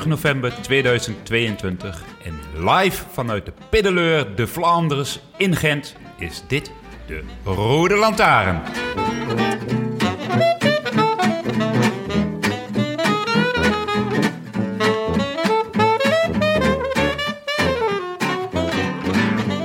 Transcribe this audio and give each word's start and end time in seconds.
30 0.00 0.06
november 0.06 0.52
2022 0.62 2.02
en 2.24 2.64
live 2.66 3.04
vanuit 3.10 3.46
de 3.46 3.52
Piddeleur 3.68 4.36
de 4.36 4.46
Vlaanders 4.46 5.20
in 5.36 5.56
Gent 5.56 5.96
is 6.18 6.42
dit 6.46 6.72
de 7.06 7.22
Rode 7.44 7.96
Lantaarn. 7.96 8.62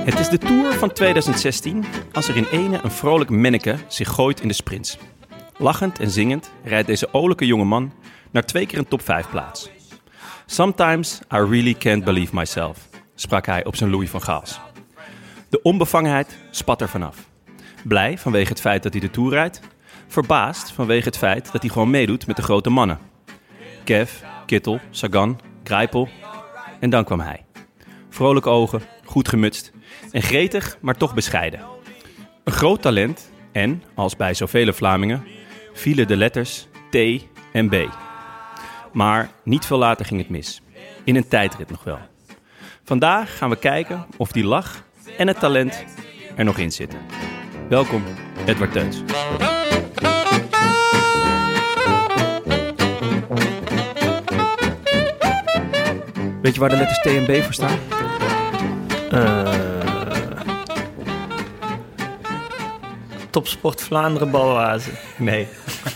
Het 0.04 0.18
is 0.18 0.28
de 0.28 0.38
Tour 0.38 0.72
van 0.72 0.92
2016 0.92 1.84
als 2.12 2.28
er 2.28 2.36
in 2.36 2.46
ene 2.50 2.80
een 2.82 2.90
vrolijk 2.90 3.30
manneke 3.30 3.76
zich 3.88 4.08
gooit 4.08 4.40
in 4.40 4.48
de 4.48 4.54
sprints. 4.54 4.98
Lachend 5.58 5.98
en 5.98 6.10
zingend 6.10 6.50
rijdt 6.64 6.86
deze 6.86 7.08
olijke 7.12 7.46
jonge 7.46 7.64
man 7.64 7.92
naar 8.30 8.44
twee 8.44 8.66
keer 8.66 8.78
een 8.78 8.88
top 8.88 9.02
5 9.02 9.30
plaats. 9.30 9.74
Sometimes 10.48 11.20
I 11.32 11.36
really 11.36 11.74
can't 11.74 12.04
believe 12.04 12.34
myself, 12.34 12.88
sprak 13.14 13.46
hij 13.46 13.64
op 13.64 13.76
zijn 13.76 13.90
Louis 13.90 14.10
van 14.10 14.22
Gaals. 14.22 14.60
De 15.48 15.62
onbevangenheid 15.62 16.36
spat 16.50 16.80
er 16.80 16.88
vanaf. 16.88 17.28
Blij 17.84 18.18
vanwege 18.18 18.48
het 18.48 18.60
feit 18.60 18.82
dat 18.82 18.92
hij 18.92 19.00
de 19.00 19.10
Tour 19.10 19.30
rijdt. 19.30 19.60
Verbaasd 20.06 20.72
vanwege 20.72 21.04
het 21.04 21.16
feit 21.16 21.52
dat 21.52 21.62
hij 21.62 21.70
gewoon 21.70 21.90
meedoet 21.90 22.26
met 22.26 22.36
de 22.36 22.42
grote 22.42 22.70
mannen. 22.70 22.98
Kev, 23.84 24.12
Kittel, 24.46 24.80
Sagan, 24.90 25.40
Grijpel. 25.64 26.08
En 26.80 26.90
dan 26.90 27.04
kwam 27.04 27.20
hij. 27.20 27.44
Vrolijke 28.08 28.48
ogen, 28.48 28.82
goed 29.04 29.28
gemutst 29.28 29.72
en 30.10 30.22
gretig, 30.22 30.78
maar 30.80 30.96
toch 30.96 31.14
bescheiden. 31.14 31.60
Een 32.44 32.52
groot 32.52 32.82
talent 32.82 33.30
en, 33.52 33.82
als 33.94 34.16
bij 34.16 34.34
zoveel 34.34 34.72
Vlamingen, 34.72 35.24
vielen 35.72 36.06
de 36.06 36.16
letters 36.16 36.66
T 36.90 36.96
en 37.52 37.68
B. 37.68 38.05
Maar 38.96 39.30
niet 39.42 39.66
veel 39.66 39.78
later 39.78 40.06
ging 40.06 40.20
het 40.20 40.28
mis. 40.28 40.60
In 41.04 41.16
een 41.16 41.28
tijdrit 41.28 41.70
nog 41.70 41.84
wel. 41.84 41.98
Vandaag 42.84 43.38
gaan 43.38 43.50
we 43.50 43.56
kijken 43.56 44.06
of 44.16 44.32
die 44.32 44.44
lach 44.44 44.84
en 45.18 45.26
het 45.26 45.40
talent 45.40 45.84
er 46.36 46.44
nog 46.44 46.58
in 46.58 46.72
zitten. 46.72 46.98
Welkom, 47.68 48.02
Edward 48.46 48.72
Teuns. 48.72 49.02
Weet 56.42 56.54
je 56.54 56.60
waar 56.60 56.68
de 56.68 56.76
letters 56.76 57.00
T 57.00 57.06
en 57.06 57.24
B 57.24 57.42
voor 57.42 57.52
staan? 57.52 57.78
Eh, 59.10 59.52
Topsport 63.30 63.82
Vlaanderen 63.82 64.30
Balwazen. 64.30 64.92
Nee. 65.16 65.48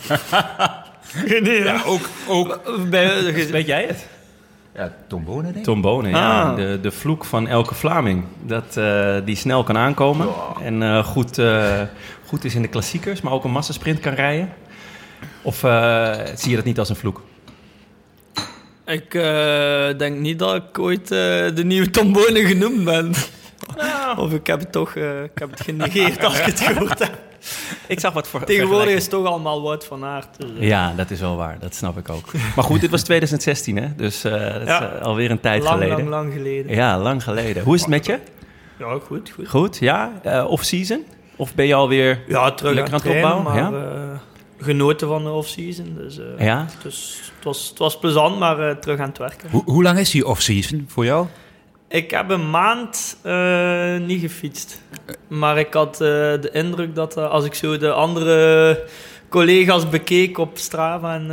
nee, 1.41 1.63
Ja, 1.65 1.83
ook, 1.87 2.09
ook 2.29 2.61
Weet 3.51 3.67
jij 3.67 3.85
het? 3.87 4.07
ja, 4.75 4.93
Tom 5.09 5.25
Bonen 5.25 5.45
denk 5.45 5.57
ik. 5.57 5.63
Tom 5.65 5.81
Bonen, 5.81 6.11
ja. 6.11 6.43
Ah. 6.43 6.57
De, 6.57 6.79
de 6.83 6.91
vloek 6.91 7.25
van 7.25 7.47
elke 7.49 7.75
Vlaming. 7.75 8.25
Dat 8.43 8.77
eh, 8.77 9.17
die 9.25 9.37
snel 9.37 9.63
kan 9.65 9.77
aankomen. 9.77 10.29
En 10.63 10.83
eh, 10.83 11.05
goed, 11.05 11.39
eh, 11.39 11.81
goed 12.27 12.45
is 12.45 12.55
in 12.55 12.63
de 12.63 12.69
klassiekers, 12.69 13.21
maar 13.21 13.33
ook 13.33 13.45
een 13.45 13.51
massasprint 13.51 14.01
kan 14.01 14.13
rijden. 14.13 14.53
Of 15.43 15.65
eh, 15.65 16.13
zie 16.35 16.51
je 16.51 16.57
dat 16.57 16.65
niet 16.65 16.79
als 16.79 16.89
een 16.89 16.97
vloek? 16.97 17.23
Ik 18.87 19.15
eh, 19.15 19.89
denk 19.99 20.19
niet 20.19 20.39
dat 20.39 20.55
ik 20.55 20.79
ooit 20.79 21.03
eh, 21.03 21.19
de 21.55 21.63
nieuwe 21.65 21.91
Tom 21.91 22.13
Bonen 22.13 22.45
genoemd 22.47 22.85
ben. 22.85 23.13
Of 24.17 24.33
ik 24.33 24.47
heb 24.47 24.61
het 24.61 24.73
toch 24.73 24.95
eh, 24.97 25.23
ik 25.23 25.31
heb 25.35 25.51
het 25.51 25.61
genegeerd 25.61 26.25
als 26.25 26.39
ik 26.39 26.45
het 26.45 26.61
gehoord 26.61 26.99
heb. 26.99 27.19
Ik 27.87 28.01
zag 28.01 28.13
wat 28.13 28.29
voor. 28.29 28.45
Tegenwoordig 28.45 28.95
is 28.95 29.03
het 29.03 29.11
toch 29.11 29.27
allemaal 29.27 29.63
Wout 29.63 29.85
van 29.85 30.05
Aert. 30.05 30.29
dus, 30.39 30.51
eh, 30.59 30.67
Ja, 30.69 30.93
dat 30.97 31.11
is 31.11 31.21
wel 31.21 31.37
waar. 31.37 31.57
Dat 31.61 31.75
snap 31.75 31.99
ik 31.99 32.09
ook. 32.09 32.33
Maar 32.57 32.65
goed, 32.65 32.81
dit 32.81 32.91
was 32.91 33.03
2016, 33.03 33.77
hè? 33.77 33.89
Dus 33.97 34.25
eh, 34.25 34.33
dat 34.33 34.61
is 34.63 34.69
Ja. 34.69 34.93
eh, 34.93 35.03
alweer 35.03 35.31
een 35.31 35.41
tijd 35.41 35.63
lang, 35.63 35.75
geleden. 35.75 35.97
lang, 35.97 36.09
lang 36.09 36.33
geleden. 36.33 36.75
Ja, 36.75 36.99
lang 36.99 37.23
geleden. 37.23 37.63
Hoe 37.65 37.75
is 37.75 37.81
het 37.81 37.91
met 37.91 38.07
je? 38.07 38.19
Ja, 38.79 38.99
goed, 39.07 39.31
goed. 39.35 39.49
Goed, 39.49 39.79
ja? 39.79 40.13
Eh, 40.23 40.45
Off-season? 40.51 41.05
Of 41.37 41.55
ben 41.55 41.67
je 41.67 41.75
alweer... 41.75 42.23
Ja, 42.29 42.51
terug 42.53 42.75
Lekker 42.75 42.95
aan 42.95 43.01
het 43.01 43.09
trainen, 43.11 43.43
maar 43.43 43.65
opbouwen, 43.67 44.11
eh, 44.13 44.19
genoten 44.67 45.09
van 45.09 45.25
de 45.25 45.31
off-season. 45.31 45.95
Dus, 45.97 46.19
eh, 46.19 46.25
Ja? 46.47 46.67
dus 46.83 47.21
het, 47.37 47.45
was, 47.45 47.69
het 47.69 47.79
was 47.79 47.99
plezant, 47.99 48.39
maar 48.39 48.69
eh, 48.69 48.77
terug 48.77 48.99
aan 48.99 49.09
het 49.09 49.19
werken. 49.19 49.51
Hoe, 49.51 49.63
hoe 49.65 49.83
lang 49.83 49.99
is 49.99 50.11
die 50.11 50.27
off-season 50.27 50.85
voor 50.89 51.05
jou? 51.05 51.27
Ik 51.91 52.11
heb 52.11 52.31
een 52.31 52.51
maand 52.51 53.17
eh, 53.23 53.97
niet 53.97 54.21
gefietst. 54.21 54.83
Maar 55.29 55.59
ik 55.59 55.75
had 55.75 55.93
eh, 55.93 55.99
de 56.41 56.51
indruk 56.53 56.95
dat 56.95 57.17
eh, 57.17 57.31
als 57.31 57.45
ik 57.45 57.55
zo 57.55 57.77
de 57.77 57.93
andere 57.93 58.85
collega's 59.29 59.89
bekeek 59.89 60.39
op 60.39 60.59
Strava 60.59 61.15
en 61.15 61.29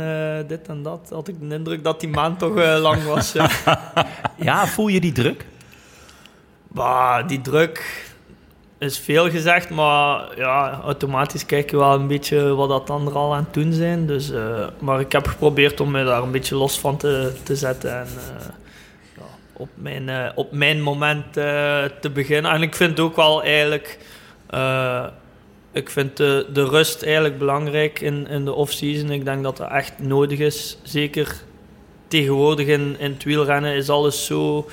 dit 0.46 0.68
en 0.68 0.82
dat, 0.82 1.08
had 1.10 1.28
ik 1.28 1.34
de 1.40 1.54
indruk 1.54 1.84
dat 1.84 2.00
die 2.00 2.08
maand 2.08 2.38
toch 2.38 2.54
lang 2.78 3.04
was. 3.04 3.32
ja. 3.32 3.50
Ja, 4.36 4.66
voel 4.66 4.88
je 4.88 5.00
die 5.00 5.12
druk? 5.12 5.46
Bah, 6.68 7.28
die 7.28 7.40
druk 7.40 8.06
is 8.78 8.98
veel 8.98 9.30
gezegd, 9.30 9.70
maar 9.70 10.36
ja, 10.36 10.80
automatisch 10.84 11.46
kijk 11.46 11.70
je 11.70 11.76
wel 11.76 11.94
een 11.94 12.06
beetje 12.06 12.54
wat 12.54 12.68
dat 12.68 12.90
anderen 12.90 13.20
al 13.20 13.34
aan 13.34 13.44
het 13.44 13.54
doen 13.54 13.72
zijn. 13.72 14.06
Dus, 14.06 14.32
maar 14.78 15.00
ik 15.00 15.12
heb 15.12 15.26
geprobeerd 15.26 15.80
om 15.80 15.90
me 15.90 16.04
daar 16.04 16.22
een 16.22 16.30
beetje 16.30 16.56
los 16.56 16.80
van 16.80 16.96
te, 16.96 17.32
te 17.42 17.56
zetten 17.56 17.98
en 18.00 18.08
op, 19.58 19.68
mijn, 19.74 20.08
eh, 20.08 20.30
op 20.34 20.52
mijn 20.52 20.82
moment 20.82 21.36
eh, 21.36 21.84
te 22.00 22.10
beginnen. 22.10 22.50
En 22.50 22.62
ik 22.62 22.74
vind 22.74 23.00
ook 23.00 23.16
wel 23.16 23.42
eigenlijk, 23.42 23.98
eh, 24.46 25.04
ik 25.72 25.90
vind 25.90 26.16
de, 26.16 26.46
de 26.52 26.64
rust 26.64 27.02
eigenlijk 27.02 27.38
belangrijk 27.38 28.00
in, 28.00 28.28
in 28.28 28.44
de 28.44 28.52
off-season. 28.52 29.10
Ik 29.10 29.24
denk 29.24 29.42
dat 29.42 29.56
dat 29.56 29.70
echt 29.70 29.92
nodig 29.98 30.38
is. 30.38 30.78
Zeker 30.82 31.34
tegenwoordig 32.08 32.66
in, 32.66 32.96
in 32.98 33.12
het 33.12 33.24
wielrennen 33.24 33.74
is 33.74 33.88
alles 33.88 34.26
zo 34.26 34.68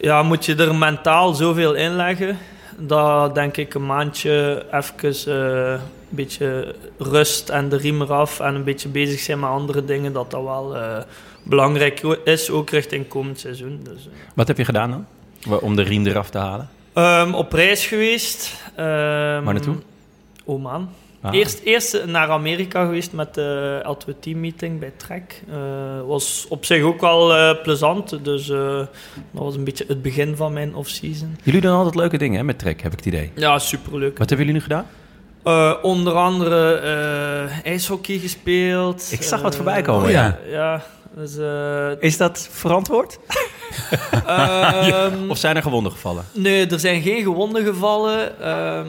ja, 0.00 0.22
moet 0.22 0.44
je 0.44 0.54
er 0.54 0.74
mentaal 0.74 1.34
zoveel 1.34 1.74
in 1.74 1.96
leggen. 1.96 2.38
Dat 2.76 3.34
denk 3.34 3.56
ik 3.56 3.74
een 3.74 3.86
maandje 3.86 4.64
even 4.70 5.32
een 5.32 5.80
beetje 6.08 6.74
rust 6.98 7.48
en 7.48 7.68
de 7.68 7.76
riem 7.76 8.02
eraf 8.02 8.40
en 8.40 8.54
een 8.54 8.64
beetje 8.64 8.88
bezig 8.88 9.20
zijn 9.20 9.40
met 9.40 9.50
andere 9.50 9.84
dingen, 9.84 10.12
dat 10.12 10.30
dat 10.30 10.42
wel 10.42 10.76
belangrijk 11.48 12.00
is, 12.24 12.50
ook 12.50 12.70
richting 12.70 13.08
komend 13.08 13.40
seizoen. 13.40 13.80
Dus, 13.82 14.06
eh. 14.06 14.12
Wat 14.34 14.48
heb 14.48 14.56
je 14.56 14.64
gedaan 14.64 14.90
dan? 14.90 15.06
Om 15.60 15.76
de 15.76 15.82
riem 15.82 16.06
eraf 16.06 16.30
te 16.30 16.38
halen? 16.38 16.68
Ehm, 16.92 17.34
op 17.34 17.52
reis 17.52 17.86
geweest. 17.86 18.62
Ehm, 18.76 18.86
Waar 18.86 19.42
naartoe? 19.42 19.76
Oman. 20.44 20.88
Ah. 21.20 21.34
Eerst, 21.34 21.60
eerst 21.64 22.04
naar 22.06 22.28
Amerika 22.30 22.84
geweest 22.84 23.12
met 23.12 23.34
de 23.34 23.80
L2 23.86 24.18
Team 24.20 24.40
meeting 24.40 24.80
bij 24.80 24.92
Trek. 24.96 25.42
Eh 25.50 25.56
was 26.06 26.46
op 26.48 26.64
zich 26.64 26.82
ook 26.82 27.00
wel 27.00 27.34
eh, 27.34 27.62
plezant. 27.62 28.24
Dus 28.24 28.46
dat 28.46 28.88
was 29.32 29.54
een 29.54 29.64
beetje 29.64 29.84
het 29.88 30.02
begin 30.02 30.36
van 30.36 30.52
mijn 30.52 30.74
off-season. 30.74 31.36
Jullie 31.42 31.60
doen 31.60 31.72
altijd 31.72 31.94
leuke 31.94 32.18
dingen 32.18 32.38
hè, 32.38 32.44
met 32.44 32.58
Trek, 32.58 32.82
heb 32.82 32.92
ik 32.92 32.98
het 32.98 33.06
idee. 33.06 33.30
Ja, 33.34 33.58
superleuk. 33.58 34.18
Wat 34.18 34.28
hebben 34.28 34.46
jullie 34.46 34.60
nu 34.60 34.66
gedaan? 34.66 34.86
Onder 35.82 36.12
andere 36.12 36.74
ijshockey 37.64 38.18
gespeeld. 38.18 39.08
Ik 39.10 39.22
zag 39.22 39.42
wat 39.42 39.56
voorbij 39.56 39.82
komen, 39.82 40.04
oh 40.04 40.10
ja. 40.10 40.38
Ja, 40.50 40.82
dus... 41.18 41.36
eh, 41.36 41.90
Is 42.02 42.16
dat 42.16 42.48
verantwoord? 42.50 43.18
ehm, 44.26 45.30
Of 45.30 45.38
zijn 45.38 45.56
er 45.56 45.62
gewonden 45.62 45.92
gevallen? 45.92 46.24
Nee, 46.32 46.66
er 46.66 46.80
zijn 46.80 47.02
geen 47.02 47.22
gewonden 47.22 47.64
gevallen. 47.64 48.40
ehm, 48.40 48.86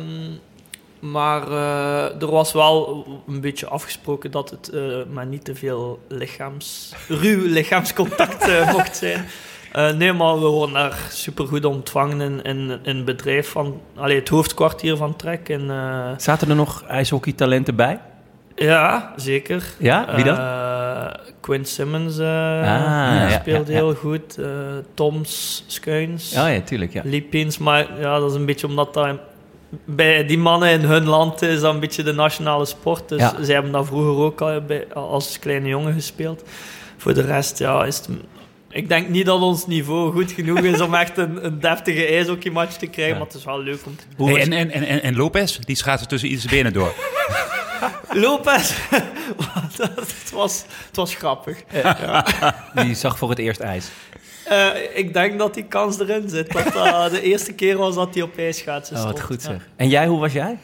maar 1.00 1.48
eh, 1.52 2.22
er 2.22 2.32
was 2.32 2.52
wel 2.54 3.06
een 3.28 3.42
beetje 3.42 3.68
afgesproken 3.68 4.32
dat 4.32 4.50
het 4.50 4.70
eh, 4.70 4.82
maar 5.12 5.26
niet 5.26 5.46
te 5.46 5.56
veel 5.56 6.00
lichaams, 6.08 6.94
ruw 7.08 7.46
lichaamscontact 7.46 8.48
mocht 8.78 8.98
zijn. 8.98 9.26
Eh, 9.72 9.92
nee, 9.92 10.14
maar 10.14 10.40
we 10.40 10.46
worden 10.48 10.76
daar 10.76 11.08
supergoed 11.12 11.66
ontvangen 11.66 12.22
in, 12.22 12.42
in, 12.44 12.80
in 12.84 12.96
het 12.96 13.06
bedrijf 13.06 13.50
van... 13.50 13.82
Allee, 13.96 14.20
het 14.20 14.30
hoofdkwartier 14.30 14.98
van 14.98 15.16
Trek. 15.16 15.50
En, 15.50 15.70
eh, 15.70 16.10
Zaten 16.18 16.50
er 16.50 16.56
nog 16.56 16.84
ijshockeytalenten 16.88 17.76
bij? 17.76 18.00
Ja, 18.60 19.14
zeker. 19.16 19.64
Ja, 19.78 20.16
wie 20.16 20.24
dan? 20.24 20.38
Eh, 20.38 21.06
Quinn 21.42 21.66
Simmons 21.66 22.18
eh, 22.18 22.26
ja, 22.26 23.30
speelde 23.42 23.72
ja, 23.72 23.78
ja. 23.78 23.84
heel 23.86 23.96
goed. 23.96 24.38
eh 24.38 24.46
Toms 24.94 25.64
Skuins. 25.68 26.32
Oh 26.32 26.54
ja, 26.54 26.60
tuurlijk, 26.62 26.94
ja. 26.94 27.02
Lipins, 27.06 27.58
maar 27.58 27.88
ja, 28.00 28.20
dat 28.20 28.30
is 28.32 28.38
een 28.38 28.46
beetje 28.46 28.68
omdat 28.68 28.94
dat 28.94 29.18
bij 29.86 30.26
die 30.26 30.38
mannen 30.38 30.70
in 30.70 30.82
hun 30.82 31.06
land 31.06 31.42
is 31.42 31.60
dat 31.60 31.74
een 31.74 31.80
beetje 31.80 32.04
de 32.04 32.14
nationale 32.14 32.66
sport. 32.66 33.10
Dus 33.10 33.20
Ja. 33.20 33.34
zij 33.42 33.54
hebben 33.54 33.72
dat 33.72 33.86
vroeger 33.86 34.24
ook 34.26 34.42
al 34.42 34.62
bij, 34.62 34.88
als 34.94 35.40
kleine 35.40 35.68
jongen 35.68 35.94
gespeeld. 35.94 36.44
Voor 36.98 37.14
de 37.14 37.22
rest, 37.22 37.60
ja, 37.60 37.84
is 37.86 37.98
het... 37.98 38.10
Ik 38.72 38.90
denk 38.90 39.10
niet 39.10 39.26
dat 39.26 39.42
ons 39.42 39.68
niveau 39.68 40.12
goed 40.12 40.32
genoeg 40.32 40.60
is 40.60 40.82
om 40.82 40.94
echt 40.94 41.18
een, 41.18 41.46
een 41.46 41.60
deftige 41.60 42.06
ijshockeymatch 42.06 42.76
te 42.78 42.88
krijgen, 42.88 43.18
maar 43.18 43.26
het 43.28 43.36
is 43.36 43.44
wel 43.46 43.62
leuk 43.62 43.80
om 43.86 43.96
te... 43.96 44.04
Hey, 44.24 44.34
was- 44.34 44.44
en, 44.44 44.54
en, 44.54 44.72
en, 44.72 44.84
en- 44.84 45.02
en 45.02 45.16
Lopez, 45.16 45.58
die 45.58 45.76
schaatsen 45.76 46.08
tussen 46.08 46.30
ieders 46.30 46.46
benen 46.48 46.74
door. 46.74 46.94
Lopez, 48.12 48.74
het, 49.82 50.32
was, 50.34 50.66
het 50.88 50.96
was 50.96 51.16
grappig. 51.16 51.64
Die 52.76 52.96
zag 52.96 53.18
voor 53.18 53.30
het 53.30 53.40
eerst 53.40 53.60
ijs. 53.60 53.88
Eh, 54.46 54.68
ik 54.94 55.14
denk 55.14 55.40
dat 55.40 55.54
die 55.54 55.64
kans 55.66 56.00
erin 56.00 56.30
zit. 56.30 56.52
Dat 56.52 56.74
dat 56.74 57.12
de 57.12 57.22
eerste 57.22 57.54
keer 57.54 57.78
was 57.78 57.96
dat 57.96 58.14
hij 58.14 58.24
op 58.24 58.38
ijsschaatsen 58.38 58.96
Oh, 58.96 59.02
stond. 59.02 59.18
wat 59.18 59.26
goed 59.26 59.44
Ja. 59.44 59.50
zeg. 59.50 59.68
En 59.76 59.90
jij, 59.90 60.08
hoe 60.08 60.20
was 60.20 60.34
jij? 60.34 60.58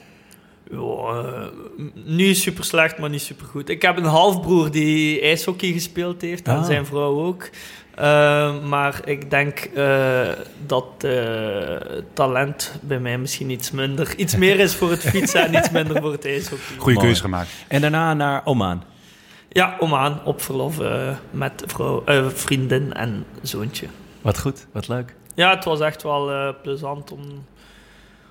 Ja, 0.71 0.77
eh, 0.77 1.47
niet 1.93 2.37
super 2.37 2.63
slecht, 2.63 2.97
maar 2.97 3.09
niet 3.09 3.21
super 3.21 3.45
goed. 3.45 3.69
Ik 3.69 3.81
heb 3.81 3.97
een 3.97 4.03
halfbroer 4.03 4.71
die 4.71 5.21
ijshockey 5.21 5.71
gespeeld 5.71 6.21
heeft 6.21 6.47
en 6.47 6.55
Ah. 6.57 6.65
zijn 6.65 6.85
vrouw 6.85 7.19
ook. 7.25 7.49
Eh, 7.95 8.63
maar 8.63 9.01
ik 9.05 9.29
denk 9.29 9.59
eh, 9.59 10.27
dat 10.65 10.85
eh, 10.97 11.75
talent 12.13 12.71
bij 12.81 12.99
mij 12.99 13.17
misschien 13.17 13.49
iets 13.49 13.71
minder, 13.71 14.15
iets 14.15 14.35
meer 14.35 14.59
is 14.59 14.75
voor 14.75 14.89
het 14.89 15.01
fietsen 15.11 15.45
en 15.45 15.53
iets 15.53 15.69
minder 15.69 16.01
voor 16.01 16.11
het 16.11 16.25
ijshockey. 16.25 16.77
Goeie 16.77 16.95
Mooi. 16.95 17.07
keuze 17.07 17.21
gemaakt. 17.21 17.49
En 17.67 17.81
daarna 17.81 18.13
naar 18.13 18.41
Oman. 18.45 18.83
Ja, 19.55 19.75
om 19.79 19.93
aan 19.95 20.21
op 20.23 20.41
verlof 20.41 20.79
eh, 20.79 21.15
met 21.31 21.63
vrouw, 21.65 22.03
eh, 22.05 22.27
vriendin 22.27 22.93
en 22.93 23.25
zoontje. 23.41 23.87
Wat 24.21 24.39
goed, 24.39 24.67
wat 24.71 24.87
leuk. 24.87 25.15
Ja, 25.35 25.55
het 25.55 25.63
was 25.65 25.79
echt 25.79 26.03
wel 26.03 26.31
eh, 26.31 26.49
plezant 26.61 27.11
om, 27.11 27.45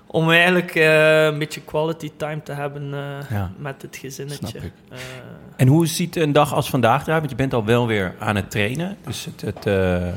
om 0.07 0.31
eigenlijk 0.31 0.75
eh, 0.75 1.25
een 1.25 1.37
beetje 1.39 1.61
quality 1.61 2.11
time 2.17 2.43
te 2.43 2.51
hebben 2.51 2.93
eh, 2.93 3.29
Ja. 3.37 3.51
met 3.57 3.81
het 3.81 3.97
gezinnetje. 3.97 4.47
Snap 4.47 4.63
ik. 4.63 4.71
Eh, 4.89 4.97
En 5.55 5.67
hoe 5.67 5.87
ziet 5.87 6.15
een 6.15 6.31
dag 6.31 6.53
als 6.53 6.69
vandaag 6.69 7.01
eruit? 7.03 7.19
Want 7.19 7.29
je 7.29 7.35
bent 7.37 7.53
al 7.53 7.65
wel 7.65 7.87
weer 7.87 8.15
aan 8.19 8.35
het 8.35 8.51
trainen. 8.51 8.97
Dus 9.05 9.25
het, 9.25 9.41
het 9.41 9.65
eh, 9.65 10.07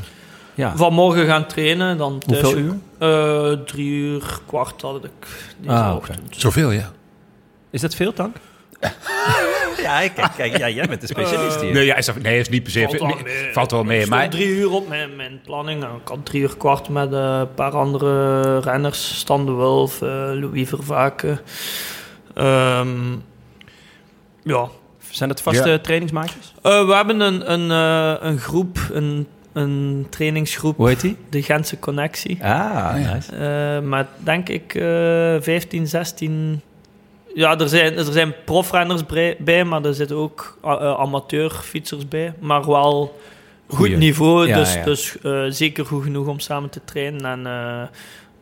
ja. 0.54 0.76
Vanmorgen 0.76 1.26
gaan 1.26 1.46
trainen, 1.46 1.96
dan 1.98 2.18
thuis... 2.18 2.40
Hoeveel 2.42 2.58
uur? 2.60 2.74
Eh, 2.98 3.58
drie 3.64 3.90
uur, 3.90 4.38
kwart 4.46 4.82
had 4.82 5.04
ik 5.04 5.10
deze 5.60 5.74
Ah, 5.74 5.96
ochtend. 5.96 6.20
Zoveel, 6.36 6.70
ja. 6.70 6.90
Is 7.70 7.80
dat 7.80 7.94
veel, 7.94 8.12
Tank? 8.12 8.36
ja, 9.82 10.08
kijk, 10.08 10.30
kijk 10.36 10.56
ja, 10.56 10.68
jij 10.68 10.86
bent 10.86 11.00
de 11.00 11.06
specialist 11.06 11.60
hier. 11.60 11.72
Nee, 11.72 11.84
ja, 11.86 11.96
is, 11.96 12.06
dat- 12.06 12.22
nee, 12.22 12.38
is 12.38 12.48
niet 12.48 12.62
per 12.62 12.72
se. 12.72 12.80
Valt 12.80 12.98
wel 12.98 13.08
nee, 13.08 13.22
mee. 13.22 13.52
valt 13.52 13.70
wel 13.70 13.84
mee. 13.84 14.00
Ik 14.00 14.08
Maar 14.08 14.30
drie 14.30 14.46
uur 14.48 14.70
op 14.70 14.88
mijn, 14.88 15.16
mijn 15.16 15.40
planning. 15.44 15.82
en 15.82 15.88
Ik 16.02 16.08
had 16.08 16.26
drie 16.26 16.42
uur 16.42 16.56
kwart 16.56 16.88
met 16.88 17.12
eh, 17.12 17.38
een 17.40 17.54
paar 17.54 17.72
andere 17.72 18.58
renners. 18.60 19.18
Stan 19.18 19.46
de 19.46 19.52
Wulf, 19.52 20.02
eh, 20.02 20.08
Louis 20.32 20.68
Vervaken. 20.68 21.40
Ehm, 22.34 23.12
ja. 24.42 24.68
Zijn 25.10 25.28
dat 25.28 25.42
vaste 25.42 25.68
Ja. 25.68 25.78
trainingsmaatjes? 25.78 26.54
Eh, 26.62 26.86
we 26.86 26.94
hebben 26.94 27.20
een, 27.20 27.52
een, 27.52 27.70
eh, 27.70 28.28
een 28.28 28.38
groep, 28.38 28.78
een, 28.92 29.26
een 29.52 30.06
trainingsgroep. 30.10 30.76
Hoe 30.76 30.88
heet 30.88 31.00
die? 31.00 31.16
De 31.30 31.42
Gentse 31.42 31.78
Connectie. 31.78 32.44
Ah, 32.44 32.94
nice. 32.94 33.36
Eh, 33.36 33.80
maar 33.88 34.06
denk 34.16 34.48
ik 34.48 34.74
eh 34.74 34.82
15, 35.40 35.86
16. 35.86 36.60
Ja, 37.38 37.58
er 37.58 37.68
zijn, 37.68 37.96
er 37.96 38.12
zijn 38.12 38.34
profrenners 38.44 39.02
bij, 39.38 39.64
maar 39.64 39.84
er 39.84 39.94
zitten 39.94 40.16
ook 40.16 40.58
uh, 40.64 40.70
amateurfietsers 40.98 42.08
bij. 42.08 42.34
Maar 42.40 42.66
wel 42.66 43.18
goed 43.66 43.76
Goeie. 43.76 43.96
niveau, 43.96 44.46
Ja, 44.46 44.58
dus, 44.58 44.74
ja. 44.74 44.84
dus 44.84 45.20
eh, 45.20 45.44
zeker 45.48 45.86
goed 45.86 46.02
genoeg 46.02 46.26
om 46.26 46.40
samen 46.40 46.70
te 46.70 46.80
trainen. 46.84 47.24
En 47.24 47.46
eh, 47.46 47.88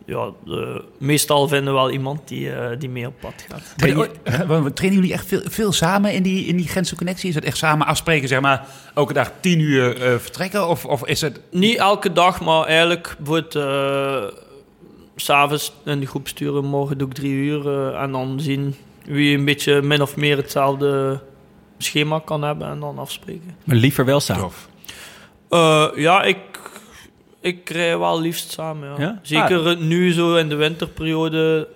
ja, 0.06 0.30
eh, 0.46 0.78
meestal 0.98 1.48
vinden 1.48 1.72
we 1.72 1.78
wel 1.78 1.90
iemand 1.90 2.28
die, 2.28 2.52
eh, 2.52 2.78
die 2.78 2.88
mee 2.88 3.06
op 3.06 3.14
pad 3.20 3.46
gaat. 3.48 3.74
Trainen, 3.76 4.74
trainen 4.74 4.98
jullie 4.98 5.12
echt 5.12 5.26
veel, 5.26 5.42
veel 5.44 5.72
samen 5.72 6.12
in 6.12 6.22
die, 6.22 6.46
in 6.46 6.56
die 6.56 6.68
Gentse 6.68 6.96
connectie? 6.96 7.28
Is 7.28 7.34
dat 7.34 7.44
echt 7.44 7.56
samen 7.56 7.86
afspreken, 7.86 8.28
zeg 8.28 8.40
maar, 8.40 8.66
elke 8.94 9.12
dag 9.12 9.32
tien 9.40 9.60
uur 9.60 9.96
uh, 9.96 10.18
vertrekken? 10.18 10.68
Of, 10.68 10.84
of 10.84 11.06
is 11.06 11.20
het... 11.20 11.40
Niet 11.50 11.76
elke 11.76 12.12
dag, 12.12 12.40
maar 12.40 12.64
eigenlijk 12.64 13.16
bijvoorbeeld... 13.18 13.54
Uh, 13.54 14.24
S'avonds 15.18 15.72
in 15.84 16.00
de 16.00 16.06
groep 16.06 16.28
sturen, 16.28 16.64
morgen 16.64 16.98
doe 16.98 17.08
ik 17.08 17.14
drie 17.14 17.32
uur. 17.32 17.66
Uh, 17.66 18.02
en 18.02 18.12
dan 18.12 18.40
zien 18.40 18.74
wie 19.06 19.38
een 19.38 19.44
beetje 19.44 19.82
min 19.82 20.02
of 20.02 20.16
meer 20.16 20.36
hetzelfde 20.36 21.20
schema 21.78 22.18
kan 22.24 22.42
hebben 22.42 22.68
en 22.68 22.80
dan 22.80 22.98
afspreken. 22.98 23.56
Maar 23.64 23.76
liever 23.76 24.04
wel 24.04 24.20
samen? 24.20 24.50
Uh, 25.50 25.86
ja, 25.94 26.22
ik, 26.22 26.38
ik 27.40 27.70
rij 27.70 27.98
wel 27.98 28.20
liefst 28.20 28.50
samen. 28.50 28.88
Ja. 28.88 28.94
Ja? 28.98 29.18
Zeker 29.22 29.66
Ah. 29.66 29.78
nu 29.78 30.12
zo 30.12 30.34
in 30.34 30.48
de 30.48 30.54
winterperiode 30.54 31.68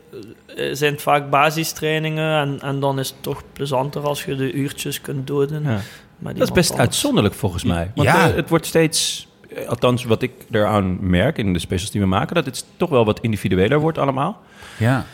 uh, 0.56 0.75
zijn 0.75 0.93
het 0.93 1.03
vaak 1.03 1.31
basistrainingen. 1.31 2.41
En, 2.41 2.61
en 2.61 2.81
dan 2.81 2.99
is 2.99 3.09
het 3.09 3.23
toch 3.23 3.43
plezanter 3.53 4.03
als 4.03 4.25
je 4.25 4.37
de 4.37 4.53
uurtjes 4.53 5.00
kunt 5.00 5.26
doden. 5.26 5.62
Ja. 5.62 5.81
Dat 6.19 6.37
is 6.37 6.53
best 6.53 6.71
anders. 6.71 6.88
uitzonderlijk 6.88 7.35
volgens 7.35 7.65
mij. 7.65 7.91
Want 7.94 8.09
ja. 8.09 8.29
uh, 8.29 8.35
het 8.35 8.49
wordt 8.49 8.67
steeds, 8.67 9.29
althans 9.67 10.05
wat 10.05 10.23
ik 10.23 10.33
eraan 10.50 11.11
merk 11.11 11.38
in 11.38 11.53
de 11.53 11.59
specials 11.59 11.91
die 11.91 12.00
we 12.00 12.06
maken, 12.06 12.35
dat 12.35 12.44
het 12.44 12.65
toch 12.76 12.91
wel 12.91 13.05
wat 13.05 13.21
individueler 13.21 13.81
wordt 13.81 13.99
allemaal. 13.99 14.43
Ja. 14.79 15.06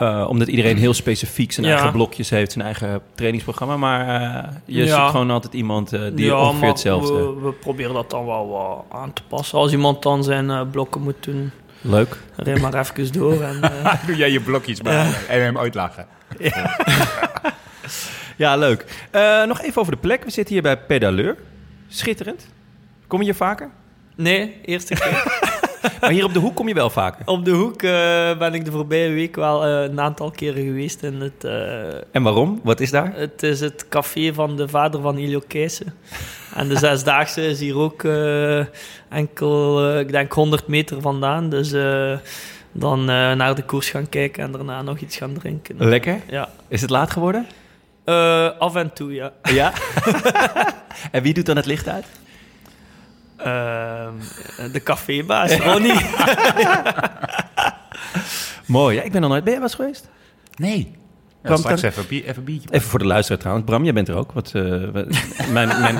Uh, 0.00 0.26
omdat 0.28 0.48
iedereen 0.48 0.76
heel 0.76 0.94
specifiek 0.94 1.52
zijn 1.52 1.66
ja. 1.66 1.72
eigen 1.72 1.92
blokjes 1.92 2.30
heeft, 2.30 2.52
zijn 2.52 2.64
eigen 2.64 3.00
trainingsprogramma. 3.14 3.76
Maar 3.76 4.20
uh, 4.20 4.52
je 4.64 4.84
ja. 4.84 4.96
zoekt 4.96 5.10
gewoon 5.10 5.30
altijd 5.30 5.52
iemand 5.52 5.92
uh, 5.92 6.00
die 6.12 6.26
ja, 6.26 6.48
ongeveer 6.48 6.68
hetzelfde... 6.68 7.12
We, 7.12 7.40
we, 7.40 7.52
proberen 7.52 7.94
dat 7.94 8.10
dan 8.10 8.26
wel 8.26 8.48
wat 8.48 8.84
aan 9.00 9.12
te 9.12 9.22
passen. 9.28 9.58
Als 9.58 9.72
iemand 9.72 10.02
dan 10.02 10.24
zijn 10.24 10.48
uh, 10.48 10.62
blokken 10.70 11.02
moet 11.02 11.24
doen... 11.24 11.50
Leuk. 11.80 12.16
Rij 12.36 12.60
maar 12.60 12.74
even 12.74 13.12
door. 13.12 13.42
En, 13.42 13.60
uh, 13.62 13.94
Doe 14.06 14.16
jij 14.16 14.30
je 14.30 14.40
blokjes 14.40 14.82
maar 14.82 15.24
en 15.28 15.42
hem 15.42 15.58
uitlachen. 15.58 16.06
Ja, 16.38 16.76
ja 18.36 18.56
leuk. 18.66 19.08
Uh, 19.12 19.44
nog 19.44 19.62
even 19.62 19.80
over 19.80 19.92
de 19.92 19.98
plek. 19.98 20.24
We 20.24 20.30
zitten 20.30 20.54
hier 20.54 20.62
bij 20.62 20.78
Pedaleur. 20.78 21.36
Schitterend. 21.88 22.46
Kom 23.06 23.18
je 23.18 23.24
hier 23.24 23.34
vaker? 23.34 23.70
Nee, 24.16 24.60
eerste 24.64 24.94
keer. 24.94 25.38
maar 26.00 26.10
hier 26.10 26.24
op 26.24 26.32
de 26.32 26.38
hoek 26.38 26.54
kom 26.54 26.68
je 26.68 26.74
wel 26.74 26.90
vaker? 26.90 27.26
Op 27.26 27.44
de 27.44 27.50
hoek 27.50 27.82
uh, 27.82 28.38
ben 28.38 28.54
ik 28.54 28.64
de 28.64 28.70
voorbije 28.70 29.10
week 29.10 29.36
wel 29.36 29.66
uh, 29.66 29.82
een 29.82 30.00
aantal 30.00 30.30
keren 30.30 30.64
geweest. 30.64 31.02
In 31.02 31.20
het, 31.20 31.44
uh, 31.44 32.14
en 32.14 32.22
waarom? 32.22 32.60
Wat 32.62 32.80
is 32.80 32.90
daar? 32.90 33.12
Het 33.14 33.42
is 33.42 33.60
het 33.60 33.88
café 33.88 34.34
van 34.34 34.56
de 34.56 34.68
vader 34.68 35.00
van 35.00 35.18
Ilio 35.18 35.40
Keijsen. 35.46 35.94
En 36.54 36.68
de 36.68 36.78
Zesdaagse 36.78 37.46
is 37.46 37.60
hier 37.60 37.76
ook 37.76 38.04
enkel, 39.08 39.98
ik 39.98 40.10
denk 40.12 40.32
100 40.32 40.66
meter 40.66 41.00
vandaan. 41.00 41.48
Dus 41.48 41.70
dan 42.72 43.04
naar 43.04 43.54
de 43.54 43.62
koers 43.62 43.90
gaan 43.90 44.08
kijken 44.08 44.44
en 44.44 44.52
daarna 44.52 44.82
nog 44.82 44.98
iets 44.98 45.16
gaan 45.16 45.32
drinken. 45.32 45.74
Lekker? 45.78 46.20
Ja. 46.28 46.48
Is 46.68 46.80
het 46.80 46.90
laat 46.90 47.10
geworden? 47.10 47.46
af 48.58 48.74
en 48.74 48.92
toe, 48.92 49.14
ja. 49.14 49.32
Ja? 49.42 49.72
en 51.12 51.22
wie 51.22 51.34
doet 51.34 51.46
dan 51.46 51.56
het 51.56 51.66
licht 51.66 51.88
uit? 51.88 52.06
Uh, 53.46 54.08
de 54.72 54.82
cafébaas, 54.82 55.56
Ronnie. 55.56 56.00
Mooi. 58.66 58.96
Ja, 58.96 59.02
ik 59.02 59.12
ben 59.12 59.20
nog 59.20 59.30
nooit. 59.30 59.44
Ben 59.44 59.52
jij 59.52 59.62
was 59.62 59.74
geweest? 59.74 60.08
Nee. 60.56 60.98
Ja, 61.42 61.48
Bram, 61.48 61.58
straks 61.58 61.82
even, 61.82 62.06
bier, 62.08 62.24
even 62.24 62.44
biertje. 62.44 62.68
Even 62.72 62.88
voor 62.88 62.98
de 62.98 63.04
luisteraar 63.04 63.38
trouwens. 63.38 63.66
Bram, 63.66 63.84
jij 63.84 63.92
bent 63.92 64.08
er 64.08 64.16
ook. 64.16 64.32
Wat, 64.32 64.52
uh, 64.56 64.62
mijn, 65.52 65.68
mijn, 65.80 65.98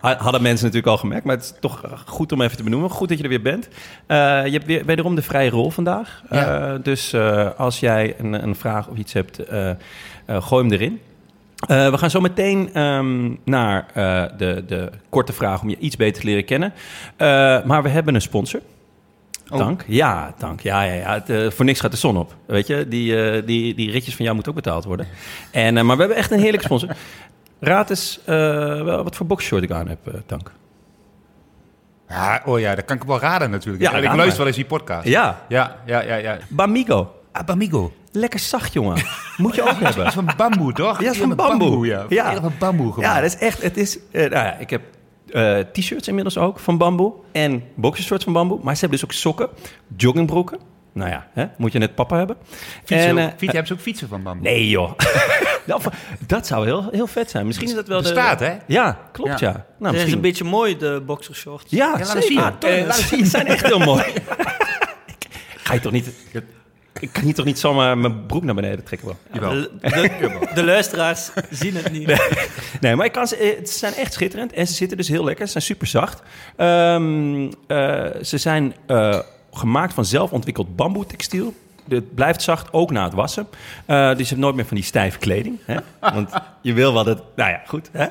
hadden 0.00 0.42
mensen 0.42 0.66
natuurlijk 0.66 0.86
al 0.86 0.96
gemerkt, 0.96 1.24
maar 1.24 1.36
het 1.36 1.44
is 1.44 1.54
toch 1.60 2.02
goed 2.06 2.32
om 2.32 2.40
even 2.40 2.56
te 2.56 2.62
benoemen. 2.62 2.90
Goed 2.90 3.08
dat 3.08 3.18
je 3.18 3.24
er 3.24 3.30
weer 3.30 3.42
bent. 3.42 3.68
Uh, 3.68 3.76
je 4.44 4.52
hebt 4.52 4.66
weer, 4.66 4.84
wederom 4.84 5.14
de 5.14 5.22
vrije 5.22 5.50
rol 5.50 5.70
vandaag. 5.70 6.22
Ja. 6.30 6.72
Uh, 6.72 6.78
dus 6.82 7.14
als 7.56 7.80
jij 7.80 8.14
een, 8.18 8.42
een, 8.42 8.54
vraag 8.56 8.88
of 8.88 8.96
iets 8.96 9.12
hebt, 9.12 9.40
gooi 10.26 10.62
hem 10.62 10.72
erin. 10.72 11.00
Uh, 11.68 11.90
we 11.90 11.98
gaan 11.98 12.10
zo 12.10 12.20
meteen 12.20 12.80
um, 12.80 13.38
naar 13.44 13.86
uh, 13.96 14.24
de, 14.36 14.64
de 14.66 14.90
korte 15.08 15.32
vraag 15.32 15.62
om 15.62 15.68
je 15.68 15.78
iets 15.78 15.96
beter 15.96 16.20
te 16.20 16.26
leren 16.26 16.44
kennen. 16.44 16.72
Uh, 17.18 17.64
maar 17.64 17.82
we 17.82 17.88
hebben 17.88 18.14
een 18.14 18.22
sponsor. 18.22 18.60
Oh. 19.48 19.58
Dank. 19.58 19.84
Ja, 19.86 20.34
dank. 20.38 20.60
Ja, 20.60 20.82
ja, 20.82 20.92
ja. 20.92 21.22
Het, 21.24 21.54
voor 21.54 21.64
niks 21.64 21.80
gaat 21.80 21.90
de 21.90 21.96
zon 21.96 22.16
op. 22.16 22.34
Weet 22.46 22.66
je, 22.66 22.88
die, 22.88 23.44
die, 23.44 23.74
die 23.74 23.90
ritjes 23.90 24.14
van 24.14 24.24
jou 24.24 24.34
moeten 24.34 24.52
ook 24.52 24.62
betaald 24.62 24.84
worden. 24.84 25.06
En, 25.50 25.74
maar 25.74 25.96
we 25.96 26.02
hebben 26.02 26.16
echt 26.16 26.30
een 26.30 26.40
heerlijke 26.40 26.64
sponsor. 26.64 26.88
Raad 27.60 27.90
eens 27.90 28.20
wat 28.84 29.16
voor 29.16 29.26
boxshort 29.26 29.62
ik 29.62 29.70
aan 29.70 29.88
heb, 29.88 29.98
Dank. 30.26 30.52
Ja, 32.08 32.42
oh 32.44 32.60
ja, 32.60 32.74
dat 32.74 32.84
kan 32.84 32.96
ik 32.96 33.02
wel 33.02 33.20
raden 33.20 33.50
natuurlijk. 33.50 33.82
Ja, 33.84 33.96
ik 33.96 34.14
luister 34.14 34.38
wel 34.38 34.46
eens 34.46 34.56
die 34.56 34.64
podcast. 34.64 35.06
Ja. 35.06 35.44
Ja, 35.48 35.76
ja, 35.86 36.00
ja. 36.00 36.16
ja. 36.16 36.38
Bamigo. 36.48 37.14
Ah, 37.32 37.46
Bamigo. 37.46 37.92
Lekker 38.12 38.40
zacht, 38.40 38.72
jongen. 38.72 39.02
Moet 39.36 39.54
je 39.54 39.62
ook 39.62 39.68
hebben. 39.80 39.96
Dat 39.96 40.06
is 40.06 40.12
van 40.14 40.30
bamboe, 40.36 40.72
toch? 40.72 40.98
Ja, 40.98 41.04
dat 41.04 41.14
is 41.14 41.20
van 41.20 41.34
bamboe. 41.36 41.86
ja. 41.86 42.06
ja. 42.08 42.40
van 42.40 42.52
bamboe 42.58 42.92
gemaakt. 42.92 43.14
Ja, 43.14 43.20
dat 43.20 43.34
is 43.34 43.38
echt... 43.38 43.62
Het 43.62 43.76
is... 43.76 43.98
Uh, 44.10 44.20
nou 44.20 44.30
ja, 44.46 44.56
ik 44.56 44.70
heb 44.70 44.82
eh, 45.32 45.58
t-shirts 45.58 46.08
inmiddels 46.08 46.38
ook 46.38 46.58
van 46.58 46.78
bamboe. 46.78 47.12
En 47.32 47.64
boxershorts 47.74 48.24
van 48.24 48.32
bamboe. 48.32 48.58
Maar 48.62 48.74
ze 48.74 48.80
hebben 48.80 48.98
dus 48.98 49.08
ook 49.08 49.14
sokken, 49.14 49.48
joggingbroeken. 49.96 50.58
Nou 50.94 51.10
ja, 51.10 51.28
hè, 51.32 51.44
moet 51.56 51.72
je 51.72 51.78
net 51.78 51.94
papa 51.94 52.16
hebben. 52.16 52.36
Fietsen, 52.84 53.08
En, 53.08 53.18
eh, 53.18 53.24
fiets, 53.36 53.52
hebben 53.52 53.66
ze 53.66 53.72
ook 53.72 53.80
fietsen 53.80 54.08
van 54.08 54.22
bamboe? 54.22 54.42
Nee 54.50 54.68
joh. 54.68 54.92
dat, 55.66 55.88
dat 56.26 56.46
zou 56.46 56.64
heel, 56.64 56.88
heel 56.90 57.06
vet 57.06 57.30
zijn. 57.30 57.46
Misschien 57.46 57.68
is 57.68 57.74
dat 57.74 57.88
wel 57.88 58.02
de... 58.02 58.12
Bestaat, 58.12 58.40
hè? 58.40 58.56
Ja, 58.66 58.98
klopt 59.12 59.38
ja. 59.40 59.48
Ja. 59.48 59.52
Nou, 59.52 59.64
Dat 59.78 59.86
is 59.86 59.92
misschien... 59.92 60.14
een 60.14 60.20
beetje 60.20 60.44
mooi, 60.44 60.76
de 60.76 61.02
boxershorts. 61.06 61.64
Ja, 61.70 61.94
Ja, 61.98 62.04
laat 62.06 62.24
zien. 62.24 62.38
Ah, 62.38 62.52
Eh, 62.60 62.86
laat 62.86 62.94
zien. 62.96 63.24
Ze 63.24 63.30
zijn 63.30 63.46
echt 63.46 63.66
heel 63.66 63.78
mooi. 63.78 64.02
Ga 65.64 65.74
je 65.74 65.80
toch 65.80 65.92
niet... 65.92 66.10
Ik 67.00 67.12
kan 67.12 67.22
hier 67.22 67.34
toch 67.34 67.44
niet 67.44 67.58
zomaar 67.58 67.98
mijn 67.98 68.26
broek 68.26 68.42
naar 68.42 68.54
beneden 68.54 68.84
trekken? 68.84 69.08
wel? 69.08 69.16
Jawel. 69.32 69.50
De, 69.50 69.70
de, 69.80 70.48
de 70.54 70.64
luisteraars 70.64 71.30
zien 71.50 71.74
het 71.74 71.92
niet. 71.92 72.06
Nee, 72.80 72.96
maar 72.96 73.06
ik 73.06 73.12
kan 73.12 73.26
ze, 73.26 73.36
eh, 73.36 73.66
ze 73.66 73.78
zijn 73.78 73.94
echt 73.94 74.12
schitterend. 74.12 74.52
En 74.52 74.66
ze 74.66 74.74
zitten 74.74 74.96
dus 74.96 75.08
heel 75.08 75.24
lekker. 75.24 75.46
Ze 75.46 75.52
zijn 75.52 75.64
super 75.64 75.86
zacht. 75.86 76.22
Ehm, 76.56 77.50
eh, 77.66 78.06
ze 78.22 78.38
zijn 78.38 78.74
eh, 78.86 79.18
gemaakt 79.52 79.94
van 79.94 80.04
zelfontwikkeld 80.04 80.76
bamboetextiel. 80.76 81.54
Het 81.88 82.14
blijft 82.14 82.42
zacht, 82.42 82.72
ook 82.72 82.90
na 82.90 83.04
het 83.04 83.12
wassen. 83.12 83.46
Eh, 83.86 84.08
dus 84.08 84.18
je 84.18 84.28
hebt 84.28 84.40
nooit 84.40 84.54
meer 84.54 84.66
van 84.66 84.76
die 84.76 84.84
stijve 84.84 85.18
kleding. 85.18 85.58
Hè? 85.64 85.76
Want 86.14 86.30
je 86.60 86.72
wil 86.72 86.92
wel 86.92 87.04
dat... 87.04 87.22
Nou 87.36 87.50
ja, 87.50 87.62
goed. 87.66 87.90
Hè? 87.92 88.06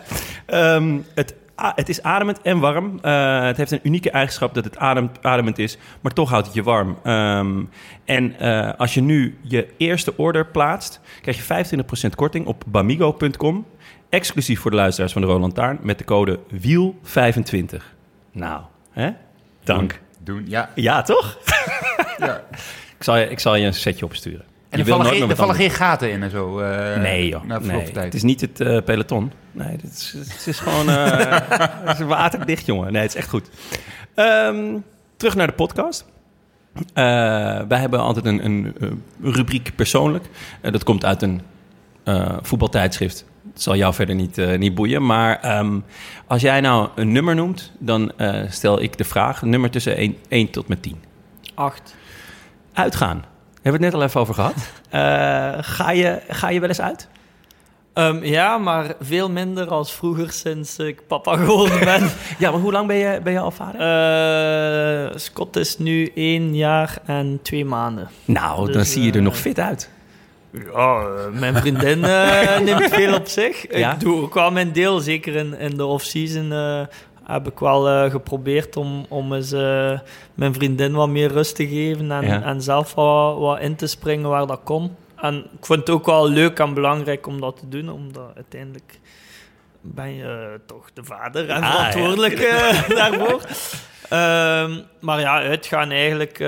Ehm, 0.46 0.98
het, 1.16 1.36
het 1.76 1.90
is 1.90 2.04
ademend 2.04 2.42
en 2.42 2.60
warm. 2.60 3.00
Eh, 3.02 3.42
het 3.42 3.58
heeft 3.58 3.72
een 3.72 3.80
unieke 3.84 4.12
eigenschap 4.12 4.54
dat 4.54 4.64
het 4.64 4.78
adem, 4.78 5.12
ademend 5.22 5.58
is. 5.58 5.78
Maar 6.02 6.12
toch 6.12 6.30
houdt 6.30 6.46
het 6.46 6.56
je 6.56 6.64
warm. 6.64 6.98
Ehm, 7.04 7.64
en 8.06 8.40
eh, 8.40 8.74
als 8.78 8.94
je 8.94 9.02
nu 9.02 9.38
je 9.42 9.68
eerste 9.78 10.18
order 10.18 10.46
plaatst... 10.46 11.00
krijg 11.22 11.38
je 11.38 11.44
25% 11.44 12.16
korting 12.16 12.46
op 12.46 12.64
bamigo.com. 12.68 13.66
Exclusief 14.10 14.60
voor 14.60 14.72
de 14.72 14.78
luisteraars 14.78 15.14
van 15.14 15.22
de 15.22 15.28
Roland 15.28 15.56
Taarn... 15.56 15.80
met 15.82 15.98
de 15.98 16.04
code 16.04 16.40
WIEL25. 16.62 17.84
Nou, 18.32 18.62
hè? 18.92 19.10
Dank. 19.64 20.02
Doen, 20.20 20.44
ja. 20.48 20.70
Ja, 20.76 21.02
toch? 21.02 21.38
ja. 22.18 22.44
Ik 22.98 23.08
zal 23.08 23.18
je, 23.18 23.30
ik 23.30 23.40
zal 23.40 23.56
je 23.56 23.66
een 23.66 23.74
setje 23.74 24.06
opsturen. 24.06 24.46
En 24.72 24.78
Je 24.78 24.84
er 24.84 24.90
vallen, 24.90 25.06
geen, 25.06 25.30
er 25.30 25.36
vallen 25.36 25.56
geen 25.56 25.70
gaten 25.70 26.12
in 26.12 26.24
en 26.24 26.30
zo. 26.30 26.60
eh, 26.60 27.02
Nee, 27.02 27.28
joh. 27.28 27.44
Na 27.44 27.60
Nee. 27.60 27.92
Het 27.94 28.14
is 28.14 28.24
niet 28.24 28.42
het 28.42 28.60
eh, 28.62 28.78
peloton. 28.86 29.32
Nee, 29.52 29.68
het 29.68 29.84
is, 29.84 30.16
het 30.18 30.48
is 30.48 30.60
gewoon 30.60 30.90
eh, 30.90 31.40
het 31.90 32.00
is 32.00 32.06
waterdicht, 32.06 32.66
jongen. 32.66 32.92
Nee, 32.92 33.02
het 33.02 33.12
is 33.12 33.18
echt 33.18 33.30
goed. 33.30 33.50
Ehm, 34.16 34.78
terug 35.18 35.36
naar 35.36 35.48
de 35.48 35.54
podcast. 35.54 36.06
Eh, 36.74 37.04
wij 37.68 37.80
hebben 37.80 38.00
altijd 38.00 38.26
een, 38.26 38.46
een, 38.46 38.74
eh, 38.80 38.88
rubriek 39.32 39.72
persoonlijk. 39.76 40.26
Dat 40.62 40.84
komt 40.84 41.06
uit 41.06 41.22
een 41.22 41.42
eh, 42.04 42.38
voetbaltijdschrift. 42.42 43.26
Het 43.54 43.62
zal 43.62 43.76
jou 43.76 43.94
verder 43.94 44.16
niet, 44.16 44.38
eh, 44.38 44.58
niet 44.58 44.76
boeien. 44.76 45.06
Maar 45.06 45.40
ehm, 45.40 45.80
als 46.28 46.42
jij 46.42 46.62
nou 46.62 46.90
een 46.96 47.12
nummer 47.12 47.36
noemt, 47.36 47.72
dan 47.80 48.12
eh, 48.18 48.42
stel 48.50 48.82
ik 48.82 48.98
de 48.98 49.04
vraag: 49.04 49.42
een 49.42 49.50
nummer 49.50 49.70
tussen 49.70 49.96
1, 49.98 50.16
1 50.28 50.50
tot 50.50 50.68
met 50.68 50.82
10. 50.82 50.96
Acht. 51.54 51.96
Uitgaan. 52.74 53.24
Hebben 53.62 53.82
we 53.82 53.86
het 53.86 53.94
net 53.94 53.94
al 53.94 54.08
even 54.08 54.22
over 54.22 54.34
gehad. 54.34 54.56
Eh, 54.92 55.58
ga, 55.62 55.92
je, 55.92 56.22
ga 56.30 56.50
je 56.50 56.60
wel 56.60 56.70
eens 56.70 56.82
uit? 56.82 57.08
Ehm, 57.94 58.24
ja, 58.24 58.58
maar 58.58 58.94
veel 59.00 59.30
minder 59.30 59.68
als 59.68 59.94
vroeger 59.94 60.32
sinds 60.32 60.78
ik 60.78 61.08
papa 61.08 61.38
geworden 61.38 61.80
ben. 61.94 62.10
Ja, 62.38 62.52
maar 62.52 62.60
hoe 62.60 62.72
lang 62.72 62.88
ben 62.88 62.96
je, 62.96 63.20
ben 63.24 63.34
je 63.34 63.40
al 63.40 63.52
vader? 63.52 63.82
Eh, 65.10 65.18
Scott 65.18 65.56
is 65.56 65.78
nu 65.78 66.12
één 66.16 66.56
jaar 66.56 66.98
en 67.06 67.40
twee 67.42 67.66
maanden. 67.66 68.10
nou, 68.26 68.66
dan 68.66 68.72
dus, 68.72 68.92
zie 68.92 69.04
je 69.04 69.12
er 69.12 69.18
eh, 69.18 69.24
nog 69.24 69.38
fit 69.38 69.60
uit. 69.60 69.90
Ja, 70.52 71.02
eh, 71.02 71.40
mijn 71.40 71.56
vriendin 71.56 72.04
eh, 72.04 72.60
neemt 72.66 72.94
veel 72.94 73.16
op 73.16 73.28
zich. 73.28 73.78
Ja? 73.78 73.94
Ik 73.94 74.00
doe 74.00 74.22
ook 74.22 74.34
wel 74.34 74.52
mijn 74.52 74.72
deel, 74.72 75.00
zeker 75.00 75.36
in, 75.36 75.60
in 75.60 75.78
de 75.78 75.86
off-season 75.86 76.52
eh, 76.52 76.82
heb 77.24 77.48
ik 77.48 77.60
wel 77.60 77.90
eh, 77.90 78.12
geprobeerd 78.12 78.78
om, 78.78 79.06
om 79.10 79.34
eens 79.34 79.52
eh, 79.52 80.00
mijn 80.34 80.54
vriendin 80.54 80.92
wat 80.94 81.10
meer 81.10 81.32
rust 81.32 81.56
te 81.56 81.68
geven 81.68 82.12
en, 82.12 82.26
Ja. 82.26 82.44
en 82.44 82.62
zelf 82.62 82.94
wat, 82.94 83.38
wat 83.38 83.60
in 83.60 83.76
te 83.76 83.88
springen 83.88 84.30
waar 84.30 84.48
dat 84.48 84.60
kon. 84.64 84.96
En 85.16 85.36
ik 85.36 85.66
vond 85.66 85.80
het 85.80 85.90
ook 85.90 86.06
wel 86.06 86.30
leuk 86.30 86.60
en 86.60 86.74
belangrijk 86.74 87.28
om 87.28 87.42
dat 87.42 87.58
te 87.58 87.68
doen, 87.70 87.90
omdat 87.90 88.32
uiteindelijk 88.36 89.00
ben 89.82 90.16
je 90.16 90.60
toch 90.66 90.90
de 90.94 91.04
vader 91.04 91.50
en 91.50 91.62
Ah, 91.64 91.72
verantwoordelijk 91.72 92.34
eh, 92.40 92.90
daarvoor. 93.00 93.42
Ehm, 94.10 94.80
maar 95.00 95.20
ja, 95.20 95.42
uitgaan 95.42 95.92
eigenlijk 95.92 96.40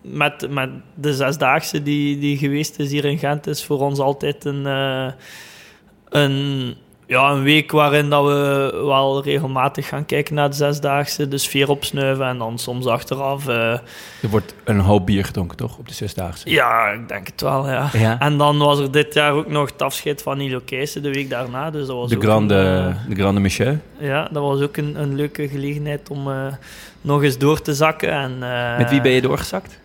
met, 0.00 0.50
met 0.50 0.70
de 0.94 1.14
zesdaagse 1.14 1.82
die, 1.82 2.18
die 2.18 2.38
geweest 2.38 2.78
is 2.78 2.90
hier 2.90 3.04
in 3.04 3.18
Gent 3.18 3.46
is 3.46 3.64
voor 3.64 3.80
ons 3.80 3.98
altijd 3.98 4.44
een, 4.44 4.64
een, 6.08 6.74
ja, 7.06 7.30
een 7.30 7.42
week 7.42 7.70
waarin 7.72 8.10
dat 8.10 8.24
we 8.24 8.82
wel 8.86 9.22
regelmatig 9.22 9.88
gaan 9.88 10.06
kijken 10.06 10.34
naar 10.34 10.50
de 10.50 10.56
zesdaagse. 10.56 11.28
De 11.28 11.38
sfeer 11.38 11.68
opsnuiven 11.70 12.26
en 12.26 12.38
dan 12.38 12.58
soms 12.58 12.86
achteraf. 12.86 13.48
eh, 13.48 13.72
Er 14.22 14.28
wordt 14.30 14.54
een 14.64 14.80
hoop 14.80 15.06
bier 15.06 15.24
gedronken, 15.24 15.56
toch? 15.56 15.78
Op 15.78 15.88
de 15.88 15.94
zesdaagse. 15.94 16.50
ja, 16.50 16.88
ik 16.88 17.08
denk 17.08 17.26
het 17.26 17.40
wel, 17.40 17.68
ja. 17.68 17.88
Ja. 17.92 18.18
En 18.20 18.36
dan 18.38 18.58
was 18.58 18.78
er 18.78 18.90
dit 18.90 19.14
jaar 19.14 19.32
ook 19.32 19.48
nog 19.48 19.70
het 19.70 19.82
afscheid 19.82 20.22
van 20.22 20.36
Nilo 20.38 20.60
Keijsen 20.64 21.02
de 21.02 21.12
week 21.12 21.30
daarna. 21.30 21.70
Dus 21.70 21.86
dat 21.86 21.96
was 21.96 22.10
De 22.10 22.20
grande, 22.20 22.54
een, 22.54 22.90
eh, 22.92 22.96
de 23.08 23.14
grande 23.14 23.40
monsieur. 23.40 23.80
ja, 23.98 24.28
dat 24.32 24.42
was 24.42 24.60
ook 24.60 24.76
een, 24.76 25.00
een 25.00 25.14
leuke 25.14 25.48
gelegenheid 25.48 26.10
om 26.10 26.30
eh, 26.30 26.46
nog 27.00 27.22
eens 27.22 27.38
door 27.38 27.60
te 27.60 27.74
zakken. 27.74 28.10
En, 28.10 28.38
Met 28.78 28.90
wie 28.90 29.00
ben 29.00 29.12
je 29.12 29.20
doorgezakt? 29.20 29.78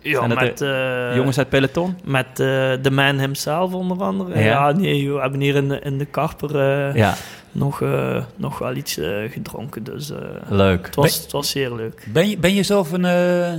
Ja, 0.00 0.26
met, 0.26 0.60
eh, 0.60 1.16
Jongens 1.16 1.38
uit 1.38 1.48
peloton? 1.48 1.96
met 2.04 2.26
eh, 2.26 2.36
de 2.82 2.90
man 2.90 3.18
himself 3.18 3.72
onder 3.72 4.02
andere. 4.02 4.38
Ja? 4.38 4.44
Ja, 4.44 4.72
nee, 4.72 5.12
we 5.12 5.20
hebben 5.20 5.40
hier 5.40 5.54
in 5.56 5.68
de, 5.68 5.78
in 5.80 5.98
de 5.98 6.04
Karper 6.04 6.60
eh, 6.60 6.94
Ja, 6.94 7.14
nog, 7.52 7.82
eh, 7.82 8.24
nog 8.36 8.58
wel 8.58 8.74
iets 8.74 9.00
gedronken. 9.28 9.84
Dus 9.84 10.10
eh, 10.10 10.18
leuk. 10.48 10.86
het, 10.86 10.94
was, 10.94 11.22
het 11.22 11.32
was 11.32 11.50
zeer 11.50 11.72
leuk. 11.74 12.06
Ben 12.12 12.28
je, 12.28 12.38
ben 12.38 12.54
je 12.54 12.62
zelf 12.62 12.92
een 12.92 13.04
eh 13.04 13.52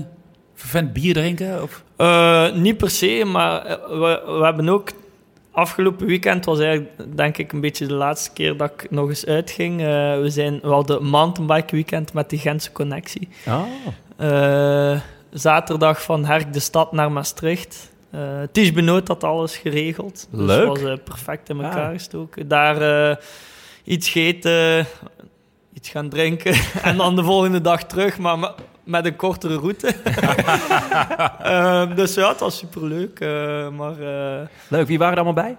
vervent 0.56 0.94
bier 0.94 1.14
drinken? 1.14 1.64
Of? 1.64 1.84
Eh, 1.96 2.52
niet 2.54 2.78
per 2.78 2.90
se, 2.90 3.24
maar 3.26 3.64
we, 3.90 4.22
we 4.26 4.44
hebben 4.44 4.70
ook... 4.70 4.90
Afgelopen 5.54 6.06
weekend 6.08 6.46
was 6.46 6.60
eigenlijk, 6.60 7.18
denk 7.18 7.38
ik, 7.38 7.52
een 7.52 7.62
beetje 7.62 7.86
de 7.88 7.94
laatste 7.94 8.32
keer 8.34 8.58
dat 8.58 8.72
ik 8.72 8.92
nog 8.92 9.10
eens 9.10 9.26
uitging. 9.26 9.80
Eh, 9.82 9.86
we, 10.20 10.30
zijn, 10.30 10.60
we 10.62 10.68
hadden 10.68 11.06
mountainbike 11.06 11.76
weekend 11.76 12.14
met 12.14 12.30
de 12.30 12.38
Gentse 12.38 12.72
Connectie. 12.72 13.28
Oh, 13.48 13.62
Eh, 14.18 15.00
zaterdag 15.32 16.02
van 16.04 16.26
Herk 16.26 16.54
de 16.54 16.60
stad 16.60 16.92
naar 16.92 17.12
Maastricht. 17.12 17.90
Eh 18.12 18.20
Ties 18.52 18.72
Benoot 18.74 19.08
had 19.08 19.24
alles 19.24 19.58
geregeld. 19.58 20.28
Dus 20.32 20.46
Leuk. 20.48 20.60
het 20.60 20.82
was 20.82 20.92
eh, 20.92 21.04
perfect 21.04 21.50
in 21.50 21.62
elkaar 21.62 21.86
Ah. 21.88 21.92
gestoken. 21.94 22.48
Daar 22.48 23.10
eh, 23.10 23.16
iets 23.84 24.10
gegeten, 24.10 24.86
iets 25.74 25.90
gaan 25.90 26.10
drinken 26.10 26.54
en 26.84 26.98
dan 26.98 27.16
de 27.16 27.24
volgende 27.24 27.62
dag 27.62 27.84
terug, 27.84 28.18
maar 28.18 28.40
me- 28.40 28.52
met 28.84 29.06
een 29.06 29.16
kortere 29.16 29.56
route. 29.58 29.88
Ehm, 31.44 31.96
dus 31.96 32.14
ja, 32.14 32.30
het 32.30 32.40
was 32.40 32.58
superleuk. 32.58 33.20
eh 33.20 33.68
maar 33.70 34.00
eh, 34.00 34.48
leuk. 34.68 34.88
Wie 34.88 34.98
waren 34.98 35.18
er 35.18 35.24
allemaal 35.24 35.44
bij? 35.44 35.58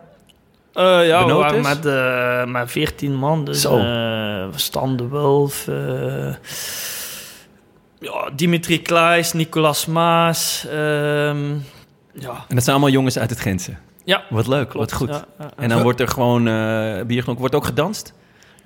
eh, 0.73 1.07
ja, 1.09 1.19
we 1.19 1.25
Benoot 1.27 1.43
waren 1.43 1.59
is? 1.59 1.67
met, 1.67 1.87
eh 1.87 2.45
met 2.45 2.71
14 2.71 3.15
man. 3.15 3.45
Dus 3.45 3.61
Zo. 3.61 3.79
eh, 3.79 4.45
Stan 4.55 4.97
de 4.97 5.09
Wulf, 5.09 5.69
eh, 5.69 6.35
ja, 8.03 8.31
Dimitri 8.37 8.83
Klaes, 8.83 9.33
Nicolas 9.33 9.87
Maas. 9.87 10.67
ehm, 10.71 11.51
ja, 12.13 12.45
En 12.49 12.55
dat 12.55 12.63
zijn 12.65 12.77
allemaal 12.77 12.89
jongens 12.91 13.19
uit 13.19 13.31
het 13.31 13.41
Gentse. 13.41 13.73
ja, 14.05 14.25
Wat 14.31 14.47
leuk, 14.47 14.69
klopt. 14.69 14.91
wat 14.91 14.93
goed. 15.01 15.09
Ja, 15.09 15.25
ja, 15.39 15.45
ja. 15.45 15.51
En 15.57 15.69
dan 15.69 15.83
wordt 15.83 16.01
er 16.01 16.09
gewoon 16.09 16.49
eh 16.49 16.53
bier 17.03 17.19
gedronken. 17.19 17.39
Wordt 17.39 17.55
ook 17.55 17.65
gedanst? 17.65 18.13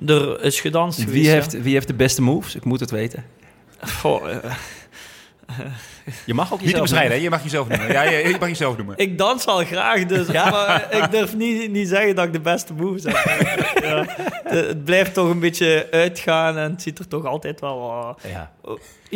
Er 0.07 0.43
is 0.43 0.61
gedanst 0.61 0.99
geweest, 0.99 1.15
Wie 1.17 1.25
ja. 1.27 1.33
heeft, 1.33 1.63
wie 1.63 1.73
heeft 1.73 1.87
de 1.87 1.95
beste 1.95 2.23
moves? 2.23 2.55
Ik 2.55 2.65
moet 2.65 2.81
het 2.81 2.91
weten. 2.91 3.25
Goh, 4.01 4.31
eh, 4.31 4.37
Je 6.25 6.35
mag 6.35 6.53
ook 6.53 6.61
Niet 6.61 6.71
jezelf 6.71 6.91
hè? 6.91 7.15
je 7.15 7.31
mag 7.31 7.43
jezelf 7.43 7.69
noemen. 7.69 7.93
Ja, 7.93 8.03
je, 8.03 8.29
je 8.29 8.37
mag 8.41 8.49
jezelf 8.49 8.77
noemen. 8.77 8.99
ik 8.99 9.19
dans 9.19 9.45
wel 9.45 9.65
graag, 9.65 10.07
dus, 10.07 10.27
maar 10.27 10.87
ik 10.91 11.11
durf 11.11 11.37
niet, 11.37 11.71
niet 11.71 11.89
zeggen 11.89 12.15
dat 12.15 12.25
ik 12.25 12.33
de 12.33 12.41
beste 12.41 12.73
moves 12.73 13.05
heb. 13.05 13.15
ja, 13.85 14.05
het, 14.45 14.67
het 14.67 14.85
blijft 14.85 15.15
toch 15.15 15.29
een 15.31 15.41
beetje 15.41 15.89
uitgaan 15.91 16.57
en 16.59 16.71
het 16.71 16.83
ziet 16.83 16.99
er 16.99 17.09
toch 17.09 17.25
altijd 17.25 17.61
wel... 17.61 17.79
wat- 17.81 18.21
Ja. 18.33 18.53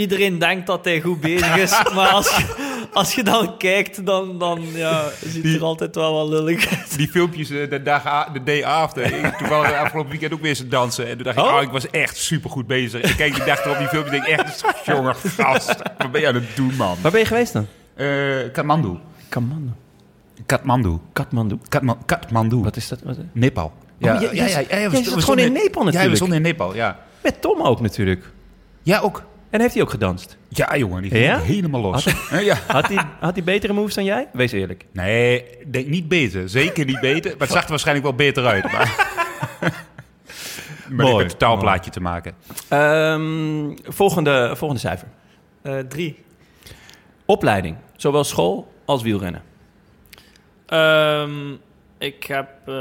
Iedereen 0.01 0.39
denkt 0.39 0.67
dat 0.67 0.85
hij 0.85 1.01
goed 1.01 1.21
bezig 1.21 1.57
is, 1.57 1.83
maar 1.95 2.09
als 2.09 2.37
je, 2.37 2.45
als 2.93 3.15
je 3.15 3.23
dan 3.23 3.57
kijkt, 3.59 4.07
dan, 4.07 4.39
dan 4.39 4.63
ja, 4.75 5.05
ziet 5.25 5.45
het 5.45 5.55
er 5.55 5.63
altijd 5.63 5.95
wel 5.95 6.13
wat 6.15 6.29
lullig 6.29 6.67
uit. 6.79 6.97
Die 6.97 7.09
filmpjes 7.09 7.51
eh, 7.51 7.71
de, 7.71 7.83
dag 7.83 8.29
de 8.33 8.43
day 8.43 8.65
after. 8.65 9.03
Ik, 9.25 9.35
toevallig 9.37 9.73
afgelopen 9.73 10.11
weekend 10.11 10.33
ook 10.33 10.41
weer 10.41 10.49
eens 10.49 10.69
dansen. 10.69 11.07
En 11.09 11.15
toen 11.17 11.25
dacht 11.25 11.39
ik, 11.39 11.45
Oh? 11.45 11.55
oh, 11.55 11.63
ik 11.63 11.71
was 11.71 11.91
echt 11.91 12.17
supergoed 12.17 12.67
bezig. 12.67 13.03
Ik 13.03 13.17
kijk 13.17 13.35
die 13.35 13.45
dag 13.45 13.65
erop 13.65 13.79
die 13.79 13.89
filmpjes 13.89 14.19
en 14.19 14.25
denk 14.25 14.41
ik 14.41 14.47
echt, 14.47 14.65
jongen, 14.85 15.15
gast. 15.15 15.77
Wat 15.99 16.13
ben 16.13 16.21
je 16.21 16.27
aan 16.29 16.35
het 16.35 16.57
doen, 16.57 16.75
man? 16.77 16.97
Waar 17.01 17.11
ben 17.11 17.21
je 17.21 17.27
geweest 17.27 17.53
dan? 17.53 17.67
Eh 17.95 18.07
Kathmandu. 18.53 18.97
Kathmandu. 19.29 19.71
Kathmandu. 20.47 20.99
Kathmandu. 21.13 21.59
Kathma- 21.69 21.97
Kathmandu. 22.07 22.57
Wat 22.57 22.77
is 22.77 22.89
dat? 22.89 23.01
Wat- 23.05 23.17
Nepal. 23.33 23.73
jij 23.99 24.49
zat 24.49 24.67
gewoon 24.67 25.21
stonden 25.23 25.45
in 25.45 25.53
Nepal 25.53 25.83
Ja, 25.85 25.85
we 25.85 25.85
natuurlijk. 25.85 26.17
stonden 26.17 26.37
in 26.37 26.43
Nepal, 26.43 26.75
ja. 26.75 26.99
Met 27.23 27.41
Tom 27.41 27.63
ook 27.63 27.81
natuurlijk. 27.81 28.31
Ja, 28.83 28.99
ook. 28.99 29.23
En 29.51 29.61
heeft 29.61 29.75
hij 29.75 29.83
ook 29.83 29.91
gedanst? 29.91 30.37
Ja, 30.49 30.77
jongen, 30.77 31.03
die 31.03 31.11
ging 31.11 31.25
Ja? 31.25 31.39
helemaal 31.39 31.81
los. 31.81 32.07
Eh, 32.07 32.45
ja. 32.51 32.57
Had 32.67 32.89
hij, 32.89 33.05
had 33.21 33.35
hij 33.35 33.45
betere 33.45 33.73
moves 33.73 33.95
dan 33.95 34.05
jij? 34.05 34.29
Wees 34.33 34.53
eerlijk. 34.53 34.85
Nee, 34.93 35.45
denk 35.67 35.87
niet 35.87 36.09
beter. 36.09 36.49
Zeker 36.49 36.85
niet 36.85 37.01
beter. 37.01 37.31
Maar 37.31 37.41
het 37.41 37.51
zag 37.51 37.63
er 37.65 37.69
waarschijnlijk 37.71 38.07
wel 38.07 38.17
beter 38.17 38.47
uit. 38.47 38.73
Maar 38.73 39.19
met 40.89 41.07
Mooi. 41.07 41.25
een 41.25 41.31
totaalplaatje 41.31 41.91
te 41.91 42.01
maken. 42.01 42.35
Ehm, 42.69 43.77
volgende, 43.85 44.53
volgende 44.57 44.83
cijfer. 44.83 45.09
Eh, 45.63 45.79
drie. 45.79 46.19
Opleiding. 47.25 47.77
Zowel 47.97 48.25
school 48.25 48.73
als 48.85 49.03
wielrennen. 49.03 49.43
Ehm, 50.67 51.53
ik 51.99 52.25
heb... 52.25 52.49
eh, 52.67 52.75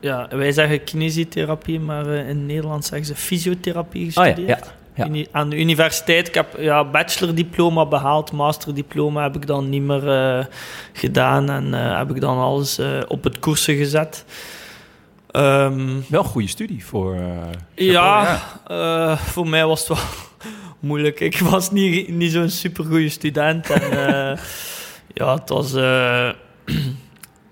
ja, 0.00 0.28
wij 0.30 0.52
zeggen 0.52 0.84
kinesietherapie, 0.84 1.80
maar 1.80 2.06
eh, 2.06 2.28
in 2.28 2.46
Nederland 2.46 2.84
zeggen 2.84 3.06
ze 3.06 3.14
fysiotherapie 3.14 4.06
Oh 4.06 4.12
ja, 4.12 4.22
gestudeerd. 4.24 4.64
ja. 4.94 5.04
ja. 5.04 5.06
Uni- 5.06 5.26
aan 5.30 5.48
de 5.50 5.58
universiteit. 5.58 6.28
Ik 6.28 6.34
heb 6.34 6.46
ja, 6.58 6.84
bachelordiploma 6.84 7.86
behaald, 7.86 8.32
masterdiploma 8.32 9.22
heb 9.22 9.36
ik 9.36 9.46
dan 9.46 9.68
niet 9.68 9.82
meer 9.82 10.08
eh, 10.38 10.44
gedaan 10.92 11.50
en 11.50 11.74
eh, 11.74 11.98
heb 11.98 12.10
ik 12.10 12.20
dan 12.20 12.38
alles 12.38 12.78
eh, 12.78 13.00
op 13.08 13.24
het 13.24 13.38
koersen 13.38 13.76
gezet. 13.76 14.24
Ehm, 15.30 15.86
Wel 16.08 16.22
een 16.22 16.28
goede 16.28 16.48
studie 16.48 16.84
voor... 16.86 17.14
eh, 17.14 17.30
ja, 17.74 18.40
eh, 18.66 19.18
voor 19.18 19.48
mij 19.48 19.66
was 19.66 19.78
het 19.80 19.88
wel 19.88 20.06
moeilijk. 20.90 21.20
Ik 21.20 21.38
was 21.38 21.70
niet, 21.70 22.08
niet 22.08 22.32
zo'n 22.32 22.48
supergoeie 22.48 23.08
student. 23.08 23.70
En, 23.70 23.82
eh, 24.08 24.38
ja, 25.14 25.34
het 25.34 25.48
was... 25.48 25.72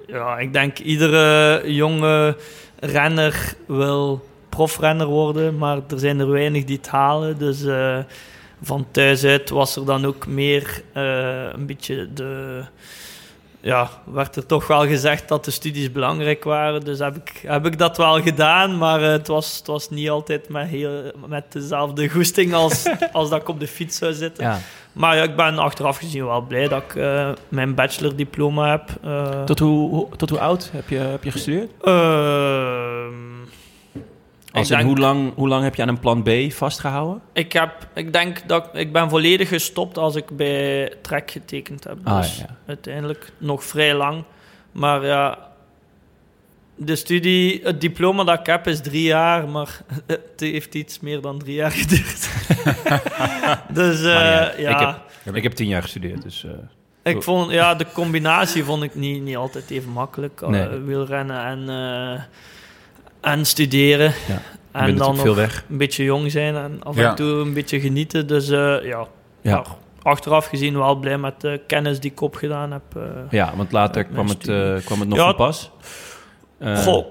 ja, 0.07 0.39
ik 0.39 0.53
denk 0.53 0.79
iedere 0.79 1.63
jonge 1.73 2.37
renner 2.79 3.55
wil 3.67 4.25
profrenner 4.49 5.07
worden, 5.07 5.59
maar 5.59 5.77
er 5.77 5.99
zijn 5.99 6.21
er 6.21 6.31
weinig 6.31 6.65
die 6.65 6.77
het 6.77 6.89
halen. 6.89 7.39
Dus 7.39 7.65
eh, 7.65 7.99
van 8.63 8.87
thuis 8.91 9.25
uit 9.25 9.51
was 9.51 9.77
er 9.77 9.85
dan 9.85 10.07
ook 10.07 10.27
meer 10.27 10.83
eh, 10.93 11.53
een 11.53 11.67
beetje 11.67 12.09
de... 12.13 12.63
Ja, 13.61 13.91
werd 14.05 14.37
er 14.37 14.47
toch 14.47 14.67
wel 14.67 14.87
gezegd 14.87 15.29
dat 15.29 15.45
de 15.45 15.51
studies 15.51 15.93
belangrijk 15.93 16.45
waren. 16.45 16.81
Dus 16.81 16.99
heb 16.99 17.17
ik, 17.17 17.43
heb 17.47 17.67
ik 17.67 17.79
dat 17.79 17.97
wel 17.97 18.23
gedaan, 18.23 18.79
maar 18.79 19.03
eh, 19.03 19.11
het, 19.11 19.27
was, 19.27 19.57
het 19.57 19.67
was 19.67 19.91
niet 19.91 20.11
altijd 20.11 20.49
met, 20.49 20.69
heel, 20.69 21.13
met 21.27 21.53
dezelfde 21.53 22.09
goesting 22.09 22.55
als, 22.55 22.87
als 23.13 23.31
dat 23.31 23.41
ik 23.41 23.49
op 23.49 23.61
de 23.61 23.67
fiets 23.67 23.97
zou 23.97 24.13
zitten. 24.13 24.45
ja. 24.45 24.61
Maar 24.97 25.17
ja, 25.17 25.23
ik 25.23 25.37
ben 25.37 25.59
achteraf 25.59 25.99
gezien 25.99 26.25
wel 26.27 26.41
blij 26.41 26.69
dat 26.69 26.83
ik 26.83 26.95
eh, 26.95 27.31
mijn 27.49 27.75
bachelordiploma 27.75 28.71
heb. 28.71 28.91
eh. 29.05 29.43
Tot, 29.45 29.59
hoe, 29.59 29.89
hoe- 29.91 30.09
tot 30.17 30.31
hoe 30.31 30.39
oud 30.41 30.71
heb 30.73 30.89
je, 30.89 30.97
heb 30.97 31.25
je 31.25 31.31
gestudeerd? 31.31 31.71
Ehm, 31.83 33.13
Als 34.53 34.71
in, 34.71 34.77
denk, 34.77 34.89
hoe, 34.89 34.99
lang, 34.99 35.33
hoe 35.35 35.49
lang 35.49 35.63
heb 35.65 35.75
je 35.75 35.83
aan 35.83 35.89
een 35.89 35.99
plan 35.99 36.23
B 36.23 36.31
vastgehouden? 36.53 37.21
ik, 37.33 37.53
heb, 37.53 37.73
ik 37.95 38.13
denk 38.13 38.43
dat 38.49 38.69
ik, 38.73 38.93
ben 38.93 39.11
volledig 39.11 39.49
gestopt 39.49 39.99
als 39.99 40.15
ik 40.17 40.31
bij 40.37 40.93
Trek 41.03 41.31
getekend 41.31 41.85
heb. 41.85 41.97
Ah, 42.05 42.17
Dus 42.21 42.39
ja. 42.39 42.47
uiteindelijk 42.67 43.33
nog 43.39 43.65
vrij 43.65 43.95
lang. 43.95 44.23
Maar 44.73 45.05
ja, 45.05 45.39
de 46.77 46.97
studie, 46.97 47.61
het 47.65 47.81
diploma 47.81 48.25
dat 48.25 48.39
ik 48.41 48.47
heb 48.47 48.67
is 48.67 48.81
drie 48.81 49.03
jaar, 49.03 49.49
maar 49.49 49.81
het 50.07 50.21
heeft 50.37 50.75
iets 50.75 51.01
meer 51.01 51.21
dan 51.21 51.39
drie 51.39 51.55
jaar 51.55 51.71
geduurd. 51.71 52.29
dus 53.79 53.99
eh, 54.03 54.59
ja, 54.59 55.03
Ik 55.27 55.35
Ik 55.35 55.43
heb 55.43 55.53
tien 55.53 55.69
jaar 55.69 55.83
gestudeerd, 55.83 56.23
dus... 56.23 56.45
eh, 56.45 57.13
ik 57.13 57.23
vond, 57.23 57.51
ja, 57.51 57.75
de 57.75 57.87
combinatie 57.93 58.65
vond 58.65 58.83
ik 58.83 58.95
niet, 58.95 59.23
niet 59.23 59.37
altijd 59.37 59.71
even 59.71 59.91
makkelijk. 59.93 60.41
eh, 60.41 60.49
Nee. 60.49 60.69
wielrennen 60.69 61.45
en, 61.45 61.69
eh, 61.69 63.31
en 63.33 63.45
studeren. 63.47 64.13
Ja, 64.29 64.43
En 64.73 64.97
dan 64.97 65.13
nog 65.15 65.21
veel 65.25 65.35
weg. 65.35 65.65
een 65.71 65.77
beetje 65.79 66.05
jong 66.05 66.31
zijn 66.31 66.55
en 66.57 66.83
af 66.83 66.97
Ja. 66.97 67.09
en 67.11 67.15
toe 67.15 67.33
een 67.41 67.53
beetje 67.55 67.81
genieten. 67.81 68.27
Dus 68.27 68.49
eh, 68.49 68.85
ja, 68.85 69.07
Ja. 69.41 69.55
maar 69.55 69.67
achteraf 70.03 70.47
gezien 70.47 70.79
wel 70.79 70.95
blij 70.97 71.19
met 71.19 71.41
de 71.41 71.61
kennis 71.67 72.01
die 72.01 72.11
ik 72.11 72.21
opgedaan 72.21 72.73
heb. 72.73 72.83
eh. 72.97 73.03
Ja, 73.31 73.53
want 73.57 73.73
later 73.73 74.05
kwam 74.05 74.29
het, 74.29 74.43
kwam 74.85 75.01
het 75.01 75.09
nog 75.09 75.19
Ja, 75.19 75.25
van 75.25 75.35
pas. 75.35 75.71
Eh, 76.59 76.79
Goh, 76.83 77.07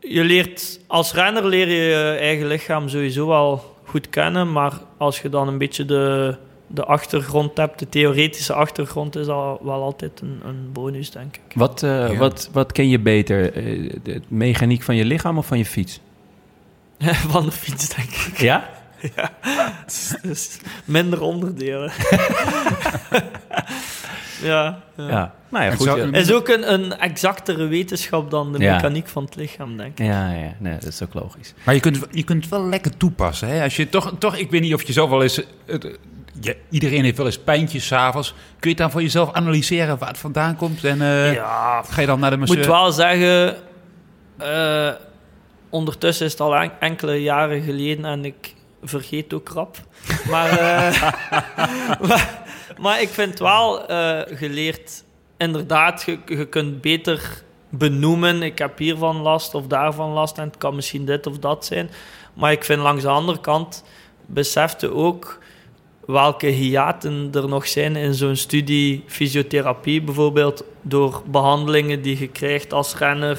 je 0.00 0.24
leert, 0.24 0.80
als 0.86 1.12
renner 1.12 1.46
leer 1.46 1.68
je 1.68 1.74
je 1.82 2.16
eigen 2.20 2.46
lichaam 2.46 2.88
sowieso 2.88 3.26
wel 3.26 3.76
goed 3.84 4.08
kennen, 4.08 4.52
maar 4.52 4.72
als 4.98 5.20
je 5.20 5.28
dan 5.28 5.48
een 5.48 5.58
beetje 5.58 5.84
de, 5.84 6.36
de 6.66 6.84
achtergrond 6.84 7.56
hebt, 7.56 7.78
de 7.78 7.88
theoretische 7.88 8.52
achtergrond, 8.52 9.16
is 9.16 9.26
dat 9.26 9.58
wel 9.62 9.82
altijd 9.82 10.20
een, 10.20 10.40
een 10.44 10.72
bonus, 10.72 11.10
denk 11.10 11.36
ik. 11.36 11.54
Wat, 11.54 11.82
eh, 11.82 12.12
Ja. 12.12 12.16
wat, 12.18 12.48
wat 12.52 12.72
ken 12.72 12.88
je 12.88 12.98
beter? 13.00 13.52
eh, 13.52 13.90
de 14.02 14.20
mechaniek 14.28 14.82
van 14.82 14.96
je 14.96 15.04
lichaam 15.04 15.38
of 15.38 15.46
van 15.46 15.58
je 15.58 15.64
fiets? 15.66 16.00
Van 17.32 17.44
de 17.44 17.52
fiets, 17.52 17.88
denk 17.88 18.08
ik. 18.10 18.38
Ja? 18.38 18.70
Dus 20.22 20.58
minder 20.84 21.20
onderdelen. 21.20 21.92
ja, 24.42 24.82
ja. 24.96 25.08
Ja. 25.08 25.34
Nou 25.48 25.72
goed. 25.76 25.86
ja. 25.86 25.96
is 26.12 26.32
ook 26.32 26.48
een, 26.48 26.72
een 26.72 26.98
exactere 26.98 27.66
wetenschap 27.66 28.30
dan 28.30 28.52
de 28.52 28.58
Ja. 28.58 28.74
mechaniek 28.74 29.08
van 29.08 29.24
het 29.24 29.36
lichaam, 29.36 29.76
denk 29.76 29.98
ik. 29.98 30.06
Ja, 30.06 30.30
ja, 30.32 30.52
nee, 30.58 30.72
dat 30.74 30.84
is 30.88 31.02
ook 31.02 31.14
logisch. 31.14 31.54
Maar 31.64 31.74
je 31.74 31.80
kunt, 31.80 31.98
je 32.10 32.22
kunt 32.22 32.42
het 32.44 32.50
wel 32.52 32.68
lekker 32.68 32.96
toepassen. 32.96 33.48
Hè? 33.48 33.62
Als 33.62 33.76
je 33.76 33.88
toch, 33.88 34.12
toch, 34.18 34.36
ik 34.36 34.50
weet 34.50 34.60
niet 34.60 34.74
of 34.74 34.82
je 34.82 34.92
zelf 34.92 35.10
wel 35.10 35.22
eens... 35.22 35.40
het- 35.66 35.98
ja, 36.40 36.52
iedereen 36.70 37.04
heeft 37.04 37.16
wel 37.16 37.26
eens 37.26 37.38
pijntjes 37.38 37.86
s'avonds. 37.86 38.28
Kun 38.30 38.36
je 38.60 38.68
het 38.68 38.76
dan 38.78 38.90
voor 38.90 39.02
jezelf 39.02 39.32
analyseren 39.32 39.98
waar 39.98 40.08
het 40.08 40.18
vandaan 40.18 40.56
komt? 40.56 40.84
En 40.84 41.02
eh, 41.02 41.34
Ja, 41.34 41.82
ga 41.82 42.00
je 42.00 42.06
dan 42.06 42.20
naar 42.20 42.30
de 42.30 42.34
Ik 42.36 42.40
masseur? 42.40 42.58
moet 42.58 42.66
wel 42.66 42.92
zeggen, 42.92 43.56
eh, 44.38 44.90
ondertussen 45.70 46.26
is 46.26 46.32
het 46.32 46.40
al 46.40 46.56
en- 46.56 46.70
enkele 46.80 47.22
jaren 47.22 47.62
geleden 47.62 48.04
en 48.04 48.24
ik 48.24 48.54
vergeet 48.82 49.32
ook 49.34 49.48
rap. 49.48 49.76
Maar, 50.30 50.50
eh, 50.58 51.02
maar, 52.08 52.41
maar 52.82 53.00
ik 53.00 53.08
vind 53.08 53.38
wel 53.38 53.86
eh, 53.86 54.36
geleerd, 54.36 55.04
inderdaad, 55.36 56.02
je, 56.02 56.18
je 56.26 56.46
kunt 56.46 56.80
beter 56.80 57.42
benoemen, 57.68 58.42
ik 58.42 58.58
heb 58.58 58.78
hiervan 58.78 59.16
last 59.16 59.54
of 59.54 59.66
daarvan 59.66 60.10
last 60.10 60.38
en 60.38 60.46
het 60.46 60.56
kan 60.56 60.74
misschien 60.74 61.04
dit 61.04 61.26
of 61.26 61.38
dat 61.38 61.64
zijn. 61.64 61.90
Maar 62.34 62.52
ik 62.52 62.64
vind 62.64 62.80
langs 62.80 63.02
de 63.02 63.08
andere 63.08 63.40
kant, 63.40 63.84
besefte 64.26 64.94
ook 64.94 65.38
welke 66.06 66.46
hiaten 66.46 67.28
er 67.32 67.48
nog 67.48 67.66
zijn 67.66 67.96
in 67.96 68.14
zo'n 68.14 68.36
studie 68.36 69.04
fysiotherapie, 69.06 70.02
bijvoorbeeld 70.02 70.64
door 70.80 71.22
behandelingen 71.26 72.02
die 72.02 72.18
je 72.18 72.28
krijgt 72.28 72.72
als 72.72 72.96
renner 72.96 73.38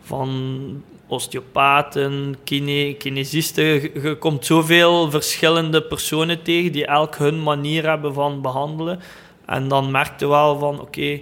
van 0.00 0.82
osteopaten, 1.06 2.36
kine, 2.44 2.94
kinesisten. 2.94 3.64
Je, 4.02 4.16
komt 4.18 4.46
zoveel 4.46 5.10
verschillende 5.10 5.82
personen 5.82 6.42
tegen 6.42 6.72
die 6.72 6.86
elk 6.86 7.16
hun 7.16 7.42
manier 7.42 7.88
hebben 7.88 8.14
van 8.14 8.42
behandelen. 8.42 9.00
En 9.46 9.68
dan 9.68 9.90
merk 9.90 10.20
je 10.20 10.28
wel 10.28 10.58
van, 10.58 10.80
oké, 10.80 11.20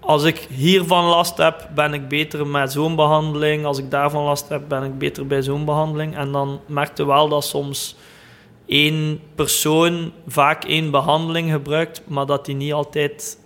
als 0.00 0.24
ik 0.24 0.46
hiervan 0.50 1.04
last 1.04 1.36
heb, 1.36 1.68
ben 1.74 1.92
ik 1.92 2.08
beter 2.08 2.46
met 2.46 2.72
zo'n 2.72 2.96
behandeling. 2.96 3.64
Als 3.64 3.78
ik 3.78 3.90
daarvan 3.90 4.24
last 4.24 4.48
heb, 4.48 4.68
ben 4.68 4.82
ik 4.82 4.98
beter 4.98 5.26
bij 5.26 5.42
zo'n 5.42 5.64
behandeling. 5.64 6.16
En 6.16 6.32
dan 6.32 6.60
merk 6.66 6.96
je 6.96 7.06
wel 7.06 7.28
dat 7.28 7.44
soms 7.44 7.96
één 8.66 9.20
persoon 9.34 10.12
vaak 10.26 10.64
één 10.64 10.90
behandeling 10.90 11.50
gebruikt, 11.50 12.02
maar 12.06 12.26
dat 12.26 12.44
die 12.44 12.54
niet 12.54 12.72
altijd 12.72 13.38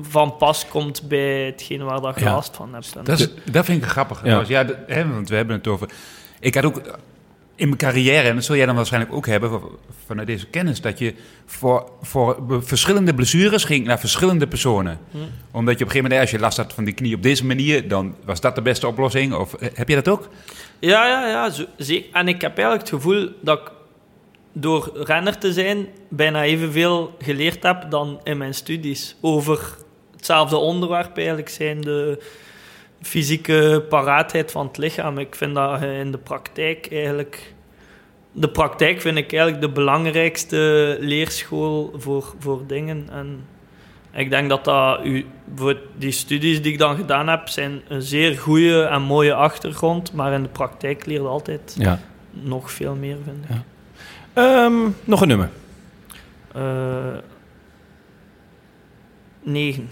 van 0.00 0.36
pas 0.36 0.68
komt 0.68 1.08
bij 1.08 1.44
hetgeen 1.46 1.84
waar 1.84 2.00
dat 2.00 2.18
je 2.18 2.24
Ja. 2.24 2.32
last 2.32 2.56
van 2.56 2.72
hebt. 2.74 2.94
Dat, 3.04 3.18
is, 3.20 3.28
dat 3.50 3.64
vind 3.64 3.82
ik 3.82 3.88
grappig. 3.88 4.24
Ja. 4.24 4.44
Ja. 4.46 4.64
dat- 4.64 4.76
hè, 4.86 5.08
want 5.08 5.28
we 5.28 5.34
hebben 5.36 5.56
het 5.56 5.66
over... 5.66 5.88
Ik 6.40 6.54
had 6.54 6.64
ook 6.64 6.80
in 7.54 7.66
mijn 7.66 7.78
carrière, 7.78 8.28
en 8.28 8.34
dat 8.34 8.44
zul 8.44 8.56
jij 8.56 8.66
dan 8.66 8.74
waarschijnlijk 8.76 9.12
ook 9.14 9.26
hebben 9.26 9.50
van- 9.50 9.70
vanuit 10.06 10.26
deze 10.26 10.46
kennis, 10.46 10.80
dat 10.80 10.98
je 10.98 11.14
voor, 11.46 11.90
voor 12.02 12.42
verschillende 12.60 13.14
blessures 13.14 13.64
ging 13.64 13.86
naar 13.86 13.98
verschillende 13.98 14.46
personen. 14.46 14.98
Hm. 15.10 15.16
Omdat 15.50 15.78
je 15.78 15.84
op 15.84 15.90
een 15.90 15.96
gegeven 15.96 16.02
moment, 16.02 16.20
als 16.20 16.30
je 16.30 16.38
last 16.38 16.56
had 16.56 16.72
van 16.72 16.84
die 16.84 16.94
knie 16.94 17.14
op 17.14 17.22
deze 17.22 17.46
manier, 17.46 17.88
dan 17.88 18.14
was 18.24 18.40
dat 18.40 18.54
de 18.54 18.62
beste 18.62 18.86
oplossing. 18.86 19.34
Of 19.34 19.54
heb 19.74 19.88
je 19.88 19.94
dat 19.94 20.08
ook? 20.08 20.28
Ja, 20.80 21.06
ja, 21.06 21.26
ja. 21.28 21.50
Zo, 21.50 21.64
zeker. 21.76 22.08
En 22.12 22.28
ik 22.28 22.40
heb 22.40 22.56
eigenlijk 22.58 22.88
het 22.90 22.96
gevoel 23.00 23.28
dat 23.40 23.58
ik 23.60 23.70
door 24.52 24.90
renner 24.94 25.38
te 25.38 25.52
zijn 25.52 25.86
bijna 26.08 26.42
evenveel 26.42 27.14
geleerd 27.18 27.62
heb 27.62 27.90
dan 27.90 28.20
in 28.22 28.38
mijn 28.38 28.54
studies. 28.54 29.16
Over 29.20 29.76
hetzelfde 30.16 30.56
onderwerp 30.56 31.16
eigenlijk 31.16 31.48
zijn 31.48 31.80
de 31.80 32.22
fysieke 33.00 33.84
paraatheid 33.88 34.50
van 34.50 34.66
het 34.66 34.76
lichaam. 34.78 35.18
Ik 35.18 35.34
vind 35.34 35.54
dat 35.54 35.82
in 35.82 36.10
de 36.10 36.18
praktijk 36.18 36.88
eigenlijk... 36.92 37.54
De 38.34 38.48
praktijk 38.48 39.00
vind 39.00 39.16
ik 39.16 39.32
eigenlijk 39.32 39.62
de 39.62 39.70
belangrijkste 39.70 40.96
leerschool 41.00 41.92
voor, 41.96 42.34
voor 42.38 42.66
dingen. 42.66 43.06
En 43.10 43.44
ik 44.12 44.30
denk 44.30 44.48
dat 44.48 44.64
dat 44.64 45.04
u, 45.04 45.26
voor 45.54 45.80
die 45.96 46.10
studies 46.10 46.62
die 46.62 46.72
ik 46.72 46.78
dan 46.78 46.96
gedaan 46.96 47.28
heb, 47.28 47.48
zijn 47.48 47.82
een 47.88 48.02
zeer 48.02 48.38
goede 48.38 48.82
en 48.82 49.02
mooie 49.02 49.34
achtergrond. 49.34 50.12
Maar 50.12 50.32
in 50.32 50.42
de 50.42 50.48
praktijk 50.48 51.06
leer 51.06 51.20
je 51.20 51.26
altijd 51.26 51.74
Ja. 51.78 51.98
nog 52.30 52.70
veel 52.70 52.94
meer, 52.94 53.16
vind 53.24 53.44
ik. 53.44 53.50
Ja. 53.50 53.64
Ehm, 54.34 54.88
nog 55.04 55.20
een 55.20 55.28
nummer. 55.28 55.50
Eh, 56.54 57.16
negen 59.42 59.90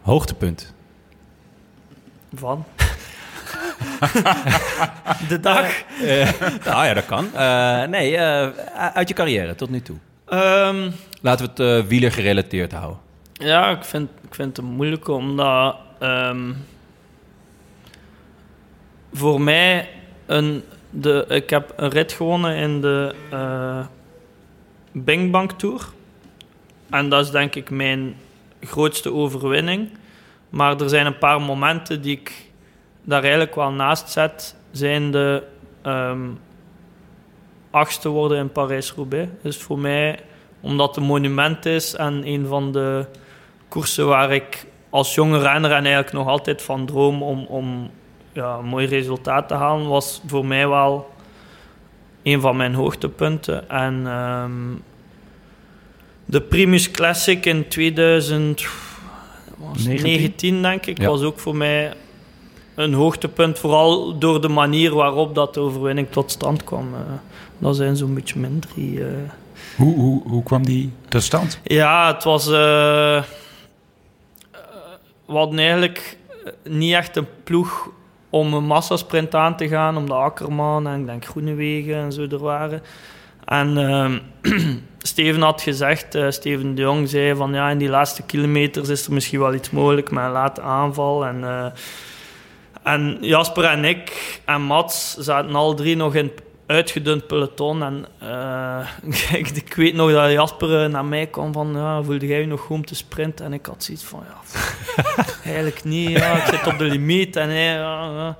Hoogtepunt. 0.00 0.74
van. 2.34 2.64
de 5.28 5.38
dag. 5.40 5.82
Eh, 6.02 6.30
nou 6.64 6.86
ja, 6.86 6.94
dat 6.94 7.06
kan. 7.06 7.34
Eh, 7.34 7.82
nee, 7.84 8.18
uit 8.94 9.08
je 9.08 9.14
carrière 9.14 9.54
tot 9.54 9.70
nu 9.70 9.80
toe. 9.80 9.96
Ehm, 10.26 10.90
Laten 11.20 11.50
we 11.54 11.62
het 11.62 11.86
wieler 11.88 12.12
gerelateerd 12.12 12.72
houden. 12.72 12.98
ja, 13.32 13.70
ik 13.70 13.84
vind, 13.84 14.10
ik 14.28 14.34
vind 14.34 14.56
het 14.56 14.66
moeilijk 14.66 15.08
omdat... 15.08 15.76
ehm, 15.98 16.52
voor 19.12 19.40
mij, 19.40 19.88
een, 20.26 20.62
de, 20.90 21.24
ik 21.28 21.50
heb 21.50 21.72
een 21.76 21.88
rit 21.88 22.12
gewonnen 22.12 22.56
in 22.56 22.80
de 22.80 23.14
uh, 23.32 23.86
Bing 24.92 25.30
Bang 25.30 25.52
Tour. 25.52 25.88
En 26.90 27.08
dat 27.08 27.24
is 27.24 27.30
denk 27.30 27.54
ik 27.54 27.70
mijn 27.70 28.16
grootste 28.60 29.12
overwinning. 29.12 29.90
Maar 30.48 30.80
er 30.80 30.88
zijn 30.88 31.06
een 31.06 31.18
paar 31.18 31.40
momenten 31.40 32.02
die 32.02 32.16
ik 32.16 32.50
daar 33.02 33.22
eigenlijk 33.22 33.54
wel 33.54 33.70
naast 33.70 34.10
zet. 34.10 34.56
Zijn 34.70 35.10
de 35.10 35.42
um, 35.86 36.38
achtste 37.70 38.08
worden 38.08 38.38
in 38.38 38.52
Parijs-Roubaix. 38.52 39.30
Dus 39.42 39.56
voor 39.56 39.78
mij, 39.78 40.18
omdat 40.60 40.88
het 40.88 40.96
een 40.96 41.02
monument 41.02 41.66
is 41.66 41.94
en 41.94 42.26
een 42.26 42.46
van 42.46 42.72
de 42.72 43.06
koersen 43.68 44.06
waar 44.06 44.32
ik 44.32 44.66
als 44.90 45.14
jonge 45.14 45.38
renner 45.38 45.70
en 45.70 45.84
eigenlijk 45.84 46.12
nog 46.12 46.26
altijd 46.26 46.62
van 46.62 46.86
droom 46.86 47.22
om, 47.22 47.44
om 47.44 47.90
ja, 48.32 48.56
een 48.56 48.66
mooi 48.66 48.86
resultaat 48.86 49.48
te 49.48 49.54
halen, 49.54 49.88
was 49.88 50.20
voor 50.26 50.46
mij 50.46 50.68
wel 50.68 51.10
een 52.22 52.40
van 52.40 52.56
mijn 52.56 52.74
hoogtepunten. 52.74 53.68
En 53.68 54.06
um, 54.06 54.82
de 56.24 56.40
Primus 56.40 56.90
Classic 56.90 57.46
in 57.46 57.68
2019, 57.68 60.62
denk 60.62 60.86
ik, 60.86 61.02
was 61.02 61.22
ook 61.22 61.38
voor 61.38 61.56
mij 61.56 61.92
een 62.74 62.94
hoogtepunt. 62.94 63.58
Vooral 63.58 64.18
door 64.18 64.40
de 64.40 64.48
manier 64.48 64.94
waarop 64.94 65.34
dat 65.34 65.54
de 65.54 65.60
overwinning 65.60 66.10
tot 66.10 66.30
stand 66.30 66.64
kwam. 66.64 66.94
Uh, 66.94 67.00
dat 67.58 67.76
zijn 67.76 67.96
zo'n 67.96 68.14
beetje 68.14 68.38
mijn 68.38 68.60
drie. 68.60 68.98
Uh... 68.98 69.06
Hoe, 69.76 69.94
hoe, 69.94 70.22
hoe 70.28 70.42
kwam 70.42 70.64
die 70.64 70.92
tot 71.08 71.22
stand? 71.22 71.60
Ja, 71.62 72.14
het 72.14 72.24
was. 72.24 72.46
Uh, 72.46 72.52
we 75.26 75.36
hadden 75.36 75.58
eigenlijk 75.58 76.18
niet 76.64 76.94
echt 76.94 77.16
een 77.16 77.26
ploeg 77.44 77.90
om 78.30 78.54
een 78.54 78.64
massasprint 78.64 79.34
aan 79.34 79.56
te 79.56 79.68
gaan, 79.68 79.96
omdat 79.96 80.18
Akkerman 80.18 80.86
en 80.86 81.00
ik 81.00 81.06
denk 81.06 81.24
Groenewegen 81.24 81.94
en 81.94 82.12
zo 82.12 82.26
er 82.30 82.38
waren. 82.38 82.82
En 83.44 83.78
uh, 83.78 84.58
Steven 84.98 85.40
had 85.40 85.62
gezegd, 85.62 86.14
uh, 86.14 86.30
Steven 86.30 86.74
de 86.74 86.82
Jong 86.82 87.08
zei 87.08 87.34
van 87.34 87.52
ja, 87.52 87.70
in 87.70 87.78
die 87.78 87.88
laatste 87.88 88.22
kilometers 88.22 88.88
is 88.88 89.06
er 89.06 89.12
misschien 89.12 89.38
wel 89.38 89.54
iets 89.54 89.70
mogelijk 89.70 90.10
met 90.10 90.24
een 90.24 90.30
late 90.30 90.60
aanval. 90.60 91.26
En, 91.26 91.40
uh, 91.40 91.66
en 92.82 93.18
Jasper 93.20 93.64
en 93.64 93.84
ik 93.84 94.40
en 94.44 94.62
Mats 94.62 95.16
zaten 95.16 95.54
al 95.54 95.74
drie 95.74 95.96
nog 95.96 96.14
in 96.14 96.32
uitgedund 96.70 97.26
peloton. 97.26 97.82
En 97.82 98.06
uh, 98.22 98.88
ik, 99.40 99.48
ik, 99.48 99.74
weet 99.74 99.94
nog 99.94 100.12
dat 100.12 100.30
Jasper 100.30 100.90
naar 100.90 101.04
mij 101.04 101.26
kwam 101.26 101.52
van, 101.52 101.72
ja, 101.74 102.02
voelde 102.02 102.26
jij 102.26 102.40
je 102.40 102.46
nog 102.46 102.60
goed 102.60 102.76
om 102.76 102.84
te 102.84 102.94
sprinten? 102.94 103.44
En 103.44 103.52
ik 103.52 103.66
had 103.66 103.84
zoiets 103.84 104.04
van, 104.04 104.24
ja, 104.28 104.62
eigenlijk 105.44 105.84
niet. 105.84 106.10
Ja, 106.10 106.36
ik 106.36 106.54
zit 106.54 106.66
op 106.66 106.78
de 106.78 106.84
limiet. 106.84 107.36
En 107.36 107.48
hij, 107.48 107.72
ja, 107.72 108.36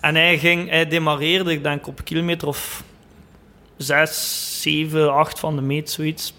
en 0.00 0.14
hij 0.14 0.38
ging, 0.38 0.70
hij 0.70 0.86
demareerde, 0.86 1.52
ik 1.52 1.62
denk 1.62 1.86
op 1.86 2.04
kilometer 2.04 2.48
of 2.48 2.82
6, 3.76 4.62
7, 4.62 5.14
8 5.14 5.38
van 5.38 5.56
de 5.56 5.62
meet, 5.62 5.90
zoiets. 5.90 6.34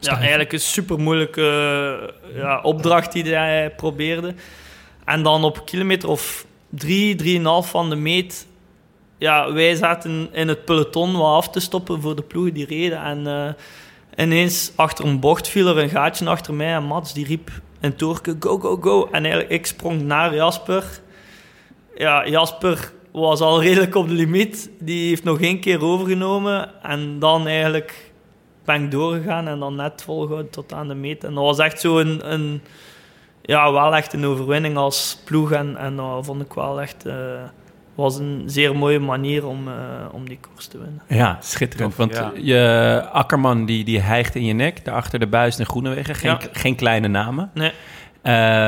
Ja, 0.00 0.18
eigenlijk 0.18 0.52
een 0.52 0.60
super 0.60 0.98
moeilijke 0.98 2.14
ja, 2.34 2.60
opdracht 2.60 3.12
die 3.12 3.34
hij 3.34 3.70
probeerde. 3.76 4.34
En 5.04 5.22
dan 5.22 5.44
op 5.44 5.66
kilometer 5.66 6.08
of 6.08 6.46
3, 6.68 7.40
3,5 7.40 7.70
van 7.70 7.90
de 7.90 7.96
meet 7.96 8.47
ja, 9.18 9.52
wij 9.52 9.74
zaten 9.74 10.28
in 10.32 10.48
het 10.48 10.64
peloton 10.64 11.12
wat 11.12 11.34
af 11.34 11.50
te 11.50 11.60
stoppen 11.60 12.00
voor 12.00 12.16
de 12.16 12.22
ploegen 12.22 12.54
die 12.54 12.66
reden. 12.66 13.02
En 13.02 13.26
uh, 13.26 14.24
ineens 14.24 14.72
achter 14.76 15.04
een 15.04 15.20
bocht 15.20 15.48
viel 15.48 15.68
er 15.68 15.78
een 15.78 15.88
gaatje 15.88 16.28
achter 16.28 16.54
mij. 16.54 16.74
En 16.74 16.84
Mats 16.84 17.12
die 17.12 17.26
riep 17.26 17.50
in 17.80 17.96
Torke, 17.96 18.36
go, 18.40 18.58
go, 18.58 18.76
go. 18.80 19.08
En 19.12 19.22
eigenlijk, 19.24 19.50
ik 19.50 19.66
sprong 19.66 20.02
naar 20.02 20.34
Jasper. 20.34 20.84
Ja, 21.96 22.28
Jasper 22.28 22.92
was 23.12 23.40
al 23.40 23.62
redelijk 23.62 23.94
op 23.94 24.08
de 24.08 24.14
limiet. 24.14 24.70
Die 24.78 25.08
heeft 25.08 25.24
nog 25.24 25.40
één 25.40 25.60
keer 25.60 25.82
overgenomen. 25.82 26.82
En 26.82 27.18
dan 27.18 27.46
eigenlijk 27.46 28.12
ben 28.64 28.82
ik 28.82 28.90
doorgegaan 28.90 29.48
en 29.48 29.58
dan 29.58 29.74
net 29.74 30.02
volgehouden 30.02 30.50
tot 30.50 30.72
aan 30.72 30.88
de 30.88 30.94
meet. 30.94 31.24
En 31.24 31.34
dat 31.34 31.44
was 31.44 31.58
echt 31.58 31.80
zo 31.80 31.98
een, 31.98 32.32
een 32.32 32.62
ja, 33.42 33.72
wel 33.72 33.94
echt 33.94 34.12
een 34.12 34.26
overwinning 34.26 34.76
als 34.76 35.18
ploeg. 35.24 35.52
En, 35.52 35.76
en 35.76 35.96
dat 35.96 36.24
vond 36.24 36.42
ik 36.42 36.52
wel 36.52 36.80
echt... 36.80 37.06
Uh, 37.06 37.14
was 38.02 38.18
een 38.18 38.42
zeer 38.46 38.76
mooie 38.76 38.98
manier 38.98 39.46
om, 39.46 39.68
uh, 39.68 39.74
om 40.12 40.28
die 40.28 40.38
koers 40.40 40.66
te 40.66 40.78
winnen. 40.78 41.02
Ja, 41.08 41.38
schitterend. 41.40 41.96
want 41.96 42.14
ja. 42.14 42.32
je 42.34 43.08
Akkerman 43.12 43.64
die, 43.64 43.84
die 43.84 44.00
hijgt 44.00 44.34
in 44.34 44.44
je 44.44 44.52
nek, 44.52 44.84
daarachter 44.84 45.18
de 45.18 45.26
buis 45.26 45.58
en 45.58 45.66
Groenewegen. 45.66 46.14
Geen, 46.14 46.30
ja. 46.30 46.40
geen 46.52 46.74
kleine 46.74 47.08
namen. 47.08 47.50
Nee. 47.54 47.72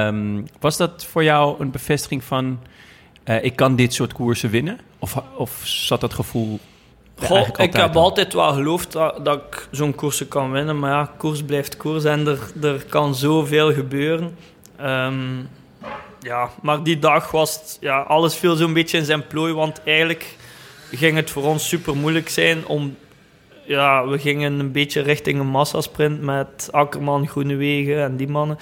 Um, 0.07 0.47
was 0.61 0.77
dat 0.77 1.05
voor 1.05 1.25
jou 1.25 1.61
een 1.61 1.71
bevestiging 1.71 2.25
van... 2.25 2.59
Uh, 3.25 3.45
ik 3.45 3.57
kan 3.57 3.77
dit 3.77 3.95
soort 3.95 4.12
koersen 4.12 4.51
winnen? 4.51 4.79
Of, 4.99 5.23
of 5.37 5.61
zat 5.64 6.01
dat 6.01 6.14
gevoel 6.14 6.61
Goh, 7.14 7.49
ik 7.57 7.73
heb 7.73 7.97
al? 7.97 8.03
altijd 8.03 8.33
wel 8.33 8.53
geloofd 8.53 8.93
dat, 8.93 9.25
dat 9.25 9.37
ik 9.37 9.69
zo'n 9.71 9.95
koersen 9.95 10.29
kan 10.29 10.51
winnen. 10.51 10.79
Maar 10.79 10.90
ja, 10.90 11.11
koers 11.16 11.43
blijft 11.43 11.77
koers 11.77 12.05
en 12.05 12.27
er, 12.27 12.53
er 12.62 12.85
kan 12.85 13.14
zoveel 13.14 13.73
gebeuren. 13.73 14.37
Um, 14.81 15.49
ja, 16.20 16.50
maar 16.62 16.83
die 16.83 16.98
dag 16.98 17.30
was 17.30 17.54
het, 17.54 17.76
ja, 17.80 18.00
alles 18.00 18.35
viel 18.35 18.56
zo'n 18.56 18.72
beetje 18.72 18.98
in 18.98 19.04
zijn 19.04 19.26
plooi. 19.26 19.52
Want 19.52 19.80
eigenlijk 19.85 20.37
ging 20.90 21.16
het 21.16 21.30
voor 21.30 21.44
ons 21.44 21.68
super 21.68 21.96
moeilijk 21.96 22.28
zijn 22.28 22.66
om. 22.66 22.96
Ja, 23.66 24.06
we 24.06 24.18
gingen 24.18 24.59
een 24.59 24.72
beetje 24.72 25.00
richting 25.00 25.40
een 25.40 25.46
massasprint 25.46 26.20
met 26.22 26.68
Akkerman, 26.70 27.28
Groenewegen 27.28 28.02
en 28.02 28.16
die 28.16 28.28
mannen. 28.28 28.59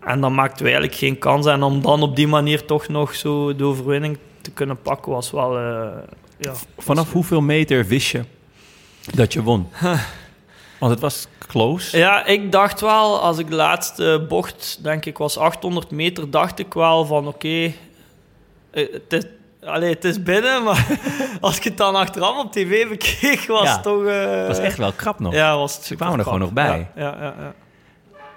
En 0.00 0.20
dan 0.20 0.34
maakten 0.34 0.64
we 0.64 0.70
eigenlijk 0.70 0.98
geen 0.98 1.18
kans. 1.18 1.46
En 1.46 1.62
om 1.62 1.82
dan 1.82 2.02
op 2.02 2.16
die 2.16 2.28
manier 2.28 2.64
toch 2.64 2.88
nog 2.88 3.14
zo 3.14 3.56
de 3.56 3.64
overwinning 3.64 4.18
te 4.40 4.50
kunnen 4.50 4.82
pakken, 4.82 5.12
was 5.12 5.30
wel. 5.30 5.58
Uh, 5.58 5.88
ja, 6.38 6.52
Vanaf 6.78 7.12
hoeveel 7.12 7.40
meter 7.40 7.86
wist 7.86 8.10
je 8.10 8.24
dat 9.14 9.32
je 9.32 9.42
won? 9.42 9.68
Want 10.80 10.92
het 10.92 11.00
was 11.00 11.26
close. 11.46 11.98
Ja, 11.98 12.24
ik 12.24 12.52
dacht 12.52 12.80
wel, 12.80 13.20
als 13.20 13.38
ik 13.38 13.48
de 13.48 13.54
laatste 13.54 14.24
bocht, 14.28 14.78
denk 14.82 15.04
ik, 15.04 15.18
was 15.18 15.38
800 15.38 15.90
meter, 15.90 16.30
dacht 16.30 16.58
ik 16.58 16.74
wel 16.74 17.04
van 17.04 17.26
oké, 17.26 17.36
okay, 17.36 17.76
het, 18.70 19.12
is, 19.12 19.24
het 19.60 20.04
is 20.04 20.22
binnen, 20.22 20.62
maar 20.64 20.86
als 21.40 21.56
ik 21.56 21.64
het 21.64 21.76
dan 21.76 21.94
achteraf 21.94 22.38
op 22.38 22.52
tv 22.52 22.88
bekeek, 22.88 23.46
was 23.46 23.62
ja, 23.62 23.72
het 23.72 23.82
toch... 23.82 24.02
Uh, 24.02 24.36
het 24.36 24.46
was 24.46 24.58
echt 24.58 24.76
wel 24.76 24.92
krap 24.92 25.20
nog. 25.20 25.32
Ja, 25.32 25.56
was 25.56 25.74
het 25.76 25.84
Ze 25.84 25.94
kwamen 25.94 26.18
er 26.18 26.24
gewoon 26.24 26.40
nog 26.40 26.52
bij. 26.52 26.88
Ja, 26.94 27.16
ja, 27.20 27.34
ja. 27.38 27.54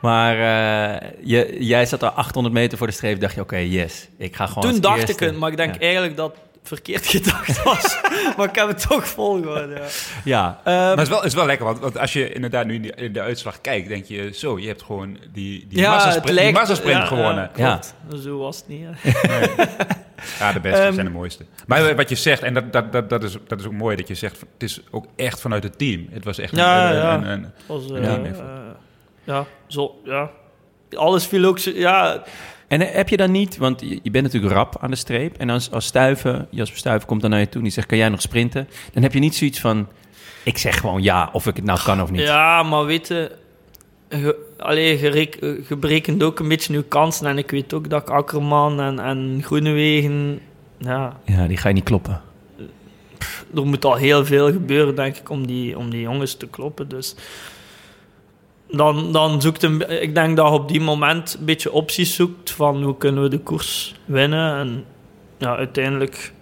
Maar 0.01 0.35
uh, 0.35 1.09
je, 1.21 1.55
jij 1.59 1.85
zat 1.85 2.01
er 2.01 2.09
800 2.09 2.55
meter 2.55 2.77
voor 2.77 2.87
de 2.87 2.93
streep, 2.93 3.19
dacht 3.19 3.33
je, 3.35 3.41
oké, 3.41 3.53
okay, 3.53 3.67
yes, 3.67 4.07
ik 4.17 4.35
ga 4.35 4.47
gewoon 4.47 4.71
Toen 4.71 4.81
dacht 4.81 4.97
eerste. 4.97 5.13
ik 5.13 5.19
het, 5.19 5.37
maar 5.37 5.51
ik 5.51 5.57
denk 5.57 5.75
eigenlijk 5.75 6.15
dat 6.15 6.35
verkeerd 6.63 7.07
gedacht 7.07 7.63
was. 7.63 7.99
maar 8.37 8.49
ik 8.49 8.55
heb 8.55 8.67
het 8.67 8.87
toch 8.87 9.07
volgehouden. 9.07 9.81
Ja, 9.81 9.87
ja 10.23 10.47
um, 10.47 10.73
maar 10.73 10.89
het 10.89 10.99
is, 10.99 11.09
wel, 11.09 11.17
het 11.17 11.27
is 11.27 11.33
wel 11.33 11.45
lekker, 11.45 11.65
want, 11.65 11.79
want 11.79 11.97
als 11.97 12.13
je 12.13 12.33
inderdaad 12.33 12.65
nu 12.65 12.73
in 12.75 12.81
de, 12.81 12.91
in 12.95 13.13
de, 13.13 13.21
uitslag 13.21 13.61
kijkt, 13.61 13.87
denk 13.87 14.05
je 14.05 14.31
zo, 14.33 14.59
je 14.59 14.67
hebt 14.67 14.81
gewoon 14.81 15.17
die, 15.33 15.67
die 15.67 15.79
ja, 15.79 15.91
massasprint, 15.91 16.29
lijkt, 16.29 16.49
die 16.49 16.59
massasprint 16.59 16.97
ja, 16.97 17.05
gewonnen. 17.05 17.51
Ja, 17.55 17.79
Zo 18.23 18.37
was 18.37 18.57
het 18.57 18.67
niet. 18.67 18.87
Nee. 19.03 19.67
Ja, 20.39 20.53
de 20.53 20.59
beste 20.59 20.85
um, 20.85 20.93
zijn 20.93 21.05
de 21.05 21.11
mooiste. 21.11 21.45
Maar 21.67 21.95
wat 21.95 22.09
je 22.09 22.15
zegt, 22.15 22.41
en 22.41 22.53
dat, 22.53 22.73
dat, 22.73 22.91
dat, 22.91 23.09
dat, 23.09 23.23
is, 23.23 23.37
dat 23.47 23.59
is 23.59 23.65
ook 23.65 23.71
mooi 23.71 23.95
dat 23.95 24.07
je 24.07 24.15
zegt, 24.15 24.39
het 24.39 24.63
is 24.63 24.81
ook 24.91 25.05
echt 25.15 25.41
vanuit 25.41 25.63
het 25.63 25.77
team. 25.77 26.07
Het 26.11 26.23
was 26.23 26.37
echt 26.37 26.55
ja, 26.55 26.89
een, 26.89 26.95
ja. 26.95 27.13
een, 27.13 27.27
een, 27.27 27.51
was, 27.65 27.89
een 27.89 28.25
uh, 28.25 28.31
uh, 28.31 28.37
ja, 29.23 29.45
zo, 29.67 29.99
ja. 30.03 30.29
Alles 30.93 31.25
viel 31.25 31.45
ook... 31.45 31.59
Ja, 31.59 32.23
en 32.73 32.93
heb 32.93 33.09
je 33.09 33.17
dan 33.17 33.31
niet, 33.31 33.57
want 33.57 33.81
je 33.81 34.11
bent 34.11 34.23
natuurlijk 34.23 34.53
rap 34.53 34.77
aan 34.79 34.89
de 34.89 34.95
streep. 34.95 35.37
En 35.37 35.49
als, 35.49 35.71
als 35.71 35.85
Stuiven, 35.85 36.47
Jasper 36.49 36.77
Stuiven 36.77 37.07
komt 37.07 37.21
dan 37.21 37.29
naar 37.29 37.39
je 37.39 37.45
toe 37.45 37.57
en 37.57 37.63
die 37.63 37.71
zegt: 37.71 37.87
Kan 37.87 37.97
jij 37.97 38.09
nog 38.09 38.21
sprinten? 38.21 38.67
Dan 38.93 39.03
heb 39.03 39.13
je 39.13 39.19
niet 39.19 39.35
zoiets 39.35 39.59
van: 39.59 39.87
Ik 40.43 40.57
zeg 40.57 40.79
gewoon 40.79 41.03
ja, 41.03 41.29
of 41.33 41.47
ik 41.47 41.55
het 41.55 41.65
nou 41.65 41.79
kan 41.83 42.01
of 42.01 42.11
niet. 42.11 42.21
Ja, 42.21 42.63
maar 42.63 42.85
weet 42.85 43.07
je, 43.07 43.31
je, 44.09 44.45
allee, 44.57 44.99
je, 44.99 45.63
je 45.69 45.75
berekent 45.75 46.23
ook 46.23 46.39
een 46.39 46.47
beetje 46.47 46.73
je 46.73 46.83
kansen. 46.83 47.27
En 47.27 47.37
ik 47.37 47.51
weet 47.51 47.73
ook 47.73 47.89
dat 47.89 48.01
ik 48.01 48.09
Akkerman 48.09 48.81
en, 48.81 48.99
en 48.99 49.41
Groenewegen. 49.43 50.39
Ja, 50.77 51.19
ja, 51.25 51.47
die 51.47 51.57
ga 51.57 51.67
je 51.67 51.73
niet 51.73 51.83
kloppen. 51.83 52.21
Pff, 53.17 53.45
er 53.55 53.65
moet 53.65 53.85
al 53.85 53.95
heel 53.95 54.25
veel 54.25 54.51
gebeuren, 54.51 54.95
denk 54.95 55.17
ik, 55.17 55.29
om 55.29 55.47
die, 55.47 55.77
om 55.77 55.89
die 55.89 56.01
jongens 56.01 56.35
te 56.35 56.47
kloppen. 56.47 56.89
Dus 56.89 57.15
dan, 58.77 59.11
dan 59.11 59.41
zoekt 59.41 59.63
een, 59.63 60.01
ik 60.01 60.15
denk 60.15 60.37
dat 60.37 60.47
je 60.47 60.53
op 60.53 60.67
die 60.67 60.81
moment 60.81 61.35
een 61.39 61.45
beetje 61.45 61.71
opties 61.71 62.15
zoekt 62.15 62.51
van 62.51 62.83
hoe 62.83 62.97
kunnen 62.97 63.23
we 63.23 63.29
de 63.29 63.39
koers 63.39 63.95
winnen. 64.05 64.55
En 64.55 64.85
ja, 65.37 65.55
uiteindelijk, 65.55 66.33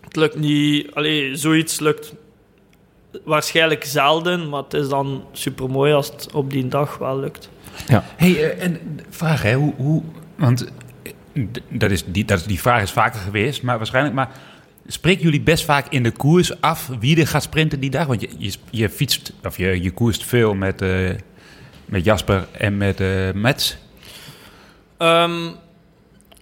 het 0.00 0.16
lukt 0.16 0.38
niet, 0.38 0.94
allee, 0.94 1.36
zoiets 1.36 1.80
lukt 1.80 2.14
waarschijnlijk 3.24 3.84
zelden, 3.84 4.48
maar 4.48 4.62
het 4.62 4.74
is 4.74 4.88
dan 4.88 5.24
super 5.32 5.70
mooi 5.70 5.92
als 5.92 6.06
het 6.06 6.32
op 6.32 6.50
die 6.50 6.68
dag 6.68 6.98
wel 6.98 7.18
lukt. 7.18 7.50
Ja. 7.88 8.04
Hey, 8.16 8.30
uh, 8.30 8.62
en 8.62 8.80
vraag, 9.08 9.42
hè, 9.42 9.54
hoe, 9.54 9.74
hoe 9.76 10.02
want 10.36 10.72
dat 11.68 11.90
is, 11.90 12.04
die, 12.06 12.24
dat 12.24 12.38
is, 12.38 12.44
die 12.44 12.60
vraag 12.60 12.82
is 12.82 12.90
vaker 12.90 13.20
geweest, 13.20 13.62
maar 13.62 13.76
waarschijnlijk, 13.76 14.14
maar 14.14 14.30
spreken 14.86 15.22
jullie 15.22 15.40
best 15.40 15.64
vaak 15.64 15.86
in 15.88 16.02
de 16.02 16.10
koers 16.10 16.60
af 16.60 16.90
wie 17.00 17.20
er 17.20 17.26
gaat 17.26 17.42
sprinten 17.42 17.80
die 17.80 17.90
dag? 17.90 18.06
Want 18.06 18.20
je, 18.20 18.28
je, 18.38 18.52
je 18.70 18.88
fietst, 18.88 19.32
of 19.44 19.56
je, 19.56 19.82
je 19.82 19.90
koerst 19.90 20.24
veel 20.24 20.54
met. 20.54 20.82
Uh, 20.82 21.10
met 21.94 22.04
Jasper 22.04 22.46
en 22.52 22.76
met 22.76 23.00
uh, 23.00 23.32
Mets? 23.32 23.76
Um, 24.98 25.54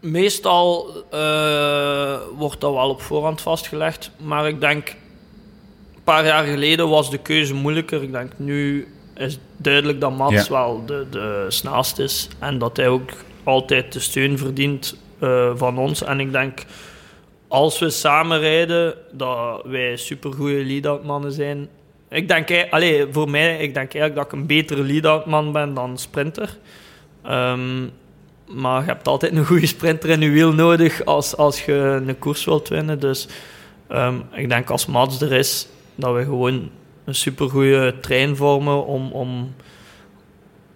Meestal 0.01 0.91
eh, 1.11 2.17
wordt 2.37 2.61
dat 2.61 2.73
wel 2.73 2.89
op 2.89 3.01
voorhand 3.03 3.41
vastgelegd. 3.41 4.11
Maar 4.17 4.49
ik 4.49 4.61
denk, 4.61 4.89
een 4.89 6.03
paar 6.05 6.25
jaar 6.25 6.45
geleden 6.45 6.89
was 6.89 7.11
de 7.11 7.19
keuze 7.19 7.55
moeilijker. 7.55 8.03
Ik 8.03 8.13
denk, 8.13 8.33
nu 8.37 8.89
is 9.17 9.39
duidelijk 9.57 10.01
dat 10.01 10.17
Mats 10.17 10.33
Ja. 10.33 10.49
wel 10.49 10.83
de, 10.87 11.07
de 11.11 11.47
snelste 11.49 12.03
is. 12.03 12.29
En 12.39 12.59
dat 12.59 12.77
hij 12.77 12.89
ook 12.89 13.11
altijd 13.45 13.93
de 13.93 14.01
steun 14.01 14.39
verdient 14.39 14.97
eh, 15.19 15.53
van 15.55 15.79
ons. 15.79 16.03
En 16.03 16.21
ik 16.21 16.33
denk, 16.33 16.65
als 17.49 17.79
we 17.79 17.91
samen 17.91 18.41
rijden, 18.41 18.95
dat 19.13 19.63
wij 19.65 19.97
supergoeie 19.97 20.65
lead-out 20.65 21.05
mannen 21.05 21.33
zijn. 21.33 21.69
Ik 22.13 22.29
denk, 22.29 22.51
ei- 22.51 22.67
allee, 22.71 23.07
voor 23.11 23.31
mij, 23.31 23.53
ik 23.59 23.75
denk 23.75 23.95
eigenlijk 23.95 24.15
dat 24.15 24.25
ik 24.25 24.33
een 24.33 24.47
betere 24.47 24.83
lead-out 24.83 25.27
man 25.27 25.53
ben 25.53 25.75
dan 25.75 25.99
sprinter. 25.99 26.59
Ehm, 27.23 27.83
maar 28.47 28.81
je 28.81 28.87
hebt 28.87 29.09
altijd 29.09 29.33
een 29.33 29.47
goede 29.47 29.67
sprinter 29.67 30.11
in 30.11 30.21
je 30.21 30.31
wiel 30.31 30.53
nodig 30.53 31.05
als, 31.05 31.37
als 31.37 31.65
je 31.65 31.73
een 32.07 32.19
koers 32.19 32.45
wilt 32.45 32.69
winnen. 32.69 33.01
Dus 33.01 33.29
ehm, 33.89 34.15
ik 34.33 34.49
denk 34.49 34.71
als 34.71 34.87
Mats 34.87 35.21
er 35.21 35.33
is, 35.33 35.69
dat 35.95 36.15
we 36.15 36.25
gewoon 36.25 36.71
een 37.05 37.15
supergoeie 37.15 38.01
trein 38.01 38.37
vormen 38.37 38.87
om, 38.87 39.13
om, 39.13 39.55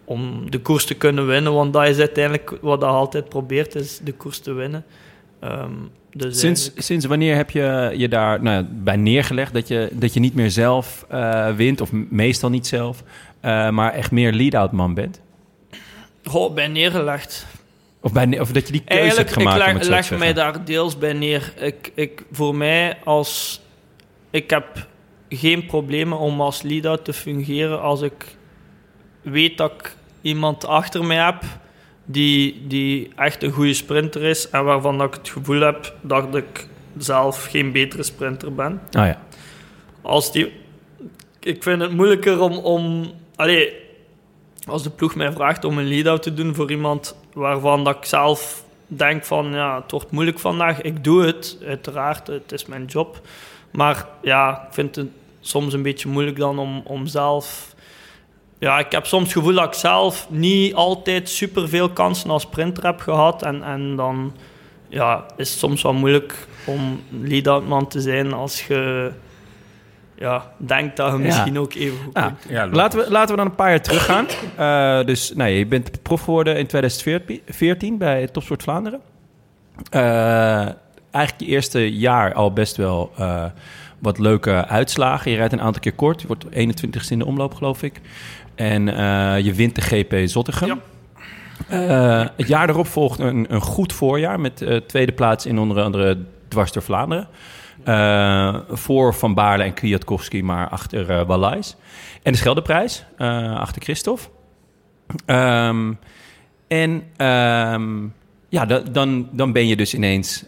om 0.05 0.51
de 0.51 0.61
koers 0.61 0.85
te 0.85 0.95
kunnen 0.95 1.27
winnen. 1.27 1.55
Want 1.55 1.73
dat 1.73 1.87
is 1.87 1.99
uiteindelijk 1.99 2.53
wat 2.61 2.81
je 2.81 2.87
altijd 2.87 3.29
probeert, 3.29 3.75
is 3.75 3.99
de 3.99 4.13
koers 4.13 4.39
te 4.39 4.53
winnen. 4.53 4.85
Ehm, 5.41 5.73
dus 6.17 6.41
Sinds, 6.41 6.61
eigenlijk- 6.61 6.87
sinds 6.87 7.07
wanneer 7.07 7.37
heb 7.37 7.51
je 7.51 7.93
je 7.97 8.09
daar 8.09 8.43
nou, 8.43 8.65
bij 8.71 8.97
neergelegd 8.97 9.53
dat 9.53 9.69
je, 9.69 9.89
dat 9.93 10.15
je 10.15 10.21
niet 10.21 10.35
meer 10.35 10.51
zelf 10.51 11.05
eh, 11.09 11.55
wint, 11.55 11.81
of 11.81 11.93
meestal 11.93 12.51
niet 12.51 12.67
zelf, 12.67 13.03
eh, 13.41 13.71
maar 13.71 13.93
echt 13.93 14.11
meer 14.11 14.33
lead-out 14.33 14.73
man 14.73 14.95
bent? 14.95 15.21
Goh, 16.25 16.55
bij 16.55 16.69
neergelegd. 16.69 17.47
Of, 18.01 18.13
bij, 18.13 18.41
of 18.41 18.53
dat 18.53 18.67
je 18.67 18.73
die 18.73 18.83
keuze 18.85 19.01
Eigenlijk, 19.03 19.29
hebt 19.29 19.43
gemaakt? 19.43 19.77
ik 19.77 19.89
leg, 19.89 20.11
leg 20.11 20.19
mij 20.19 20.33
daar 20.33 20.65
deels 20.65 20.99
bij 20.99 21.13
neer. 21.13 21.53
Ik, 21.57 21.93
ik, 21.95 22.25
voor 22.33 22.55
mij, 22.55 22.99
als... 23.05 23.61
Ik 24.31 24.51
heb 24.51 24.87
geen 25.29 25.67
problemen 25.67 26.19
om 26.19 26.41
als 26.41 26.63
lead-out 26.63 27.05
te 27.05 27.13
fungeren 27.13 27.81
als 27.81 28.03
ik 28.03 28.37
weet 29.23 29.57
dat 29.59 29.73
ik 29.73 29.97
iemand 30.21 30.67
achter 30.67 31.05
mij 31.05 31.17
heb 31.17 31.43
die, 32.07 32.67
die 32.67 33.11
echt 33.17 33.43
een 33.43 33.53
goede 33.53 33.75
sprinter 33.75 34.23
is 34.23 34.51
en 34.51 34.65
waarvan 34.65 34.99
dat 34.99 35.09
ik 35.09 35.15
het 35.15 35.29
gevoel 35.29 35.61
heb 35.61 35.95
dat 36.01 36.35
ik 36.35 36.69
zelf 36.99 37.45
geen 37.45 37.73
betere 37.73 38.03
sprinter 38.03 38.55
ben. 38.55 38.73
Oh 38.73 39.07
ja. 39.07 39.23
Als 40.03 40.33
die... 40.33 40.53
Ik 41.41 41.63
vind 41.63 41.81
het 41.81 41.93
moeilijker 41.93 42.41
om... 42.41 42.53
om 42.53 43.13
allee, 43.37 43.73
als 44.67 44.83
de 44.83 44.91
ploeg 44.91 45.15
mij 45.15 45.33
vraagt 45.33 45.65
om 45.65 45.79
een 45.79 45.89
lead-out 45.89 46.23
te 46.23 46.35
doen 46.35 46.55
voor 46.55 46.71
iemand 46.71 47.17
waarvan 47.33 47.85
dat 47.85 47.97
ik 47.97 48.05
zelf 48.05 48.65
denk 48.87 49.25
van... 49.25 49.53
Ja, 49.53 49.81
het 49.83 49.91
wordt 49.91 50.11
moeilijk 50.11 50.39
vandaag. 50.39 50.81
Ik 50.81 51.05
doe 51.05 51.25
het, 51.25 51.59
uiteraard. 51.67 52.27
Het 52.27 52.53
is 52.53 52.67
mijn 52.67 52.85
job. 52.85 53.21
Maar 53.71 54.07
ja, 54.23 54.67
ik 54.67 54.75
vind 54.75 54.97
het 54.97 55.09
soms 55.41 55.73
een 55.73 55.83
beetje 55.83 56.09
moeilijk 56.09 56.37
dan 56.37 56.59
om, 56.59 56.83
om 56.85 57.07
zelf... 57.07 57.75
Ja, 58.59 58.79
ik 58.79 58.93
heb 58.93 59.07
soms 59.07 59.23
het 59.25 59.33
gevoel 59.33 59.55
dat 59.55 59.65
ik 59.67 59.73
zelf 59.73 60.27
niet 60.31 60.75
altijd 60.75 61.29
superveel 61.29 61.89
kansen 61.91 62.31
als 62.31 62.43
sprinter 62.43 62.85
heb 62.85 63.01
gehad. 63.01 63.43
En, 63.43 63.63
en 63.63 63.97
dan 63.97 64.33
ja, 64.89 65.25
is 65.37 65.51
het 65.51 65.59
soms 65.59 65.83
wel 65.83 65.93
moeilijk 65.93 66.47
om 66.65 67.01
lead-out 67.23 67.67
man 67.69 67.89
te 67.89 68.01
zijn 68.01 68.33
als 68.33 68.67
je 68.67 69.11
ja, 70.19 70.53
denkt 70.57 70.97
dat 70.97 71.13
je 71.13 71.19
Ja. 71.19 71.25
misschien 71.25 71.59
ook 71.59 71.75
even 71.75 71.99
goed 72.05 72.13
kunt. 72.13 72.47
Ja, 72.49 72.69
Laten 72.69 72.99
we, 72.99 73.11
laten 73.11 73.31
we 73.31 73.37
dan 73.37 73.47
een 73.51 73.55
paar 73.55 73.69
jaar 73.71 73.81
teruggaan. 73.83 74.27
Eh 74.57 75.05
dus 75.07 75.33
nou, 75.35 75.51
je 75.51 75.67
bent 75.67 76.03
prof 76.03 76.21
geworden 76.21 76.57
in 76.59 76.67
2014 76.67 77.99
bij 77.99 78.27
Topsport 78.27 78.63
Vlaanderen. 78.63 79.01
Eh, 79.91 80.01
eigenlijk 81.11 81.39
je 81.39 81.47
eerste 81.47 81.93
jaar 81.97 82.35
al 82.35 82.53
best 82.53 82.77
wel 82.77 83.13
eh, 83.17 83.45
wat 83.99 84.19
leuke 84.19 84.67
uitslagen. 84.67 85.31
Je 85.31 85.37
rijdt 85.37 85.53
een 85.53 85.61
aantal 85.61 85.81
keer 85.81 85.93
kort. 85.95 86.21
Je 86.21 86.27
wordt 86.27 86.45
21ste 86.45 87.09
in 87.11 87.19
de 87.19 87.27
omloop, 87.27 87.55
geloof 87.55 87.83
ik. 87.83 88.01
En 88.57 88.89
eh, 88.89 89.45
je 89.45 89.53
wint 89.55 89.75
de 89.75 89.81
GP 89.81 90.29
Zottegem. 90.29 90.69
Ja. 90.69 90.79
Eh, 91.69 92.29
het 92.37 92.49
jaar 92.49 92.69
erop 92.69 92.87
volgt 92.87 93.19
een, 93.19 93.47
een 93.49 93.61
goed 93.61 93.93
voorjaar 93.93 94.41
met 94.41 94.63
eh, 94.63 94.77
tweede 94.77 95.13
plaats 95.13 95.47
in 95.47 95.59
onder 95.59 95.83
andere 95.83 96.19
dwars 96.49 96.73
door 96.73 96.83
Vlaanderen. 96.83 97.29
Voor 98.69 99.15
Van 99.15 99.35
Baarle 99.35 99.65
en 99.65 99.75
Kwiatkowski, 99.75 100.43
maar 100.43 100.69
achter 100.69 101.11
eh 101.11 101.27
Wallais. 101.27 101.77
En 102.23 102.33
de 102.33 102.39
Scheldeprijs, 102.39 103.05
achter 103.57 103.83
Christophe. 103.83 104.23
Ehm, 105.27 105.93
en 106.69 107.03
ehm, 107.17 108.05
ja, 108.49 108.67
da- 108.67 108.81
dan, 108.81 109.29
dan 109.33 109.53
ben 109.53 109.67
je 109.67 109.77
dus 109.77 109.95
ineens 109.95 110.45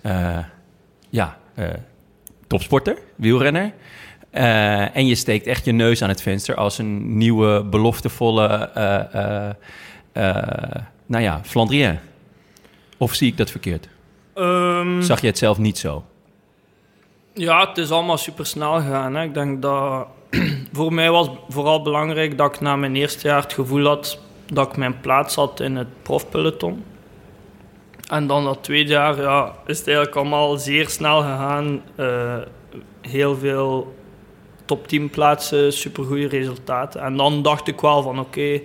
ja, 1.11 1.39
topsporter, 2.47 2.99
wielrenner. 3.17 3.73
Eh, 4.31 4.97
en 4.97 5.07
je 5.07 5.15
steekt 5.15 5.47
echt 5.47 5.65
je 5.65 5.73
neus 5.73 6.03
aan 6.03 6.09
het 6.09 6.23
venster 6.23 6.55
als 6.55 6.79
een 6.79 7.17
nieuwe, 7.17 7.65
beloftevolle, 7.65 8.71
eh, 10.13 10.23
nou 11.07 11.23
ja, 11.23 11.41
Flandrien. 11.45 11.99
Of 12.97 13.15
zie 13.15 13.29
ik 13.29 13.37
dat 13.37 13.51
verkeerd? 13.51 13.89
Ehm, 14.35 15.01
Zag 15.01 15.21
je 15.21 15.27
het 15.27 15.39
zelf 15.39 15.59
niet 15.59 15.79
zo? 15.79 16.05
Ja, 17.35 17.69
het 17.69 17.79
is 17.79 17.91
allemaal 17.91 18.19
super 18.19 18.47
snel 18.47 18.75
gegaan. 18.75 19.15
Hè. 19.15 19.23
Ik 19.23 19.35
denk 19.35 19.63
dat 19.63 20.07
voor 20.73 20.93
mij 20.93 21.11
was 21.11 21.31
vooral 21.49 21.83
belangrijk 21.83 22.39
dat 22.39 22.55
ik 22.55 22.61
na 22.61 22.77
mijn 22.77 22.97
eerste 22.97 23.29
jaar 23.29 23.43
het 23.43 23.53
gevoel 23.53 23.87
had 23.87 24.21
dat 24.53 24.69
ik 24.69 24.77
mijn 24.77 25.01
plaats 25.01 25.35
had 25.35 25.61
in 25.61 25.77
het 25.77 26.03
profpeloton. 26.03 26.85
En 28.09 28.27
dan 28.27 28.45
dat 28.45 28.63
tweede 28.63 28.91
jaar 28.91 29.21
ja, 29.21 29.55
is 29.67 29.79
het 29.79 29.87
eigenlijk 29.87 30.17
allemaal 30.17 30.57
zeer 30.57 30.89
snel 30.89 31.21
gegaan. 31.21 31.83
Heel 33.01 33.37
veel 33.37 33.95
top 34.69 34.89
10 34.89 35.11
plaatsen, 35.11 35.73
supergoeie 35.73 36.29
resultaten. 36.29 37.01
En 37.01 37.17
dan 37.17 37.43
dacht 37.43 37.69
ik 37.69 37.81
wel 37.81 38.03
van 38.03 38.19
oké, 38.19 38.61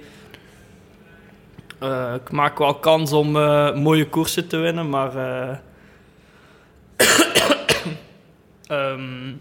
eh, 1.80 2.14
ik 2.16 2.32
maak 2.32 2.58
wel 2.58 2.76
kans 2.76 3.12
om 3.12 3.36
eh, 3.36 3.76
mooie 3.76 4.10
koersen 4.10 4.48
te 4.48 4.58
winnen, 4.58 4.90
maar... 4.90 5.16
eh, 5.16 5.58
Ehm, 8.68 9.34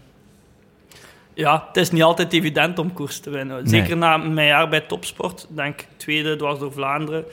ja, 1.33 1.65
het 1.67 1.77
is 1.77 1.91
niet 1.91 2.03
altijd 2.03 2.33
evident 2.33 2.79
om 2.79 2.93
koers 2.93 3.19
te 3.19 3.29
winnen. 3.29 3.67
Zeker 3.67 3.97
na 3.97 4.17
mijn 4.17 4.47
jaar 4.47 4.69
bij 4.69 4.81
topsport, 4.81 5.47
denk 5.49 5.81
ik, 5.81 5.87
tweede 5.97 6.35
dwars 6.35 6.59
door 6.59 6.71
Vlaanderen. 6.71 7.25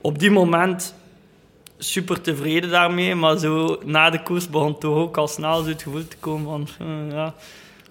Op 0.00 0.18
die 0.18 0.30
moment 0.30 0.94
super 1.78 2.20
tevreden 2.20 2.70
daarmee, 2.70 3.14
maar 3.14 3.38
zo 3.38 3.78
na 3.84 4.10
de 4.10 4.22
koers 4.22 4.48
begon 4.48 4.78
toch 4.78 4.96
ook 4.96 5.16
al 5.16 5.28
snel 5.28 5.62
zo 5.62 5.68
het 5.68 5.82
gevoel 5.82 6.08
te 6.08 6.16
komen 6.16 6.66
van, 6.66 7.10
ja. 7.10 7.34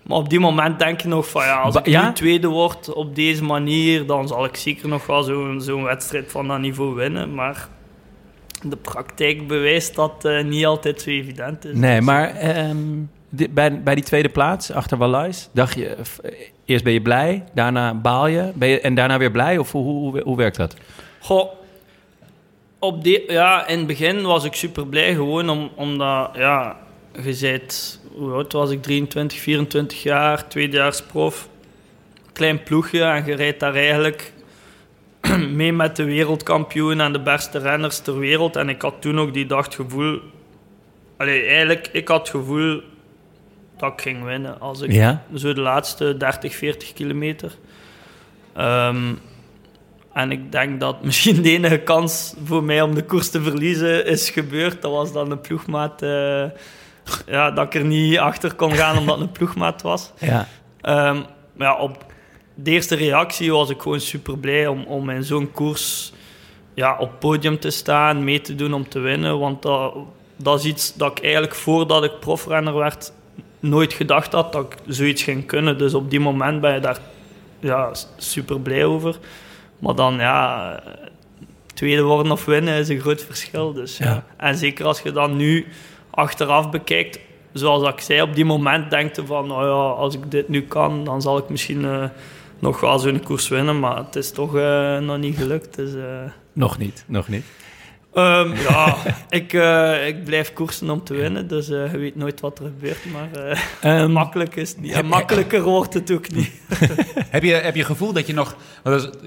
Maar 0.10 0.18
op 0.18 0.30
die 0.30 0.40
moment 0.40 0.80
denk 0.80 1.02
je 1.02 1.08
nog 1.08 1.30
van, 1.30 1.44
ja, 1.44 1.60
als 1.62 1.76
ik 1.76 1.86
ja? 1.88 2.08
nu 2.08 2.14
tweede 2.14 2.48
word 2.48 2.94
op 2.94 3.16
deze 3.16 3.44
manier, 3.44 4.06
dan 4.06 4.28
zal 4.28 4.46
ik 4.46 4.56
zeker 4.56 4.88
nog 4.88 5.06
wel 5.06 5.24
zo'n 5.24 5.62
zo'n 5.62 5.84
wedstrijd 5.84 6.32
van 6.32 6.48
dat 6.48 6.60
niveau 6.60 6.96
winnen. 6.96 7.34
Maar 7.34 7.68
de 8.64 8.76
praktijk 8.76 9.48
bewijst 9.48 9.96
dat 9.96 10.26
eh, 10.26 10.44
niet 10.44 10.66
altijd 10.66 11.02
zo 11.02 11.10
evident 11.10 11.66
is. 11.66 11.76
Nee, 11.76 11.96
Dus- 11.98 12.06
maar 12.06 12.36
ehm, 12.36 12.78
di- 13.30 13.50
bij, 13.50 13.84
bij 13.84 13.96
die 13.96 14.04
tweede 14.04 14.30
plaats 14.30 14.72
achter 14.72 14.98
Wallais, 14.98 15.50
dacht 15.54 15.76
je, 15.76 15.98
eerst 16.66 16.84
ben 16.84 16.94
je 16.94 17.02
blij, 17.02 17.44
daarna 17.54 17.94
baal 17.94 18.28
je, 18.28 18.52
ben 18.56 18.68
je 18.70 18.82
en 18.82 18.96
daarna 18.96 19.18
weer 19.18 19.32
blij? 19.32 19.58
Of 19.58 19.72
hoe, 19.72 19.84
hoe, 19.84 20.22
hoe 20.22 20.38
werkt 20.38 20.58
dat? 20.58 20.76
Goh, 21.20 21.50
op 22.80 23.04
de, 23.04 23.24
ja, 23.28 23.68
in 23.68 23.78
het 23.78 23.88
begin 23.88 24.22
was 24.22 24.44
ik 24.44 24.54
super 24.54 24.88
blij, 24.88 25.14
gewoon 25.14 25.50
om, 25.50 25.70
omdat, 25.76 26.30
ja, 26.36 26.76
je 27.24 27.38
bent, 27.42 28.02
hoe 28.14 28.32
oud 28.32 28.54
was 28.54 28.72
ik, 28.72 28.82
23, 28.82 29.40
24 29.40 30.04
jaar, 30.04 30.48
tweedejaarsprof, 30.48 31.50
klein 32.34 32.64
ploegje 32.64 33.04
en 33.04 33.26
je 33.26 33.36
rijdt 33.36 33.60
daar 33.60 33.76
eigenlijk 33.76 34.34
mee 35.50 35.74
met 35.74 35.96
de 35.96 36.04
wereldkampioen 36.04 37.00
en 37.00 37.12
de 37.14 37.22
beste 37.22 37.58
renners 37.58 38.00
ter 38.00 38.20
wereld. 38.20 38.56
En 38.56 38.70
ik 38.70 38.82
had 38.82 39.02
toen 39.02 39.20
ook 39.20 39.34
die 39.34 39.46
dag 39.46 39.66
het 39.66 39.76
gevoel, 39.76 40.20
allee, 41.18 41.46
eigenlijk, 41.46 41.90
ik 41.92 42.08
had 42.08 42.20
het 42.20 42.30
gevoel 42.30 42.82
dat 43.78 43.94
ik 43.94 44.02
ging 44.02 44.24
winnen 44.24 44.60
als 44.60 44.82
ik 44.82 44.92
Ja? 44.92 45.24
zo 45.36 45.54
de 45.54 45.62
laatste 45.62 46.18
30, 46.18 46.56
40 46.56 46.94
kilometer. 46.94 47.52
Ehm, 48.54 49.14
en 50.14 50.32
ik 50.32 50.52
denk 50.52 50.80
dat 50.80 51.04
misschien 51.06 51.42
de 51.42 51.50
enige 51.50 51.80
kans 51.80 52.34
voor 52.44 52.64
mij 52.64 52.82
om 52.82 52.96
de 52.96 53.04
koers 53.04 53.30
te 53.30 53.42
verliezen 53.42 54.06
is 54.06 54.30
gebeurd. 54.30 54.82
Dat 54.82 54.92
was 54.92 55.14
dan 55.14 55.32
een 55.32 55.42
ploegmaat. 55.42 56.02
eh, 56.02 56.44
ja, 57.28 57.52
dat 57.52 57.66
ik 57.66 57.74
er 57.74 57.86
niet 57.86 58.18
achter 58.18 58.54
kon 58.54 58.72
gaan 58.72 58.98
omdat 58.98 59.18
het 59.18 59.28
een 59.28 59.32
ploegmaat 59.32 59.82
was. 59.82 60.12
Ja. 60.20 60.48
Ehm, 60.82 61.22
maar 61.54 61.68
ja, 61.68 61.76
op 61.78 62.06
de 62.56 62.72
eerste 62.72 62.96
reactie 62.96 63.52
was 63.52 63.70
ik 63.70 63.82
gewoon 63.82 64.00
super 64.00 64.38
blij 64.38 64.68
om, 64.68 64.84
om 64.84 65.10
in 65.10 65.24
zo'n 65.24 65.52
koers 65.52 66.14
ja, 66.74 66.98
op 66.98 67.20
podium 67.20 67.60
te 67.60 67.70
staan, 67.70 68.24
mee 68.24 68.42
te 68.42 68.56
doen 68.56 68.74
om 68.74 68.90
te 68.90 69.00
winnen. 69.00 69.40
Want 69.40 69.62
dat, 69.62 69.96
dat 70.36 70.60
is 70.60 70.66
iets 70.66 70.94
dat 70.96 71.12
ik 71.12 71.24
eigenlijk 71.24 71.56
voordat 71.56 72.04
ik 72.04 72.20
profrenner 72.20 72.74
werd 72.74 73.12
nooit 73.60 73.94
gedacht 73.94 74.32
had 74.32 74.52
dat 74.52 74.66
ik 74.66 74.78
zoiets 74.88 75.24
ging 75.24 75.46
kunnen. 75.46 75.78
Dus 75.78 75.94
op 75.94 76.10
die 76.10 76.20
moment 76.20 76.62
ben 76.62 76.74
je 76.74 76.80
daar 76.80 77.00
ja, 77.60 77.92
super 78.18 78.60
blij 78.60 78.86
over. 78.86 79.16
Maar 79.80 79.96
dan, 79.96 80.16
ja, 80.16 80.80
tweede 81.74 82.02
worden 82.02 82.32
of 82.32 82.46
winnen 82.46 82.78
is 82.78 82.90
een 82.90 83.00
groot 83.00 83.24
verschil. 83.24 83.74
Dus, 83.74 83.98
ja. 83.98 84.06
Ja. 84.06 84.24
En 84.38 84.58
zeker 84.58 84.86
als 84.86 85.02
je 85.02 85.12
dan 85.12 85.36
nu 85.36 85.68
achteraf 86.20 86.70
bekijkt, 86.70 87.20
zoals 87.54 87.88
ik 87.88 88.00
zei, 88.00 88.22
op 88.22 88.36
die 88.36 88.46
moment 88.46 88.90
denkt 88.90 89.16
je 89.16 89.26
van, 89.26 89.48
nou 89.48 89.66
ja, 89.66 90.02
als 90.02 90.16
ik 90.16 90.32
dit 90.32 90.50
nu 90.50 90.62
kan, 90.62 91.04
dan 91.04 91.22
zal 91.22 91.38
ik 91.38 91.50
misschien 91.50 91.86
eh, 91.86 92.04
nog 92.60 92.80
wel 92.80 93.00
zo'n 93.00 93.24
koers 93.24 93.48
winnen. 93.48 93.80
Maar 93.80 93.98
het 93.98 94.16
is 94.16 94.32
toch 94.32 94.56
eh, 94.56 94.98
nog 94.98 95.18
niet 95.18 95.38
gelukt. 95.38 95.76
Dus, 95.76 95.94
eh, 95.94 96.32
Nog 96.54 96.78
niet, 96.78 97.04
nog 97.08 97.28
niet. 97.28 97.46
Ehm, 98.14 98.54
ja, 98.70 98.96
ik, 99.30 99.54
ik 100.08 100.24
blijf 100.24 100.54
koersen 100.54 100.90
om 100.90 101.04
te 101.04 101.14
winnen, 101.14 101.48
dus 101.48 101.68
je 101.68 101.90
weet 101.92 102.16
nooit 102.16 102.40
wat 102.40 102.60
er 102.60 102.66
gebeurt. 102.66 103.06
Maar 103.12 103.62
Ehm, 103.82 104.12
makkelijk 104.22 104.56
is 104.56 104.70
het 104.70 104.82
niet. 104.82 104.92
En 104.92 105.06
makkelijker 105.06 105.62
wordt 105.62 105.94
het 105.94 106.12
ook 106.12 106.32
niet. 106.32 106.52
Heb 107.30 107.44
je, 107.44 107.54
heb 107.54 107.76
je 107.76 107.84
gevoel 107.84 108.14
dat 108.14 108.28
je 108.28 108.34
nog... 108.34 108.56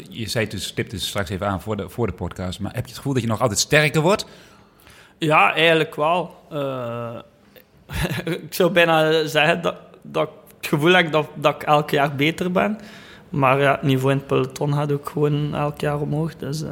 je 0.09 0.29
zei 0.29 0.45
het 0.45 0.51
dus, 0.51 0.73
het 0.77 1.03
straks 1.03 1.31
even 1.31 1.47
aan 1.47 1.61
voor 1.61 1.77
de, 1.77 1.89
voor 1.89 2.07
de 2.07 2.13
podcast... 2.13 2.61
maar 2.61 2.75
heb 2.75 2.83
je 2.83 2.89
het 2.89 2.97
gevoel 2.97 3.13
dat 3.13 3.23
je 3.23 3.29
nog 3.29 3.41
altijd 3.41 3.59
sterker 3.59 4.01
wordt? 4.01 4.27
Ja, 5.25 5.55
eigenlijk 5.55 5.95
wel. 5.95 6.35
Eh, 6.51 7.19
ik 8.45 8.55
zou 8.55 8.71
bijna 8.71 9.27
zeggen 9.27 9.63
dat, 9.63 9.75
dat 10.03 10.23
ik 10.29 10.35
het 10.57 10.67
gevoel 10.67 10.93
heb 10.93 11.13
dat, 11.13 11.29
dat 11.35 11.55
ik 11.55 11.63
elk 11.63 11.91
jaar 11.91 12.15
beter 12.17 12.53
ben. 12.53 12.79
Maar 13.29 13.61
ja, 13.61 13.71
het 13.73 13.83
niveau 13.83 14.11
in 14.13 14.19
het 14.19 14.27
peloton 14.27 14.75
gaat 14.75 14.93
ook 14.93 15.09
gewoon 15.09 15.55
elk 15.55 15.81
jaar 15.81 16.01
omhoog. 16.01 16.37
Dus 16.37 16.63
eh, 16.63 16.69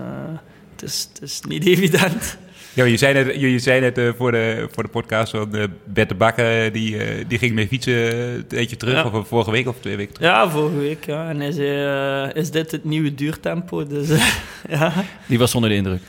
het, 0.72 0.82
is, 0.82 1.08
het 1.12 1.22
is 1.22 1.40
niet 1.48 1.66
evident. 1.76 2.38
Ja, 2.74 2.84
je 2.84 2.96
zei 2.96 3.14
net, 3.14 3.40
je, 3.40 3.52
je 3.52 3.58
zei 3.58 3.80
net 3.80 3.98
eh, 3.98 4.08
voor, 4.16 4.32
de, 4.32 4.68
voor 4.70 4.82
de 4.82 4.88
podcast 4.88 5.30
van 5.30 5.56
uh, 5.56 5.64
Bert 5.84 6.08
de 6.08 6.14
Bakker... 6.14 6.72
Die, 6.72 6.98
eh, 6.98 7.24
die 7.28 7.38
ging 7.38 7.54
mee 7.54 7.66
fietsen 7.66 8.14
een 8.34 8.46
tijdje 8.46 8.76
terug, 8.76 8.94
Ja. 8.94 9.18
of 9.18 9.28
vorige 9.28 9.50
week 9.50 9.68
of 9.68 9.76
twee 9.80 9.96
weken 9.96 10.14
terug. 10.14 10.28
Ja, 10.30 10.48
vorige 10.50 10.76
week. 10.76 11.06
Ja. 11.06 11.28
En 11.28 11.40
hij 11.40 11.52
zei, 11.52 12.28
eh, 12.30 12.42
is 12.42 12.50
dit 12.50 12.70
het 12.70 12.84
nieuwe 12.84 13.14
duurtempo? 13.14 13.86
Dus 13.86 14.10
eh, 14.10 14.26
ja. 14.80 14.92
Die 15.26 15.38
was 15.38 15.54
onder 15.54 15.70
de 15.70 15.76
indruk. 15.76 16.02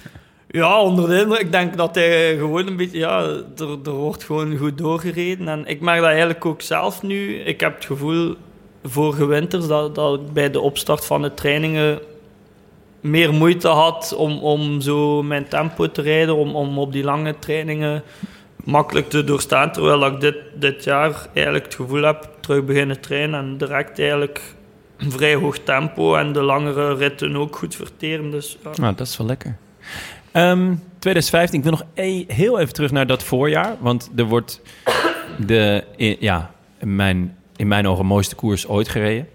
Ja, 0.52 0.82
onder 0.82 1.10
de 1.10 1.20
indruk. 1.22 1.40
Ik 1.40 1.52
denk 1.52 1.78
dat 1.78 1.96
hij 1.96 2.38
gewoon 2.38 2.68
een 2.68 2.76
beetje... 2.76 2.98
Ja, 2.98 3.22
er, 3.58 3.78
er 3.84 3.92
wordt 3.92 4.24
gewoon 4.24 4.58
goed 4.58 4.78
doorgereden. 4.78 5.48
En 5.48 5.66
ik 5.66 5.82
merk 5.82 6.00
dat 6.00 6.10
eigenlijk 6.10 6.46
ook 6.46 6.62
zelf 6.62 7.02
nu. 7.02 7.36
Ik 7.36 7.60
heb 7.60 7.76
het 7.76 7.86
gevoel, 7.86 8.36
vorige 8.84 9.26
winters, 9.26 9.68
dat, 9.68 9.96
dat 9.96 10.20
ik 10.20 10.34
bij 10.34 10.52
de 10.52 10.60
opstart 10.60 11.06
van 11.06 11.22
de 11.22 11.34
trainingen 11.34 12.00
meer 13.02 13.34
moeite 13.34 13.68
had 13.68 14.16
om, 14.18 14.40
om 14.40 14.82
zo 14.82 15.24
mijn 15.24 15.48
tempo 15.48 15.92
te 15.92 16.02
rijden, 16.02 16.36
om, 16.36 16.56
om 16.56 16.80
op 16.80 16.92
die 16.92 17.04
lange 17.04 17.40
trainingen 17.40 18.04
makkelijk 18.64 19.10
te 19.10 19.24
doorstaan. 19.24 19.72
Terwijl 19.72 20.06
ik 20.06 20.20
dit, 20.20 20.36
dit 20.56 20.84
jaar 20.84 21.28
eigenlijk 21.34 21.66
het 21.66 21.76
gevoel 21.76 22.04
heb 22.04 22.30
terug 22.40 22.66
beginnen 22.66 23.00
trainen 23.00 23.40
en 23.40 23.58
direct 23.58 24.00
eigenlijk 24.00 24.42
vrij 24.98 25.36
hoog 25.36 25.58
tempo 25.58 26.16
en 26.16 26.34
de 26.34 26.42
langere 26.42 26.96
ritten 26.96 27.36
ook 27.36 27.56
goed 27.56 27.76
verteren. 27.76 28.32
Dus. 28.32 28.58
Nou, 28.76 28.96
dat 28.96 29.08
is 29.08 29.18
wel 29.18 29.28
lekker. 29.28 29.58
Ehm, 30.32 30.74
2015, 31.00 31.58
ik 31.58 31.64
wil 31.64 31.72
nog 31.72 31.84
e- 31.94 32.24
heel 32.28 32.60
even 32.60 32.74
terug 32.74 32.92
naar 32.92 33.08
dat 33.08 33.24
voorjaar. 33.24 33.76
Want 33.80 34.12
er 34.16 34.24
wordt 34.26 34.62
de, 35.46 35.84
i- 35.98 36.18
ja, 36.20 36.52
in 36.80 36.96
mijn, 36.96 37.38
in 37.56 37.68
mijn 37.68 37.88
ogen 37.88 38.06
mooiste 38.06 38.36
koers 38.36 38.68
ooit 38.68 38.90
gereden. 38.90 39.28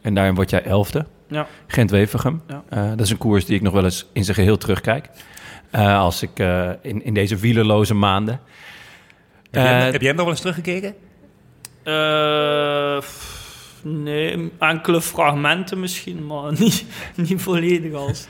En 0.00 0.14
daarin 0.14 0.34
word 0.34 0.50
jij 0.50 0.62
elfde. 0.64 1.06
Ja. 1.28 1.46
Gent-Wevergem. 1.66 2.42
Ja. 2.48 2.62
Eh, 2.68 2.88
dat 2.90 3.00
is 3.00 3.10
een 3.10 3.18
koers 3.18 3.44
die 3.44 3.56
ik 3.56 3.62
nog 3.62 3.72
wel 3.72 3.84
eens 3.84 4.06
in 4.12 4.24
zijn 4.24 4.36
geheel 4.36 4.56
terugkijk. 4.58 5.08
Eh, 5.70 5.98
als 5.98 6.22
ik 6.22 6.38
eh, 6.38 6.70
in, 6.82 7.04
in 7.04 7.14
deze 7.14 7.36
wielerloze 7.36 7.94
maanden. 7.94 8.40
Heb, 9.50 9.62
jij, 9.62 9.78
Eh, 9.86 9.92
heb 9.92 10.00
jij 10.00 10.06
hem 10.08 10.16
nog 10.16 10.24
wel 10.24 10.34
eens 10.34 10.40
teruggekeken? 10.40 10.94
Nee, 13.84 14.50
enkele 14.58 15.00
fragmenten 15.02 15.80
misschien, 15.80 16.26
maar 16.26 16.52
niet, 16.60 16.84
niet 17.14 17.42
volledig 17.42 17.92
als. 17.94 18.26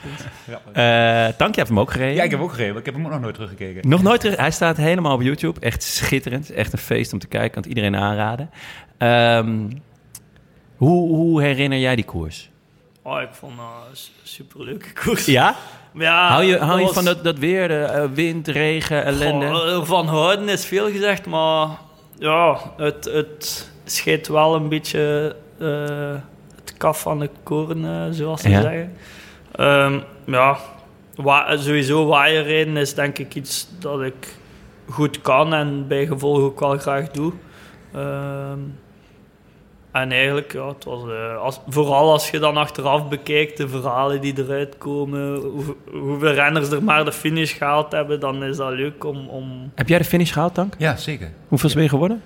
eh, 0.73 1.27
Tank, 1.27 1.53
je 1.53 1.57
hebt 1.61 1.67
hem 1.67 1.79
ook 1.79 1.91
gereden. 1.91 2.15
Ja, 2.15 2.23
ik 2.23 2.29
heb 2.29 2.39
hem 2.39 2.47
ook 2.47 2.53
gegeven. 2.55 2.77
Ik 2.79 2.85
heb 2.85 2.93
hem 2.93 3.05
ook 3.05 3.11
nog 3.11 3.19
nooit 3.21 3.33
teruggekeken. 3.33 3.89
Nog 3.89 4.03
nooit 4.03 4.19
terug. 4.21 4.37
Hij 4.37 4.51
staat 4.51 4.77
helemaal 4.77 5.13
op 5.13 5.21
YouTube. 5.21 5.59
Echt 5.59 5.83
schitterend. 5.83 6.49
Echt 6.51 6.73
een 6.73 6.79
feest 6.79 7.13
om 7.13 7.19
te 7.19 7.27
kijken. 7.27 7.51
Kan 7.51 7.61
het 7.61 7.69
iedereen 7.71 7.95
aanraden. 7.95 8.49
Ehm, 8.97 9.69
hoe, 10.75 11.07
hoe 11.15 11.41
herinner 11.41 11.79
jij 11.79 11.95
die 11.95 12.05
koers? 12.05 12.49
Oh, 13.03 13.21
ik 13.21 13.29
vond 13.31 13.53
een 13.57 13.95
su- 13.97 14.11
superleuke 14.23 14.93
koers. 14.93 15.25
Ja? 15.25 15.55
Ja, 15.93 16.27
hou 16.27 16.43
je, 16.43 16.57
hou 16.57 16.79
je 16.79 16.85
was- 16.85 16.93
van 16.93 17.05
dat, 17.05 17.23
dat 17.23 17.37
weer, 17.37 17.67
de 17.67 17.73
eh, 17.79 18.05
wind, 18.13 18.47
regen, 18.47 19.03
ellende? 19.05 19.45
Goh, 19.47 19.69
eh, 19.73 19.83
van 19.83 20.07
houden 20.07 20.49
is 20.49 20.65
veel 20.65 20.91
gezegd, 20.91 21.25
maar 21.25 21.67
ja, 22.19 22.57
het, 22.77 23.05
het 23.05 23.71
scheidt 23.85 24.27
wel 24.27 24.55
een 24.55 24.69
beetje 24.69 25.35
eh, 25.59 26.15
het 26.55 26.73
kaf 26.77 27.01
van 27.01 27.19
de 27.19 27.29
koren, 27.43 27.85
eh, 27.85 28.05
zoals 28.11 28.41
ze 28.41 28.49
Ja. 28.49 28.61
zeggen. 28.61 28.91
Ehm, 29.51 29.99
ja, 30.25 30.57
wa 31.15 31.57
sowieso 31.57 32.05
waaierrijden 32.05 32.77
is 32.77 32.93
denk 32.93 33.17
ik 33.19 33.35
iets 33.35 33.67
dat 33.79 34.01
ik 34.01 34.35
goed 34.89 35.21
kan 35.21 35.53
en 35.53 35.87
bij 35.87 36.05
gevolg 36.05 36.39
ook 36.39 36.59
wel 36.59 36.77
graag 36.77 37.09
doe. 37.11 37.31
Ehm, 37.93 38.59
en 39.91 40.11
eigenlijk, 40.11 40.53
ja, 40.53 40.67
het 40.67 40.83
was, 40.83 41.01
eh, 41.09 41.37
als, 41.37 41.59
vooral 41.67 42.11
als 42.11 42.29
je 42.29 42.39
dan 42.39 42.57
achteraf 42.57 43.07
bekijkt, 43.07 43.57
de 43.57 43.67
verhalen 43.67 44.21
die 44.21 44.33
eruit 44.37 44.77
komen, 44.77 45.35
hoe, 45.35 45.75
hoeveel 45.91 46.31
renners 46.33 46.69
er 46.71 46.83
maar 46.83 47.05
de 47.05 47.11
finish 47.11 47.57
gehaald 47.57 47.91
hebben, 47.91 48.19
dan 48.19 48.43
is 48.43 48.57
dat 48.57 48.71
leuk 48.71 49.03
om... 49.03 49.27
om 49.27 49.71
Heb 49.75 49.87
jij 49.89 49.97
de 49.97 50.03
finish 50.03 50.33
gehaald, 50.33 50.53
Tank? 50.53 50.75
Ja, 50.77 50.95
zeker. 50.95 51.31
Hoeveel 51.47 51.69
ben 51.73 51.83
je 51.83 51.89
geworden? 51.89 52.21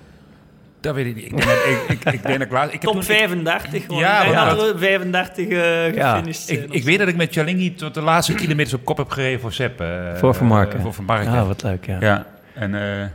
Dat 0.80 0.94
weet 0.94 1.06
ik 1.06 1.14
niet. 1.14 1.24
Ik 1.24 1.30
dat 1.30 1.42
ik, 1.48 1.82
ik, 1.88 2.12
ik, 2.12 2.22
denk 2.22 2.38
dat 2.38 2.46
ik 2.46 2.50
laat- 2.52 2.66
ik 2.66 2.72
heb 2.72 2.80
top 2.82 2.92
toen- 2.92 3.02
35, 3.02 3.86
want 3.86 4.00
Ja, 4.00 4.22
denk 4.22 4.34
ja. 4.34 4.56
er 4.56 4.78
35 4.78 5.48
eh 5.48 5.94
Ja. 5.94 6.10
gefinished 6.14 6.48
Ik, 6.50 6.58
zijn. 6.58 6.70
ik, 6.72 6.84
weet 6.84 6.98
dat 6.98 7.08
ik 7.08 7.16
met 7.16 7.32
Chalingi 7.32 7.74
tot 7.74 7.94
de 7.94 8.00
laatste 8.00 8.34
kilometers 8.34 8.74
op 8.74 8.84
kop 8.84 8.96
heb 8.96 9.10
gereden 9.10 9.40
voor 9.40 9.52
Sepp. 9.52 9.80
eh, 9.80 10.14
Voor 10.14 10.34
Van 10.34 10.46
Marken. 10.46 10.76
eh, 10.78 10.82
voor 10.84 10.94
Van 10.94 11.04
Marken. 11.04 11.32
Ah, 11.32 11.46
wat 11.46 11.62
leuk, 11.62 11.86
ja. 11.86 11.96
Ja, 12.00 12.26
en 12.54 12.74
eh, 12.74 13.06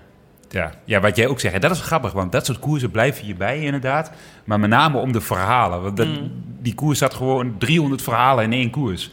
ja. 0.50 0.72
ja, 0.86 1.00
wat 1.00 1.16
jij 1.16 1.28
ook 1.28 1.40
zegt, 1.40 1.54
en 1.54 1.62
dat 1.62 1.72
is 1.72 1.82
grappig, 1.82 2.12
want 2.12 2.32
dat 2.32 2.46
soort 2.46 2.60
koersen 2.60 2.92
blijven 2.92 3.28
je 3.28 3.36
bij 3.36 3.60
inderdaad. 3.60 4.12
Maar 4.44 4.60
met 4.60 4.70
name 4.70 4.98
om 4.98 5.12
de 5.12 5.22
verhalen. 5.22 5.82
Want 5.82 5.98
dat, 5.98 6.08
Mm. 6.08 6.32
Die 6.62 6.74
koers 6.76 7.00
had 7.00 7.14
gewoon 7.14 7.56
300 7.58 8.02
verhalen 8.02 8.44
in 8.44 8.54
één 8.54 8.70
koers. 8.70 9.10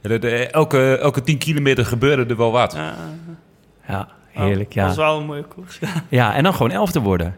Dat, 0.00 0.24
eh, 0.24 0.52
elke, 0.52 0.98
elke 0.98 1.22
10 1.22 1.38
kilometer 1.38 1.86
gebeurde 1.86 2.24
er 2.26 2.36
wel 2.36 2.52
wat. 2.52 2.72
Ja, 2.76 2.94
Ja, 3.88 4.08
heerlijk, 4.32 4.74
Dat 4.74 4.84
was 4.86 4.96
ja. 4.96 5.02
wel 5.02 5.18
een 5.20 5.26
mooie 5.26 5.42
koers. 5.44 5.78
Ja, 6.08 6.34
en 6.34 6.42
dan 6.42 6.52
gewoon 6.52 6.70
elfde 6.70 7.00
worden. 7.00 7.36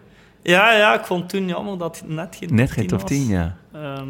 Ja, 0.48 0.72
ja, 0.72 0.94
ik 0.98 1.04
vond 1.04 1.28
toen 1.28 1.46
jammer 1.48 1.78
dat 1.78 1.98
het 1.98 2.08
net 2.08 2.36
geen 2.38 2.54
Net 2.54 2.70
geen 2.70 2.86
top 2.86 3.00
was. 3.00 3.10
10, 3.10 3.26
ja. 3.26 3.56
Ehm, 3.72 4.08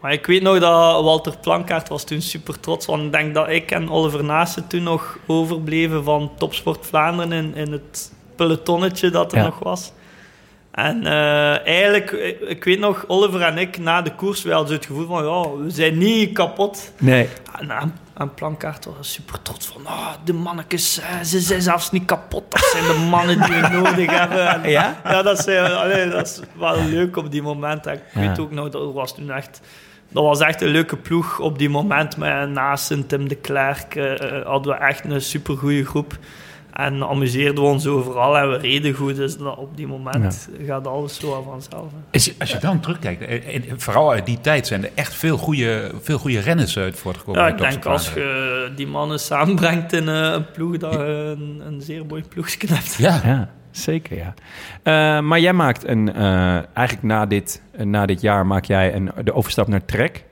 maar 0.00 0.12
ik 0.12 0.26
weet 0.26 0.42
nog 0.42 0.58
dat 0.58 1.02
Walter 1.02 1.36
Plankaart 1.38 1.88
was 1.88 2.04
toen 2.04 2.20
super 2.20 2.60
trots. 2.60 2.86
Want 2.86 3.02
ik 3.02 3.12
denk 3.12 3.34
dat 3.34 3.48
ik 3.48 3.70
en 3.70 3.90
Oliver 3.90 4.24
Naassen 4.24 4.66
toen 4.66 4.82
nog 4.82 5.18
overbleven 5.26 6.04
van 6.04 6.30
Topsport 6.36 6.86
Vlaanderen 6.86 7.32
in, 7.32 7.54
in 7.54 7.72
het 7.72 8.12
pelotonnetje 8.36 9.10
dat 9.10 9.32
er 9.32 9.38
Ja. 9.38 9.44
nog 9.44 9.58
was. 9.58 9.92
En 10.72 11.06
eh, 11.06 11.66
eigenlijk, 11.66 12.10
ik, 12.10 12.40
ik 12.40 12.64
weet 12.64 12.78
nog, 12.78 13.04
Oliver 13.06 13.40
en 13.42 13.58
ik 13.58 13.78
na 13.78 14.02
de 14.02 14.14
koers, 14.14 14.42
we 14.42 14.52
hadden 14.52 14.74
het 14.76 14.86
gevoel 14.86 15.06
van, 15.06 15.24
ja, 15.24 15.64
we 15.64 15.70
zijn 15.70 15.98
niet 15.98 16.32
kapot. 16.32 16.92
Nee. 16.98 17.28
En 18.16 18.34
Plankaart 18.34 18.84
was 18.96 19.12
super 19.12 19.42
trots 19.42 19.66
van, 19.66 19.86
ah, 19.86 20.08
de 20.24 20.32
mannetjes, 20.32 21.00
eh, 21.00 21.20
ze 21.20 21.40
zijn 21.40 21.62
zelfs 21.62 21.90
niet 21.90 22.04
kapot. 22.04 22.50
Dat 22.50 22.68
zijn 22.72 22.84
de 22.84 23.06
mannen 23.10 23.40
die 23.42 23.60
we 23.60 23.68
nodig 23.68 24.10
hebben. 24.18 24.48
En, 24.48 24.70
Ja? 24.70 25.00
ja, 25.04 25.22
dat 25.22 25.38
is, 25.38 25.46
eh, 25.46 25.80
allee, 25.80 26.08
dat 26.08 26.26
is 26.26 26.40
wel 26.58 26.82
leuk 26.84 27.16
op 27.16 27.30
die 27.30 27.42
moment. 27.42 27.86
En 27.86 27.94
Ik 27.94 28.00
Ja. 28.14 28.20
weet 28.20 28.38
ook 28.38 28.50
nog, 28.50 28.68
dat 28.68 28.92
was 28.92 29.14
toen 29.14 29.30
echt... 29.30 29.60
Dat 30.08 30.24
was 30.24 30.40
echt 30.40 30.60
een 30.60 30.68
leuke 30.68 30.96
ploeg 30.96 31.38
op 31.40 31.58
die 31.58 31.68
moment. 31.70 32.16
Met 32.16 32.48
Naasten, 32.50 33.06
Tim 33.06 33.28
de 33.28 33.34
Klerk 33.34 33.94
eh, 33.96 34.36
eh, 34.38 34.46
hadden 34.46 34.72
we 34.72 34.78
echt 34.78 35.04
een 35.04 35.20
supergoeie 35.20 35.84
groep. 35.84 36.18
En 36.82 37.02
amuseerden 37.08 37.62
we 37.64 37.70
ons 37.70 37.86
overal 37.86 38.38
en 38.38 38.50
we 38.50 38.56
reden 38.56 38.94
goed. 38.94 39.16
Dus 39.16 39.36
dat, 39.36 39.56
op 39.56 39.76
die 39.76 39.86
moment 39.86 40.48
gaat 40.66 40.86
alles 40.86 41.16
zo 41.20 41.42
vanzelf. 41.50 41.90
hè. 41.92 42.32
Als 42.38 42.50
je, 42.52 42.58
dan 42.58 42.80
terugkijkt, 42.80 43.22
eh, 43.22 43.54
en 43.54 43.80
vooral 43.80 44.10
uit 44.12 44.26
die 44.26 44.40
tijd 44.40 44.66
zijn 44.66 44.84
er 44.84 44.90
echt 44.94 45.14
veel 45.14 45.36
goede, 45.36 45.90
veel 46.00 46.18
goede 46.18 46.40
renners 46.40 46.78
uit 46.78 46.98
voortgekomen. 46.98 47.40
Ja, 47.40 47.48
ik 47.48 47.58
denk 47.58 47.84
als 47.86 48.12
je 48.14 48.72
die 48.76 48.86
mannen 48.86 49.18
samenbrengt 49.20 49.92
in 49.92 50.08
eh, 50.08 50.32
een 50.32 50.50
ploeg, 50.50 50.76
dat 50.76 50.92
je 50.92 51.34
een, 51.38 51.62
een 51.66 51.80
zeer 51.82 52.06
mooi 52.06 52.22
ploegje 52.28 52.66
hebt. 52.74 52.94
Ja, 52.94 53.20
Ja, 53.24 53.48
zeker, 53.70 54.16
ja. 54.16 54.34
Eh, 54.82 55.22
maar 55.22 55.40
jij 55.40 55.52
maakt 55.52 55.86
een... 55.88 56.14
eh, 56.14 56.54
eigenlijk 56.76 57.02
na 57.02 57.26
dit, 57.26 57.62
eh, 57.72 57.84
na 57.86 58.06
dit 58.06 58.20
jaar 58.20 58.46
maak 58.46 58.64
jij 58.64 58.94
een, 58.94 59.10
de 59.24 59.34
overstap 59.34 59.68
naar 59.68 59.84
Trek. 59.84 60.24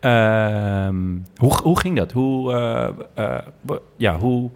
Ehm, 0.00 0.96
hoe, 1.36 1.56
hoe 1.62 1.80
ging 1.80 1.96
dat? 1.96 2.12
Hoe, 2.12 2.52
eh, 2.54 2.88
eh, 3.24 3.38
ja, 3.96 4.16
hoe... 4.18 4.50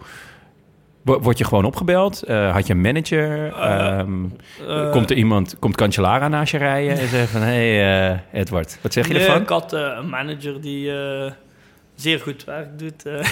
wo- 1.02 1.20
Word 1.20 1.38
je 1.38 1.44
gewoon 1.44 1.64
opgebeld? 1.64 2.22
Eh, 2.22 2.52
had 2.52 2.66
je 2.66 2.72
een 2.72 2.80
manager? 2.80 3.52
Ehm, 3.52 4.24
Eh, 4.68 4.90
komt 4.90 5.10
er 5.10 5.16
iemand, 5.16 5.56
komt 5.58 5.76
Cancellara 5.76 6.28
naast 6.28 6.52
je 6.52 6.58
rijden 6.58 6.98
en 6.98 7.08
zegt 7.08 7.30
van... 7.30 7.40
Hé, 7.40 7.76
hey, 7.76 8.10
eh, 8.32 8.40
Edward, 8.40 8.78
wat 8.80 8.92
zeg 8.92 9.06
je 9.08 9.12
nee, 9.12 9.22
ervan? 9.24 9.42
ik 9.42 9.48
had 9.48 9.72
eh, 9.72 9.80
een 9.98 10.08
manager 10.08 10.60
die 10.60 10.92
eh, 10.92 11.30
zeer 11.94 12.18
goed 12.20 12.44
werk 12.44 12.78
doet. 12.78 13.06
eh. 13.06 13.14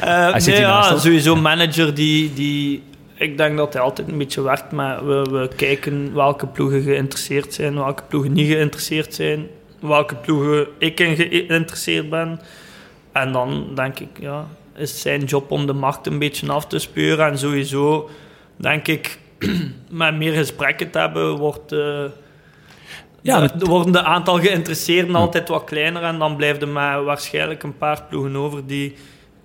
Eh, 0.00 0.34
zit 0.36 0.54
nee, 0.54 0.62
ja, 0.62 0.98
sowieso 0.98 1.34
een 1.34 1.42
manager 1.42 1.94
die, 1.94 2.34
die... 2.34 2.82
Ik 3.14 3.36
denk 3.36 3.56
dat 3.56 3.72
hij 3.72 3.82
altijd 3.82 4.08
een 4.08 4.18
beetje 4.18 4.42
werkt, 4.42 4.72
maar 4.72 5.06
we, 5.06 5.22
we 5.30 5.50
kijken 5.56 6.14
welke 6.14 6.46
ploegen 6.46 6.82
geïnteresseerd 6.82 7.54
zijn, 7.54 7.74
welke 7.74 8.02
ploegen 8.08 8.32
niet 8.32 8.46
geïnteresseerd 8.52 9.14
zijn, 9.14 9.46
welke 9.80 10.14
ploegen 10.14 10.66
ik 10.78 11.00
in 11.00 11.16
geïnteresseerd 11.16 12.10
ben. 12.10 12.40
En 13.12 13.32
dan 13.32 13.66
denk 13.74 13.98
ik, 13.98 14.08
ja, 14.20 14.46
is 14.80 14.90
het 14.90 15.00
zijn 15.00 15.24
job 15.24 15.50
om 15.50 15.66
de 15.66 15.72
markt 15.72 16.06
een 16.06 16.18
beetje 16.18 16.52
af 16.52 16.66
te 16.66 16.78
speuren. 16.78 17.26
En 17.26 17.38
sowieso, 17.38 18.08
denk 18.56 18.88
ik, 18.88 19.18
met 19.90 20.16
meer 20.16 20.32
gesprekken 20.32 20.90
te 20.90 20.98
hebben, 20.98 21.36
wordt, 21.36 21.72
eh, 21.72 22.04
Ja, 23.22 23.46
de, 23.46 23.64
worden 23.64 23.92
de 23.92 24.02
aantal 24.02 24.38
geïnteresseerden 24.40 25.14
altijd 25.14 25.48
wat 25.48 25.64
kleiner. 25.64 26.02
En 26.02 26.18
dan 26.18 26.36
blijft 26.36 26.62
er 26.62 26.68
maar 26.68 27.04
waarschijnlijk 27.04 27.62
een 27.62 27.76
paar 27.78 28.04
ploegen 28.08 28.36
over 28.36 28.66
die 28.66 28.94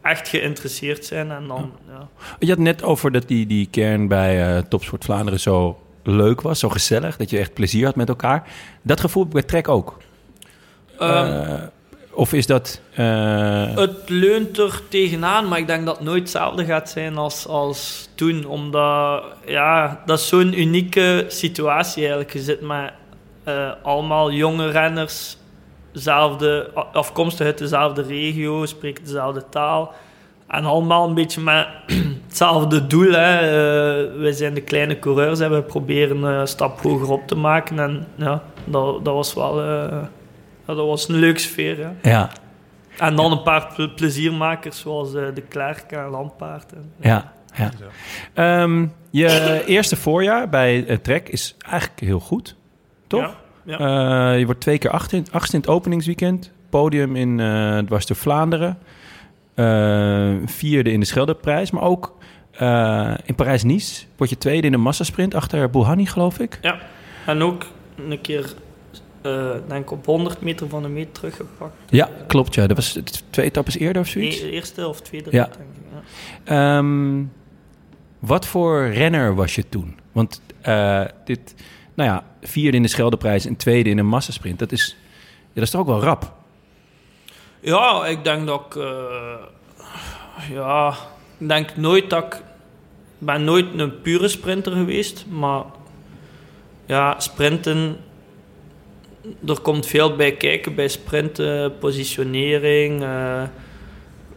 echt 0.01 0.27
geïnteresseerd 0.27 1.05
zijn. 1.05 1.31
En 1.31 1.47
dan, 1.47 1.71
ja. 1.87 2.07
Je 2.39 2.49
had 2.49 2.57
net 2.57 2.83
over 2.83 3.11
dat 3.11 3.27
die, 3.27 3.45
die 3.45 3.67
kern 3.71 4.07
bij 4.07 4.55
eh 4.57 4.63
Topsport 4.69 5.03
Vlaanderen 5.05 5.39
zo 5.39 5.79
leuk 6.03 6.41
was, 6.41 6.59
zo 6.59 6.69
gezellig, 6.69 7.17
dat 7.17 7.29
je 7.29 7.37
echt 7.37 7.53
plezier 7.53 7.85
had 7.85 7.95
met 7.95 8.09
elkaar. 8.09 8.47
Dat 8.81 8.99
gevoel 8.99 9.23
heb 9.23 9.35
ik 9.35 9.39
bij 9.39 9.49
Trek 9.49 9.67
ook. 9.67 9.97
Ehm, 10.99 11.25
Eh, 11.25 11.61
of 12.15 12.33
is 12.33 12.47
dat... 12.47 12.81
eh, 12.93 13.75
Het 13.75 14.09
leunt 14.09 14.57
er 14.57 14.81
tegenaan, 14.89 15.47
maar 15.47 15.59
ik 15.59 15.67
denk 15.67 15.85
dat 15.85 15.95
het 15.95 16.05
nooit 16.05 16.21
hetzelfde 16.21 16.65
gaat 16.65 16.89
zijn 16.89 17.17
als, 17.17 17.47
als 17.47 18.09
toen. 18.15 18.45
Omdat, 18.45 19.23
ja, 19.45 20.01
dat 20.05 20.19
is 20.19 20.27
zo'n 20.27 20.59
unieke 20.59 21.25
situatie 21.27 22.01
eigenlijk. 22.01 22.33
Je 22.33 22.39
zit 22.39 22.61
met 22.61 22.91
eh, 23.43 23.71
allemaal 23.83 24.31
jonge 24.31 24.69
renners, 24.69 25.37
zelfde, 25.91 26.69
afkomstig 26.93 27.45
uit 27.45 27.57
dezelfde 27.57 28.01
regio, 28.01 28.65
spreken 28.65 29.03
dezelfde 29.03 29.43
taal. 29.49 29.93
En 30.47 30.65
allemaal 30.65 31.07
een 31.07 31.13
beetje 31.13 31.41
met 31.41 31.67
hetzelfde 32.27 32.87
doel. 32.87 33.11
Hè. 33.11 33.37
Eh, 33.39 34.19
wij 34.19 34.31
zijn 34.31 34.53
de 34.53 34.61
kleine 34.61 34.99
coureurs 34.99 35.39
en 35.39 35.51
we 35.51 35.61
proberen 35.61 36.23
een 36.23 36.47
stap 36.47 36.81
hoger 36.81 37.11
op 37.11 37.27
te 37.27 37.35
maken. 37.35 37.79
En 37.79 38.07
ja, 38.15 38.43
dat, 38.63 39.05
dat 39.05 39.13
was 39.13 39.33
wel... 39.33 39.61
ja, 40.67 40.73
dat 40.73 40.85
was 40.87 41.07
een 41.09 41.15
leuke 41.15 41.39
sfeer, 41.39 41.77
hè. 41.77 42.09
ja, 42.09 42.29
En 42.97 43.15
dan 43.15 43.31
een 43.31 43.41
paar 43.43 43.73
ple- 43.75 43.89
pleziermakers 43.89 44.79
zoals 44.79 45.13
eh, 45.13 45.23
de 45.33 45.41
Klerk 45.41 45.91
en 45.91 46.09
Lampaard. 46.09 46.73
En, 46.73 46.91
ja, 46.99 47.33
ja. 47.55 47.71
Ehm, 48.33 48.85
je 49.09 49.63
eerste 49.65 49.95
voorjaar 49.95 50.49
bij 50.49 50.85
eh, 50.85 50.97
Trek 50.97 51.29
is 51.29 51.55
eigenlijk 51.69 51.99
heel 51.99 52.19
goed, 52.19 52.55
toch? 53.07 53.35
Ja, 53.63 53.77
ja. 53.77 54.31
Eh, 54.33 54.39
je 54.39 54.45
wordt 54.45 54.61
twee 54.61 54.77
keer 54.77 54.89
achtste 54.91 55.15
in, 55.15 55.25
achtste 55.31 55.55
in 55.55 55.61
het 55.61 55.69
openingsweekend. 55.71 56.51
Podium 56.69 57.15
in 57.15 57.37
uh, 57.39 57.77
dwars 57.77 58.05
door 58.05 58.17
Vlaanderen. 58.17 58.77
Eh, 59.55 60.33
vierde 60.45 60.91
in 60.91 60.99
de 60.99 61.05
Scheldeprijs. 61.05 61.71
Maar 61.71 61.83
ook 61.83 62.17
eh, 62.51 63.13
in 63.25 63.35
Parijs-Nice 63.35 64.05
word 64.17 64.29
je 64.29 64.37
tweede 64.37 64.65
in 64.65 64.71
de 64.71 64.77
massasprint 64.77 65.35
achter 65.35 65.69
Bouhanni, 65.69 66.05
geloof 66.05 66.39
ik. 66.39 66.59
ja. 66.61 66.77
En 67.25 67.41
ook 67.41 67.65
een 68.09 68.21
keer, 68.21 68.53
eh, 69.25 69.49
denk 69.67 69.91
op 69.91 70.05
100 70.05 70.41
meter 70.41 70.69
van 70.69 70.81
de 70.81 70.87
meet 70.89 71.13
teruggepakt. 71.13 71.75
Ja, 71.89 72.09
klopt. 72.27 72.55
Ja. 72.55 72.67
Dat 72.67 72.75
was 72.77 72.99
twee 73.29 73.45
etappes 73.45 73.77
eerder 73.77 74.01
of 74.01 74.07
zoiets. 74.07 74.39
E- 74.41 74.49
eerste 74.49 74.87
of 74.87 75.01
tweede, 75.01 75.29
Ja. 75.31 75.43
denk 75.43 75.55
ik. 75.55 75.83
Ja. 76.43 76.77
Ehm, 76.77 77.23
wat 78.19 78.45
voor 78.45 78.87
renner 78.89 79.35
was 79.35 79.55
je 79.55 79.69
toen? 79.69 79.99
Want 80.11 80.41
eh, 80.61 81.01
dit, 81.25 81.55
nou 81.93 82.09
ja, 82.09 82.23
vierde 82.41 82.77
in 82.77 82.83
de 82.83 82.89
Scheldeprijs 82.89 83.45
en 83.45 83.55
tweede 83.55 83.89
in 83.89 83.97
een 83.97 84.07
massasprint. 84.07 84.59
Dat 84.59 84.71
is, 84.71 84.95
ja, 85.39 85.51
dat 85.53 85.63
is 85.63 85.69
toch 85.69 85.81
ook 85.81 85.87
wel 85.87 86.01
rap? 86.01 86.33
Ja, 87.59 88.05
ik 88.05 88.23
denk 88.23 88.47
dat 88.47 88.65
ik... 88.69 88.75
eh, 88.75 89.35
ja, 90.51 90.89
ik 91.37 91.47
denk 91.47 91.75
nooit 91.75 92.09
dat 92.09 92.23
ik... 92.23 92.33
Ik 93.19 93.25
ben 93.31 93.43
nooit 93.43 93.65
een 93.79 94.01
pure 94.01 94.27
sprinter 94.27 94.71
geweest, 94.71 95.25
maar... 95.29 95.63
Ja, 96.85 97.19
sprinten... 97.19 97.97
Er 99.47 99.59
komt 99.61 99.85
veel 99.85 100.15
bij 100.15 100.31
kijken 100.31 100.75
bij 100.75 100.87
sprinten, 100.87 101.77
positionering... 101.77 103.03
eh, 103.03 103.43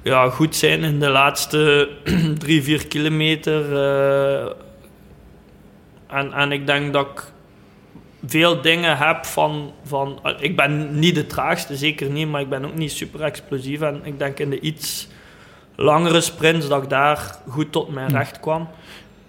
ja, 0.03 0.31
goed 0.31 0.57
zijn 0.57 0.83
in 0.83 1.01
de 1.01 1.09
laatste 1.09 1.89
drie, 2.39 2.63
vier 2.63 2.87
kilometer. 2.87 3.77
eh, 3.77 4.53
en, 6.07 6.33
en 6.33 6.53
ik 6.53 6.67
denk 6.67 6.93
dat 6.93 7.07
ik 7.07 7.33
veel 8.27 8.61
dingen 8.61 8.99
heb 8.99 9.25
van, 9.25 9.73
van... 9.85 10.21
Ik 10.41 10.57
ben 10.57 10.99
niet 10.99 11.15
de 11.15 11.27
traagste, 11.27 11.77
zeker 11.77 12.11
niet, 12.11 12.29
maar 12.29 12.41
ik 12.41 12.49
ben 12.49 12.65
ook 12.65 12.75
niet 12.75 12.93
super 12.93 13.23
explosief. 13.23 13.81
En 13.81 14.01
ik 14.05 14.19
denk 14.19 14.39
in 14.39 14.51
de 14.51 14.61
iets 14.61 15.09
langere 15.77 16.21
sprints 16.21 16.69
dat 16.69 16.83
ik 16.83 16.89
daar 16.89 17.39
goed 17.49 17.73
tot 17.73 17.89
mijn 17.89 18.11
recht 18.11 18.41
kwam. 18.41 18.69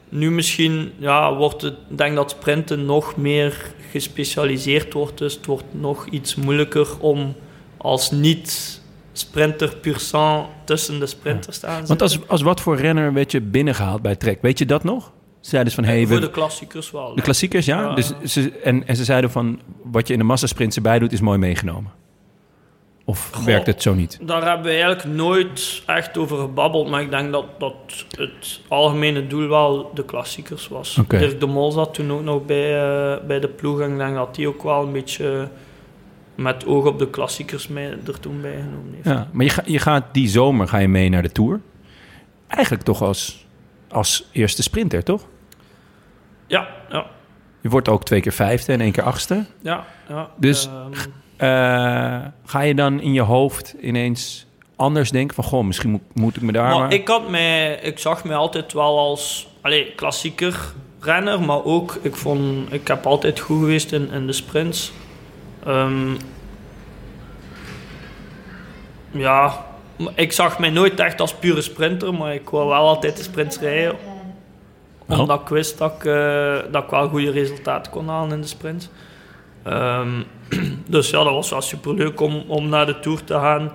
Nu 0.10 0.32
misschien 0.32 0.94
ja, 0.98 1.36
wordt 1.36 1.62
het... 1.62 1.76
Ik 1.90 1.98
denk 1.98 2.16
dat 2.16 2.32
sprinten 2.32 2.86
nog 2.86 3.16
meer 3.16 3.74
gespecialiseerd 3.92 4.94
wordt. 4.94 5.18
Dus 5.18 5.34
het 5.34 5.46
wordt 5.46 5.66
nog 5.72 6.08
iets 6.08 6.36
moeilijker 6.36 7.00
om 7.00 7.36
als 7.78 8.12
niet-sprinter 8.12 9.76
pur 9.76 10.00
sang 10.00 10.46
tussen 10.64 11.00
de 11.00 11.06
sprinters 11.06 11.60
te 11.60 11.68
staan. 11.68 11.86
Want 11.86 12.02
als, 12.02 12.28
als 12.28 12.42
wat 12.42 12.62
voor 12.62 12.78
renner 12.78 13.14
werd 13.14 13.32
je 13.32 13.42
binnengehaald 13.42 14.02
bij 14.02 14.16
Trek? 14.16 14.42
Weet 14.42 14.60
je 14.60 14.66
dat 14.66 14.84
nog? 14.84 15.12
Zeiden 15.40 15.72
ze 15.74 15.82
van, 15.82 15.90
hey, 15.90 16.06
Voor 16.06 16.16
we, 16.16 16.22
de 16.22 16.32
klassiekers 16.32 16.92
wel. 16.92 17.16
de 17.16 17.22
klassiekers, 17.22 17.66
ja? 17.66 17.82
Ja. 17.82 17.96
Dus 17.96 18.14
ze, 18.24 18.52
en, 18.52 18.88
en 18.88 18.96
ze 18.96 19.04
zeiden 19.04 19.32
van, 19.32 19.60
wat 19.84 20.08
je 20.08 20.14
in 20.14 20.20
de 20.20 20.26
massasprint 20.26 20.76
erbij 20.76 21.00
doet, 21.00 21.12
is 21.12 21.22
mooi 21.22 21.38
meegenomen. 21.38 21.92
Of 23.10 23.30
Goh. 23.34 23.46
werkt 23.46 23.66
het 23.68 23.82
zo 23.82 23.94
niet? 23.94 24.20
Daar 24.22 24.44
hebben 24.48 24.66
we 24.66 24.72
eigenlijk 24.72 25.04
nooit 25.04 25.84
echt 25.86 26.18
over 26.18 26.38
gebabbeld, 26.38 26.90
maar 26.90 27.02
ik 27.02 27.10
denk 27.10 27.32
dat, 27.32 27.46
dat 27.58 27.74
het 28.18 28.62
algemene 28.68 29.28
doel 29.28 29.48
wel 29.48 29.92
de 29.94 30.06
klassiekers 30.06 30.68
was. 30.68 31.00
Dirk 31.08 31.40
de 31.40 31.46
Mol 31.46 31.72
zat 31.72 31.94
toen 31.94 32.12
ook 32.12 32.24
nog 32.24 32.46
bij, 32.46 32.82
eh, 32.82 33.26
bij 33.28 33.40
de 33.40 33.48
ploeg 33.48 33.80
en 33.80 33.92
ik 33.92 33.98
denk 33.98 34.16
dat 34.16 34.36
hij 34.36 34.48
ook 34.48 34.64
wel 34.64 34.84
een 34.84 34.92
beetje 34.92 35.48
met 36.36 36.66
oog 36.66 36.86
op 36.86 37.00
de 37.00 37.10
klassiekers 37.10 37.68
mij 37.68 37.98
er 38.08 38.20
toen 38.20 38.42
bij 38.42 38.52
genomen 38.54 38.94
heeft. 38.94 39.06
Ja, 39.08 39.28
maar 39.32 39.46
je, 39.46 39.52
ga, 39.52 39.62
je 39.66 39.80
gaat 39.80 40.04
die 40.12 40.28
zomer 40.28 40.68
ga 40.68 40.78
je 40.78 40.88
mee 40.88 41.10
naar 41.10 41.22
de 41.22 41.32
Tour. 41.32 41.60
Eigenlijk 42.48 42.84
toch 42.84 43.02
als, 43.02 43.46
als 43.90 44.28
eerste 44.32 44.64
sprinter, 44.64 45.04
toch? 45.04 45.26
Ja, 46.48 46.68
ja, 46.90 47.06
Je 47.62 47.70
wordt 47.70 47.90
ook 47.90 48.04
twee 48.06 48.22
keer 48.22 48.32
vijfde 48.34 48.74
en 48.74 48.82
één 48.82 48.92
keer 48.92 49.04
achtste. 49.04 49.46
ja. 49.62 49.86
ja. 50.10 50.30
Dus- 50.38 50.66
Ehm, 50.66 50.92
Eh, 50.94 51.00
ga 52.46 52.62
je 52.62 52.76
dan 52.76 53.02
in 53.02 53.14
je 53.14 53.22
hoofd 53.22 53.76
ineens 53.82 54.48
anders 54.76 55.12
denken 55.12 55.36
van... 55.36 55.44
goh, 55.44 55.64
misschien 55.64 55.90
moet, 55.90 56.02
moet 56.14 56.36
ik 56.36 56.42
me 56.42 56.52
daar 56.52 56.70
maar... 56.70 56.80
maar 56.80 56.94
ik, 56.94 57.08
had 57.08 57.30
mij, 57.30 57.80
ik 57.82 58.00
zag 58.00 58.24
mij 58.24 58.36
altijd 58.36 58.74
wel 58.74 59.00
als 59.00 59.48
allee, 59.62 59.92
klassieker 59.96 60.74
renner, 61.00 61.42
maar 61.42 61.64
ook 61.64 62.00
ik, 62.02 62.16
vond, 62.16 62.74
ik 62.74 62.88
heb 62.88 63.06
altijd 63.06 63.40
goed 63.40 63.60
geweest 63.60 63.92
in, 63.92 64.12
in 64.12 64.28
de 64.28 64.34
sprints. 64.34 64.92
Ehm, 65.66 66.14
ja, 69.12 69.66
ik 70.16 70.32
zag 70.32 70.60
mij 70.60 70.70
nooit 70.70 71.00
echt 71.00 71.22
als 71.22 71.34
pure 71.34 71.62
sprinter, 71.62 72.14
maar 72.14 72.34
ik 72.34 72.50
wou 72.50 72.68
wel 72.68 72.88
altijd 72.88 73.18
de 73.18 73.24
sprints 73.24 73.60
rijden. 73.60 73.96
Oh. 75.08 75.20
Omdat 75.20 75.42
ik 75.42 75.48
wist 75.48 75.78
dat 75.78 75.92
ik, 75.92 76.06
eh, 76.06 76.58
dat 76.72 76.84
ik 76.84 76.90
wel 76.90 77.08
goede 77.08 77.32
resultaten 77.32 77.92
kon 77.92 78.08
halen 78.08 78.32
in 78.32 78.42
de 78.42 78.48
sprints. 78.48 78.90
Ehm, 79.64 80.10
dus 80.88 81.10
ja, 81.10 81.24
dat 81.24 81.34
was 81.34 81.50
wel 81.50 81.62
superleuk 81.62 82.20
om, 82.22 82.44
om 82.48 82.70
naar 82.70 82.86
de 82.86 83.00
Tour 83.00 83.24
te 83.24 83.34
gaan 83.34 83.72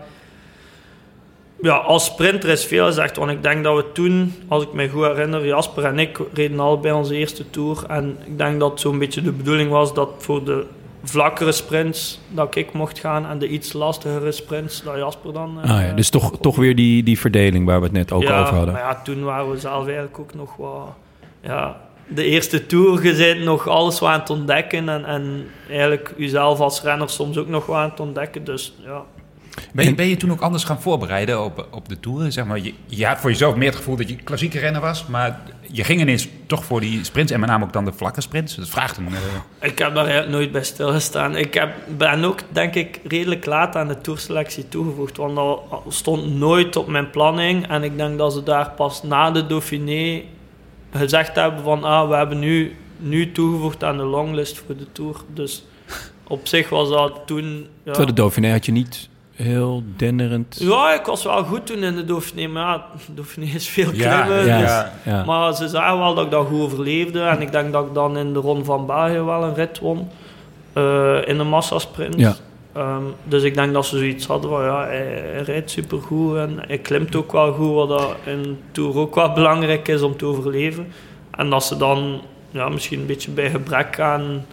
ja, 1.65 1.77
als 1.77 2.05
sprinter 2.05 2.49
is 2.49 2.65
veel 2.65 2.85
gezegd. 2.87 3.17
Want 3.17 3.31
ik 3.31 3.43
denk 3.43 3.65
dat 3.65 3.77
we 3.77 3.93
toen, 3.93 4.35
als 4.49 4.63
ik 4.63 4.73
me 4.73 4.89
goed 4.89 5.05
herinner, 5.05 5.47
Jasper 5.47 5.85
en 5.85 5.99
ik 5.99 6.19
reden 6.33 6.61
allebei 6.61 6.95
onze 6.95 7.15
eerste 7.17 7.51
tour. 7.51 7.85
En 7.89 8.17
ik 8.27 8.39
denk 8.39 8.61
dat 8.61 8.81
zo'n 8.81 8.99
beetje 8.99 9.23
de 9.23 9.33
bedoeling 9.33 9.71
was 9.71 9.95
dat 9.95 10.09
voor 10.19 10.45
de 10.45 10.67
vlakkere 11.05 11.53
sprints 11.53 12.21
dat 12.29 12.57
ik 12.57 12.73
mocht 12.73 12.99
gaan 12.99 13.27
en 13.27 13.39
de 13.39 13.49
iets 13.49 13.73
lastigere 13.73 14.33
sprints 14.33 14.83
dat 14.83 14.97
Jasper 14.97 15.33
dan. 15.33 15.59
eh, 15.63 15.71
Ah, 15.71 15.83
ja, 15.87 15.93
dus 15.93 16.11
toch, 16.11 16.39
toch 16.41 16.57
weer 16.57 16.77
die, 16.77 17.03
die 17.03 17.19
verdeling 17.19 17.67
waar 17.67 17.79
we 17.79 17.85
het 17.85 17.93
net 17.95 18.13
ook 18.13 18.23
ja, 18.23 18.41
over 18.41 18.55
hadden. 18.55 18.75
Maar 18.75 18.83
ja, 18.83 19.01
toen 19.03 19.25
waren 19.25 19.51
we 19.51 19.59
zelf 19.59 19.85
eigenlijk 19.85 20.19
ook 20.19 20.35
nog 20.35 20.57
wat. 20.57 20.89
Ja, 21.41 21.81
de 22.09 22.25
eerste 22.25 22.67
tour, 22.67 23.07
je 23.07 23.15
bent 23.15 23.41
nog 23.45 23.69
alles 23.69 23.99
wat 23.99 24.11
aan 24.11 24.21
het 24.21 24.31
ontdekken. 24.31 24.89
En, 24.89 25.05
en 25.05 25.47
eigenlijk 25.69 26.15
jezelf 26.17 26.61
als 26.61 26.83
renner 26.83 27.11
soms 27.11 27.37
ook 27.37 27.49
nog 27.49 27.67
wat 27.67 27.77
aan 27.77 27.91
het 27.91 28.01
ontdekken. 28.01 28.45
Dus 28.45 28.75
ja. 28.85 29.03
Ben 29.73 29.85
je, 29.85 29.95
ben 29.95 30.09
je 30.09 30.17
toen 30.17 30.33
ook 30.33 30.41
anders 30.41 30.65
gaan 30.65 30.81
voorbereiden 30.81 31.45
op, 31.45 31.67
op 31.71 31.89
de 31.89 32.01
Tour? 32.01 32.33
Zeg 32.33 32.45
maar, 32.45 32.61
je, 32.61 32.75
je 32.87 33.07
had 33.07 33.19
voor 33.19 33.31
jezelf 33.31 33.55
meer 33.55 33.69
het 33.69 33.77
gevoel 33.77 33.97
dat 33.97 34.09
je 34.09 34.17
klassieke 34.17 34.59
renner 34.59 34.81
was, 34.81 35.07
maar 35.07 35.41
je 35.71 35.85
ging 35.85 36.01
ineens 36.01 36.29
toch 36.47 36.65
voor 36.65 36.81
die 36.81 37.05
sprints 37.05 37.33
en 37.33 37.41
met 37.41 37.49
name 37.49 37.65
ook 37.65 37.73
dan 37.73 37.85
de 37.85 37.93
vlakke 37.93 38.21
sprints. 38.21 38.55
Dat 38.55 38.69
vraagt 38.69 38.97
een... 38.97 39.07
eh, 39.07 39.69
Ik 39.69 39.79
heb 39.79 39.95
daar 39.95 40.05
eigenlijk 40.05 40.37
nooit 40.37 40.53
bij 40.53 40.65
stilgestaan. 40.65 41.37
Ik 41.37 41.55
heb, 41.55 41.75
ben 41.97 42.25
ook, 42.25 42.41
denk 42.49 42.75
ik, 42.75 43.01
redelijk 43.05 43.47
laat 43.47 43.77
aan 43.77 43.89
de 43.89 44.01
tourselectie 44.01 44.69
toegevoegd. 44.69 45.17
Want 45.17 45.35
dat 45.35 45.61
stond 45.89 46.35
nooit 46.35 46.77
op 46.77 46.87
mijn 46.87 47.11
planning. 47.11 47.69
En 47.69 47.83
ik 47.83 47.97
denk 47.97 48.19
dat 48.19 48.33
ze 48.33 48.43
daar 48.43 48.71
pas 48.71 49.03
na 49.03 49.31
de 49.31 49.47
Dauphiné 49.47 50.23
gezegd 50.95 51.35
hebben 51.35 51.63
van... 51.63 51.85
Ah, 51.85 52.09
we 52.09 52.15
hebben 52.15 52.39
nu, 52.39 52.77
nu 52.97 53.33
toegevoegd 53.33 53.85
aan 53.85 53.97
de 53.97 54.03
longlist 54.03 54.59
voor 54.67 54.77
de 54.77 54.87
Tour. 54.93 55.17
Dus 55.35 55.65
op 56.29 56.47
zich 56.49 56.69
was 56.69 56.89
dat 56.89 57.21
toen... 57.27 57.45
Ja, 57.45 57.67
Terwijl 57.85 58.07
de 58.07 58.13
Dauphiné 58.13 58.51
had 58.51 58.67
je 58.67 58.73
niet 58.73 59.09
heel 59.35 59.83
denderend... 59.97 60.57
ja 60.61 60.93
ik 60.95 61.05
was 61.07 61.25
wel 61.25 61.45
goed 61.45 61.67
toen 61.67 61.83
in 61.83 61.95
de 61.95 62.05
Dauphiné. 62.05 62.47
Maar 62.47 62.63
ja, 62.67 62.87
de 63.07 63.15
Dauphiné 63.15 63.47
is 63.55 63.69
veel 63.69 63.93
Ja, 63.93 64.23
klimmen. 64.23 64.47
ja, 64.47 64.59
dus- 64.61 64.69
ja. 64.71 64.93
ja. 65.05 65.25
maar 65.25 65.55
ze 65.55 65.69
zagen 65.69 65.99
wel 65.99 66.15
dat 66.15 66.25
ik 66.25 66.31
dat 66.31 66.47
goed 66.47 66.61
overleefde. 66.61 67.21
En 67.23 67.41
ik 67.41 67.53
denk 67.53 67.73
dat 67.73 67.87
ik 67.87 67.95
dan 67.95 68.17
in 68.17 68.33
de 68.33 68.39
Ronde 68.39 68.65
van 68.65 68.87
België 68.87 69.21
wel 69.21 69.43
een 69.45 69.55
rit 69.55 69.79
won. 69.79 70.09
eh, 70.73 71.19
in 71.29 71.37
de 71.39 71.45
massasprint. 71.45 72.15
Ja. 72.19 72.37
Ehm, 72.75 73.03
dus 73.25 73.43
ik 73.43 73.55
denk 73.55 73.73
dat 73.73 73.87
ze 73.87 73.99
zoiets 73.99 74.27
hadden 74.27 74.51
van 74.51 74.63
ja, 74.65 74.85
hij, 74.87 74.97
hij 75.33 75.43
rijdt 75.43 75.71
supergoed 75.71 76.37
en 76.37 76.59
hij 76.67 76.79
klimt 76.79 77.17
ook 77.17 77.33
wel 77.33 77.53
goed, 77.53 77.75
wat 77.75 77.89
dat 77.89 78.17
in 78.27 78.59
Tour 78.73 78.97
ook 78.97 79.15
wel 79.15 79.33
belangrijk 79.33 79.89
is 79.89 80.03
om 80.03 80.17
te 80.17 80.25
overleven. 80.27 80.87
En 81.31 81.51
dat 81.51 81.65
ze 81.65 81.77
dan 81.77 82.21
ja, 82.51 82.69
misschien 82.69 83.01
een 83.01 83.07
beetje 83.07 83.31
bij 83.31 83.51
gebrek 83.51 84.01
aan... 84.01 84.47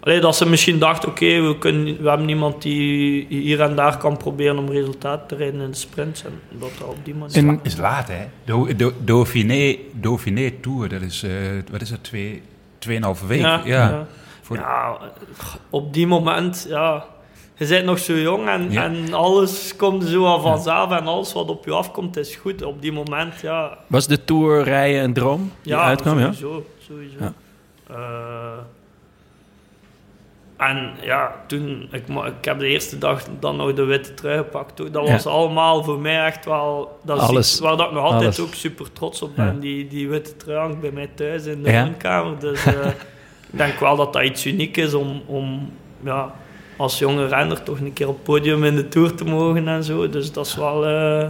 Allee, 0.00 0.20
dat 0.20 0.36
ze 0.36 0.48
misschien 0.48 0.78
dachten, 0.78 1.08
oké, 1.08 1.24
we 1.26 1.56
we, 1.60 1.96
we 2.00 2.08
hebben 2.08 2.26
niemand 2.26 2.62
die 2.62 3.26
hier 3.28 3.60
en 3.60 3.76
daar 3.76 3.96
kan 3.96 4.16
proberen 4.16 4.58
om 4.58 4.70
resultaat 4.70 5.28
te 5.28 5.34
rijden 5.36 5.60
in 5.60 5.70
de 5.70 5.76
sprints. 5.76 6.24
En 6.24 6.32
dat 6.50 6.70
dat 6.78 6.88
op 6.88 7.04
die 7.04 7.14
manier... 7.14 7.36
En- 7.36 7.60
is 7.62 7.76
laat, 7.76 8.08
hè? 8.08 8.24
Do, 8.44 8.66
do, 8.76 8.92
Dauphiné, 9.04 9.76
Dauphiné 9.92 10.50
Tour, 10.50 10.88
dat 10.88 11.00
is, 11.00 11.22
eh, 11.22 11.30
wat 11.70 11.80
is 11.80 11.90
dat, 11.90 12.04
twee, 12.04 12.42
tweeënhalve 12.78 13.26
week? 13.26 13.40
Ja, 13.40 13.60
ja. 13.64 13.88
De- 14.48 14.54
Ja, 14.54 14.98
op 15.70 15.92
die 15.92 16.06
moment, 16.06 16.66
ja. 16.68 17.04
Je 17.58 17.66
bent 17.66 17.84
nog 17.84 17.98
zo 17.98 18.14
jong 18.18 18.48
en, 18.48 18.70
Ja. 18.70 18.84
en 18.84 19.12
alles 19.14 19.76
komt 19.76 20.04
zo 20.04 20.24
al 20.24 20.40
vanzelf 20.40 20.90
en 20.90 21.06
alles 21.06 21.32
wat 21.32 21.48
op 21.48 21.64
je 21.64 21.72
afkomt 21.72 22.16
is 22.16 22.36
goed. 22.36 22.62
Op 22.62 22.82
die 22.82 22.92
moment, 22.92 23.40
ja. 23.40 23.78
Was 23.86 24.06
de 24.06 24.24
Tour 24.24 24.62
rijden 24.62 25.02
een 25.02 25.12
droom 25.12 25.52
die 25.62 25.72
Ja, 25.72 25.82
uitkwam? 25.82 26.18
Ja? 26.18 26.32
sowieso. 26.32 26.66
sowieso. 26.78 27.16
Ja. 27.20 27.32
Eh, 27.90 28.58
en 30.68 30.90
ja, 31.00 31.34
toen, 31.46 31.88
ik, 31.92 32.02
ik 32.08 32.44
heb 32.44 32.58
de 32.58 32.66
eerste 32.66 32.98
dag 32.98 33.22
dan 33.40 33.56
nog 33.56 33.72
de 33.74 33.84
witte 33.84 34.14
trui 34.14 34.36
gepakt. 34.36 34.76
Dat 34.92 35.06
Ja. 35.06 35.12
was 35.12 35.26
allemaal 35.26 35.84
voor 35.84 35.98
mij 35.98 36.24
echt 36.24 36.44
wel... 36.44 36.98
Dat 37.02 37.16
is 37.16 37.22
Alles. 37.22 37.50
iets 37.52 37.60
waar 37.60 37.76
dat 37.76 37.86
ik 37.86 37.92
nog 37.92 38.02
altijd 38.04 38.22
Alles. 38.22 38.40
ook 38.40 38.54
super 38.54 38.92
trots 38.92 39.22
op 39.22 39.30
Ja. 39.36 39.44
ben. 39.44 39.60
Die, 39.60 39.88
die 39.88 40.08
witte 40.08 40.36
trui 40.36 40.58
hangt 40.58 40.80
bij 40.80 40.90
mij 40.90 41.10
thuis 41.14 41.44
in 41.46 41.62
de 41.62 41.70
Ja. 41.70 41.84
woonkamer. 41.84 42.38
Dus 42.38 42.66
eh, 42.66 42.86
ik 43.52 43.58
denk 43.58 43.78
wel 43.78 43.96
dat 43.96 44.12
dat 44.12 44.22
iets 44.22 44.46
uniek 44.46 44.76
is 44.76 44.94
om, 44.94 45.22
om 45.26 45.72
ja, 46.04 46.34
als 46.78 46.98
jonge 46.98 47.26
renner 47.26 47.62
toch 47.62 47.80
een 47.80 47.92
keer 47.92 48.08
op 48.08 48.14
het 48.14 48.22
podium 48.24 48.64
in 48.64 48.74
de 48.74 48.88
Tour 48.88 49.14
te 49.14 49.24
mogen 49.24 49.68
en 49.68 49.84
zo. 49.84 50.08
Dus 50.08 50.32
dat 50.32 50.46
is 50.46 50.54
wel... 50.56 50.86
eh, 50.86 51.28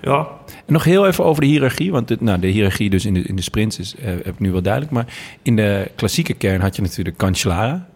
ja, 0.00 0.28
En 0.66 0.72
nog 0.72 0.84
heel 0.84 1.06
even 1.06 1.24
over 1.24 1.40
de 1.42 1.46
hiërarchie. 1.48 1.90
Want 1.92 2.08
de, 2.08 2.16
nou, 2.20 2.38
de 2.38 2.46
hiërarchie 2.46 2.90
dus 2.90 3.04
in 3.06 3.14
de, 3.14 3.22
in 3.22 3.36
de 3.36 3.42
sprints 3.42 3.78
is, 3.78 3.94
eh, 3.96 4.04
heb 4.06 4.26
ik 4.26 4.38
nu 4.38 4.52
wel 4.52 4.62
duidelijk. 4.62 4.92
Maar 4.92 5.06
in 5.42 5.56
de 5.56 5.90
klassieke 5.96 6.34
kern 6.34 6.60
had 6.60 6.76
je 6.76 6.82
natuurlijk 6.82 7.16
Cancellara. 7.16 7.88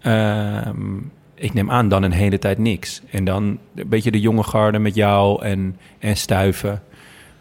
Ehm, 0.00 0.96
ik 1.34 1.54
neem 1.54 1.70
aan 1.70 1.88
dan 1.88 2.02
een 2.02 2.12
hele 2.12 2.38
tijd 2.38 2.58
niks. 2.58 3.02
En 3.10 3.24
dan 3.24 3.58
een 3.74 3.88
beetje 3.88 4.10
de 4.10 4.20
jonge 4.20 4.42
garde 4.42 4.78
met 4.78 4.94
jou 4.94 5.42
en, 5.44 5.76
en 5.98 6.16
Stuiven. 6.16 6.82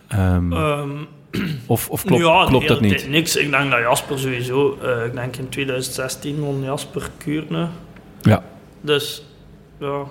Ehm, 0.07 0.53
ehm, 0.53 0.89
of 1.65 1.89
of 1.89 2.03
klopt, 2.03 2.23
ja, 2.23 2.45
klopt 2.45 2.67
dat 2.67 2.81
niet? 2.81 3.09
Niks. 3.09 3.35
Ik 3.35 3.51
denk 3.51 3.71
dat 3.71 3.79
Jasper 3.79 4.19
sowieso... 4.19 4.77
eh, 4.83 5.05
ik 5.05 5.13
denk 5.13 5.35
in 5.35 5.49
2016 5.49 6.39
won 6.39 6.63
Jasper 6.63 7.09
Kuurne. 7.17 7.67
Ja. 8.21 8.43
Dus, 8.81 9.23
ja. 9.77 10.03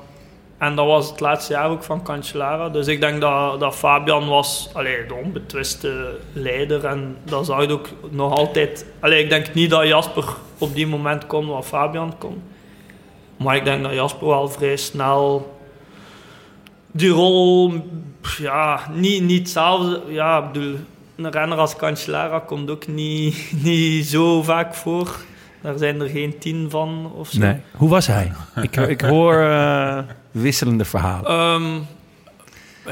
En 0.58 0.74
dat 0.74 0.86
was 0.86 1.10
het 1.10 1.20
laatste 1.20 1.52
jaar 1.52 1.70
ook 1.70 1.82
van 1.82 2.02
Cancellara. 2.02 2.68
Dus 2.68 2.86
ik 2.86 3.00
denk 3.00 3.20
dat, 3.20 3.60
dat 3.60 3.76
Fabian 3.76 4.28
was 4.28 4.70
allee, 4.72 5.06
de 5.06 5.14
onbetwiste 5.14 6.18
leider. 6.32 6.84
En 6.84 7.16
dat 7.24 7.46
zou 7.46 7.60
het 7.60 7.70
ook 7.70 7.88
nog 8.10 8.36
altijd... 8.36 8.86
Allee, 9.00 9.22
ik 9.22 9.30
denk 9.30 9.54
niet 9.54 9.70
dat 9.70 9.86
Jasper 9.86 10.24
op 10.58 10.74
die 10.74 10.86
moment 10.86 11.26
kon 11.26 11.46
wat 11.46 11.66
Fabian 11.66 12.18
kon. 12.18 12.42
Maar 13.36 13.56
ik 13.56 13.64
denk 13.64 13.82
dat 13.82 13.92
Jasper 13.92 14.26
wel 14.26 14.48
vrij 14.48 14.76
snel 14.76 15.58
die 16.90 17.10
rol... 17.10 17.72
Ja, 18.38 18.80
niet, 18.94 19.22
niet 19.22 19.38
hetzelfde... 19.38 20.02
Ja, 20.08 20.46
bedoel... 20.46 20.76
Een 21.16 21.30
renner 21.30 21.58
als 21.58 21.76
Cancellara 21.76 22.38
komt 22.38 22.70
ook 22.70 22.86
niet, 22.86 23.52
niet 23.62 24.06
zo 24.06 24.42
vaak 24.42 24.74
voor. 24.74 25.16
Daar 25.62 25.78
zijn 25.78 26.00
er 26.00 26.08
geen 26.08 26.38
tien 26.38 26.70
van 26.70 27.12
of 27.16 27.28
zo. 27.28 27.38
Nee. 27.38 27.56
Hoe 27.76 27.88
was 27.88 28.06
hij? 28.06 28.32
ik, 28.62 28.76
ik 28.76 29.00
hoor 29.00 29.34
eh, 29.42 29.98
wisselende 30.30 30.84
verhalen. 30.84 31.26
Ehm, 31.30 31.78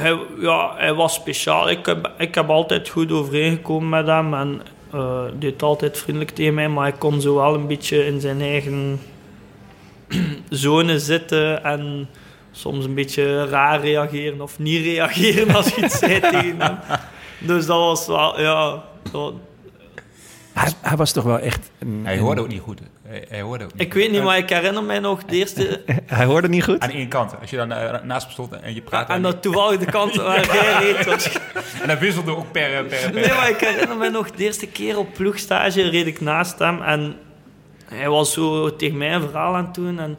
hij, 0.03 0.19
ja, 0.41 0.75
hij 0.77 0.95
was 0.95 1.15
speciaal. 1.15 1.71
Ik 1.71 1.87
heb, 1.87 2.11
ik 2.19 2.35
heb 2.35 2.49
altijd 2.49 2.89
goed 2.89 3.13
overeengekomen 3.13 3.89
met 3.89 4.07
hem 4.07 4.35
en 4.35 4.61
eh 4.93 5.21
deed 5.39 5.63
altijd 5.63 5.99
vriendelijk 5.99 6.31
tegen 6.35 6.55
mij, 6.55 6.69
maar 6.69 6.83
hij 6.89 6.99
kon 6.99 7.21
zo 7.21 7.35
wel 7.35 7.55
een 7.55 7.67
beetje 7.67 8.07
in 8.07 8.21
zijn 8.21 8.41
eigen 8.41 9.01
zone 10.49 10.99
zitten 10.99 11.65
en 11.65 12.09
soms 12.53 12.85
een 12.85 12.95
beetje 12.95 13.47
raar 13.49 13.81
reageren 13.81 14.41
of 14.41 14.59
niet 14.59 14.85
reageren 14.85 15.55
als 15.55 15.69
je 15.75 15.85
iets 15.85 15.99
zei 15.99 16.21
tegen 16.21 16.61
hem. 16.61 16.79
Dus 17.47 17.67
dat 17.67 17.79
was 17.79 18.07
wel, 18.07 18.41
ja... 18.41 18.83
dat- 19.13 19.35
Hij, 20.59 20.73
hij 20.81 20.97
was 20.97 21.13
toch 21.13 21.25
wel 21.25 21.39
echt... 21.39 21.71
Een, 21.79 22.01
Hij 22.05 22.15
een- 22.17 22.21
hoorde 22.23 22.41
ook 22.41 22.49
niet 22.49 22.61
goed. 22.61 22.81
Hij, 23.07 23.25
hij 23.29 23.41
hoorde 23.41 23.65
ook 23.65 23.73
niet 23.73 23.83
ik 23.83 23.95
weet 23.95 24.11
niet, 24.11 24.23
maar 24.23 24.37
ik 24.39 24.49
herinner 24.51 24.83
mij 24.83 24.99
nog 24.99 25.25
de 25.25 25.37
eerste... 25.37 25.83
Hij 26.07 26.25
hoorde 26.25 26.49
niet 26.49 26.65
goed? 26.65 26.81
Aan 26.81 26.91
één 26.91 27.09
kant. 27.09 27.41
Als 27.41 27.51
je 27.51 27.57
dan 27.57 27.73
eh, 27.73 28.03
naast 28.03 28.23
hem 28.23 28.33
stond 28.33 28.53
en 28.53 28.75
je 28.75 28.83
praatte... 28.83 29.13
En 29.13 29.23
dat 29.23 29.43
toevallig 29.43 29.79
de 29.79 29.87
kant 29.99 30.15
waar 30.15 30.47
jij 30.55 30.93
reed 30.93 31.05
was 31.05 31.29
en 31.83 31.89
hij 31.89 31.99
wisselde 31.99 32.37
ook 32.37 32.53
per... 32.53 32.85
per, 32.85 32.85
per 32.85 33.13
Nee, 33.15 33.29
maar 33.29 33.49
ik 33.49 33.61
herinner 33.61 33.97
me 33.97 34.09
nog 34.11 34.31
de 34.31 34.45
eerste 34.45 34.67
keer 34.67 34.99
op 34.99 35.13
ploegstage 35.15 35.89
reed 35.89 36.07
ik 36.07 36.21
naast 36.21 36.59
hem 36.59 36.83
en 36.83 37.17
hij 37.85 38.09
was 38.09 38.33
zo 38.33 38.77
tegen 38.77 38.97
mij 38.99 39.15
een 39.15 39.21
verhaal 39.23 39.55
aan 39.55 39.65
het 39.65 39.75
doen 39.75 39.99
en 40.01 40.19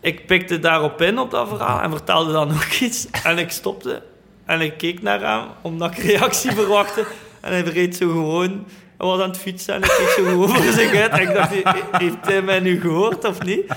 ik 0.00 0.26
pikte 0.26 0.58
daarop 0.58 1.02
in 1.02 1.18
op 1.18 1.30
dat 1.30 1.48
verhaal 1.48 1.80
en 1.80 1.90
vertelde 1.90 2.32
dan 2.32 2.50
ook 2.52 2.72
iets 2.86 3.06
en 3.24 3.38
ik 3.38 3.50
stopte 3.50 4.02
en 4.46 4.60
ik 4.60 4.78
keek 4.78 5.02
naar 5.02 5.20
hem 5.20 5.42
omdat 5.62 5.90
ik 5.96 6.04
reactie 6.04 6.52
verwachtte 6.52 7.04
en 7.40 7.52
hij 7.52 7.60
reed 7.62 7.96
zo 7.96 8.08
gewoon 8.08 8.66
hij 8.98 9.06
was 9.06 9.20
aan 9.20 9.28
het 9.28 9.38
fietsen 9.38 9.74
en 9.74 9.82
ik 9.82 9.94
keek 9.98 10.08
zo 10.26 10.46
voor 10.46 10.72
zich 10.72 10.94
uit 10.94 11.10
en 11.12 11.20
ik 11.20 11.34
dacht, 11.34 11.50
"He- 11.54 11.98
heeft 11.98 12.16
hij 12.20 12.42
mij 12.42 12.60
nu 12.60 12.80
gehoord 12.80 13.24
of 13.24 13.42
niet? 13.44 13.74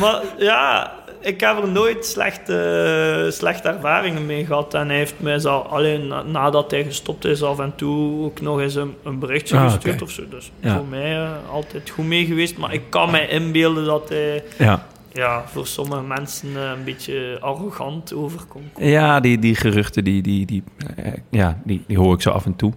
Maar 0.00 0.22
ja, 0.38 0.92
ik 1.20 1.40
heb 1.40 1.58
er 1.62 1.68
nooit 1.68 2.06
slechte, 2.06 3.28
slechte 3.32 3.68
ervaringen 3.68 4.26
mee 4.26 4.46
gehad. 4.46 4.74
En 4.74 4.88
hij 4.88 4.96
heeft 4.96 5.14
mij 5.20 5.38
zo, 5.38 5.58
alleen 5.58 6.06
na- 6.06 6.22
nadat 6.22 6.70
hij 6.70 6.84
gestopt 6.84 7.24
is, 7.24 7.42
af 7.42 7.58
en 7.58 7.72
toe 7.76 8.24
ook 8.24 8.40
nog 8.40 8.60
eens 8.60 8.74
een, 8.74 8.94
een 9.04 9.18
berichtje 9.18 9.56
Ah, 9.56 9.64
gestuurd 9.72 10.02
of 10.02 10.10
zo. 10.10 10.22
Dus 10.28 10.50
Ja. 10.60 10.76
voor 10.76 10.86
mij 10.86 11.16
eh, 11.16 11.30
altijd 11.50 11.90
goed 11.90 12.06
mee 12.06 12.24
geweest. 12.26 12.56
Maar 12.58 12.72
ik 12.74 12.82
kan 12.88 13.10
mij 13.10 13.28
inbeelden 13.28 13.84
dat 13.84 14.08
hij 14.08 14.44
Ja. 14.58 14.86
ja, 15.12 15.44
voor 15.46 15.66
sommige 15.66 16.02
mensen 16.02 16.48
eh, 16.56 16.70
een 16.76 16.84
beetje 16.84 17.36
arrogant 17.40 18.14
overkomt. 18.14 18.70
Ja, 18.78 19.20
die, 19.20 19.38
die 19.38 19.54
geruchten, 19.54 20.04
die, 20.04 20.22
die, 20.22 20.46
die, 20.46 20.62
eh, 20.96 21.12
ja, 21.30 21.58
die, 21.64 21.84
die 21.86 21.98
hoor 21.98 22.14
ik 22.14 22.22
zo 22.22 22.30
af 22.30 22.44
en 22.46 22.56
toe. 22.56 22.72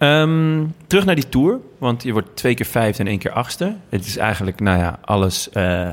Ehm, 0.00 0.66
terug 0.86 1.04
naar 1.04 1.14
die 1.14 1.28
tour, 1.28 1.60
want 1.78 2.02
je 2.02 2.12
wordt 2.12 2.36
twee 2.36 2.54
keer 2.54 2.66
vijfde 2.66 3.02
en 3.02 3.08
één 3.08 3.18
keer 3.18 3.30
achtste. 3.30 3.76
Het 3.88 4.06
is 4.06 4.16
eigenlijk, 4.16 4.60
nou 4.60 4.78
ja, 4.78 4.98
alles 5.04 5.50
eh, 5.50 5.88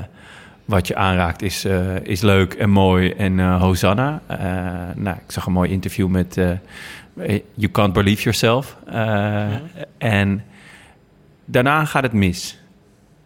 wat 0.64 0.86
je 0.86 0.96
aanraakt 0.96 1.42
is, 1.42 1.64
eh, 1.64 2.00
is 2.02 2.20
leuk 2.20 2.54
en 2.54 2.70
mooi 2.70 3.10
en 3.10 3.40
eh, 3.40 3.60
Hosanna. 3.60 4.22
Nou, 4.94 5.16
ik 5.16 5.32
zag 5.32 5.46
een 5.46 5.52
mooi 5.52 5.70
interview 5.70 6.08
met 6.08 6.34
You 7.54 7.72
Can't 7.72 7.92
Believe 7.92 8.22
Yourself. 8.22 8.76
En 9.98 10.44
daarna 11.44 11.84
gaat 11.84 12.02
het 12.02 12.12
mis. 12.12 12.58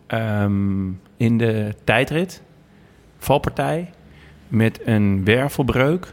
Ehm, 0.07 0.87
in 1.17 1.39
de 1.39 1.75
tijdrit, 1.85 2.43
valpartij, 3.19 3.91
met 4.49 4.81
een 4.85 5.25
wervelbreuk. 5.25 6.13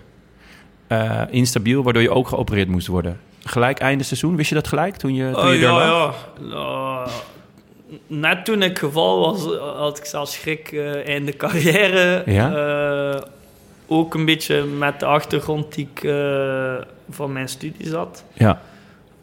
Instabiel, 1.29 1.83
waardoor 1.83 2.01
je 2.01 2.11
ook 2.11 2.27
geopereerd 2.27 2.67
moest 2.67 2.87
worden. 2.87 3.19
Gelijk 3.43 3.79
einde 3.79 4.03
seizoen, 4.03 4.35
wist 4.35 4.49
je 4.49 4.55
dat 4.55 4.67
gelijk 4.67 4.95
toen 4.95 5.15
je, 5.15 5.31
toen 5.31 5.51
je 5.51 5.59
ja, 5.59 5.77
daar 5.77 5.87
lag? 5.87 6.29
ja. 6.39 6.45
Nou, 6.45 7.09
net 8.07 8.45
toen 8.45 8.61
ik 8.61 8.79
geval 8.79 9.19
was, 9.19 9.57
had 9.75 9.97
ik 9.97 10.05
zelfs 10.05 10.33
schrik 10.33 10.71
eh 10.71 11.07
einde 11.07 11.37
carrière. 11.37 12.23
Ja? 12.25 12.53
Eh, 13.13 13.21
ook 13.87 14.13
een 14.13 14.25
beetje 14.25 14.63
met 14.63 14.99
de 14.99 15.05
achtergrond 15.05 15.75
die 15.75 15.89
ik 15.93 16.03
eh, 16.03 16.73
van 17.09 17.33
mijn 17.33 17.49
studie 17.49 17.87
zat. 17.87 18.23
Ja. 18.33 18.61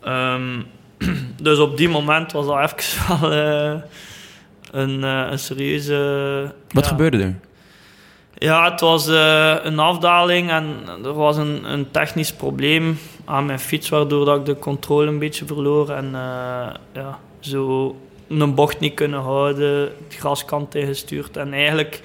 Ehm, 0.02 0.62
dus 1.42 1.58
op 1.58 1.76
die 1.76 1.88
moment 1.88 2.32
was 2.32 2.46
dat 2.46 2.72
even 2.72 3.20
wel 3.20 3.32
een, 4.70 5.02
een 5.02 5.38
serieuze... 5.38 6.54
Wat 6.70 6.84
ja. 6.84 6.90
gebeurde 6.90 7.22
er? 7.22 7.34
Ja, 8.38 8.70
het 8.70 8.80
was 8.80 9.08
eh, 9.08 9.54
een 9.62 9.78
afdaling 9.78 10.50
en 10.50 10.76
er 11.04 11.14
was 11.14 11.36
een, 11.36 11.72
een 11.72 11.90
technisch 11.90 12.32
probleem 12.32 12.98
aan 13.24 13.46
mijn 13.46 13.58
fiets, 13.58 13.88
waardoor 13.88 14.24
dat 14.24 14.38
ik 14.38 14.44
de 14.44 14.58
controle 14.58 15.06
een 15.06 15.18
beetje 15.18 15.46
verloor 15.46 15.90
en 15.90 16.04
eh, 16.04 16.74
ja, 16.92 17.18
zo 17.40 17.96
een 18.28 18.54
bocht 18.54 18.80
niet 18.80 18.94
kunnen 18.94 19.20
houden, 19.20 19.80
het 19.80 20.16
graskant 20.18 20.74
ingestuurd 20.74 21.36
en 21.36 21.52
eigenlijk 21.52 22.02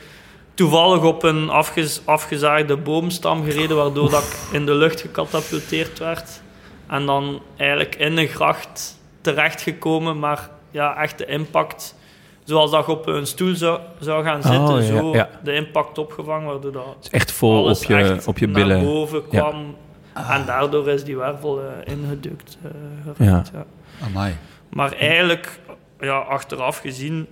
toevallig 0.54 1.04
op 1.04 1.24
een 1.24 1.50
afgez 1.50 2.00
afgezaagde 2.06 2.78
boomstam 2.78 3.44
gereden, 3.44 3.78
waardoor 3.78 4.10
dat 4.10 4.24
ik 4.24 4.54
in 4.54 4.66
de 4.66 4.74
lucht 4.76 5.02
gecatapulteerd 5.02 6.00
werd 6.00 6.42
en 6.88 7.06
dan 7.06 7.42
eigenlijk 7.58 7.96
in 7.96 8.18
een 8.18 8.28
gracht 8.28 9.00
terechtgekomen, 9.22 10.20
maar 10.20 10.50
ja, 10.72 10.96
echt 11.02 11.18
de 11.18 11.26
impact 11.26 11.96
zoals 12.52 12.72
dat 12.72 12.86
je 12.86 12.92
op 12.92 13.08
een 13.08 13.28
stoel 13.28 13.56
zou, 13.56 13.80
zou 14.00 14.24
gaan 14.24 14.42
zitten, 14.42 14.62
Oh, 14.62 14.78
ja, 14.82 14.86
zo 14.98 15.14
ja. 15.14 15.30
de 15.44 15.54
impact 15.54 15.98
opgevangen, 15.98 16.48
waardoor 16.48 16.72
dat 16.72 16.84
is 17.02 17.10
echt 17.10 17.32
vol 17.32 17.58
alles 17.58 17.82
op 17.82 17.88
je, 17.88 17.96
echt 17.96 18.28
op 18.28 18.38
je 18.38 18.46
naar 18.48 18.54
billen. 18.56 18.84
boven 18.84 19.22
Ja. 19.32 19.40
kwam. 19.40 19.76
En 20.30 20.46
daardoor 20.46 20.88
is 20.90 21.04
die 21.04 21.18
wervel 21.18 21.60
eh, 21.62 21.94
ingedukt 21.94 22.58
eh, 22.64 22.72
geraakt. 23.16 23.52
Ja. 23.54 23.66
Amai. 24.06 24.36
Maar 24.70 24.92
eigenlijk, 24.94 25.60
ja, 26.00 26.18
achteraf 26.18 26.78
gezien, 26.78 27.28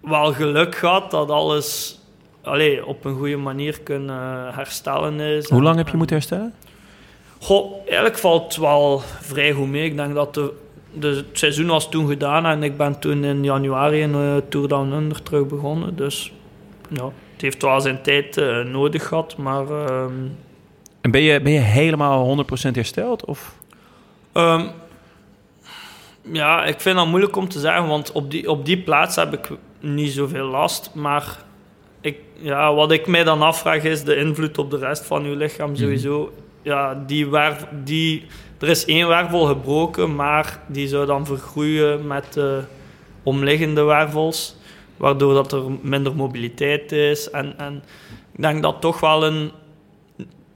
wel 0.00 0.32
geluk 0.32 0.74
gehad 0.76 1.10
dat 1.10 1.30
alles 1.30 1.98
allee, 2.42 2.86
op 2.86 3.04
een 3.04 3.16
goede 3.16 3.36
manier 3.36 3.80
kunnen 3.80 4.54
herstellen 4.54 5.20
is. 5.20 5.48
Hoe 5.48 5.58
En- 5.58 5.64
lang 5.64 5.76
heb 5.76 5.86
je 5.86 5.92
en- 5.92 5.98
moeten 5.98 6.16
herstellen? 6.16 6.54
Goh, 7.40 7.74
eigenlijk 7.84 8.18
valt 8.18 8.42
het 8.44 8.56
wel 8.56 8.98
vrij 9.20 9.52
goed 9.52 9.68
mee. 9.68 9.84
Ik 9.84 9.96
denk 9.96 10.14
dat 10.14 10.34
de, 10.34 10.52
de, 10.98 11.06
het 11.08 11.26
seizoen 11.38 11.66
was 11.66 11.90
toen 11.90 12.08
gedaan 12.08 12.46
en 12.46 12.62
ik 12.62 12.76
ben 12.76 12.98
toen 12.98 13.24
in 13.24 13.44
januari 13.44 14.00
in 14.00 14.10
uh, 14.14 14.36
Tour 14.48 14.68
Down 14.68 14.92
Under 14.92 15.22
terug 15.22 15.46
begonnen. 15.46 15.96
Dus 15.96 16.32
ja, 16.88 17.04
het 17.32 17.42
heeft 17.42 17.62
wel 17.62 17.80
zijn 17.80 18.02
tijd 18.02 18.36
eh, 18.36 18.60
nodig 18.60 19.08
gehad, 19.08 19.36
maar... 19.36 19.70
ehm, 19.70 20.12
En 21.00 21.10
ben 21.10 21.20
je, 21.22 21.40
ben 21.40 21.52
je 21.52 21.58
helemaal 21.58 22.44
100% 22.68 22.70
hersteld? 22.72 23.24
Of? 23.24 23.54
Ehm, 24.32 24.66
ja, 26.32 26.64
ik 26.64 26.80
vind 26.80 26.96
dat 26.96 27.06
moeilijk 27.06 27.36
om 27.36 27.48
te 27.48 27.58
zeggen, 27.60 27.86
want 27.86 28.12
op 28.12 28.30
die, 28.30 28.50
op 28.50 28.64
die 28.64 28.78
plaats 28.78 29.16
heb 29.16 29.32
ik 29.32 29.48
niet 29.80 30.12
zoveel 30.12 30.46
last. 30.46 30.90
Maar 30.94 31.36
ik, 32.00 32.18
ja, 32.38 32.74
wat 32.74 32.92
ik 32.92 33.06
mij 33.06 33.24
dan 33.24 33.42
afvraag 33.42 33.82
is 33.82 34.04
de 34.04 34.16
invloed 34.16 34.58
op 34.58 34.70
de 34.70 34.78
rest 34.78 35.04
van 35.04 35.24
uw 35.24 35.34
lichaam 35.36 35.76
sowieso. 35.76 36.32
Ja, 36.62 37.02
die 37.06 37.26
werf, 37.30 37.66
die, 37.84 38.26
er 38.58 38.68
is 38.68 38.84
één 38.84 39.08
wervel 39.08 39.44
gebroken, 39.44 40.14
maar 40.14 40.60
die 40.66 40.88
zou 40.88 41.06
dan 41.06 41.26
vergroeien 41.26 42.06
met 42.06 42.32
de 42.32 42.62
omliggende 43.22 43.82
wervels. 43.82 44.56
Waardoor 44.96 45.34
dat 45.34 45.52
er 45.52 45.62
minder 45.80 46.16
mobiliteit 46.16 46.92
is. 46.92 47.30
En, 47.30 47.58
en 47.58 47.82
ik 48.32 48.42
denk 48.42 48.62
dat 48.62 48.80
toch 48.80 49.00
wel 49.00 49.24
een, 49.24 49.50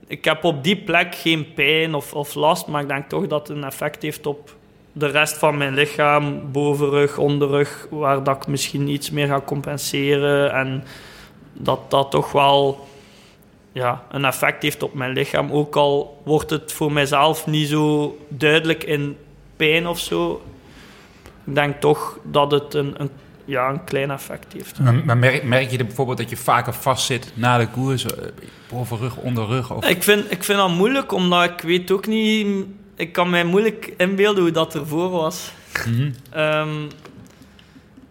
ik 0.07 0.25
heb 0.25 0.43
op 0.43 0.63
die 0.63 0.77
plek 0.77 1.15
geen 1.15 1.53
pijn 1.53 1.93
of, 1.93 2.13
of 2.13 2.33
last, 2.33 2.67
maar 2.67 2.81
ik 2.81 2.87
denk 2.87 3.09
toch 3.09 3.27
dat 3.27 3.47
het 3.47 3.57
een 3.57 3.63
effect 3.63 4.01
heeft 4.01 4.25
op 4.25 4.55
de 4.91 5.07
rest 5.07 5.37
van 5.37 5.57
mijn 5.57 5.73
lichaam, 5.73 6.51
bovenrug, 6.51 7.17
onderrug, 7.17 7.87
waar 7.89 8.23
dat 8.23 8.35
ik 8.35 8.47
misschien 8.47 8.87
iets 8.87 9.09
meer 9.11 9.27
ga 9.27 9.41
compenseren 9.41 10.53
en 10.53 10.83
dat 11.53 11.79
dat 11.91 12.11
toch 12.11 12.31
wel 12.31 12.87
ja, 13.71 14.03
een 14.11 14.25
effect 14.25 14.63
heeft 14.63 14.83
op 14.83 14.93
mijn 14.93 15.11
lichaam. 15.13 15.51
Ook 15.51 15.75
al 15.75 16.21
wordt 16.25 16.49
het 16.49 16.71
voor 16.71 16.91
mijzelf 16.91 17.47
niet 17.47 17.67
zo 17.67 18.17
duidelijk 18.27 18.83
in 18.83 19.17
pijn 19.55 19.87
of 19.87 19.99
zo, 19.99 20.41
ik 21.43 21.55
denk 21.55 21.79
toch 21.79 22.19
dat 22.23 22.51
het 22.51 22.73
een, 22.73 22.93
een, 22.97 23.09
ja, 23.45 23.69
een 23.69 23.83
klein 23.83 24.11
effect 24.11 24.53
heeft. 24.53 24.79
Maar, 24.79 24.95
maar 25.05 25.17
merk, 25.17 25.43
merk 25.43 25.71
je 25.71 25.77
er 25.77 25.85
bijvoorbeeld 25.85 26.17
dat 26.17 26.29
je 26.29 26.37
vaker 26.37 26.73
vastzit 26.73 27.31
na 27.33 27.57
de 27.57 27.67
koers? 27.67 28.05
eh, 28.05 28.11
Bovenrug, 28.69 29.17
onderrug? 29.17 29.71
Of... 29.71 29.85
Ik 29.87 30.03
vind, 30.03 30.31
ik 30.31 30.43
vind 30.43 30.57
dat 30.57 30.69
moeilijk, 30.69 31.11
omdat 31.11 31.43
ik 31.43 31.61
weet 31.61 31.91
ook 31.91 32.07
niet... 32.07 32.47
Ik 32.95 33.11
kan 33.11 33.29
mij 33.29 33.43
moeilijk 33.43 33.93
inbeelden 33.97 34.43
hoe 34.43 34.51
dat 34.51 34.75
ervoor 34.75 35.09
was. 35.09 35.51
Ehm, 36.31 36.69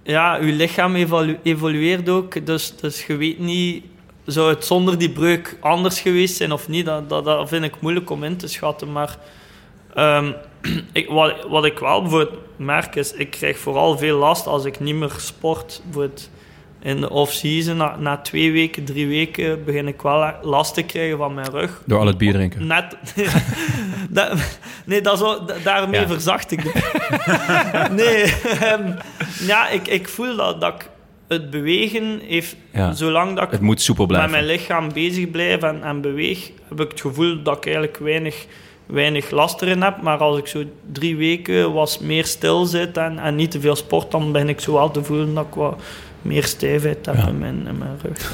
ja, 0.03 0.39
uw 0.39 0.57
lichaam 0.57 0.95
evolu- 0.95 1.39
evolueert 1.43 2.09
ook, 2.09 2.47
dus, 2.47 2.77
dus 2.77 3.07
je 3.07 3.17
weet 3.17 3.39
niet... 3.39 3.85
Zou 4.29 4.49
het 4.49 4.65
zonder 4.65 4.99
die 4.99 5.11
breuk 5.11 5.57
anders 5.61 6.01
geweest 6.01 6.37
zijn 6.37 6.53
of 6.53 6.69
niet? 6.69 6.87
Dat, 6.87 7.09
dat, 7.09 7.25
dat 7.25 7.49
vind 7.49 7.65
ik 7.65 7.81
moeilijk 7.81 8.11
om 8.11 8.25
in 8.25 8.37
te 8.37 8.47
schatten, 8.49 8.93
maar... 8.93 9.17
ehm, 9.95 10.33
ik, 10.93 11.09
wat, 11.09 11.35
wat 11.49 11.65
ik 11.65 11.79
wel 11.79 12.01
bijvoorbeeld 12.03 12.39
merk 12.57 12.95
is, 12.97 13.13
ik 13.13 13.31
krijg 13.31 13.59
vooral 13.59 13.99
veel 13.99 14.19
last 14.19 14.47
als 14.47 14.65
ik 14.65 14.81
niet 14.81 14.95
meer 14.95 15.13
sport. 15.17 15.81
Bijvoorbeeld 15.85 16.31
in 16.83 17.01
de 17.01 17.11
off-season, 17.11 17.77
na, 17.77 17.97
na 17.97 18.17
twee 18.17 18.53
weken, 18.53 18.85
drie 18.85 19.07
weken, 19.09 19.65
begin 19.65 19.89
ik 19.89 20.03
wel 20.03 20.33
last 20.43 20.75
te 20.75 20.83
krijgen 20.83 21.17
van 21.19 21.35
mijn 21.35 21.51
rug. 21.51 21.83
Door 21.87 21.99
al 21.99 22.07
het 22.07 22.19
bier 22.19 22.33
drinken. 22.33 22.67
Net. 22.67 22.97
dat, 24.11 24.33
nee, 24.85 25.01
dat 25.01 25.19
da- 25.19 25.55
daarmee 25.65 26.01
Ja. 26.01 26.07
verzacht 26.07 26.51
ik 26.51 26.63
nee, 28.01 28.23
ehm, 28.61 28.93
ja, 29.41 29.69
ik, 29.69 29.89
ik 29.89 30.09
voel 30.09 30.37
dat, 30.37 30.61
dat 30.61 30.75
ik 30.75 30.89
het 31.29 31.51
bewegen 31.51 32.21
heeft, 32.27 32.57
Ja. 32.73 32.93
zolang 32.93 33.35
dat 33.35 33.45
ik 33.45 33.51
Het 33.51 33.61
moet 33.61 33.81
soepel 33.81 34.07
met 34.07 34.31
mijn 34.31 34.45
lichaam 34.47 34.93
bezig 34.93 35.31
blijf 35.31 35.63
en, 35.63 35.83
en 35.83 36.01
beweeg, 36.01 36.51
heb 36.69 36.81
ik 36.81 36.91
het 36.91 37.01
gevoel 37.01 37.43
dat 37.43 37.57
ik 37.57 37.65
eigenlijk 37.65 37.97
weinig, 37.99 38.47
weinig 38.87 39.31
last 39.31 39.63
erin 39.63 39.83
heb. 39.83 40.03
Maar 40.03 40.19
als 40.19 40.39
ik 40.39 40.47
zo 40.47 40.63
drie 40.93 41.17
weken 41.17 41.73
was 41.73 41.99
meer 41.99 42.25
stil 42.27 42.65
zit 42.65 42.97
en, 42.97 43.19
en 43.19 43.35
niet 43.35 43.51
te 43.51 43.61
veel 43.61 43.77
sport, 43.77 44.11
dan 44.11 44.33
ben 44.33 44.49
ik 44.49 44.61
zo 44.61 44.73
wel 44.73 44.91
te 44.91 45.05
voelen 45.05 45.35
dat 45.35 45.47
ik 45.49 45.55
wat 45.55 45.81
meer 46.23 46.45
stijfheid 46.45 47.07
heb 47.07 47.15
Ja. 47.17 47.27
in, 47.29 47.39
mijn, 47.39 47.67
in 47.67 47.79
mijn 47.79 47.99
rug. 48.03 48.33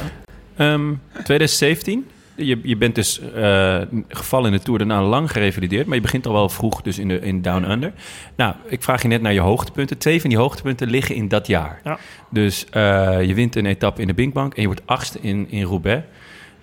ja. 0.57 0.73
Ehm, 0.73 0.93
2017. 1.25 2.07
Je, 2.37 2.61
je 2.63 2.77
bent 2.77 2.95
dus 2.95 3.21
eh, 3.21 3.81
gevallen 4.09 4.53
in 4.53 4.57
de 4.57 4.63
Tour, 4.63 4.79
daarna 4.79 5.03
lang 5.03 5.31
gerevalideerd. 5.31 5.87
Maar 5.87 5.97
je 5.97 6.03
begint 6.03 6.27
al 6.27 6.33
wel 6.33 6.49
vroeg 6.49 6.83
dus 6.83 6.99
in, 6.99 7.09
de, 7.09 7.21
in 7.21 7.43
Down 7.43 7.71
Under. 7.71 7.93
Nou, 8.37 8.55
ik 8.67 8.83
vraag 8.83 9.03
je 9.03 9.09
net 9.09 9.23
naar 9.23 9.33
je 9.33 9.41
hoogtepunten. 9.41 9.99
Twee 9.99 10.21
van 10.21 10.31
die 10.31 10.39
hoogtepunten 10.39 10.91
liggen 10.91 11.15
in 11.15 11.29
dat 11.29 11.47
jaar. 11.47 11.81
Ja. 11.85 11.99
Dus 12.31 12.67
eh, 12.71 13.23
je 13.23 13.35
wint 13.35 13.57
een 13.57 13.67
etappe 13.67 14.01
in 14.01 14.07
de 14.07 14.15
Binkbank 14.15 14.55
en 14.55 14.61
je 14.61 14.67
wordt 14.67 14.83
achtste 14.85 15.19
in, 15.21 15.51
in 15.51 15.63
Roubaix. 15.63 16.07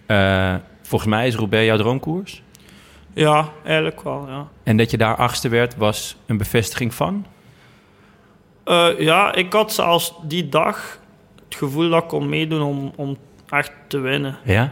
Eh, 0.06 0.56
volgens 0.82 1.10
mij 1.10 1.28
is 1.28 1.36
Roubaix 1.36 1.66
jouw 1.66 1.78
droomkoers. 1.78 2.44
ja, 3.14 3.50
eigenlijk 3.66 4.02
wel, 4.02 4.28
ja. 4.28 4.48
En 4.64 4.78
dat 4.78 4.92
je 4.92 4.98
daar 4.98 5.16
achtste 5.16 5.50
werd, 5.50 5.76
was 5.76 6.18
een 6.26 6.38
bevestiging 6.38 6.94
van? 6.94 7.26
Ja, 8.98 9.34
ik 9.36 9.54
had 9.54 9.74
zelfs 9.74 10.14
die 10.24 10.50
dag 10.50 11.00
het 11.46 11.56
gevoel 11.56 11.90
dat 11.90 12.04
ik 12.04 12.08
kon 12.08 12.30
meedoen 12.30 12.62
om, 12.62 12.92
om 12.96 13.18
echt 13.50 13.72
te 13.88 14.00
winnen. 14.00 14.38
Ja. 14.44 14.72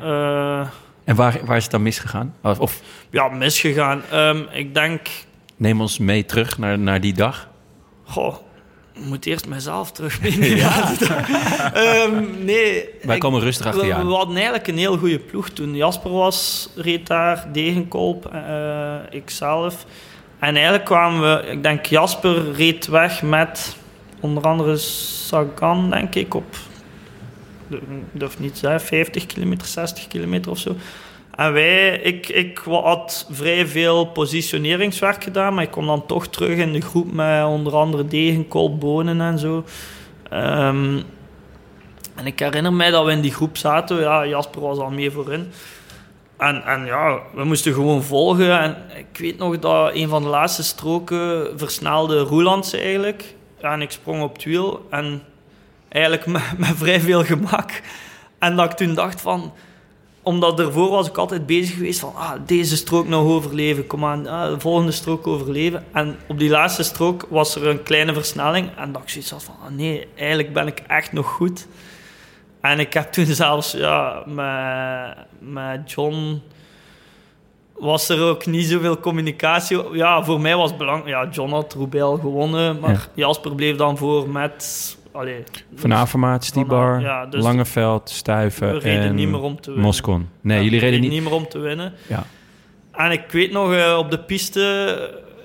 En 1.10 1.16
waar, 1.16 1.40
waar 1.46 1.58
is 1.58 1.64
het 1.64 1.72
dan 1.72 1.82
misgegaan? 1.82 2.36
Of, 2.44 2.60
of 2.60 2.82
ja, 3.10 3.28
misgegaan. 3.30 4.02
Ehm, 4.12 4.42
ik 4.52 4.74
denk, 4.74 5.08
neem 5.56 5.82
ons 5.82 5.98
mee 5.98 6.26
terug 6.26 6.58
naar, 6.58 6.80
naar 6.80 7.02
die 7.02 7.14
dag. 7.14 7.48
goh, 8.04 8.36
ik 8.94 9.06
moet 9.06 9.26
eerst 9.26 9.48
mezelf 9.48 9.92
terug 9.92 10.22
meenemen. 10.22 10.70
Ehm, 11.74 12.46
nee. 12.46 12.86
Wij 13.02 13.16
ik- 13.16 13.22
komen 13.22 13.42
rustig 13.42 13.66
achter 13.66 13.86
je 13.86 13.90
we, 13.90 13.96
aan. 14.00 14.08
we 14.08 14.14
hadden 14.14 14.36
eigenlijk 14.36 14.68
een 14.68 14.78
heel 14.78 14.98
goede 14.98 15.20
ploeg 15.20 15.50
toen. 15.50 15.76
Jasper 15.76 16.12
was, 16.12 16.70
reed 16.76 17.08
daar, 17.08 17.48
Degenkolb, 17.52 18.26
eh 18.26 18.96
ikzelf. 19.10 19.86
En 20.40 20.54
eigenlijk 20.56 20.86
kwamen 20.86 21.22
we, 21.22 21.52
ik 21.52 21.64
denk 21.64 21.86
Jasper 21.86 22.52
reed 22.54 22.88
weg 22.88 23.22
met 23.22 23.76
onder 24.20 24.44
andere 24.44 24.78
Sagan, 24.78 25.90
denk 25.90 26.16
ik, 26.16 26.34
op, 26.34 26.56
durf 28.12 28.40
niet 28.40 28.58
zeggen, 28.58 28.82
50 28.82 29.26
kilometer, 29.26 29.68
60 29.68 30.08
kilometer 30.08 30.52
of 30.52 30.58
zo. 30.58 30.76
En 31.36 31.54
wij, 31.54 32.00
ik, 32.00 32.30
ik 32.30 32.58
had 32.58 33.28
vrij 33.32 33.68
veel 33.68 34.06
positioneringswerk 34.06 35.24
gedaan, 35.24 35.54
maar 35.54 35.64
ik 35.64 35.72
kom 35.72 35.86
dan 35.86 36.06
toch 36.06 36.28
terug 36.28 36.58
in 36.58 36.74
de 36.74 36.82
groep 36.82 37.12
met 37.12 37.46
onder 37.46 37.76
andere 37.76 38.08
Degenkolb, 38.08 38.80
Bonen 38.80 39.22
en 39.22 39.40
zo. 39.40 39.64
Ehm, 40.30 41.02
en 42.16 42.26
ik 42.26 42.40
herinner 42.40 42.74
mij 42.74 42.90
dat 42.90 43.06
we 43.06 43.12
in 43.12 43.22
die 43.22 43.34
groep 43.34 43.58
zaten. 43.58 44.00
Ja, 44.00 44.28
Jasper 44.28 44.62
was 44.62 44.78
al 44.78 44.90
mee 44.90 45.12
voorin. 45.12 45.52
En, 46.38 46.64
en 46.64 46.86
ja, 46.86 47.20
we 47.34 47.44
moesten 47.44 47.74
gewoon 47.74 48.04
volgen. 48.04 48.60
En 48.60 48.78
ik 48.98 49.18
weet 49.20 49.38
nog 49.38 49.60
dat 49.60 49.96
een 49.96 50.10
van 50.10 50.24
de 50.24 50.30
laatste 50.30 50.64
stroken 50.64 51.52
versnelde 51.60 52.20
Roelands 52.20 52.74
eigenlijk. 52.74 53.36
En 53.62 53.82
ik 53.82 53.92
sprong 53.92 54.22
op 54.22 54.34
het 54.34 54.44
wiel. 54.44 54.86
En 54.90 55.22
eigenlijk 55.90 56.26
met, 56.34 56.58
met 56.58 56.74
vrij 56.76 57.00
veel 57.00 57.24
gemak. 57.24 57.82
En 58.40 58.56
dat 58.56 58.72
ik 58.72 58.78
toen 58.78 58.94
dacht 58.94 59.22
van... 59.22 59.54
Omdat 60.24 60.60
ervoor 60.60 60.90
was 60.90 61.08
ik 61.08 61.18
altijd 61.18 61.46
bezig 61.46 61.76
geweest 61.76 62.00
van... 62.00 62.16
Ah, 62.16 62.32
deze 62.46 62.78
strook 62.78 63.08
nog 63.08 63.26
overleven. 63.26 63.88
Kom 63.88 64.06
aan, 64.06 64.28
ah, 64.28 64.50
de 64.50 64.60
volgende 64.60 64.92
strook 64.92 65.28
overleven. 65.28 65.86
En 65.94 66.18
op 66.28 66.40
die 66.40 66.50
laatste 66.50 66.84
strook 66.84 67.26
was 67.30 67.56
er 67.56 67.68
een 67.68 67.84
kleine 67.84 68.14
versnelling. 68.14 68.70
En 68.78 68.92
dat 68.92 69.02
ik 69.02 69.10
zoiets 69.10 69.32
had 69.32 69.44
van... 69.44 69.56
Ah, 69.64 69.72
nee, 69.72 70.08
eigenlijk 70.16 70.54
ben 70.54 70.68
ik 70.68 70.80
echt 70.88 71.12
nog 71.12 71.28
goed. 71.28 71.68
En 72.62 72.80
ik 72.80 72.94
heb 72.94 73.12
toen 73.12 73.26
zelfs 73.46 73.72
ja, 73.72 74.24
met, 74.26 75.16
met 75.40 75.92
John 75.92 76.42
was 77.80 78.10
er 78.10 78.22
ook 78.22 78.46
niet 78.46 78.66
zoveel 78.66 79.00
communicatie. 79.00 79.94
Ja, 79.94 80.24
voor 80.24 80.42
mij 80.42 80.56
was 80.56 80.70
het 80.70 80.80
belangrijk. 80.80 81.10
Ja, 81.10 81.30
John 81.32 81.52
had 81.52 81.76
al 82.00 82.18
gewonnen, 82.18 82.80
maar 82.80 82.92
Ja. 82.92 83.00
Jasper 83.14 83.56
bleef 83.56 83.76
dan 83.76 83.98
voor 83.98 84.30
met... 84.30 84.98
Allee, 85.20 85.44
Van 85.76 85.94
Avermaat, 85.94 86.46
Stibar, 86.46 87.02
ja, 87.02 87.26
dus 87.26 87.44
Langeveld, 87.44 88.10
Stuiven 88.10 88.72
we 88.72 88.80
reden 88.80 89.04
en 89.04 89.16
niet 89.16 89.28
meer 89.28 89.42
om 89.42 89.62
te 89.62 89.70
winnen. 89.70 89.86
Moscon. 89.86 90.30
Nee, 90.42 90.58
Ja, 90.58 90.64
jullie 90.64 90.80
reden 90.80 91.00
niet... 91.00 91.24
meer 91.24 91.34
om 91.34 91.48
te 91.48 91.60
winnen. 91.60 91.94
Ja. 92.08 92.24
En 92.92 93.12
ik 93.12 93.32
weet 93.32 93.52
nog, 93.52 93.74
eh, 93.74 93.98
op 93.98 94.12
de 94.12 94.20
piste 94.20 94.96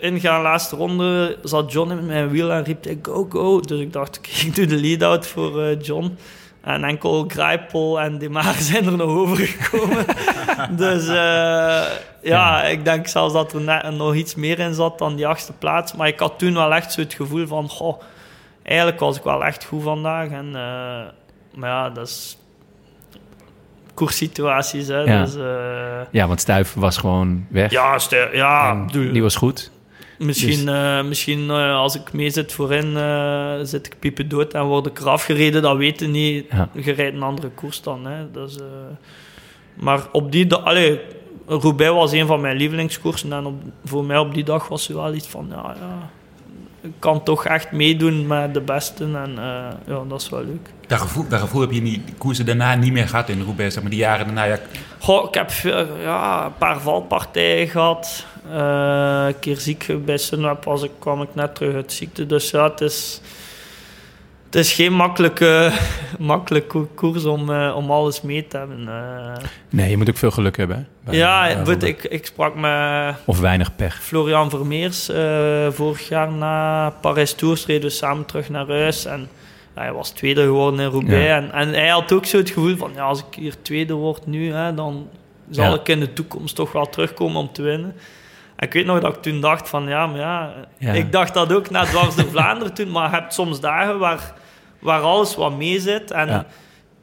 ingaan, 0.00 0.42
laatste 0.42 0.76
ronde, 0.76 1.38
zat 1.42 1.72
John 1.72 1.90
in 1.90 2.06
mijn 2.06 2.28
wiel 2.28 2.52
en 2.52 2.64
riep 2.64 2.84
hij 2.84 2.98
go, 3.02 3.26
go. 3.28 3.60
Dus 3.60 3.80
ik 3.80 3.92
dacht, 3.92 4.20
ik 4.46 4.54
doe 4.54 4.66
de 4.66 4.76
lead-out 4.76 5.26
voor 5.26 5.62
eh, 5.62 5.80
John. 5.80 6.18
En 6.60 6.84
enkel 6.84 7.24
Grijpel 7.28 8.00
en 8.00 8.18
De 8.18 8.28
Maar 8.28 8.54
zijn 8.70 8.86
er 8.86 8.96
nog 8.96 9.08
overgekomen. 9.08 10.04
dus 10.84 11.08
eh, 11.08 11.82
ja, 12.22 12.62
ik 12.62 12.84
denk 12.84 13.06
zelfs 13.06 13.32
dat 13.32 13.52
er 13.52 13.60
net 13.60 13.90
nog 13.90 14.14
iets 14.14 14.34
meer 14.34 14.58
in 14.58 14.74
zat 14.74 14.98
dan 14.98 15.16
die 15.16 15.26
achtste 15.26 15.52
plaats. 15.52 15.94
Maar 15.94 16.08
ik 16.08 16.18
had 16.18 16.38
toen 16.38 16.54
wel 16.54 16.74
echt 16.74 16.92
zo 16.92 17.00
het 17.00 17.14
gevoel 17.14 17.46
van, 17.46 17.68
goh, 17.68 18.00
eigenlijk 18.64 19.00
was 19.00 19.16
ik 19.16 19.22
wel 19.22 19.44
echt 19.44 19.64
goed 19.64 19.82
vandaag. 19.82 20.28
En, 20.28 20.46
eh, 20.46 21.02
maar 21.54 21.70
ja, 21.70 21.90
dat 21.90 22.06
is 22.06 22.38
koerssituaties, 23.94 24.88
hè. 24.88 24.98
Ja. 24.98 25.24
Dus, 25.24 25.36
eh, 25.36 26.00
Ja, 26.10 26.26
want 26.26 26.40
Stuiven 26.40 26.80
was 26.80 26.96
gewoon 26.96 27.46
weg. 27.50 27.70
ja, 27.70 27.98
ja, 28.32 28.84
die 28.90 29.22
was 29.22 29.36
goed. 29.36 29.72
Misschien, 30.18 30.68
eh, 30.68 31.02
misschien 31.04 31.50
als 31.50 31.94
ik 31.94 32.12
mee 32.12 32.30
zit 32.30 32.52
voorin, 32.52 32.96
zit 33.66 33.86
ik 33.86 33.96
piepen 33.98 34.28
dood 34.28 34.54
en 34.54 34.64
word 34.64 34.86
ik 34.86 34.98
eraf 35.00 35.24
gereden. 35.24 35.62
Dat 35.62 35.76
weten 35.76 36.10
niet. 36.10 36.46
Ja. 36.50 36.68
Je 36.72 36.92
rijdt 36.92 37.16
een 37.16 37.22
andere 37.22 37.48
koers 37.48 37.82
dan. 37.82 38.06
Hè. 38.06 38.30
Dat 38.30 38.50
is, 38.50 38.56
eh, 38.56 38.64
maar 39.74 40.00
op 40.12 40.32
die 40.32 40.46
dag... 40.46 40.64
Allee, 40.64 41.00
Roubaix 41.46 41.92
was 41.92 42.12
een 42.12 42.26
van 42.26 42.40
mijn 42.40 42.56
lievelingskoersen. 42.56 43.32
En 43.32 43.44
op, 43.46 43.54
voor 43.84 44.04
mij 44.04 44.18
op 44.18 44.34
die 44.34 44.44
dag 44.44 44.68
was 44.68 44.88
er 44.88 44.94
wel 44.94 45.14
iets 45.14 45.28
van... 45.28 45.46
Ja, 45.50 45.76
ja, 45.80 46.10
kan 46.98 47.22
toch 47.22 47.44
echt 47.44 47.72
meedoen 47.72 48.26
met 48.26 48.54
de 48.54 48.60
besten. 48.60 49.16
En 49.16 49.30
eh, 49.38 49.94
ja, 49.94 50.02
dat 50.08 50.20
is 50.20 50.28
wel 50.28 50.44
leuk. 50.44 50.70
Dat 50.86 51.00
gevoel, 51.00 51.28
dat 51.28 51.40
gevoel 51.40 51.60
heb 51.60 51.70
je 51.70 51.82
niet, 51.82 52.06
die 52.06 52.14
koersen 52.14 52.46
daarna 52.46 52.74
niet 52.74 52.92
meer 52.92 53.08
gehad 53.08 53.28
in 53.28 53.42
Roubaix. 53.42 53.72
Zeg 53.72 53.82
maar 53.82 53.92
die 53.92 54.00
jaren 54.00 54.26
daarna, 54.26 54.44
ja, 54.44 54.58
Goh, 54.98 55.28
ik 55.28 55.34
heb 55.34 55.50
ja, 56.02 56.44
een 56.44 56.56
paar 56.58 56.80
valpartijen 56.80 57.68
gehad. 57.68 58.26
Eh, 58.50 59.24
een 59.26 59.38
keer 59.38 59.56
ziek 59.56 59.92
Sunweb 60.14 60.64
was 60.64 60.82
ik, 60.82 60.90
kwam 60.98 61.22
ik 61.22 61.34
net 61.34 61.54
terug 61.54 61.74
uit 61.74 61.92
ziekte. 61.92 62.26
Dus 62.26 62.50
ja, 62.50 62.70
het 62.70 62.80
is, 62.80 63.20
het 64.54 64.64
is 64.64 64.72
geen 64.72 64.92
makkelijke, 64.92 65.72
makkelijke 66.18 66.86
koers 66.94 67.24
om, 67.24 67.50
eh, 67.50 67.72
om 67.76 67.90
alles 67.90 68.22
mee 68.22 68.46
te 68.46 68.56
hebben. 68.56 68.88
eh. 68.88 69.44
Nee, 69.70 69.90
je 69.90 69.96
moet 69.96 70.08
ook 70.08 70.16
veel 70.16 70.30
geluk 70.30 70.56
hebben. 70.56 70.76
hè, 70.76 70.82
bij- 71.04 71.16
ja, 71.18 71.46
ik, 71.46 72.04
ik 72.04 72.26
sprak 72.26 72.54
met 72.54 73.14
Of 73.24 73.40
weinig 73.40 73.76
pech. 73.76 74.02
Florian 74.02 74.50
Vermeers 74.50 75.08
eh, 75.08 75.66
vorig 75.70 76.08
jaar 76.08 76.32
na 76.32 76.90
Paris 76.90 77.32
Tours. 77.34 77.66
Reden 77.66 77.82
we 77.88 77.90
samen 77.94 78.24
terug 78.24 78.48
naar 78.48 78.66
huis. 78.68 79.04
En 79.04 79.28
hij 79.74 79.92
was 79.92 80.10
tweede 80.10 80.42
geworden 80.42 80.80
in 80.80 80.86
Roubaix. 80.90 81.24
Ja. 81.26 81.36
En, 81.36 81.52
en 81.52 81.68
hij 81.68 81.88
had 81.88 82.12
ook 82.12 82.24
zo 82.26 82.36
het 82.36 82.50
gevoel 82.50 82.76
van... 82.76 82.90
Ja, 82.94 83.02
als 83.02 83.18
ik 83.18 83.34
hier 83.34 83.54
tweede 83.62 83.92
word 83.94 84.26
nu, 84.26 84.52
hè, 84.52 84.74
dan 84.74 85.08
zal 85.50 85.64
Ja. 85.72 85.74
ik 85.80 85.88
in 85.88 86.00
de 86.00 86.12
toekomst 86.12 86.54
toch 86.54 86.72
wel 86.72 86.88
terugkomen 86.88 87.40
om 87.40 87.52
te 87.52 87.62
winnen. 87.62 87.94
En 88.56 88.66
ik 88.66 88.72
weet 88.72 88.86
nog 88.86 89.00
dat 89.00 89.16
ik 89.16 89.22
toen 89.22 89.40
dacht 89.40 89.68
van... 89.68 89.88
Ja, 89.88 90.06
maar 90.06 90.18
ja... 90.20 90.52
Ja. 90.78 90.92
Ik 90.92 91.12
dacht 91.12 91.34
dat 91.34 91.52
ook 91.52 91.70
na 91.70 91.84
Dwars 91.84 92.14
door 92.16 92.30
Vlaanderen 92.30 92.74
toen. 92.78 92.90
Maar 92.90 93.10
je 93.10 93.16
hebt 93.16 93.34
soms 93.34 93.60
dagen 93.60 93.98
waar, 93.98 94.32
waar 94.84 95.00
alles 95.00 95.34
wat 95.36 95.56
mee 95.56 95.80
zit. 95.80 96.10
En 96.10 96.26
Ja. 96.28 96.46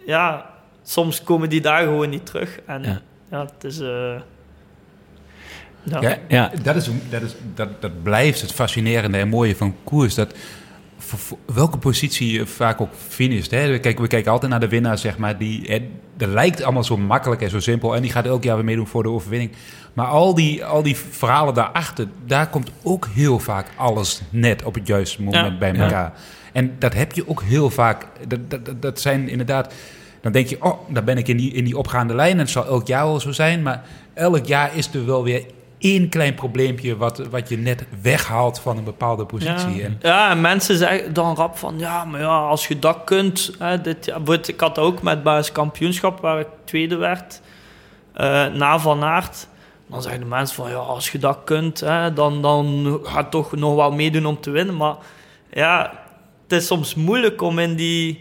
ja. 0.05 0.49
soms 0.83 1.23
komen 1.23 1.49
die 1.49 1.61
dagen 1.61 1.85
gewoon 1.87 2.09
niet 2.09 2.25
terug. 2.25 2.59
En 2.65 2.83
Ja. 2.83 3.01
ja, 3.31 3.45
het 3.53 3.63
is... 3.63 3.79
eh, 3.79 4.13
ja. 5.83 6.01
Ja, 6.01 6.17
Ja. 6.27 6.51
Dat, 6.63 6.75
is, 6.75 6.89
dat, 7.09 7.21
is, 7.21 7.35
dat, 7.55 7.81
dat 7.81 8.03
blijft 8.03 8.41
het 8.41 8.51
fascinerende 8.51 9.17
en 9.17 9.27
mooie 9.29 9.55
van 9.55 9.75
koers. 9.83 10.15
Dat 10.15 10.33
voor, 10.97 11.19
voor 11.19 11.37
welke 11.53 11.77
positie 11.77 12.31
je 12.31 12.45
vaak 12.45 12.81
ook 12.81 12.93
finisht. 13.07 13.51
Hè? 13.51 13.79
Kijk, 13.79 13.99
we 13.99 14.07
kijken 14.07 14.31
altijd 14.31 14.51
naar 14.51 14.59
de 14.59 14.67
winnaar, 14.67 14.97
zeg 14.97 15.17
maar. 15.17 15.37
Die, 15.37 15.61
hè, 15.67 15.89
dat 16.17 16.29
lijkt 16.29 16.63
allemaal 16.63 16.83
zo 16.83 16.97
makkelijk 16.97 17.41
en 17.41 17.49
zo 17.49 17.59
simpel. 17.59 17.95
En 17.95 18.01
die 18.01 18.11
gaat 18.11 18.25
elk 18.25 18.43
jaar 18.43 18.55
weer 18.55 18.65
meedoen 18.65 18.87
voor 18.87 19.03
de 19.03 19.09
overwinning. 19.09 19.51
Maar 19.93 20.05
al 20.05 20.33
die, 20.35 20.65
al 20.65 20.83
die 20.83 20.97
verhalen 20.97 21.53
daarachter, 21.53 22.07
daar 22.25 22.47
komt 22.49 22.71
ook 22.83 23.07
heel 23.13 23.39
vaak 23.39 23.67
alles 23.75 24.21
net 24.29 24.63
op 24.63 24.73
het 24.73 24.87
juiste 24.87 25.23
moment 25.23 25.51
Ja. 25.51 25.57
bij 25.57 25.73
Ja. 25.73 26.13
En 26.51 26.75
dat 26.79 26.93
heb 26.93 27.11
je 27.11 27.27
ook 27.27 27.41
heel 27.41 27.69
vaak. 27.69 28.07
Dat, 28.27 28.39
dat, 28.65 28.81
dat- 28.81 28.99
zijn 28.99 29.29
inderdaad. 29.29 29.73
Dan 30.21 30.31
denk 30.31 30.47
je, 30.47 30.57
oh, 30.63 30.89
dan 30.89 31.03
ben 31.03 31.17
ik 31.17 31.27
in 31.27 31.37
die, 31.37 31.53
in 31.53 31.63
die 31.63 31.77
opgaande 31.77 32.15
lijn. 32.15 32.31
En 32.31 32.37
het 32.39 32.49
zal 32.49 32.65
elk 32.65 32.87
jaar 32.87 33.05
wel 33.05 33.19
zo 33.19 33.31
zijn. 33.31 33.61
Maar 33.61 33.83
elk 34.13 34.45
jaar 34.45 34.75
is 34.77 34.93
er 34.93 35.05
wel 35.05 35.23
weer 35.23 35.45
één 35.77 36.09
klein 36.09 36.33
probleempje 36.35 36.97
wat, 36.97 37.17
wat 37.17 37.49
je 37.49 37.57
net 37.57 37.85
weghaalt 38.01 38.59
van 38.59 38.77
een 38.77 38.83
bepaalde 38.83 39.25
positie. 39.25 39.75
Ja. 39.75 39.83
En, 39.85 39.97
ja, 40.01 40.29
en 40.31 40.41
mensen 40.41 40.77
zeggen 40.77 41.13
dan 41.13 41.35
rap 41.35 41.57
van... 41.57 41.79
Ja, 41.79 42.05
maar 42.05 42.19
ja, 42.19 42.39
als 42.39 42.67
je 42.67 42.79
dat 42.79 42.97
kunt... 43.05 43.51
Hè, 43.59 43.81
dit, 43.81 44.13
ik 44.47 44.59
had 44.59 44.79
ook 44.79 45.01
met 45.01 45.23
Belgisch 45.23 45.51
kampioenschap, 45.51 46.19
waar 46.19 46.39
ik 46.39 46.47
tweede 46.63 46.95
werd. 46.95 47.41
eh, 48.13 48.45
na 48.47 48.79
Van 48.79 49.03
Aert. 49.03 49.47
Dan 49.87 50.01
zeggen 50.01 50.19
de 50.21 50.27
mensen 50.27 50.55
van... 50.55 50.69
Ja, 50.69 50.75
als 50.75 51.11
je 51.11 51.17
dat 51.19 51.37
kunt, 51.43 51.79
hè, 51.79 52.13
dan, 52.13 52.41
dan 52.41 52.99
ga 53.03 53.19
je 53.19 53.29
toch 53.29 53.55
nog 53.55 53.75
wel 53.75 53.91
meedoen 53.91 54.25
om 54.25 54.39
te 54.41 54.49
winnen. 54.49 54.77
Maar 54.77 54.95
ja, 55.53 55.91
het 56.51 56.61
is 56.61 56.67
soms 56.67 56.95
moeilijk 56.95 57.41
om 57.41 57.59
in 57.59 57.75
die, 57.75 58.19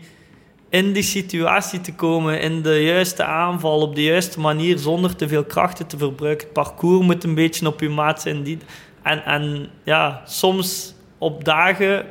in 0.69 0.93
die 0.93 1.03
situatie 1.03 1.81
te 1.81 1.95
komen. 1.95 2.41
In 2.41 2.63
de 2.63 2.83
juiste 2.83 3.25
aanval, 3.25 3.81
op 3.81 3.95
de 3.95 4.03
juiste 4.03 4.41
manier, 4.41 4.79
zonder 4.79 5.17
te 5.17 5.29
veel 5.29 5.45
krachten 5.45 5.87
te 5.87 5.99
verbruiken. 5.99 6.45
Het 6.45 6.53
parcours 6.53 7.07
moet 7.07 7.25
een 7.25 7.35
beetje 7.35 7.67
op 7.67 7.81
je 7.81 7.89
maat 7.89 8.21
zijn. 8.21 8.43
Die, 8.43 8.59
en, 9.03 9.25
en 9.25 9.71
ja, 9.85 10.23
soms 10.27 10.95
op 11.19 11.45
dagen 11.45 12.07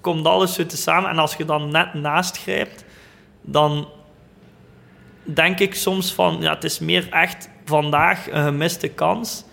komt 0.00 0.26
alles 0.26 0.54
zo 0.54 0.66
te 0.66 0.76
samen. 0.76 1.10
En 1.10 1.18
als 1.18 1.34
je 1.34 1.44
dan 1.44 1.70
net 1.70 1.94
naast 1.94 2.38
grijpt, 2.38 2.84
dan 3.42 3.88
denk 5.22 5.58
ik 5.58 5.74
soms 5.74 6.12
van... 6.12 6.36
Ja, 6.40 6.54
het 6.54 6.64
is 6.64 6.78
meer 6.78 7.08
echt 7.10 7.48
vandaag 7.64 8.30
een 8.30 8.44
gemiste 8.44 8.88
kans. 8.88 9.44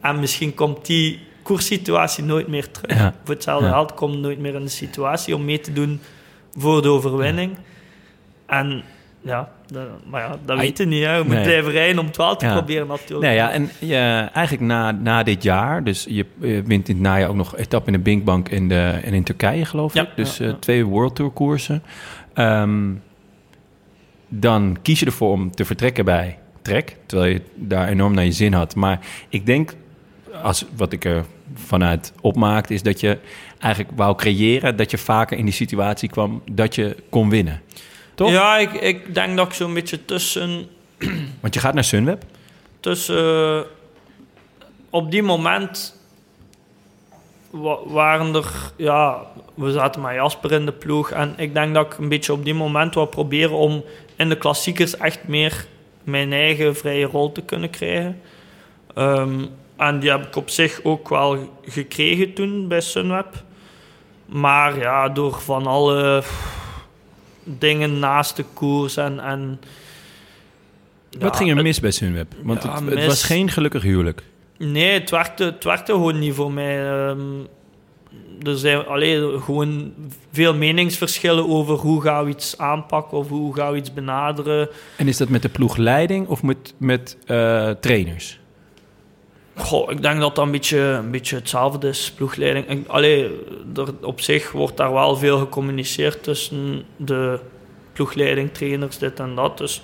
En 0.00 0.20
misschien 0.20 0.54
komt 0.54 0.86
die 0.86 1.28
koerssituatie 1.50 2.24
nooit 2.24 2.48
meer 2.48 2.70
terug. 2.70 2.98
Ja. 2.98 3.14
Voor 3.24 3.34
hetzelfde 3.34 3.66
Ja. 3.66 3.72
geld 3.72 3.94
komt 3.94 4.18
nooit 4.18 4.38
meer 4.38 4.54
in 4.54 4.62
de 4.62 4.68
situatie 4.68 5.34
om 5.34 5.44
mee 5.44 5.60
te 5.60 5.72
doen 5.72 6.00
voor 6.56 6.82
de 6.82 6.88
overwinning. 6.88 7.56
En 8.46 8.82
ja, 9.20 9.48
dat, 9.66 9.86
maar 10.10 10.20
ja, 10.20 10.38
dat 10.44 10.58
weet 10.58 10.78
je 10.78 10.84
niet. 10.84 11.04
Hè. 11.04 11.16
Je 11.16 11.22
moet 11.24 11.32
nee. 11.34 11.42
blijven 11.42 11.72
rijden 11.72 11.98
om 11.98 12.06
het 12.06 12.16
wel 12.16 12.36
te 12.36 12.46
Ja. 12.46 12.52
proberen 12.52 12.86
natuurlijk. 12.86 13.20
Nee, 13.20 13.34
ja, 13.34 13.50
en 13.50 13.70
je, 13.78 14.28
eigenlijk 14.32 14.66
na, 14.66 14.90
na 14.90 15.22
dit 15.22 15.42
jaar, 15.42 15.84
dus 15.84 16.06
je, 16.08 16.26
je 16.40 16.62
wint 16.62 16.88
in 16.88 16.94
het 16.94 17.04
najaar 17.04 17.28
ook 17.28 17.34
nog 17.34 17.56
etappe 17.56 17.86
in 17.86 17.92
de 17.92 18.02
Binkbank 18.02 18.48
in 18.48 18.68
de, 18.68 18.98
en 19.04 19.14
in 19.14 19.22
Turkije, 19.22 19.64
geloof 19.64 19.94
Ja, 19.94 20.02
ik. 20.02 20.08
Dus 20.16 20.40
eh, 20.40 20.52
twee 20.52 20.84
World 20.86 21.14
Tour 21.14 21.30
koersen. 21.30 21.82
Ehm, 22.34 22.92
dan 24.28 24.76
kies 24.82 25.00
je 25.00 25.06
ervoor 25.06 25.32
om 25.32 25.50
te 25.50 25.64
vertrekken 25.64 26.04
bij 26.04 26.38
Trek, 26.62 26.96
terwijl 27.06 27.32
je 27.32 27.42
daar 27.54 27.88
enorm 27.88 28.14
naar 28.14 28.24
je 28.24 28.32
zin 28.32 28.52
had. 28.52 28.74
Maar 28.74 29.00
ik 29.28 29.46
denk, 29.46 29.74
als, 30.42 30.64
wat 30.76 30.92
ik 30.92 31.04
er 31.04 31.24
vanuit 31.54 32.12
opmaakte, 32.20 32.74
is 32.74 32.82
dat 32.82 33.00
je 33.00 33.18
eigenlijk 33.58 33.96
wou 33.96 34.16
creëren 34.16 34.76
dat 34.76 34.90
je 34.90 34.98
vaker 34.98 35.38
in 35.38 35.44
die 35.44 35.54
situatie 35.54 36.08
kwam 36.08 36.42
dat 36.52 36.74
je 36.74 36.96
kon 37.10 37.30
winnen. 37.30 37.60
Toch? 38.14 38.30
Ja, 38.30 38.58
ik, 38.58 38.72
ik 38.72 39.14
denk 39.14 39.36
dat 39.36 39.46
ik 39.46 39.52
zo'n 39.52 39.74
beetje 39.74 40.04
tussen... 40.04 40.66
Want 41.40 41.54
je 41.54 41.60
gaat 41.60 41.74
naar 41.74 41.84
Sunweb. 41.84 42.22
tussen 42.80 43.16
eh, 43.16 43.60
op 44.90 45.10
die 45.10 45.22
moment 45.22 45.96
wa- 47.50 47.78
waren 47.86 48.34
er, 48.34 48.50
ja, 48.76 49.18
we 49.54 49.72
zaten 49.72 50.00
met 50.00 50.14
Jasper 50.14 50.52
in 50.52 50.66
de 50.66 50.72
ploeg 50.72 51.10
en 51.10 51.34
ik 51.36 51.54
denk 51.54 51.74
dat 51.74 51.86
ik 51.86 51.98
een 51.98 52.08
beetje 52.08 52.32
op 52.32 52.44
die 52.44 52.54
moment 52.54 52.94
wou 52.94 53.06
proberen 53.08 53.56
om 53.56 53.84
in 54.16 54.28
de 54.28 54.36
klassiekers 54.36 54.96
echt 54.96 55.28
meer 55.28 55.66
mijn 56.04 56.32
eigen 56.32 56.76
vrije 56.76 57.06
rol 57.06 57.32
te 57.32 57.42
kunnen 57.42 57.70
krijgen. 57.70 58.20
Ehm, 58.94 59.44
en 59.80 59.98
die 60.00 60.10
heb 60.10 60.26
ik 60.26 60.36
op 60.36 60.50
zich 60.50 60.80
ook 60.82 61.08
wel 61.08 61.58
gekregen 61.64 62.34
toen 62.34 62.68
bij 62.68 62.80
Sunweb. 62.80 63.44
Maar 64.26 64.78
ja, 64.78 65.08
door 65.08 65.40
van 65.40 65.66
alle 65.66 66.22
dingen 67.44 67.98
naast 67.98 68.36
de 68.36 68.44
koers 68.54 68.96
en... 68.96 69.20
en 69.20 69.60
Wat 71.18 71.32
ja, 71.32 71.36
ging 71.36 71.48
er 71.50 71.56
het- 71.56 71.64
mis 71.64 71.80
bij 71.80 71.90
Sunweb? 71.90 72.34
Want 72.42 72.62
Ja, 72.62 72.84
het, 72.84 73.06
was 73.06 73.24
geen 73.24 73.50
gelukkig 73.50 73.82
huwelijk. 73.82 74.22
Nee, 74.58 74.92
het 75.00 75.10
werkte, 75.10 75.44
het 75.44 75.64
werkte 75.64 75.92
gewoon 75.92 76.18
niet 76.18 76.34
voor 76.34 76.52
mij. 76.52 76.88
Ehm, 77.08 77.20
er 78.42 78.56
zijn 78.58 78.86
alleen 78.86 79.40
gewoon 79.42 79.92
veel 80.32 80.54
meningsverschillen 80.54 81.48
over 81.48 81.74
hoe 81.76 82.02
gaan 82.02 82.24
we 82.24 82.30
iets 82.30 82.58
aanpakken 82.58 83.18
of 83.18 83.28
hoe 83.28 83.54
gaan 83.54 83.72
we 83.72 83.78
iets 83.78 83.92
benaderen. 83.92 84.68
En 84.96 85.08
is 85.08 85.16
dat 85.16 85.28
met 85.28 85.42
de 85.42 85.48
ploegleiding 85.48 86.26
of 86.28 86.42
met, 86.42 86.74
met 86.76 87.16
eh, 87.26 87.70
trainers? 87.70 88.39
Goh, 89.60 89.90
ik 89.90 90.02
denk 90.02 90.20
dat 90.20 90.36
dat 90.36 90.44
een 90.44 90.50
beetje, 90.50 90.78
een 90.78 91.10
beetje 91.10 91.36
hetzelfde 91.36 91.88
is, 91.88 92.12
ploegleiding. 92.12 92.88
Allee, 92.88 93.24
er, 93.74 93.88
op 94.02 94.20
zich 94.20 94.52
wordt 94.52 94.76
daar 94.76 94.92
wel 94.92 95.16
veel 95.16 95.38
gecommuniceerd 95.38 96.22
tussen 96.22 96.84
de 96.96 97.38
ploegleiding, 97.92 98.52
trainers, 98.52 98.98
dit 98.98 99.20
en 99.20 99.34
dat. 99.34 99.58
Dus 99.58 99.82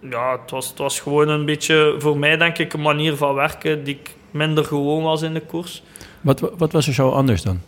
ja, 0.00 0.38
het 0.40 0.50
was, 0.50 0.68
het 0.68 0.78
was 0.78 1.00
gewoon 1.00 1.28
een 1.28 1.44
beetje, 1.44 1.94
voor 1.98 2.18
mij 2.18 2.36
denk 2.36 2.58
ik, 2.58 2.72
een 2.72 2.82
manier 2.82 3.16
van 3.16 3.34
werken 3.34 3.84
die 3.84 3.94
ik 3.94 4.14
minder 4.30 4.64
gewoon 4.64 5.02
was 5.02 5.22
in 5.22 5.34
de 5.34 5.40
koers. 5.40 5.82
Wat, 6.20 6.40
wat 6.40 6.72
was 6.72 6.86
er 6.86 6.94
zo 6.94 7.10
anders 7.10 7.42
dan? 7.42 7.60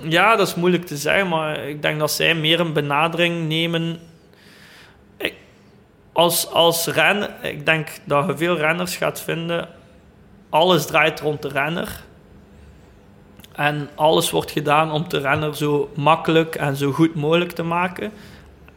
Ja, 0.00 0.36
dat 0.36 0.48
is 0.48 0.54
moeilijk 0.54 0.86
te 0.86 0.96
zeggen, 0.96 1.28
maar 1.28 1.68
ik 1.68 1.82
denk 1.82 1.98
dat 1.98 2.10
zij 2.10 2.34
meer 2.34 2.60
een 2.60 2.72
benadering 2.72 3.48
nemen. 3.48 3.98
Als, 6.14 6.50
als 6.50 6.86
ren, 6.86 7.30
ik 7.42 7.66
denk 7.66 7.88
dat 8.04 8.26
je 8.26 8.36
veel 8.36 8.56
renners 8.56 8.96
gaat 8.96 9.20
vinden. 9.20 9.68
Alles 10.48 10.86
draait 10.86 11.20
rond 11.20 11.42
de 11.42 11.48
renner. 11.48 12.02
En 13.52 13.88
alles 13.94 14.30
wordt 14.30 14.50
gedaan 14.50 14.92
om 14.92 15.08
de 15.08 15.18
renner 15.18 15.56
zo 15.56 15.90
makkelijk 15.94 16.54
en 16.54 16.76
zo 16.76 16.92
goed 16.92 17.14
mogelijk 17.14 17.52
te 17.52 17.62
maken. 17.62 18.12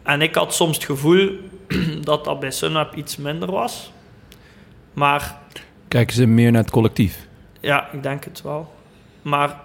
En 0.04 0.22
ik 0.22 0.36
had 0.36 0.54
soms 0.54 0.76
het 0.76 0.86
gevoel 0.86 1.30
dat 2.02 2.26
dat 2.26 2.40
bij 2.40 2.52
Sunweb 2.52 2.96
iets 2.96 3.18
minder 3.18 3.52
was. 3.52 3.92
Maar 4.94 5.38
Kijken 5.88 6.16
ze 6.16 6.26
meer 6.26 6.52
naar 6.52 6.62
het 6.62 6.72
collectief? 6.72 7.28
ja, 7.60 7.92
ik 7.92 8.04
denk 8.04 8.24
het 8.24 8.42
wel. 8.42 8.74
Maar 9.22 9.60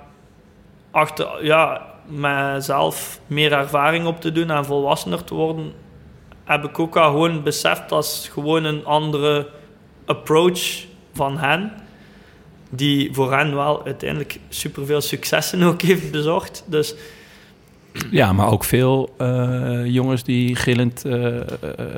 achter, 0.91 1.45
ja, 1.45 1.87
met 2.07 2.65
zelf 2.65 3.21
meer 3.27 3.53
ervaring 3.53 4.07
op 4.07 4.21
te 4.21 4.33
doen 4.33 4.51
en 4.51 4.65
volwassener 4.65 5.25
te 5.25 5.35
worden, 5.35 5.73
heb 6.45 6.65
ik 6.65 6.79
ook 6.79 6.97
al 6.97 7.11
gewoon 7.11 7.43
beseft 7.43 7.89
dat 7.89 8.05
is 8.05 8.29
gewoon 8.33 8.65
een 8.65 8.85
andere 8.85 9.49
approach 10.05 10.85
van 11.15 11.39
hen. 11.39 11.73
die 12.71 13.15
voor 13.15 13.33
hen 13.37 13.55
wel 13.55 13.85
uiteindelijk 13.85 14.39
superveel 14.49 15.01
successen 15.01 15.63
ook 15.71 15.83
heeft 15.83 16.11
bezorgd. 16.11 16.65
Dus 16.67 16.95
Ja, 18.11 18.33
maar 18.33 18.51
ook 18.51 18.65
veel 18.65 19.15
eh, 19.19 19.87
jongens 19.87 20.23
die 20.25 20.57
gillend 20.57 21.05
eh, 21.05 21.37
eh, 21.41 21.45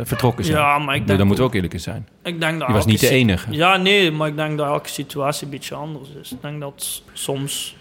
vertrokken 0.03 0.45
zijn. 0.45 0.59
ja, 0.59 0.79
maar 0.79 0.95
ik 0.95 1.07
Daar 1.07 1.17
denk, 1.17 1.29
moeten 1.29 1.45
we 1.45 1.51
ook, 1.51 1.55
eerlijk 1.55 1.73
in 1.75 1.81
zijn. 1.81 2.09
ik 2.23 2.41
denk 2.41 2.59
dat 2.59 2.69
Je 2.69 2.75
was 2.75 2.87
niet 2.87 3.01
de 3.01 3.09
enige. 3.09 3.53
Ja, 3.53 3.77
nee, 3.77 4.11
maar 4.11 4.29
ik 4.29 4.37
denk 4.37 4.59
dat 4.59 4.67
elke 4.67 4.89
situatie 4.89 5.45
een 5.45 5.51
beetje 5.51 5.75
anders 5.75 6.09
is. 6.23 6.33
Ik 6.33 6.43
denk 6.43 6.61
dat 6.61 7.03
soms 7.13 7.77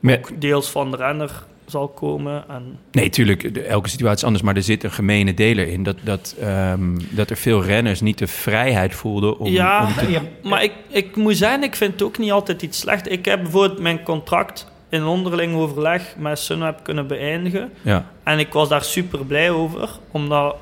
Maar- 0.00 0.16
ook 0.16 0.40
deels 0.40 0.70
van 0.70 0.90
de 0.90 0.96
renner 0.96 1.30
zal 1.66 1.88
komen. 1.88 2.44
En 2.48 2.78
Nee, 2.92 3.10
tuurlijk, 3.10 3.42
elke 3.44 3.88
situatie 3.88 4.18
is 4.18 4.24
anders, 4.24 4.44
maar 4.44 4.56
er 4.56 4.62
zit 4.62 4.84
een 4.84 4.90
gemene 4.90 5.34
deler 5.34 5.68
in. 5.68 5.82
Dat, 5.82 5.96
dat, 6.02 6.34
ehm, 6.40 6.98
dat 7.10 7.30
er 7.30 7.36
veel 7.36 7.64
renners 7.64 8.00
niet 8.00 8.18
de 8.18 8.26
vrijheid 8.26 8.94
voelden 8.94 9.38
om, 9.38 9.50
ja, 9.50 9.86
om 9.86 9.94
te... 9.94 10.20
maar 10.42 10.62
ik, 10.62 10.72
ik 10.88 11.16
moet 11.16 11.36
zeggen, 11.36 11.62
ik 11.62 11.76
vind 11.76 11.92
het 11.92 12.02
ook 12.02 12.18
niet 12.18 12.30
altijd 12.30 12.62
iets 12.62 12.78
slecht. 12.78 13.10
Ik 13.10 13.24
heb 13.24 13.42
bijvoorbeeld 13.42 13.80
mijn 13.80 14.02
contract 14.02 14.66
in 14.88 15.04
onderling 15.04 15.54
overleg 15.54 16.14
met 16.18 16.38
Sunweb 16.38 16.80
kunnen 16.82 17.06
beëindigen. 17.06 17.72
Ja, 17.82 18.10
En 18.22 18.38
ik 18.38 18.52
was 18.52 18.68
daar 18.68 18.84
super 18.84 19.24
blij 19.24 19.50
over, 19.50 19.90
omdat 20.10 20.56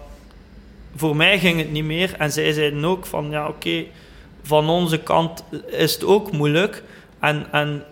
voor 0.96 1.16
mij 1.16 1.38
ging 1.38 1.58
het 1.58 1.72
niet 1.72 1.84
meer. 1.84 2.14
En 2.18 2.32
zij 2.32 2.52
zeiden 2.52 2.84
ook 2.84 3.06
van, 3.06 3.30
ja 3.30 3.48
oké, 3.48 3.84
van 4.42 4.68
onze 4.68 4.98
kant 4.98 5.44
is 5.66 5.94
het 5.94 6.04
ook 6.04 6.32
moeilijk. 6.32 6.82
En, 7.20 7.46
en 7.52 7.84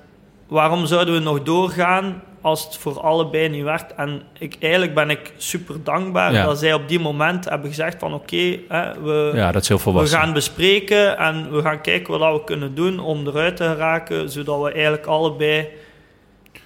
waarom 0.47 0.87
zouden 0.87 1.15
we 1.15 1.21
nog 1.21 1.43
doorgaan 1.43 2.23
als 2.43 2.65
het 2.65 2.77
voor 2.77 3.01
allebei 3.01 3.49
niet 3.49 3.65
werkt? 3.65 3.95
En 3.95 4.23
ik, 4.39 4.57
eigenlijk 4.61 4.95
ben 4.95 5.11
ik 5.11 5.33
super 5.37 5.85
dankbaar 5.85 6.33
Ja. 6.33 6.45
dat 6.45 6.59
zij 6.59 6.75
op 6.75 6.89
die 6.89 7.01
moment 7.01 7.45
hebben 7.49 7.69
gezegd 7.69 7.99
van, 7.99 8.15
oké, 8.15 8.59
we... 9.03 9.31
ja, 9.35 9.53
dat 9.53 9.63
is 9.63 9.69
heel 9.69 9.93
We 9.93 10.07
gaan 10.07 10.33
bespreken 10.33 11.19
en 11.19 11.53
we 11.53 11.63
gaan 11.63 11.81
kijken 11.81 12.19
wat 12.19 12.33
we 12.39 12.45
kunnen 12.45 12.75
doen 12.75 12.99
om 12.99 13.27
eruit 13.27 13.57
te 13.57 13.65
geraken, 13.65 14.31
zodat 14.31 14.63
we 14.63 14.73
eigenlijk 14.73 15.07
allebei 15.07 15.69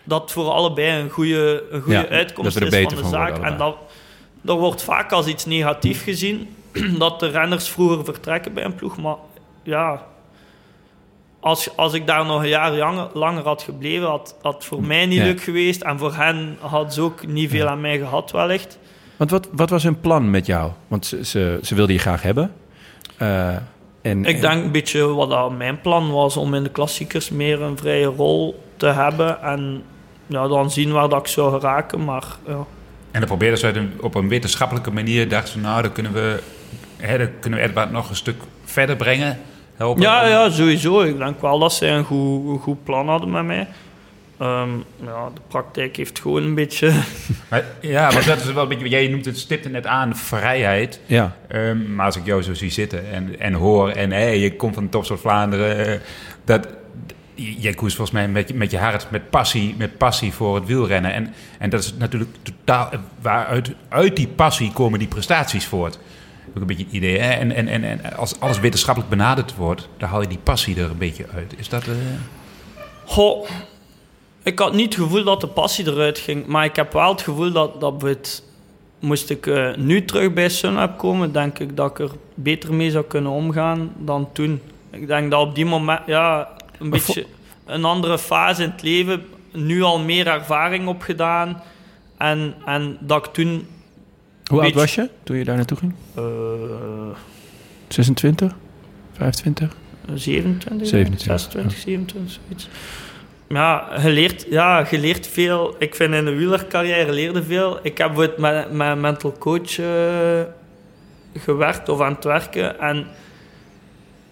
dat 0.04 0.32
voor 0.32 0.50
allebei 0.50 1.00
een 1.00 1.10
goede, 1.10 1.64
een 1.70 1.80
goede 1.80 1.98
Ja, 1.98 2.08
uitkomst 2.08 2.60
is 2.60 2.82
van 2.82 2.88
de 2.88 2.96
van 2.96 3.10
zaak. 3.10 3.38
en 3.38 3.56
dat, 3.56 3.76
dat 4.40 4.58
wordt 4.58 4.82
vaak 4.82 5.12
als 5.12 5.26
iets 5.26 5.44
negatief 5.44 6.02
gezien, 6.02 6.54
dat 6.98 7.20
de 7.20 7.28
renners 7.28 7.68
vroeger 7.68 8.04
vertrekken 8.04 8.52
bij 8.52 8.64
een 8.64 8.74
ploeg. 8.74 8.96
Maar 8.96 9.16
ja, 9.62 10.06
als, 11.46 11.76
als 11.76 11.92
ik 11.92 12.06
daar 12.06 12.24
nog 12.26 12.42
een 12.42 12.48
jaar 12.48 12.72
langer, 12.72 13.08
langer 13.14 13.42
had 13.44 13.62
gebleven, 13.62 14.06
had 14.08 14.36
had 14.42 14.54
het 14.54 14.64
voor 14.64 14.82
mij 14.82 15.06
niet 15.06 15.18
Ja. 15.18 15.24
leuk 15.24 15.42
geweest. 15.42 15.82
En 15.82 15.98
voor 15.98 16.14
hen 16.14 16.56
had 16.60 16.94
ze 16.94 17.00
ook 17.00 17.26
niet 17.26 17.50
veel 17.50 17.66
aan 17.68 17.80
mij 17.80 17.98
gehad 17.98 18.30
wellicht. 18.30 18.78
Want 19.16 19.30
wat, 19.30 19.48
wat 19.52 19.70
was 19.70 19.82
hun 19.82 20.00
plan 20.00 20.30
met 20.30 20.46
jou? 20.46 20.70
Want 20.88 21.06
ze, 21.06 21.24
ze, 21.24 21.58
ze 21.62 21.74
wilden 21.74 21.94
je 21.94 22.00
graag 22.00 22.22
hebben. 22.22 22.52
Eh, 23.16 23.48
en, 24.02 24.24
Ik 24.24 24.40
denk 24.40 24.64
een 24.64 24.72
beetje 24.72 25.06
wat 25.06 25.30
dat 25.30 25.56
mijn 25.56 25.80
plan 25.80 26.10
was 26.12 26.36
om 26.36 26.54
in 26.54 26.62
de 26.62 26.70
klassiekers 26.70 27.30
meer 27.30 27.62
een 27.62 27.76
vrije 27.78 28.06
rol 28.06 28.62
te 28.76 28.86
hebben. 28.86 29.42
En 29.42 29.82
ja, 30.26 30.48
dan 30.48 30.70
zien 30.70 30.92
waar 30.92 31.08
dat 31.08 31.20
ik 31.20 31.26
zou 31.26 31.60
geraken. 31.60 32.04
Maar 32.04 32.24
ja. 32.46 32.64
En 33.10 33.20
dan 33.20 33.28
probeerden 33.28 33.58
ze 33.58 33.68
een- 33.68 33.92
op 34.00 34.14
een 34.14 34.28
wetenschappelijke 34.28 34.90
manier. 34.90 35.28
Dachten 35.28 35.52
ze, 35.52 35.58
nou, 35.58 35.82
dan 35.82 35.92
kunnen 35.92 36.12
we, 36.12 36.42
hè, 36.96 37.18
dan 37.18 37.28
kunnen 37.40 37.58
we 37.58 37.64
Edward 37.64 37.90
nog 37.90 38.08
een 38.10 38.16
stuk 38.16 38.36
verder 38.64 38.96
brengen. 38.96 39.38
Helpen. 39.76 40.02
Ja, 40.02 40.26
ja, 40.26 40.50
sowieso. 40.50 41.00
Ik 41.02 41.18
denk 41.18 41.40
wel 41.40 41.58
dat 41.58 41.72
zij 41.72 41.92
een 41.92 42.04
goed, 42.04 42.48
een 42.48 42.58
goed 42.58 42.84
plan 42.84 43.08
hadden 43.08 43.30
met 43.30 43.44
mij. 43.44 43.66
Ehm, 44.38 44.68
ja, 45.04 45.30
de 45.34 45.40
praktijk 45.48 45.96
heeft 45.96 46.20
gewoon 46.20 46.42
een 46.42 46.54
beetje... 46.54 46.92
Maar, 47.50 47.64
ja, 47.80 48.10
maar 48.10 48.24
dat 48.24 48.38
is 48.38 48.52
wel 48.52 48.62
een 48.62 48.68
beetje, 48.68 48.88
jij 48.88 49.08
noemt 49.08 49.24
het, 49.24 49.38
stipt 49.38 49.64
het 49.64 49.72
net 49.72 49.86
aan, 49.86 50.16
vrijheid. 50.16 51.00
Ja, 51.06 51.36
Ehm, 51.48 51.94
maar 51.94 52.06
als 52.06 52.16
ik 52.16 52.26
jou 52.26 52.42
zo 52.42 52.54
zie 52.54 52.70
zitten 52.70 53.10
en, 53.12 53.40
en 53.40 53.52
hoor, 53.52 53.88
en 53.90 54.10
hey, 54.10 54.38
je 54.38 54.56
komt 54.56 54.74
van 54.74 54.84
de 54.84 54.88
Topsoort 54.90 55.20
Vlaanderen, 55.20 55.86
eh, 55.86 56.00
dat, 56.44 56.68
jij 57.34 57.72
koest 57.74 57.96
volgens 57.96 58.16
mij 58.16 58.28
met, 58.28 58.48
je- 58.48 58.54
met 58.54 58.70
je 58.70 58.78
hart, 58.78 59.06
met 59.10 59.30
passie, 59.30 59.74
met 59.78 59.98
passie 59.98 60.32
voor 60.32 60.54
het 60.54 60.66
wielrennen. 60.66 61.12
En, 61.12 61.34
en 61.58 61.70
dat 61.70 61.80
is 61.82 61.94
natuurlijk 61.98 62.30
totaal, 62.42 62.90
waaruit 63.20 63.70
uit 63.88 64.16
die 64.16 64.28
passie 64.28 64.72
komen 64.72 64.98
die 64.98 65.08
prestaties 65.08 65.66
voort. 65.66 65.98
Ook 66.48 66.60
een 66.60 66.66
beetje 66.66 66.84
het 66.84 66.92
idee. 66.92 67.18
Hè? 67.18 67.30
En, 67.30 67.52
en, 67.52 67.68
en, 67.68 67.84
en 67.84 68.16
als 68.16 68.40
alles 68.40 68.60
wetenschappelijk 68.60 69.10
benaderd 69.10 69.54
wordt, 69.54 69.88
dan 69.96 70.08
haal 70.08 70.20
je 70.20 70.28
die 70.28 70.38
passie 70.38 70.80
er 70.80 70.90
een 70.90 70.98
beetje 70.98 71.26
uit. 71.34 71.54
Is 71.56 71.68
dat... 71.68 71.82
eh, 71.86 71.94
Goh, 73.04 73.48
ik 74.42 74.58
had 74.58 74.74
niet 74.74 74.94
het 74.94 75.04
gevoel 75.04 75.24
dat 75.24 75.40
de 75.40 75.46
passie 75.46 75.86
eruit 75.86 76.18
ging. 76.18 76.46
Maar 76.46 76.64
ik 76.64 76.76
heb 76.76 76.92
wel 76.92 77.08
het 77.12 77.22
gevoel 77.22 77.52
dat, 77.52 77.80
dat 77.80 78.02
we 78.02 78.08
het... 78.08 78.44
Moest 78.98 79.30
ik 79.30 79.46
eh, 79.46 79.74
nu 79.76 80.04
terug 80.04 80.32
bij 80.32 80.48
Sunweb 80.48 80.98
komen, 80.98 81.32
denk 81.32 81.58
ik 81.58 81.76
dat 81.76 81.90
ik 81.90 81.98
er 81.98 82.10
beter 82.34 82.74
mee 82.74 82.90
zou 82.90 83.04
kunnen 83.04 83.30
omgaan 83.30 83.92
dan 83.98 84.28
toen. 84.32 84.60
Ik 84.90 85.06
denk 85.06 85.30
dat 85.30 85.40
op 85.40 85.54
die 85.54 85.64
moment, 85.64 86.00
ja, 86.06 86.48
een 86.78 86.90
Maar 86.90 86.90
beetje 86.90 87.26
een 87.64 87.84
andere 87.84 88.18
fase 88.18 88.62
in 88.62 88.70
het 88.70 88.82
leven, 88.82 89.26
nu 89.52 89.82
al 89.82 89.98
meer 89.98 90.26
ervaring 90.26 90.88
opgedaan. 90.88 91.62
En, 92.16 92.54
en 92.64 92.96
dat 93.00 93.26
ik 93.26 93.32
toen... 93.32 93.66
Hoe 94.50 94.60
oud 94.60 94.74
was 94.74 94.94
je 94.94 95.10
toen 95.22 95.36
je 95.36 95.44
daar 95.44 95.56
naartoe 95.56 95.76
ging? 95.78 95.94
eh 96.14 96.22
26? 97.88 98.54
25? 99.12 99.76
27, 100.14 100.88
27, 100.88 101.20
26, 101.20 101.78
27, 101.78 102.40
zoiets. 102.40 102.68
Ja, 103.48 103.88
je 104.02 104.10
leert, 104.10 104.46
ja, 104.50 104.86
je 104.90 104.98
leert 104.98 105.26
veel. 105.26 105.74
Ik 105.78 105.94
vind 105.94 106.14
in 106.14 106.24
de 106.24 106.34
wielercarrière 106.34 107.12
leerde 107.12 107.42
veel. 107.42 107.78
Ik 107.82 107.98
heb 107.98 108.16
met, 108.16 108.38
met 108.38 108.66
een 108.78 109.00
mental 109.00 109.34
coach 109.38 109.78
eh, 109.78 110.40
gewerkt 111.34 111.88
of 111.88 112.00
aan 112.00 112.12
het 112.14 112.24
werken. 112.24 112.80
En 112.80 113.06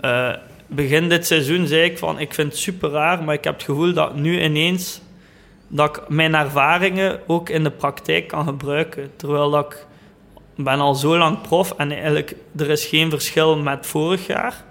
eh, 0.01 0.33
begin 0.67 1.09
dit 1.09 1.27
seizoen 1.27 1.67
zei 1.67 1.83
ik 1.83 1.99
van, 1.99 2.19
ik 2.19 2.35
vind 2.35 2.53
het 2.53 2.61
super 2.61 2.91
raar, 2.91 3.25
maar 3.25 3.35
ik 3.35 3.45
heb 3.45 3.55
het 3.55 3.62
gevoel 3.62 3.93
dat 3.93 4.15
nu 4.15 4.43
ineens 4.43 5.01
dat 5.69 5.97
ik 5.97 6.09
mijn 6.09 6.35
ervaringen 6.35 7.21
ook 7.27 7.49
in 7.49 7.62
de 7.62 7.71
praktijk 7.71 8.29
kan 8.29 8.45
gebruiken. 8.47 9.11
Terwijl 9.17 9.51
dat 9.51 9.65
ik 9.73 9.87
ben 10.57 10.81
al 10.81 10.95
zo 10.95 11.19
lang 11.19 11.41
prof 11.41 11.75
en 11.77 11.93
eigenlijk 11.93 12.37
er 12.57 12.71
is 12.71 12.85
geen 12.85 13.11
verschil 13.11 13.59
met 13.59 13.87
vorig 13.87 14.27
jaar. 14.27 14.65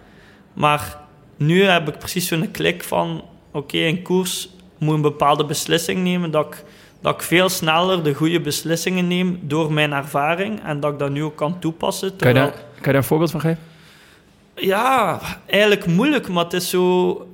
Maar 0.53 0.97
nu 1.37 1.63
heb 1.63 1.87
ik 1.87 1.97
precies 1.97 2.27
zo'n 2.27 2.51
klik 2.51 2.83
van... 2.83 3.23
Oké, 3.51 3.77
in 3.77 4.01
koers 4.01 4.49
moet 4.77 4.95
een 4.95 5.01
bepaalde 5.01 5.45
beslissing 5.45 6.03
nemen. 6.03 6.31
Dat 6.31 6.45
ik, 6.45 6.63
dat 7.01 7.13
ik 7.13 7.21
veel 7.21 7.49
sneller 7.49 8.03
de 8.03 8.13
goede 8.13 8.41
beslissingen 8.41 9.07
neem 9.07 9.39
door 9.41 9.73
mijn 9.73 9.93
ervaring. 9.93 10.63
En 10.63 10.79
dat 10.79 10.93
ik 10.93 10.99
dat 10.99 11.09
nu 11.09 11.23
ook 11.23 11.35
kan 11.35 11.59
toepassen. 11.59 12.15
Kan 12.15 12.27
je, 12.27 12.33
daar, 12.33 12.51
kan 12.51 12.61
je 12.75 12.81
daar 12.81 12.95
een 12.95 13.03
voorbeeld 13.03 13.31
van 13.31 13.41
geven? 13.41 13.71
ja, 14.55 15.19
eigenlijk 15.45 15.85
moeilijk, 15.85 16.27
maar 16.29 16.43
het 16.43 16.53
is 16.53 16.69
zo... 16.69 17.27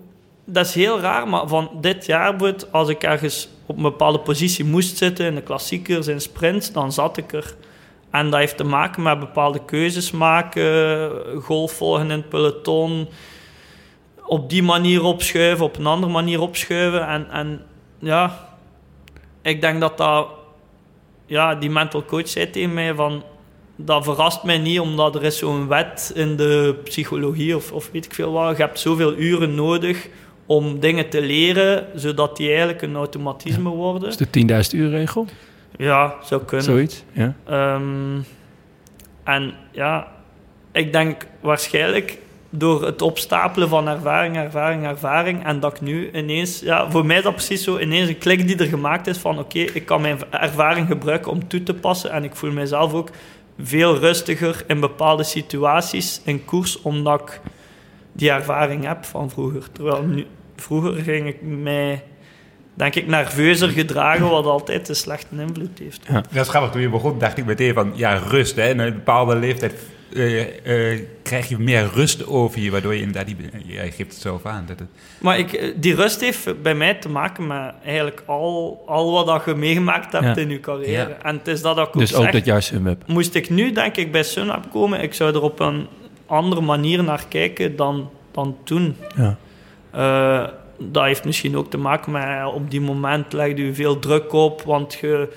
Dat 0.46 0.66
is 0.66 0.74
heel 0.74 1.00
raar, 1.00 1.28
maar 1.28 1.48
van 1.48 1.70
dit 1.82 2.06
jaar, 2.06 2.56
als 2.72 2.90
ik 2.90 3.04
ergens 3.04 3.50
op 3.66 3.76
een 3.76 3.82
bepaalde 3.82 4.20
positie 4.20 4.66
moest 4.66 4.98
zitten, 4.98 5.26
in 5.26 5.36
de 5.36 5.42
klassiekers, 5.42 6.08
in 6.08 6.22
sprints, 6.22 6.72
dan 6.72 6.92
zat 6.92 7.18
ik 7.18 7.34
er. 7.34 7.56
En 8.12 8.30
dat 8.30 8.40
heeft 8.40 8.58
te 8.58 8.64
maken 8.64 9.04
met 9.04 9.20
bepaalde 9.20 9.66
keuzes 9.66 10.12
maken, 10.12 11.12
golf 11.42 11.72
volgen 11.72 12.04
in 12.04 12.10
het 12.10 12.30
peloton, 12.30 13.08
op 14.26 14.50
die 14.50 14.64
manier 14.64 15.04
opschuiven, 15.04 15.66
op 15.66 15.78
een 15.78 15.86
andere 15.86 16.12
manier 16.12 16.42
opschuiven. 16.42 17.08
En, 17.08 17.30
en 17.32 17.62
ja, 18.00 18.50
ik 19.42 19.62
denk 19.62 19.80
dat 19.80 19.98
dat... 19.98 20.28
Ja, 21.26 21.56
die 21.56 21.70
mental 21.70 22.06
coach 22.06 22.28
zei 22.28 22.50
tegen 22.50 22.74
mij 22.74 22.94
van 22.96 23.24
dat 23.76 24.04
verrast 24.04 24.44
mij 24.44 24.58
niet, 24.58 24.80
omdat 24.80 25.16
er 25.16 25.24
is 25.24 25.38
zo'n 25.38 25.68
wet 25.68 26.12
in 26.16 26.36
de 26.36 26.76
psychologie 26.84 27.56
of, 27.56 27.72
of 27.72 27.90
weet 27.92 28.06
ik 28.06 28.14
veel 28.14 28.32
wat. 28.32 28.58
Je 28.58 28.64
hebt 28.64 28.80
zoveel 28.80 29.16
uren 29.18 29.56
nodig 29.56 30.08
om 30.46 30.80
dingen 30.80 31.10
te 31.10 31.22
leren, 31.22 31.88
zodat 31.96 32.38
die 32.38 32.48
eigenlijk 32.48 32.82
een 32.82 32.96
automatisme 32.96 33.70
worden. 33.70 34.10
Is 34.10 34.18
de 34.18 34.28
10.000 34.74 34.80
uur 34.80 34.90
regel? 34.90 35.28
Ja, 35.80 36.16
zou 36.24 36.44
kunnen. 36.44 36.66
Zoiets? 36.66 37.04
Ja. 37.12 37.34
Ehm, 37.46 38.20
en 39.24 39.54
ja, 39.72 40.08
ik 40.72 40.92
denk 40.92 41.28
waarschijnlijk 41.40 42.18
door 42.50 42.86
het 42.86 43.02
opstapelen 43.02 43.70
van 43.70 43.88
ervaring, 43.88 44.38
ervaring, 44.38 44.86
ervaring, 44.86 45.46
en 45.46 45.60
dat 45.60 45.74
ik 45.74 45.82
nu 45.82 46.12
ineens, 46.12 46.60
ja, 46.60 46.92
voor 46.92 47.06
mij 47.06 47.18
is 47.18 47.24
dat 47.24 47.34
precies 47.34 47.64
zo, 47.64 47.78
ineens 47.78 48.10
een 48.10 48.18
klik 48.18 48.48
die 48.48 48.58
er 48.58 48.66
gemaakt 48.66 49.08
is 49.08 49.18
van 49.18 49.40
oké, 49.40 49.60
ik 49.60 49.86
kan 49.86 50.02
mijn 50.02 50.18
ervaring 50.30 50.88
gebruiken 50.88 51.32
om 51.32 51.48
toe 51.48 51.64
te 51.64 51.74
passen 51.74 52.12
en 52.12 52.24
ik 52.24 52.36
voel 52.36 52.52
mezelf 52.52 52.94
ook 52.94 53.10
veel 53.62 53.98
rustiger 53.98 54.64
in 54.68 54.80
bepaalde 54.80 55.24
situaties 55.24 56.22
in 56.24 56.46
koers, 56.46 56.82
omdat 56.82 57.22
ik 57.22 57.42
die 58.12 58.32
ervaring 58.32 58.86
heb 58.86 59.06
van 59.06 59.30
vroeger. 59.30 59.72
Terwijl 59.72 60.04
nu, 60.04 60.26
vroeger 60.56 60.94
ging 60.94 61.28
ik 61.28 61.42
mij, 61.42 62.04
denk 62.80 62.96
ik, 62.96 63.08
nerveuzer 63.08 63.70
gedragen, 63.70 64.30
wat 64.30 64.46
altijd 64.46 64.90
een 64.90 64.96
slechte 64.96 65.36
invloed 65.40 65.80
heeft. 65.80 66.02
Dat 66.12 66.26
is 66.46 66.48
grappig. 66.50 66.72
Toen 66.72 66.82
je 66.82 66.90
begon, 66.90 67.20
dacht 67.20 67.38
ik 67.38 67.46
meteen 67.46 67.74
van, 67.74 67.92
ja, 67.96 68.14
rust. 68.14 68.56
Hè. 68.56 68.62
En 68.62 68.80
een 68.80 68.94
bepaalde 68.94 69.36
leeftijd 69.36 69.74
eh, 70.14 70.92
eh, 70.94 71.00
krijg 71.24 71.50
je 71.50 71.58
meer 71.58 71.90
rust 71.94 72.28
over 72.28 72.60
je, 72.60 72.72
waardoor 72.72 72.94
je 72.94 73.00
inderdaad, 73.00 73.26
die, 73.26 73.36
jij 73.66 73.86
geeft 73.92 74.12
het 74.12 74.22
zelf 74.22 74.46
aan. 74.46 74.64
Dat 74.68 74.80
het, 74.80 74.88
Maar 75.20 75.38
ik, 75.38 75.54
eh, 75.54 75.74
die 75.76 75.96
rust 75.96 76.22
heeft 76.22 76.62
bij 76.62 76.76
mij 76.76 76.94
te 76.94 77.10
maken 77.10 77.48
met 77.48 77.74
eigenlijk 77.84 78.24
al, 78.26 78.84
al 78.88 79.12
wat 79.12 79.26
dat 79.26 79.42
je 79.46 79.56
meegemaakt 79.56 80.12
hebt 80.12 80.26
Ja. 80.26 80.36
in 80.36 80.50
je 80.50 80.60
carrière. 80.60 81.10
Ja. 81.10 81.18
En 81.22 81.38
het 81.38 81.48
is 81.48 81.62
dat 81.62 81.78
ik 81.78 81.88
ook 81.88 81.98
Dus 81.98 82.16
ook 82.16 82.24
zeg, 82.24 82.32
dat 82.32 82.46
jaar 82.46 82.62
Sunweb. 82.62 83.04
moest 83.08 83.36
ik 83.36 83.50
nu 83.50 83.72
denk 83.72 83.96
ik 83.98 84.12
bij 84.12 84.24
Sunweb 84.24 84.66
komen, 84.72 85.02
ik 85.02 85.14
zou 85.14 85.34
er 85.34 85.42
op 85.42 85.60
een 85.60 85.88
andere 86.28 86.62
manier 86.62 87.04
naar 87.04 87.24
kijken 87.30 87.76
dan, 87.76 88.10
dan 88.32 88.58
toen. 88.64 88.96
Ja. 89.16 89.38
Eh, 89.92 90.48
dat 90.80 91.04
heeft 91.04 91.26
misschien 91.26 91.58
ook 91.58 91.70
te 91.70 91.78
maken 91.78 92.12
met 92.12 92.54
op 92.54 92.72
die 92.72 92.82
moment 92.82 93.34
leg 93.34 93.58
je 93.58 93.74
veel 93.74 94.00
druk 94.00 94.34
op, 94.34 94.62
want 94.62 94.94
je, 94.94 95.30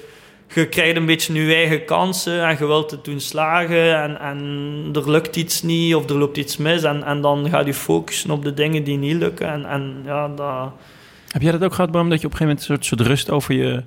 je 0.55 0.69
krijgt 0.69 0.97
een 0.97 1.07
beetje 1.07 1.47
je 1.47 1.55
eigen 1.55 1.85
kansen 1.85 2.47
en 2.47 2.57
je 2.59 2.67
wilt 2.67 2.91
het 2.91 3.05
doen 3.05 3.21
slagen 3.21 4.03
en, 4.03 4.21
en 4.21 4.89
er 4.93 5.11
lukt 5.11 5.37
iets 5.37 5.63
niet 5.63 5.95
of 5.95 6.09
er 6.09 6.17
loopt 6.17 6.37
iets 6.37 6.57
mis 6.57 6.83
en, 6.83 7.05
en 7.05 7.21
dan 7.21 7.49
ga 7.49 7.61
je 7.61 7.75
focussen 7.75 8.31
op 8.31 8.45
de 8.45 8.55
dingen 8.55 8.85
die 8.85 8.99
niet 8.99 9.17
lukken 9.17 9.49
en, 9.49 9.65
en 9.65 10.03
ja, 10.05 10.29
dat... 10.29 10.73
Heb 11.29 11.43
jij 11.43 11.53
dat 11.53 11.65
ook 11.65 11.75
gehad, 11.75 11.91
Bram, 11.91 12.11
dat 12.11 12.21
je 12.21 12.27
op 12.27 12.33
een 12.33 12.39
gegeven 12.39 12.57
moment 12.67 12.81
een 12.81 12.89
soort, 12.89 12.99
soort 12.99 13.09
rust 13.09 13.31
over 13.31 13.55
je, 13.55 13.83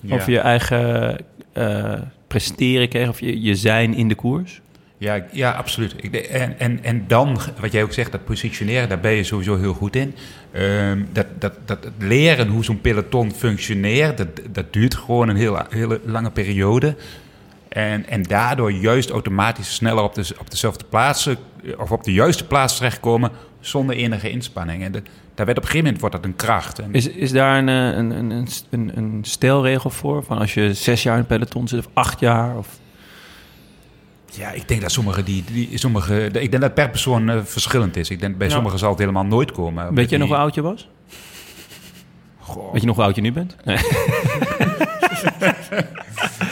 Ja. 0.00 0.14
over 0.14 0.32
je 0.32 0.38
eigen 0.38 1.16
eh, 1.52 2.00
presteren 2.26 2.88
kreeg, 2.88 3.08
of 3.08 3.20
je, 3.20 3.42
je 3.42 3.54
zijn 3.54 3.94
in 3.94 4.08
de 4.08 4.14
koers? 4.14 4.60
Ja, 5.02 5.24
ja 5.30 5.50
absoluut. 5.50 5.94
En, 6.28 6.58
en, 6.58 6.84
en 6.84 7.04
dan, 7.06 7.38
wat 7.60 7.72
jij 7.72 7.82
ook 7.82 7.92
zegt, 7.92 8.12
dat 8.12 8.24
positioneren, 8.24 8.88
daar 8.88 9.00
ben 9.00 9.12
je 9.12 9.24
sowieso 9.24 9.58
heel 9.58 9.74
goed 9.74 9.96
in. 9.96 10.14
Ehm, 10.52 11.02
dat, 11.12 11.26
dat, 11.38 11.52
dat 11.64 11.78
leren 11.98 12.48
hoe 12.48 12.64
zo'n 12.64 12.80
peloton 12.80 13.32
functioneert, 13.32 14.18
dat, 14.18 14.28
dat 14.50 14.72
duurt 14.72 14.94
gewoon 14.94 15.28
een 15.28 15.36
heel, 15.36 15.58
hele 15.68 16.00
lange 16.04 16.30
periode. 16.30 16.96
En, 17.68 18.06
en 18.06 18.22
daardoor 18.22 18.72
juist 18.72 19.10
automatisch 19.10 19.74
sneller 19.74 20.02
op, 20.02 20.14
de, 20.14 20.34
op 20.38 20.50
dezelfde 20.50 20.84
plaats, 20.88 21.26
eh, 21.26 21.34
of 21.78 21.92
op 21.92 22.04
de 22.04 22.12
juiste 22.12 22.46
plaats 22.46 22.76
terechtkomen, 22.76 23.30
zonder 23.60 23.96
enige 23.96 24.30
inspanning. 24.30 24.82
En 24.82 24.92
daar 24.92 25.46
werd 25.46 25.58
op 25.58 25.64
een 25.64 25.70
gegeven 25.70 25.84
moment 25.84 26.00
wordt 26.00 26.14
dat 26.14 26.24
een 26.24 26.36
kracht. 26.36 26.80
Is, 26.90 27.08
is 27.08 27.32
daar 27.32 27.58
een, 27.58 27.68
eh, 27.68 27.98
een, 27.98 28.10
een, 28.10 28.30
een, 28.30 28.48
een, 28.70 28.96
een 28.96 29.18
stelregel 29.22 29.90
voor? 29.90 30.24
Van 30.24 30.38
als 30.38 30.54
je 30.54 30.74
zes 30.74 31.02
jaar 31.02 31.14
in 31.14 31.20
het 31.20 31.28
peloton 31.28 31.68
zit 31.68 31.78
of 31.78 31.88
acht 31.92 32.20
jaar? 32.20 32.56
Of... 32.56 32.80
Ja, 34.34 34.50
ik 34.50 34.68
denk 34.68 34.80
dat 34.80 34.92
sommige 34.92 35.22
die, 35.22 35.44
die 35.52 35.78
sommige, 35.78 36.24
ik 36.26 36.50
denk 36.50 36.60
dat 36.60 36.74
per 36.74 36.90
persoon 36.90 37.30
eh, 37.30 37.38
verschillend 37.44 37.96
is. 37.96 38.10
Ik 38.10 38.20
denk 38.20 38.36
bij 38.38 38.46
Ja. 38.46 38.52
sommigen 38.52 38.78
zal 38.78 38.90
het 38.90 38.98
helemaal 38.98 39.24
nooit 39.24 39.52
komen. 39.52 39.94
Weet 39.94 40.10
je 40.10 40.18
nog 40.18 40.28
hoe 40.28 40.36
oud 40.36 40.54
je 40.54 40.62
was? 40.62 40.88
Goh. 42.38 42.72
Weet 42.72 42.80
je 42.80 42.86
nog 42.86 42.96
hoe 42.96 43.04
oud 43.04 43.14
je 43.14 43.20
nu 43.20 43.32
bent? 43.32 43.56
Nee. 43.64 43.78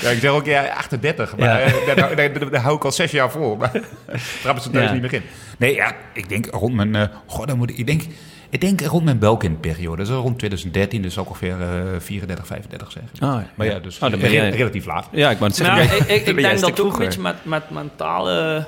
Ja, 0.01 0.11
ik 0.11 0.21
zeg 0.21 0.31
ook 0.31 0.45
ja, 0.47 0.65
38, 0.77 1.37
maar 1.37 1.49
Ja. 1.49 1.59
eh, 1.61 1.87
daar, 1.87 2.17
daar, 2.17 2.17
daar, 2.33 2.51
daar 2.51 2.61
hou 2.61 2.77
ik 2.77 2.85
al 2.85 2.93
zes 2.93 3.11
jaar 3.11 3.31
voor. 3.31 3.57
Maar 3.57 3.71
trappen 4.43 4.63
ze 4.63 4.71
thuis 4.71 4.87
Ja. 4.87 4.93
niet 4.93 5.03
meer 5.03 5.13
in. 5.15 5.23
Nee, 5.59 5.75
ja, 5.75 5.95
ik 6.13 6.29
denk 6.29 6.47
rond 6.51 6.75
mijn... 6.75 6.95
eh 6.95 7.09
goh, 7.27 7.47
dan 7.47 7.57
moet 7.59 7.71
ik, 7.71 7.77
ik, 7.79 7.87
denk, 7.87 8.03
ik 8.51 8.61
denk 8.61 8.81
rond 8.81 9.05
mijn 9.05 9.19
Belkin-periode. 9.19 9.97
Dat 9.97 10.07
is 10.07 10.13
rond 10.15 10.39
2013, 10.39 11.03
dus 11.03 11.17
ongeveer 11.19 11.61
eh 11.61 12.01
34, 12.01 12.47
35 12.47 12.93
zeggen. 12.93 13.11
Oh, 13.15 13.41
ja. 13.43 13.51
Maar 13.55 13.67
ja, 13.67 13.79
dus 13.79 13.99
Oh, 13.99 14.11
ben 14.11 14.19
re- 14.21 14.49
relatief 14.49 14.87
laat. 14.87 15.09
Ja, 15.13 15.31
ik 15.31 15.39
wou 15.39 15.51
het 15.51 15.57
zeggen. 15.57 15.77
Nou, 15.77 15.89
jij- 15.89 16.17
ik, 16.17 16.27
ik, 16.27 16.37
denk 16.37 16.61
dat 16.61 16.81
ook 16.81 16.93
een 16.93 16.99
beetje 16.99 17.21
met, 17.21 17.45
met 17.45 17.71
mentale... 17.71 18.67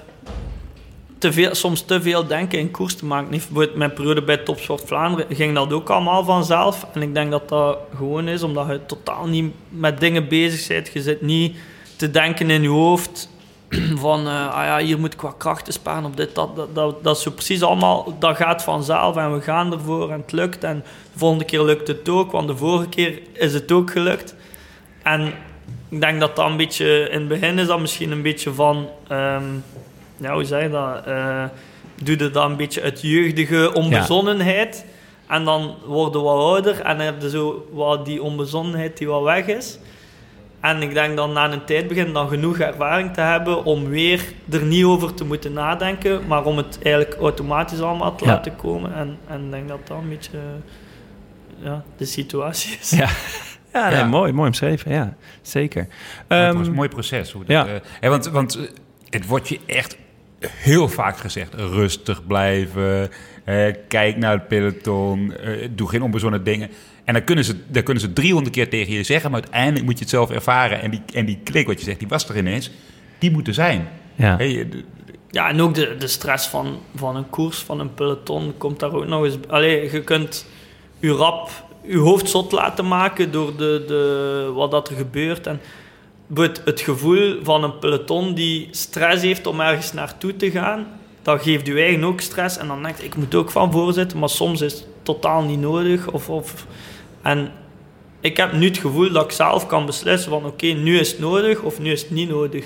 Te 1.19 1.33
veel, 1.33 1.55
soms 1.55 1.83
te 1.83 2.03
veel 2.03 2.27
denken 2.27 2.59
in 2.59 2.71
koers 2.71 2.95
te 2.95 3.05
maken. 3.05 3.31
Niet 3.31 3.41
bijvoorbeeld 3.41 3.77
mijn 3.77 3.93
periode 3.93 4.23
bij 4.23 4.37
Topsport 4.37 4.83
Vlaanderen 4.87 5.37
ging 5.37 5.55
dat 5.55 5.73
ook 5.73 5.91
allemaal 5.91 6.25
vanzelf. 6.25 6.87
En 6.95 7.03
ik 7.03 7.15
denk 7.15 7.31
dat 7.31 7.49
dat 7.49 7.79
gewoon 7.97 8.29
is, 8.29 8.43
omdat 8.43 8.67
je 8.69 8.81
totaal 8.87 9.27
niet 9.27 9.53
met 9.69 10.01
dingen 10.01 10.29
bezig 10.29 10.69
bent. 10.69 10.91
Je 10.93 11.03
zit 11.03 11.23
niet 11.23 11.57
te 11.97 12.11
denken 12.11 12.51
in 12.51 12.63
je 12.63 12.69
hoofd 12.69 13.29
van... 14.05 14.27
eh, 14.27 14.55
ah 14.55 14.65
ja, 14.65 14.79
hier 14.79 14.99
moet 14.99 15.13
ik 15.13 15.21
wat 15.21 15.37
krachten 15.37 15.73
sparen 15.73 16.05
op 16.05 16.17
dit, 16.17 16.35
dat, 16.35 16.57
dat, 16.57 16.75
dat. 16.75 17.05
Dat 17.05 17.17
is 17.17 17.23
zo 17.23 17.31
precies 17.31 17.63
allemaal... 17.63 18.17
Dat 18.19 18.37
gaat 18.37 18.63
vanzelf 18.63 19.17
en 19.17 19.35
we 19.35 19.41
gaan 19.41 19.73
ervoor 19.73 20.11
en 20.11 20.21
het 20.21 20.33
lukt. 20.33 20.65
En 20.65 20.85
de 21.13 21.19
volgende 21.19 21.45
keer 21.45 21.63
lukt 21.63 21.89
het 21.89 22.09
ook, 22.09 22.33
want 22.33 22.49
de 22.49 22.57
vorige 22.57 22.89
keer 22.89 23.21
is 23.33 23.55
het 23.55 23.73
ook 23.73 23.91
gelukt. 23.91 24.35
En 25.03 25.33
ik 25.89 26.01
denk 26.01 26.21
dat 26.21 26.37
dat 26.37 26.51
een 26.51 26.57
beetje... 26.57 27.09
In 27.09 27.19
het 27.19 27.29
begin 27.29 27.59
is 27.59 27.67
dat 27.67 27.81
misschien 27.81 28.11
een 28.11 28.23
beetje 28.23 28.53
van... 28.55 28.89
ehm, 29.09 29.45
ja, 30.17 30.35
hoe 30.35 30.45
zeg 30.45 30.63
je 30.63 30.71
dat? 30.71 31.07
Eh 31.07 31.45
doe 32.05 32.19
je 32.19 32.31
dat 32.31 32.45
een 32.51 32.57
beetje 32.57 32.83
uit 32.83 33.01
jeugdige 33.01 33.73
onbezonnenheid. 33.75 34.85
En 35.27 35.45
dan 35.45 35.75
worden 35.87 36.21
we 36.21 36.27
wat 36.27 36.39
ouder 36.39 36.81
en 36.81 36.97
dan 36.97 37.07
heb 37.07 37.23
je 37.23 37.31
zo 37.31 37.69
wat 37.73 38.05
die 38.05 38.23
onbezonnenheid 38.23 38.99
die 38.99 39.09
wat 39.09 39.23
weg 39.23 39.47
is. 39.47 39.79
En 40.63 40.83
ik 40.83 40.95
denk 40.95 41.17
dan 41.17 41.33
na 41.33 41.53
een 41.53 41.65
tijd 41.65 41.89
begin 41.89 42.13
dan 42.13 42.29
genoeg 42.29 42.59
ervaring 42.59 43.15
te 43.15 43.21
hebben 43.21 43.65
om 43.65 43.89
weer 43.89 44.25
er 44.51 44.63
niet 44.63 44.85
over 44.85 45.15
te 45.15 45.25
moeten 45.25 45.53
nadenken, 45.53 46.27
maar 46.27 46.45
om 46.45 46.57
het 46.57 46.79
eigenlijk 46.83 47.17
automatisch 47.21 47.81
allemaal 47.81 48.15
te 48.17 48.25
Ja. 48.25 48.31
laten 48.31 48.57
komen. 48.57 48.95
En, 48.95 49.19
en 49.29 49.45
ik 49.45 49.51
denk 49.51 49.69
dat 49.69 49.87
dat 49.87 49.99
een 49.99 50.09
beetje 50.09 50.39
ja, 51.63 51.83
de 51.97 52.05
situatie 52.05 52.77
is. 52.81 52.91
Ja, 52.91 53.09
ja, 53.73 53.89
nee, 53.89 53.99
Ja. 53.99 54.07
mooi, 54.07 54.33
mooi 54.33 54.47
omschreven. 54.49 54.93
Ja, 54.93 55.15
zeker. 55.43 55.83
Het 55.83 55.89
Ehm, 56.29 56.57
was 56.59 56.67
een 56.67 56.73
mooi 56.75 56.89
proces. 56.89 57.33
Hoe 57.33 57.45
dat, 57.45 57.67
ja. 57.67 57.81
eh, 58.01 58.09
want 58.11 58.27
want 58.29 58.57
eh, 58.57 58.63
het 59.11 59.27
wordt 59.27 59.49
je 59.49 59.61
echt 59.67 59.97
heel 60.47 60.89
vaak 60.89 61.17
gezegd. 61.17 61.55
Rustig 61.55 62.27
blijven. 62.27 63.11
eh, 63.45 63.75
kijk 63.89 64.17
naar 64.17 64.33
het 64.33 64.49
peloton. 64.49 65.33
eh, 65.37 65.69
doe 65.71 65.89
geen 65.89 66.03
onbezonnen 66.03 66.45
dingen. 66.45 66.71
En 67.05 67.15
dan 67.15 67.25
kunnen, 67.25 67.45
ze, 67.45 67.57
dan 67.69 67.83
kunnen 67.83 68.03
ze 68.03 68.13
300 68.13 68.55
keer 68.55 68.69
tegen 68.69 68.93
je 68.93 69.03
zeggen. 69.03 69.31
Maar 69.31 69.41
uiteindelijk 69.43 69.85
moet 69.85 69.95
je 69.95 70.01
het 70.01 70.11
zelf 70.11 70.31
ervaren. 70.31 70.81
En 70.83 70.91
die, 70.91 71.03
en 71.15 71.25
die 71.27 71.39
klik 71.45 71.67
wat 71.67 71.79
je 71.79 71.85
zegt, 71.85 71.99
die 71.99 72.09
was 72.09 72.29
er 72.29 72.37
ineens. 72.37 72.71
Die 73.19 73.31
moet 73.31 73.49
er 73.49 73.55
zijn. 73.55 73.89
ja. 74.15 74.37
De- 74.37 74.85
Ja, 75.31 75.49
en 75.49 75.61
ook 75.61 75.75
de, 75.75 75.95
de 75.99 76.07
stress 76.07 76.47
van, 76.47 76.79
van 76.95 77.17
een 77.17 77.31
koers, 77.31 77.59
van 77.59 77.81
een 77.81 77.95
peloton, 77.95 78.55
komt 78.59 78.81
daar 78.81 78.93
ook 78.93 79.07
nog 79.07 79.25
eens... 79.25 79.37
Allee, 79.49 79.93
je 79.93 80.01
kunt 80.03 80.47
je 80.99 81.11
rap, 81.13 81.51
je 81.85 81.97
hoofd 81.97 82.29
zot 82.31 82.53
laten 82.53 82.89
maken 82.89 83.31
door 83.33 83.57
de, 83.57 83.85
de, 83.87 84.51
wat 84.55 84.71
dat 84.71 84.89
er 84.89 84.97
gebeurt. 84.97 85.47
En 85.47 85.61
het, 86.35 86.63
het 86.65 86.81
gevoel 86.81 87.39
van 87.43 87.65
een 87.65 87.79
peloton 87.79 88.35
die 88.35 88.69
stress 88.71 89.23
heeft 89.23 89.47
om 89.47 89.61
ergens 89.61 89.93
naartoe 89.93 90.37
te 90.37 90.51
gaan, 90.51 90.87
dat 91.23 91.43
geeft 91.43 91.67
je 91.67 91.81
eigen 91.81 92.05
ook 92.05 92.21
stress. 92.21 92.59
En 92.59 92.67
dan 92.69 92.83
denk 92.83 92.97
je, 92.99 93.05
ik 93.05 93.17
moet 93.17 93.35
ook 93.35 93.51
van 93.51 93.73
voorzitten, 93.73 94.19
maar 94.19 94.29
soms 94.29 94.61
is 94.61 94.73
het 94.73 94.87
totaal 95.03 95.43
niet 95.43 95.61
nodig. 95.61 96.11
Of, 96.11 96.29
of, 96.29 96.67
en 97.23 97.51
ik 98.21 98.37
heb 98.37 98.53
nu 98.53 98.67
het 98.67 98.79
gevoel 98.79 99.13
dat 99.13 99.25
ik 99.25 99.31
zelf 99.31 99.67
kan 99.67 99.87
beslissen 99.87 100.31
van 100.31 100.45
oké, 100.45 100.67
nu 100.67 100.99
is 100.99 101.11
het 101.11 101.21
nodig 101.21 101.61
of 101.61 101.79
nu 101.81 101.93
is 101.93 102.01
het 102.03 102.11
niet 102.11 102.29
nodig. 102.29 102.65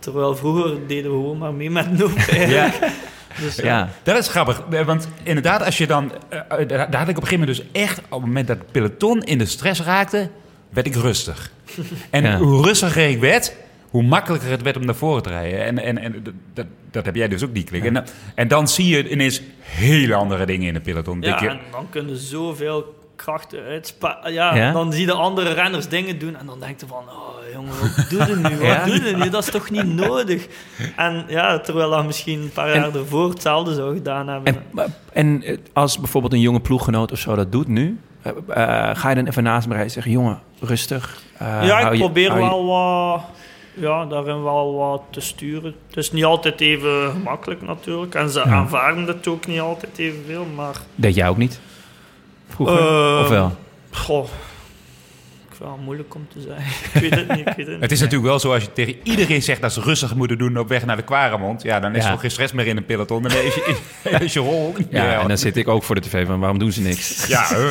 Terwijl 0.00 0.36
vroeger 0.36 0.86
deden 0.86 1.10
we 1.10 1.16
gewoon 1.16 1.38
maar 1.38 1.54
mee 1.54 1.70
met 1.70 2.00
hoop 2.00 2.16
eigenlijk. 2.30 2.92
Dus, 3.40 3.56
ja. 3.56 3.64
ja. 3.64 3.88
Dat 4.02 4.16
is 4.18 4.28
grappig, 4.28 4.62
want 4.84 5.08
inderdaad, 5.22 5.64
als 5.64 5.78
je 5.78 5.86
dan... 5.86 6.12
eh, 6.28 6.38
eh, 6.38 6.68
daar 6.68 6.90
daar 6.90 7.00
had 7.00 7.08
ik 7.08 7.16
op 7.16 7.22
een 7.22 7.28
gegeven 7.28 7.38
moment 7.38 7.56
dus 7.56 7.82
echt... 7.82 7.98
op 7.98 8.04
het 8.10 8.20
moment 8.20 8.46
dat 8.46 8.58
het 8.58 8.70
peloton 8.72 9.22
in 9.22 9.38
de 9.38 9.46
stress 9.46 9.80
raakte, 9.82 10.28
werd 10.68 10.86
ik 10.86 10.94
rustig. 10.94 11.50
En 12.10 12.22
Ja. 12.22 12.38
hoe 12.38 12.62
rustiger 12.66 13.08
ik 13.08 13.18
werd, 13.20 13.56
hoe 13.90 14.02
makkelijker 14.02 14.50
het 14.50 14.62
werd 14.62 14.76
om 14.76 14.84
naar 14.84 14.94
voren 14.94 15.22
te 15.22 15.28
rijden. 15.28 15.64
En, 15.64 15.78
en, 15.78 15.98
en 15.98 16.24
dat- 16.54 16.66
dat, 16.96 17.04
heb 17.04 17.14
jij 17.14 17.28
dus 17.28 17.44
ook, 17.44 17.54
die 17.54 17.64
klik. 17.64 17.84
En, 17.84 17.94
dan- 17.94 18.04
en 18.34 18.48
dan 18.48 18.68
zie 18.68 18.88
je 18.96 19.10
ineens 19.10 19.40
hele 19.60 20.14
andere 20.14 20.46
dingen 20.46 20.66
in 20.68 20.74
de 20.74 20.80
peloton. 20.80 21.20
Ja, 21.20 21.40
je, 21.42 21.48
en 21.48 21.58
dan 21.70 21.86
kunnen 21.90 22.16
zoveel 22.16 22.94
krachten 23.16 23.62
uitsparen. 23.64 24.32
Ja, 24.32 24.54
Ja? 24.54 24.72
dan 24.72 24.92
zie 24.92 25.00
je 25.00 25.06
de 25.06 25.12
andere 25.12 25.52
renners 25.52 25.88
dingen 25.88 26.18
doen 26.18 26.36
en 26.36 26.46
dan 26.46 26.60
denk 26.60 26.80
je 26.80 26.86
van, 26.86 26.98
oh 27.08 27.52
jongen, 27.52 27.72
wat 27.80 28.06
doe 28.10 28.26
je 28.28 28.36
nu? 28.36 28.42
Wat 28.56 28.66
Ja? 28.66 28.84
doe 28.84 29.04
je 29.04 29.16
nu? 29.16 29.28
Dat 29.30 29.42
is 29.44 29.50
toch 29.50 29.70
niet 29.70 29.94
nodig? 29.94 30.46
En 30.96 31.24
ja, 31.28 31.58
terwijl 31.58 31.90
dat 31.90 32.06
misschien 32.06 32.40
een 32.40 32.50
paar 32.52 32.68
En- 32.68 32.80
jaar 32.80 32.94
ervoor 32.94 33.28
hetzelfde 33.28 33.74
zou 33.74 33.94
gedaan 33.94 34.28
hebben. 34.28 34.54
En, 34.74 34.94
en 35.12 35.42
eh, 35.42 35.56
als 35.72 35.98
bijvoorbeeld 35.98 36.32
een 36.32 36.40
jonge 36.40 36.60
ploeggenoot 36.60 37.12
of 37.12 37.18
zo 37.18 37.34
dat 37.34 37.52
doet 37.52 37.68
nu, 37.68 37.98
eh, 38.22 38.32
eh, 38.48 38.96
ga 38.96 39.08
je 39.08 39.14
dan 39.14 39.26
even 39.26 39.42
naast 39.42 39.66
me 39.66 39.72
rijden 39.74 39.86
en 39.86 40.02
zeggen: 40.02 40.12
jongen, 40.12 40.40
rustig. 40.60 41.22
eh, 41.38 41.66
ja, 41.66 41.90
ik 41.90 41.98
probeer 41.98 42.32
je- 42.34 42.38
wel 42.40 42.66
wat, 42.66 43.22
ja, 43.76 44.04
daarin 44.04 44.42
wel 44.42 44.74
wat 44.74 45.02
te 45.10 45.20
sturen. 45.20 45.74
Het 45.88 45.96
is 45.96 46.12
niet 46.12 46.24
altijd 46.24 46.60
even 46.60 47.10
gemakkelijk 47.10 47.62
natuurlijk. 47.62 48.14
En 48.14 48.30
ze 48.30 48.38
Ja. 48.38 48.44
aanvaarden 48.44 49.06
het 49.06 49.26
ook 49.28 49.46
niet 49.46 49.60
altijd 49.60 49.98
evenveel, 49.98 50.44
maar... 50.54 50.74
Deed 50.94 51.14
jij 51.14 51.28
ook 51.28 51.36
niet? 51.36 51.60
Vroeger? 52.48 52.78
Eh, 52.78 53.20
of 53.22 53.28
wel? 53.28 53.56
Goh, 53.90 54.24
ik 55.50 55.56
vind 55.56 55.70
het 55.70 55.80
moeilijk 55.84 56.14
om 56.14 56.26
te 56.32 56.40
zeggen. 56.40 56.64
ik 56.94 57.00
weet 57.10 57.14
het 57.20 57.28
niet, 57.36 57.38
ik 57.38 57.44
weet 57.56 57.56
het 57.56 57.68
niet. 57.68 57.80
het 57.80 57.92
is 57.92 58.00
natuurlijk 58.00 58.28
wel 58.28 58.38
zo, 58.38 58.52
als 58.52 58.62
je 58.62 58.72
tegen 58.72 58.94
iedereen 59.02 59.42
zegt 59.42 59.60
dat 59.60 59.72
ze 59.72 59.80
rustig 59.80 60.14
moeten 60.14 60.38
doen 60.38 60.58
op 60.58 60.68
weg 60.68 60.84
naar 60.84 60.96
de 60.96 61.02
Kwaremond, 61.02 61.62
ja, 61.62 61.80
dan 61.80 61.94
is 61.94 62.04
Ja. 62.04 62.12
er 62.12 62.18
geen 62.18 62.30
stress 62.30 62.52
meer 62.52 62.66
in 62.66 62.76
een 62.76 62.84
peloton. 62.86 63.22
Dan 63.22 63.32
is 63.32 63.54
je, 63.54 63.78
is 64.24 64.32
je 64.32 64.40
rol. 64.40 64.74
Ja, 64.90 65.20
en 65.20 65.28
dan 65.28 65.38
zit 65.38 65.56
ik 65.56 65.68
ook 65.68 65.82
voor 65.82 65.94
de 65.94 66.00
tv 66.00 66.26
van 66.26 66.38
waarom 66.40 66.58
doen 66.58 66.72
ze 66.72 66.80
niks? 66.80 67.26
Ja, 67.26 67.46
huh. 67.48 67.70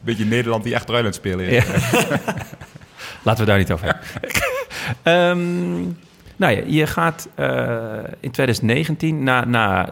Beetje 0.00 0.24
Nederland 0.24 0.64
die 0.64 0.74
achteruit 0.76 1.00
aan 1.04 1.10
het 1.10 1.18
spelen 1.18 1.46
is. 1.46 1.64
Ja. 1.64 2.18
Laten 3.22 3.44
we 3.44 3.50
daar 3.50 3.58
niet 3.58 3.72
over 3.72 3.86
hebben. 3.86 4.02
Ehm, 5.02 5.82
nou 6.36 6.56
ja, 6.56 6.62
je 6.66 6.86
gaat 6.86 7.28
eh, 7.34 7.98
in 8.20 8.30
2019, 8.30 9.22
na, 9.22 9.44
na 9.44 9.88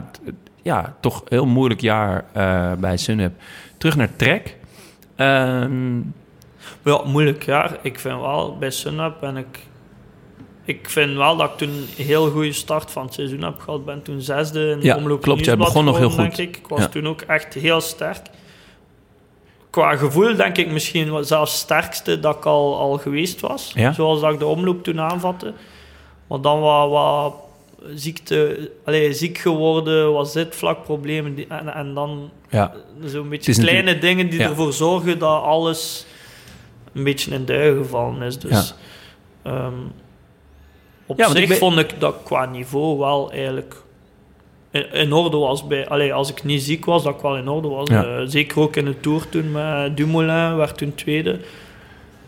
ja, 0.63 0.95
toch 1.01 1.23
heel 1.29 1.47
moeilijk 1.47 1.81
jaar 1.81 2.25
eh, 2.33 2.73
bij 2.73 2.97
Sunweb, 2.97 3.33
terug 3.79 3.97
naar 3.97 4.17
Trek. 4.17 4.57
Ehm, 5.17 5.97
Ja, 6.85 7.01
moeilijk 7.05 7.43
jaar. 7.45 7.79
Ik 7.83 7.99
vind 7.99 8.21
wel, 8.21 8.57
bij 8.59 8.71
Sunup 8.71 9.23
en 9.23 9.37
ik... 9.37 9.59
Ik 10.65 10.89
vind 10.91 11.17
wel 11.17 11.37
dat 11.37 11.51
ik 11.51 11.57
toen 11.57 11.69
een 11.69 12.05
heel 12.05 12.31
goede 12.31 12.53
start 12.53 12.91
van 12.91 13.05
het 13.05 13.15
seizoen 13.15 13.43
heb 13.43 13.59
gehad. 13.61 13.85
ben 13.85 14.03
toen 14.03 14.21
zesde 14.21 14.71
in 14.71 14.81
de 14.81 14.87
Ja, 14.87 14.97
Omloop 14.97 15.23
klopt. 15.23 15.45
Jij 15.45 15.57
begon 15.57 15.85
nog 15.85 15.99
heel 15.99 16.11
goed. 16.11 16.39
Ik. 16.39 16.57
ik 16.57 16.67
was 16.69 16.81
Ja. 16.81 16.89
toen 16.89 17.07
ook 17.09 17.21
echt 17.21 17.55
heel 17.55 17.81
sterk. 17.81 18.21
Qua 19.73 19.97
gevoel 19.97 20.37
denk 20.37 20.57
ik 20.59 20.71
misschien 20.71 21.13
wel 21.13 21.25
zelfs 21.25 21.53
het 21.53 21.61
sterkste 21.61 22.21
dat 22.21 22.37
ik 22.37 22.45
al, 22.47 22.79
al 22.79 22.99
geweest 22.99 23.41
was. 23.41 23.73
Ja? 23.75 23.93
Zoals 23.93 24.21
dat 24.21 24.33
ik 24.33 24.39
de 24.39 24.47
omloop 24.47 24.85
toen 24.85 25.01
aanvatte. 25.01 25.53
Maar 26.27 26.41
dan 26.41 26.61
wat, 26.61 26.91
wat 26.91 27.35
ziekte, 27.95 28.71
allee, 28.85 29.13
ziek 29.13 29.39
geworden, 29.39 30.13
was 30.13 30.33
dit 30.33 30.55
vlakproblemen. 30.57 31.35
Die, 31.35 31.47
en, 31.47 31.75
en 31.75 31.95
dan 31.95 32.31
Ja. 32.51 32.73
zo'n 33.05 33.29
beetje 33.29 33.55
kleine 33.55 33.99
dingen 33.99 34.31
die 34.31 34.39
ja. 34.41 34.49
ervoor 34.49 34.73
zorgen 34.73 35.19
dat 35.19 35.43
alles 35.43 36.07
een 36.93 37.05
beetje 37.05 37.31
in 37.35 37.45
duigen 37.45 37.83
gevallen 37.83 38.23
is. 38.23 38.39
Dus 38.39 38.75
ehm, 39.43 39.75
op 41.07 41.19
Ja, 41.19 41.25
want 41.25 41.33
zich 41.37 41.43
ik 41.43 41.49
ben- 41.49 41.59
vond 41.59 41.79
ik 41.79 42.01
dat 42.01 42.15
qua 42.25 42.45
niveau 42.47 42.99
wel 42.99 43.33
eigenlijk 43.33 43.82
in, 44.73 44.93
in 44.93 45.13
orde 45.13 45.37
was. 45.37 45.67
Bij, 45.67 45.89
allee, 45.89 46.15
als 46.15 46.31
ik 46.31 46.45
niet 46.45 46.63
ziek 46.63 46.85
was, 46.85 47.03
dat 47.03 47.15
ik 47.15 47.21
wel 47.21 47.37
in 47.37 47.49
orde 47.49 47.69
was. 47.69 47.89
Ja. 47.89 48.05
Eh, 48.05 48.23
zeker 48.25 48.61
ook 48.61 48.77
in 48.77 48.85
de 48.85 49.01
Tour 49.01 49.29
toen 49.29 49.51
met 49.53 49.97
Dumoulin, 49.97 50.57
werd 50.57 50.77
toen 50.79 50.95
tweede. 50.95 51.33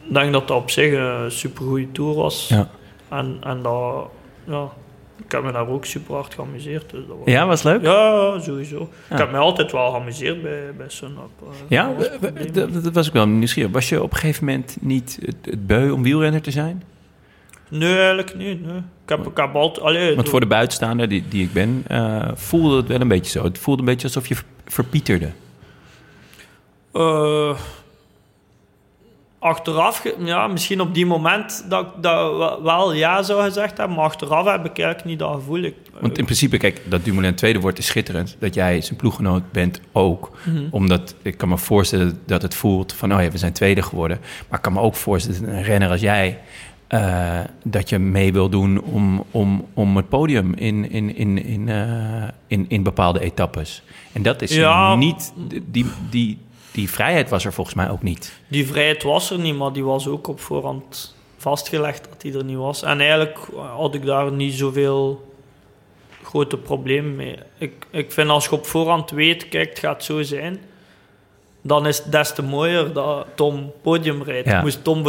Ik 0.09 0.14
denk 0.14 0.32
dat 0.32 0.49
dat 0.49 0.57
op 0.57 0.70
zich 0.70 0.92
een 0.92 1.30
supergoeie 1.30 1.92
Tour 1.92 2.14
was. 2.14 2.49
Ja. 2.49 2.68
En, 3.09 3.36
en 3.40 3.62
dat, 3.62 4.09
ja, 4.45 4.68
ik 5.24 5.32
heb 5.32 5.42
me 5.42 5.53
daar 5.53 5.68
ook 5.68 5.84
super 5.84 6.14
hard 6.14 6.34
geamuseerd. 6.34 6.90
Dus 6.90 7.01
dat 7.09 7.16
was, 7.18 7.32
Ja, 7.32 7.47
was 7.47 7.62
leuk? 7.62 7.82
ja, 7.82 8.38
sowieso. 8.40 8.78
Ja. 9.09 9.14
Ik 9.14 9.18
heb 9.20 9.30
me 9.30 9.36
altijd 9.38 9.72
wel 9.72 9.90
geamuseerd 9.90 10.42
bij, 10.42 10.72
bij 10.76 10.88
Sunup. 10.88 11.16
eh. 11.42 11.49
Ja, 11.68 11.92
Dat 11.99 12.20
was 12.20 12.53
dat, 12.53 12.84
dat 12.84 12.95
was 12.95 13.07
ik 13.07 13.12
wel 13.12 13.26
nieuwsgierig. 13.28 13.72
Was 13.72 13.88
je 13.88 14.03
op 14.03 14.12
een 14.12 14.18
gegeven 14.18 14.45
moment 14.45 14.76
niet 14.80 15.18
het, 15.26 15.36
het 15.42 15.66
beu 15.66 15.90
om 15.90 16.03
wielrenner 16.03 16.42
te 16.42 16.51
zijn? 16.51 16.82
Nee, 17.79 17.97
eigenlijk 17.97 18.35
niet. 18.37 18.66
Nee. 18.66 18.77
Ik, 18.77 19.09
heb, 19.09 19.27
ik 19.27 19.37
heb 19.37 19.55
altijd... 19.55 19.87
Allee, 19.87 20.14
Want 20.14 20.29
voor 20.29 20.41
de 20.41 20.47
buitenstaander 20.47 21.09
die, 21.09 21.25
die 21.29 21.43
ik 21.45 21.53
ben, 21.53 21.85
eh, 21.87 22.29
voelde 22.35 22.77
het 22.77 22.87
wel 22.89 23.01
een 23.01 23.09
beetje 23.09 23.31
zo. 23.39 23.45
Het 23.45 23.59
voelde 23.59 23.81
een 23.81 23.87
beetje 23.89 24.07
alsof 24.07 24.27
je 24.27 24.35
ver- 24.35 24.45
verpieterde. 24.66 25.31
Eh, 26.93 27.57
achteraf, 29.39 30.05
ja, 30.18 30.47
misschien 30.47 30.81
op 30.81 30.95
die 30.95 31.07
moment 31.07 31.64
dat 31.68 31.85
ik 31.87 32.03
dat 32.03 32.37
wel- 32.37 32.62
wel 32.62 32.93
ja 32.93 33.22
zou 33.22 33.43
gezegd 33.43 33.77
hebben, 33.77 33.97
maar 33.97 34.05
achteraf 34.05 34.47
heb 34.47 34.61
ik 34.64 34.79
eigenlijk 34.79 35.05
niet 35.05 35.18
dat 35.18 35.35
gevoel. 35.35 35.62
Ik, 35.62 35.75
Want 36.01 36.18
in 36.18 36.25
principe, 36.25 36.57
kijk, 36.57 36.81
dat 36.85 37.05
Dumoulin 37.05 37.35
tweede 37.35 37.61
wordt 37.61 37.79
is 37.79 37.87
schitterend. 37.87 38.37
Dat 38.39 38.55
jij 38.55 38.81
zijn 38.81 38.99
ploeggenoot 38.99 39.53
bent 39.53 39.81
ook. 39.93 40.31
Mhm. 40.45 40.64
Omdat 40.70 41.14
ik 41.22 41.37
kan 41.39 41.49
me 41.49 41.59
voorstellen 41.59 42.18
dat 42.27 42.43
het 42.43 42.55
voelt 42.55 42.93
van... 42.93 43.14
oh 43.14 43.22
ja, 43.22 43.31
we 43.31 43.39
zijn 43.39 43.53
tweede 43.53 43.83
geworden. 43.83 44.18
Maar 44.49 44.59
ik 44.59 44.64
kan 44.64 44.72
me 44.72 44.81
ook 44.81 44.95
voorstellen 44.95 45.41
dat 45.41 45.51
een 45.51 45.62
renner 45.62 45.91
als 45.91 46.01
jij... 46.01 46.39
eh, 46.87 47.41
dat 47.64 47.89
je 47.89 47.99
mee 47.99 48.32
wil 48.32 48.49
doen 48.49 48.82
om, 48.82 49.24
om, 49.30 49.66
om 49.74 49.97
het 49.97 50.09
podium 50.09 50.55
in, 50.55 50.91
in, 50.91 51.16
in, 51.16 51.45
in, 51.45 51.68
eh, 51.68 52.28
in, 52.47 52.64
in 52.68 52.82
bepaalde 52.82 53.20
etappes. 53.20 53.82
En 54.12 54.22
dat 54.22 54.43
is 54.43 54.55
Ja. 54.55 54.95
niet... 54.95 55.32
Die, 55.66 55.87
die, 56.11 56.39
die 56.72 56.91
vrijheid 56.91 57.30
was 57.30 57.45
er 57.45 57.53
volgens 57.53 57.76
mij 57.76 57.91
ook 57.91 58.03
niet. 58.03 58.41
Die 58.49 58.66
vrijheid 58.66 59.03
was 59.03 59.30
er 59.30 59.39
niet, 59.39 59.57
maar 59.57 59.72
die 59.72 59.85
was 59.85 60.09
ook 60.09 60.28
op 60.28 60.41
voorhand 60.41 61.14
vastgelegd 61.37 62.05
dat 62.09 62.20
die 62.20 62.39
er 62.39 62.45
niet 62.45 62.57
was. 62.57 62.82
En 62.82 63.01
eigenlijk 63.01 63.39
had 63.76 63.95
ik 63.95 64.05
daar 64.05 64.32
niet 64.32 64.55
zoveel 64.55 65.32
grote 66.22 66.57
problemen 66.57 67.16
mee. 67.16 67.39
Ik, 67.59 67.87
ik 67.91 68.12
vind 68.12 68.28
als 68.28 68.45
je 68.45 68.53
op 68.53 68.66
voorhand 68.66 69.11
weet, 69.11 69.49
kijk, 69.49 69.68
het 69.68 69.78
gaat 69.78 70.05
zo 70.05 70.22
zijn, 70.22 70.59
dan 71.62 71.87
is 71.87 71.99
het 71.99 72.12
des 72.12 72.35
te 72.35 72.43
mooier 72.43 72.93
dat 72.93 73.26
Tom 73.35 73.72
podium 73.82 74.22
rijdt. 74.22 74.49
Ja. 74.49 74.61
Moest 74.61 74.85
Tom 74.85 75.03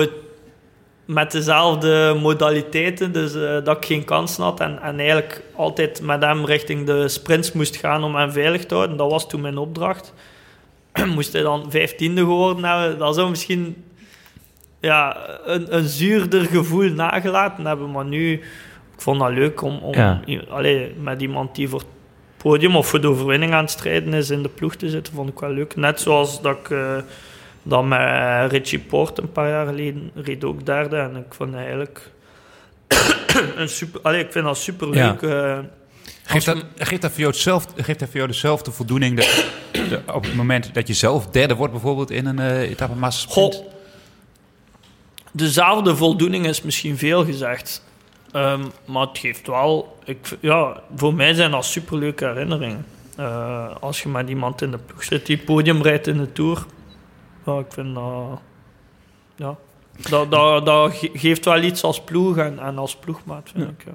met 1.05 1.31
dezelfde 1.31 2.17
modaliteiten, 2.21 3.11
dus 3.11 3.35
eh, 3.35 3.63
dat 3.63 3.77
ik 3.77 3.85
geen 3.85 4.03
kansen 4.05 4.43
had 4.43 4.59
en, 4.59 4.81
en 4.81 4.99
eigenlijk 4.99 5.41
altijd 5.55 6.01
met 6.01 6.23
hem 6.23 6.45
richting 6.45 6.85
de 6.85 7.07
sprints 7.07 7.51
moest 7.51 7.75
gaan 7.75 8.03
om 8.03 8.15
hem 8.15 8.31
veilig 8.31 8.65
te 8.65 8.75
houden. 8.75 8.97
Dat 8.97 9.11
was 9.11 9.27
toen 9.29 9.41
mijn 9.41 9.57
opdracht 9.57 10.13
moest 11.15 11.33
hij 11.33 11.41
dan 11.41 11.65
vijftiende 11.69 12.21
geworden 12.21 12.63
hebben, 12.63 12.97
dat 12.97 13.15
zou 13.15 13.29
misschien 13.29 13.83
ja, 14.79 15.17
een, 15.45 15.75
een 15.75 15.87
zuurder 15.87 16.45
gevoel 16.45 16.89
nagelaten 16.89 17.65
hebben. 17.65 17.91
Maar 17.91 18.05
nu, 18.05 18.31
ik 18.33 19.01
vond 19.01 19.19
dat 19.19 19.31
leuk 19.31 19.61
om, 19.61 19.77
om 19.77 19.93
Ja. 19.93 20.21
i- 20.27 20.41
allee, 20.49 20.93
met 21.01 21.21
iemand 21.21 21.55
die 21.55 21.69
voor 21.69 21.79
het 21.79 21.87
podium 22.37 22.75
of 22.75 22.87
voor 22.87 23.01
de 23.01 23.07
overwinning 23.07 23.53
aan 23.53 23.61
het 23.63 23.71
strijden 23.71 24.13
is 24.13 24.29
in 24.29 24.43
de 24.43 24.49
ploeg 24.49 24.75
te 24.75 24.89
zitten, 24.89 25.13
vond 25.13 25.29
ik 25.29 25.39
wel 25.39 25.49
leuk. 25.51 25.75
Net 25.75 25.99
zoals 26.01 26.41
dat 26.41 26.57
ik 26.57 26.69
eh, 26.69 26.95
dat 27.67 27.83
met 27.85 28.51
Richie 28.51 28.79
Poort 28.79 29.17
een 29.17 29.31
paar 29.31 29.49
jaar 29.49 29.65
geleden 29.65 30.11
reed 30.15 30.43
ook 30.43 30.65
derde. 30.65 30.97
En 30.97 31.15
ik 31.15 31.33
vond 31.33 31.55
eigenlijk 31.55 32.11
een 33.55 33.69
super, 33.69 34.01
allee, 34.03 34.23
ik 34.23 34.31
vind 34.31 34.45
dat 34.45 34.57
super 34.57 34.89
leuk. 34.89 35.21
eh, 35.21 35.59
Geeft 36.23 36.45
dat, 36.45 36.65
geeft, 36.77 37.01
dat 37.01 37.11
voor 37.11 37.19
jou 37.19 37.31
hetzelfde, 37.31 37.83
geeft 37.83 37.99
dat 37.99 38.07
voor 38.07 38.17
jou 38.17 38.29
dezelfde 38.29 38.71
voldoening 38.71 39.17
dat, 39.17 39.45
de- 39.71 40.01
op 40.13 40.23
het 40.23 40.35
moment 40.35 40.73
dat 40.73 40.87
je 40.87 40.93
zelf 40.93 41.27
derde 41.27 41.55
wordt 41.55 41.73
bijvoorbeeld 41.73 42.11
in 42.11 42.25
een 42.25 42.39
uh, 42.39 42.59
etappe? 42.61 43.11
Goh, 43.27 43.53
dezelfde 45.31 45.95
voldoening 45.95 46.45
is 46.47 46.61
misschien 46.61 46.97
veel 46.97 47.25
gezegd. 47.25 47.83
Ehm, 48.31 48.61
maar 48.85 49.07
het 49.07 49.17
geeft 49.17 49.47
wel... 49.47 49.97
Ik, 50.05 50.37
ja, 50.39 50.81
voor 50.95 51.13
mij 51.13 51.33
zijn 51.33 51.51
dat 51.51 51.65
superleuke 51.65 52.25
herinneringen. 52.25 52.85
Eh, 53.17 53.75
als 53.79 54.03
je 54.03 54.09
met 54.09 54.29
iemand 54.29 54.61
in 54.61 54.71
de 54.71 54.77
ploeg 54.77 55.03
zit 55.03 55.25
die 55.25 55.37
podium 55.37 55.81
rijdt 55.81 56.07
in 56.07 56.17
de 56.17 56.31
Tour. 56.31 56.65
Ja, 57.45 57.57
ik 57.59 57.65
vind 57.69 57.95
dat... 57.95 58.39
Ja, 59.35 59.55
dat, 60.09 60.31
dat, 60.31 60.65
dat 60.65 60.93
ge- 60.97 61.09
geeft 61.13 61.45
wel 61.45 61.61
iets 61.61 61.83
als 61.83 62.01
ploeg 62.01 62.37
en, 62.37 62.59
en 62.59 62.77
als 62.77 62.95
ploegmaat, 62.95 63.49
vind 63.53 63.63
Ja. 63.63 63.69
ik. 63.77 63.85
Ja. 63.85 63.91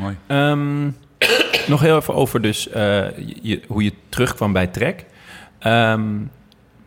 Mooi. 0.00 0.16
Ehm, 0.26 0.84
nog 1.72 1.80
heel 1.80 1.96
even 1.96 2.14
over 2.14 2.42
dus 2.42 2.68
eh, 2.68 3.06
je, 3.42 3.62
hoe 3.66 3.84
je 3.84 3.92
terugkwam 4.08 4.52
bij 4.52 4.66
Trek. 4.66 5.04
Ehm, 5.58 6.02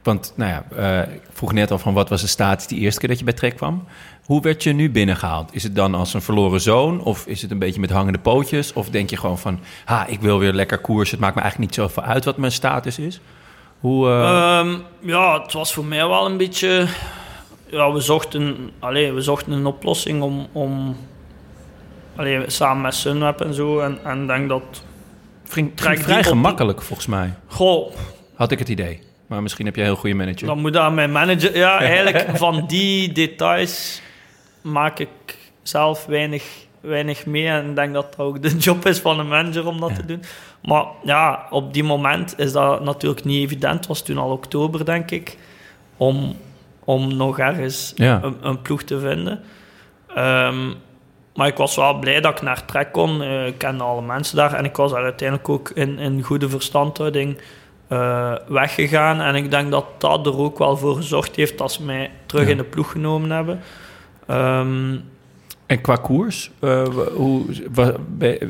want, 0.03 0.33
nou 0.35 0.51
ja, 0.51 0.65
eh, 1.05 1.13
ik 1.13 1.21
vroeg 1.31 1.53
net 1.53 1.71
al 1.71 1.79
van 1.79 1.93
wat 1.93 2.09
was 2.09 2.21
de 2.21 2.27
status 2.27 2.67
die 2.67 2.79
eerste 2.79 2.99
keer 2.99 3.09
dat 3.09 3.17
je 3.19 3.23
bij 3.25 3.33
Trek 3.33 3.55
kwam. 3.55 3.83
Hoe 4.25 4.41
werd 4.41 4.63
je 4.63 4.73
nu 4.73 4.91
binnengehaald? 4.91 5.53
Is 5.55 5.63
het 5.63 5.75
dan 5.75 5.95
als 5.95 6.13
een 6.13 6.21
verloren 6.21 6.61
zoon? 6.61 7.01
Of 7.03 7.25
is 7.27 7.41
het 7.41 7.51
een 7.51 7.59
beetje 7.59 7.79
met 7.79 7.89
hangende 7.89 8.19
pootjes? 8.19 8.73
Of 8.73 8.89
denk 8.89 9.09
je 9.09 9.17
gewoon 9.17 9.37
van, 9.37 9.59
ha, 9.85 10.05
ik 10.05 10.19
wil 10.21 10.39
weer 10.39 10.53
lekker 10.53 10.77
koersen. 10.77 11.11
Het 11.15 11.19
maakt 11.23 11.35
me 11.35 11.41
eigenlijk 11.41 11.71
niet 11.71 11.79
zoveel 11.79 12.03
uit 12.03 12.25
wat 12.25 12.37
mijn 12.37 12.51
status 12.51 12.99
is. 12.99 13.19
Hoe, 13.79 14.07
eh, 14.09 14.59
Ehm, 14.59 14.75
ja, 14.99 15.41
het 15.41 15.53
was 15.53 15.73
voor 15.73 15.85
mij 15.85 16.07
wel 16.07 16.25
een 16.25 16.37
beetje... 16.37 16.87
Ja, 17.69 17.91
we 17.91 17.99
zochten, 17.99 18.71
allee, 18.79 19.11
we 19.11 19.21
zochten 19.21 19.51
een 19.51 19.65
oplossing 19.65 20.21
om... 20.21 20.47
om 20.51 20.97
allee, 22.15 22.49
samen 22.49 22.81
met 22.81 22.95
Sunweb 22.95 23.41
en 23.41 23.53
zo. 23.53 23.79
En 23.79 23.99
en 24.03 24.21
ik 24.21 24.27
denk 24.27 24.49
dat... 24.49 24.63
trek 25.43 25.71
ging 25.79 25.99
vrij 26.03 26.17
op- 26.19 26.25
gemakkelijk 26.25 26.81
volgens 26.81 27.07
mij. 27.07 27.33
Goh, 27.47 27.93
Had 28.35 28.51
ik 28.51 28.59
het 28.59 28.69
idee. 28.69 28.99
Maar 29.27 29.41
misschien 29.41 29.65
heb 29.65 29.75
jij 29.75 29.83
een 29.85 29.89
heel 29.91 29.99
goede 29.99 30.15
manager. 30.15 30.47
dan 30.47 30.59
moet 30.59 30.77
aan 30.77 30.93
mijn 30.93 31.11
manager... 31.11 31.57
Ja, 31.57 31.79
eigenlijk 31.81 32.37
van 32.37 32.65
die 32.67 33.11
details 33.11 34.01
maak 34.61 34.99
ik 34.99 35.09
zelf 35.61 36.05
weinig, 36.05 36.43
weinig 36.87 37.25
mee. 37.25 37.47
En 37.47 37.69
ik 37.69 37.75
denk 37.75 37.93
dat 37.93 38.15
dat 38.15 38.25
ook 38.25 38.41
de 38.41 38.57
job 38.67 38.85
is 38.85 38.99
van 38.99 39.19
een 39.19 39.27
manager 39.27 39.67
om 39.67 39.79
dat 39.79 39.89
Ja. 39.89 39.95
te 39.95 40.05
doen. 40.05 40.21
Maar 40.63 40.85
ja, 41.03 41.47
op 41.49 41.73
die 41.73 41.83
moment 41.83 42.33
is 42.39 42.51
dat 42.51 42.83
natuurlijk 42.83 43.23
niet 43.25 43.43
evident. 43.43 43.75
Het 43.77 43.87
was 43.87 44.01
toen 44.01 44.17
al 44.17 44.31
oktober, 44.31 44.85
denk 44.85 45.11
ik. 45.11 45.37
Om, 45.97 46.35
om 46.83 47.15
nog 47.15 47.39
ergens 47.39 47.91
Ja. 47.95 48.19
een, 48.23 48.35
een 48.41 48.61
ploeg 48.61 48.83
te 48.83 48.99
vinden. 48.99 49.39
Ehm, 50.15 50.67
maar 51.35 51.47
ik 51.47 51.57
was 51.57 51.75
wel 51.75 51.99
blij 51.99 52.21
dat 52.21 52.31
ik 52.31 52.41
naar 52.41 52.65
Trek 52.65 52.91
kon. 52.91 53.21
Eh, 53.21 53.47
ik 53.47 53.57
kende 53.57 53.83
alle 53.83 54.01
mensen 54.01 54.35
daar. 54.37 54.53
En 54.53 54.65
ik 54.65 54.75
was 54.75 54.91
daar 54.91 55.03
uiteindelijk 55.03 55.49
ook 55.49 55.69
in, 55.69 55.99
in 55.99 56.21
goede 56.23 56.49
verstandhouding 56.49 57.37
eh, 57.87 58.33
weggegaan. 58.47 59.21
En 59.21 59.35
ik 59.35 59.51
denk 59.51 59.71
dat 59.71 59.85
dat 59.97 60.25
er 60.25 60.37
ook 60.37 60.57
wel 60.57 60.77
voor 60.77 60.95
gezorgd 60.95 61.35
heeft 61.35 61.57
dat 61.57 61.71
ze 61.71 61.83
mij 61.83 62.11
terug 62.25 62.43
Ja. 62.45 62.49
in 62.51 62.57
de 62.57 62.63
ploeg 62.63 62.91
genomen 62.91 63.29
hebben. 63.31 63.59
Ehm, 64.27 64.95
En 65.67 65.81
qua 65.81 65.95
koers, 65.95 66.51
eh, 66.59 66.83
hoe, 67.15 67.45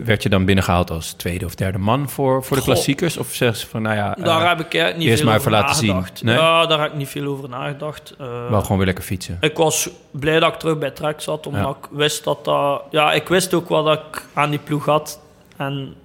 werd 0.03 0.23
je 0.23 0.30
dan 0.30 0.45
binnengehaald 0.45 0.91
als 0.91 1.14
tweede 1.14 1.45
of 1.45 1.56
derde 1.56 1.77
man 1.77 2.10
voor, 2.10 2.44
voor 2.44 2.57
de 2.57 2.64
Goh. 2.64 2.72
klassiekers? 2.72 3.18
Of 3.18 3.34
zeggen 3.34 3.60
ze 3.60 3.68
van, 3.68 3.81
nou 3.81 3.95
ja, 3.95 4.14
daar 4.14 4.41
eh, 4.41 4.48
heb 4.48 4.60
ik 4.60 4.95
niet 4.98 5.07
eerst 5.07 5.18
veel 5.22 5.30
maar 5.30 5.39
over 5.39 5.52
laten 5.52 5.76
zien. 5.76 5.88
nagedacht. 5.88 6.23
Nee? 6.23 6.35
Ja, 6.35 6.65
daar 6.65 6.80
heb 6.81 6.91
ik 6.91 6.98
niet 6.98 7.07
veel 7.10 7.26
over 7.27 7.49
nagedacht. 7.49 8.14
Eh, 8.18 8.49
wel 8.49 8.61
gewoon 8.61 8.77
weer 8.77 8.85
lekker 8.85 9.03
fietsen? 9.03 9.38
Ik 9.41 9.57
was 9.57 9.89
blij 10.11 10.39
dat 10.39 10.53
ik 10.53 10.60
terug 10.60 10.77
bij 10.77 10.91
Trek 10.91 11.22
zat, 11.22 11.48
omdat 11.48 11.61
Ja. 11.61 11.69
ik 11.69 11.98
wist 11.98 12.23
dat 12.23 12.45
dat... 12.45 12.81
Ja, 12.91 13.14
ik 13.14 13.27
wist 13.27 13.53
ook 13.53 13.69
wat 13.69 13.98
ik 13.99 14.26
aan 14.34 14.49
die 14.49 14.60
ploeg 14.60 14.85
had. 14.85 15.19
En 15.56 15.95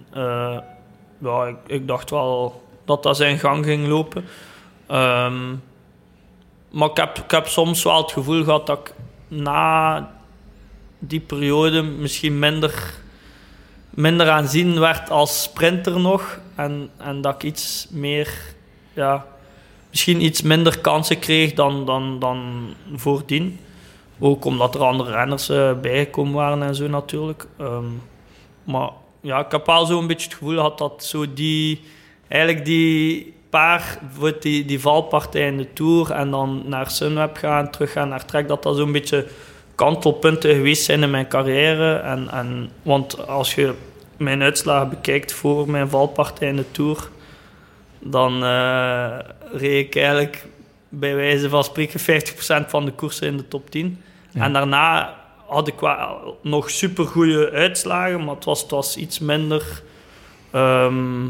ja, 1.21 1.47
ik, 1.47 1.57
ik 1.67 1.89
dacht 1.89 2.11
wel 2.11 2.63
dat 2.85 3.03
dat 3.03 3.17
zijn 3.17 3.39
gang 3.39 3.65
ging 3.65 3.89
lopen. 3.89 4.25
Ehm, 4.87 5.51
maar 6.71 6.89
ik 6.91 6.97
heb, 6.97 7.19
ik 7.19 7.31
heb 7.31 7.47
soms 7.47 7.83
wel 7.83 7.97
het 8.03 8.13
gevoel 8.13 8.45
gehad 8.45 8.67
dat 8.67 8.79
ik 8.79 8.95
na 9.29 10.11
die 11.05 11.21
periode 11.21 11.83
misschien 11.83 12.39
minder, 12.39 12.95
minder 13.91 14.31
aanzien 14.31 14.81
werd 14.81 15.11
als 15.11 15.43
sprinter 15.43 16.01
nog. 16.01 16.39
En, 16.55 16.91
en 16.97 17.21
dat 17.21 17.35
ik 17.35 17.43
iets 17.43 17.87
meer... 17.91 18.31
Ja, 18.95 19.27
misschien 19.91 20.25
iets 20.25 20.43
minder 20.43 20.79
kansen 20.79 21.19
kreeg 21.19 21.53
dan, 21.53 21.87
dan, 21.87 22.19
dan 22.19 22.69
voordien. 22.95 23.59
Ook 24.19 24.45
omdat 24.45 24.75
er 24.75 24.81
andere 24.81 25.11
renners 25.11 25.49
eh, 25.49 25.73
bijgekomen 25.81 26.35
waren 26.35 26.63
en 26.63 26.75
zo 26.75 26.89
natuurlijk. 26.89 27.47
Ehm, 27.59 27.85
maar 28.65 28.91
ja, 29.21 29.45
ik 29.45 29.53
heb 29.53 29.67
wel 29.67 29.87
zo'n 29.87 30.07
beetje 30.07 30.29
het 30.29 30.37
gevoel 30.39 30.55
gehad 30.55 30.79
dat 30.79 31.05
zo 31.05 31.33
die... 31.35 31.81
Eigenlijk 32.29 32.65
die 32.65 33.35
paar, 33.51 33.99
die, 34.41 34.65
die 34.65 34.81
valpartij 34.81 35.47
in 35.47 35.57
de 35.57 35.73
Tour 35.73 36.11
en 36.11 36.31
dan 36.31 36.63
naar 36.67 36.91
Sunweb 36.91 37.37
gaan, 37.37 37.71
terug 37.71 37.93
gaan 37.93 38.09
naar 38.09 38.25
Trek, 38.25 38.49
dat 38.49 38.63
dat 38.63 38.77
zo'n 38.77 38.93
beetje 38.93 39.27
kantelpunten 39.75 40.55
geweest 40.55 40.85
zijn 40.85 41.03
in 41.03 41.11
mijn 41.11 41.29
carrière. 41.29 41.95
En, 41.95 42.29
en, 42.31 42.71
want 42.83 43.29
als 43.29 43.55
je 43.55 43.75
mijn 44.17 44.43
uitslagen 44.43 44.89
bekijkt 44.89 45.33
voor 45.33 45.71
mijn 45.71 45.89
valpartij 45.89 46.49
in 46.49 46.57
de 46.57 46.71
Tour, 46.71 47.09
dan 47.99 48.45
eh, 48.45 49.19
reed 49.53 49.87
ik 49.87 49.97
eigenlijk 49.97 50.47
bij 50.89 51.15
wijze 51.15 51.49
van 51.49 51.65
spreken 51.65 52.01
50% 52.01 52.69
van 52.69 52.85
de 52.85 52.91
koersen 52.91 53.27
in 53.27 53.37
de 53.37 53.49
top 53.49 53.71
10. 53.71 54.03
Ja. 54.31 54.45
En 54.45 54.53
daarna 54.53 55.17
had 55.47 55.69
ik 55.69 55.81
wel 55.81 56.39
nog 56.43 56.71
supergoeie 56.71 57.51
uitslagen, 57.51 58.25
maar 58.25 58.35
het 58.35 58.45
was, 58.45 58.61
het 58.61 58.71
was 58.71 58.97
iets 58.97 59.19
minder... 59.19 59.83
ehm, 60.51 61.25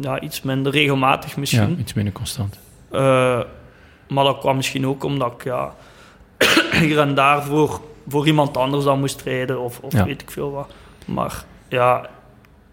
ja, 0.00 0.20
iets 0.20 0.42
minder 0.42 0.72
regelmatig 0.72 1.30
Ja, 1.30 1.40
misschien. 1.40 1.80
iets 1.80 1.94
minder 1.94 2.12
constant. 2.12 2.58
Eh, 2.90 3.40
maar 4.08 4.24
dat 4.24 4.38
kwam 4.38 4.56
misschien 4.56 4.86
ook 4.86 5.04
omdat 5.04 5.32
ik 5.32 5.44
ja, 5.44 5.74
hier 6.80 6.98
en 6.98 7.14
daar 7.14 7.42
voor, 7.44 7.80
voor 8.08 8.26
iemand 8.26 8.56
anders 8.56 8.84
dan 8.84 8.98
moest 9.00 9.22
rijden 9.22 9.60
of, 9.60 9.78
of 9.78 9.92
Ja. 9.92 10.04
weet 10.04 10.22
ik 10.22 10.30
veel 10.30 10.50
wat. 10.50 10.70
Maar 11.06 11.44
ja, 11.68 12.08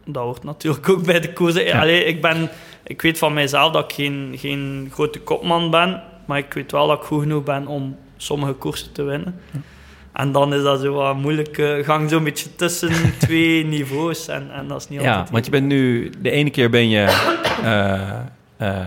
dat 0.05 0.23
hoort 0.23 0.43
natuurlijk 0.43 0.89
ook 0.89 1.05
bij 1.05 1.19
de 1.19 1.33
koers. 1.33 1.55
Ja. 1.55 1.79
Allee, 1.79 2.03
ik, 2.03 2.21
ben, 2.21 2.49
ik 2.83 3.01
weet 3.01 3.17
van 3.17 3.33
mijzelf 3.33 3.71
dat 3.71 3.83
ik 3.83 3.91
geen, 3.95 4.35
geen 4.37 4.89
grote 4.93 5.19
kopman 5.19 5.71
ben, 5.71 6.01
maar 6.25 6.37
ik 6.37 6.53
weet 6.53 6.71
wel 6.71 6.87
dat 6.87 6.97
ik 6.97 7.03
goed 7.05 7.21
genoeg 7.21 7.43
ben 7.43 7.67
om 7.67 7.97
sommige 8.17 8.53
koersen 8.53 8.91
te 8.91 9.03
winnen. 9.03 9.39
En 10.13 10.31
dan 10.31 10.53
is 10.53 10.63
dat 10.63 10.79
zo 10.81 10.93
wat 10.93 11.15
moeilijk. 11.15 11.81
gang 11.85 12.09
zo'n 12.09 12.23
beetje 12.23 12.55
tussen 12.55 12.91
twee 13.19 13.65
niveaus 13.65 14.27
en, 14.27 14.51
en 14.53 14.67
dat 14.67 14.81
is 14.81 14.89
niet 14.89 15.01
Ja, 15.01 15.11
altijd 15.11 15.29
want 15.29 15.45
je 15.45 15.51
bent 15.51 15.65
nu... 15.65 16.11
De 16.19 16.29
ene 16.31 16.49
keer 16.49 16.69
ben 16.69 16.89
je 16.89 17.01
eh, 17.63 18.09
eh, 18.57 18.85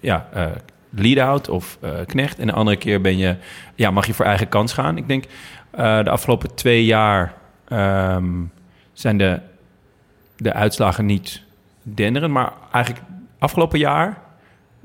ja, 0.00 0.28
eh, 0.32 0.46
lead-out 0.90 1.48
of 1.48 1.78
eh, 1.80 1.90
knecht. 2.06 2.38
En 2.38 2.46
de 2.46 2.52
andere 2.52 2.76
keer 2.76 3.00
ben 3.00 3.18
je, 3.18 3.36
ja, 3.74 3.90
mag 3.90 4.06
je 4.06 4.14
voor 4.14 4.24
eigen 4.24 4.48
kans 4.48 4.72
gaan. 4.72 4.96
Ik 4.96 5.08
denk, 5.08 5.24
eh, 5.70 6.02
de 6.04 6.10
afgelopen 6.10 6.54
twee 6.54 6.84
jaar 6.84 7.34
ehm, 7.68 8.32
zijn 8.92 9.18
de, 9.18 9.40
de 10.36 10.52
uitslagen 10.52 11.06
niet 11.06 11.42
denderend. 11.82 12.32
Maar 12.32 12.52
eigenlijk 12.72 13.04
afgelopen 13.38 13.78
jaar 13.78 14.18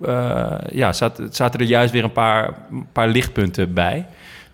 eh, 0.02 0.58
ja, 0.72 0.94
zat, 0.94 1.22
zaten 1.32 1.60
er 1.60 1.66
juist 1.66 1.94
weer 1.94 2.04
een 2.04 2.12
paar, 2.12 2.54
een 2.72 2.88
paar 2.92 3.08
lichtpunten 3.08 3.74
bij. 3.74 4.06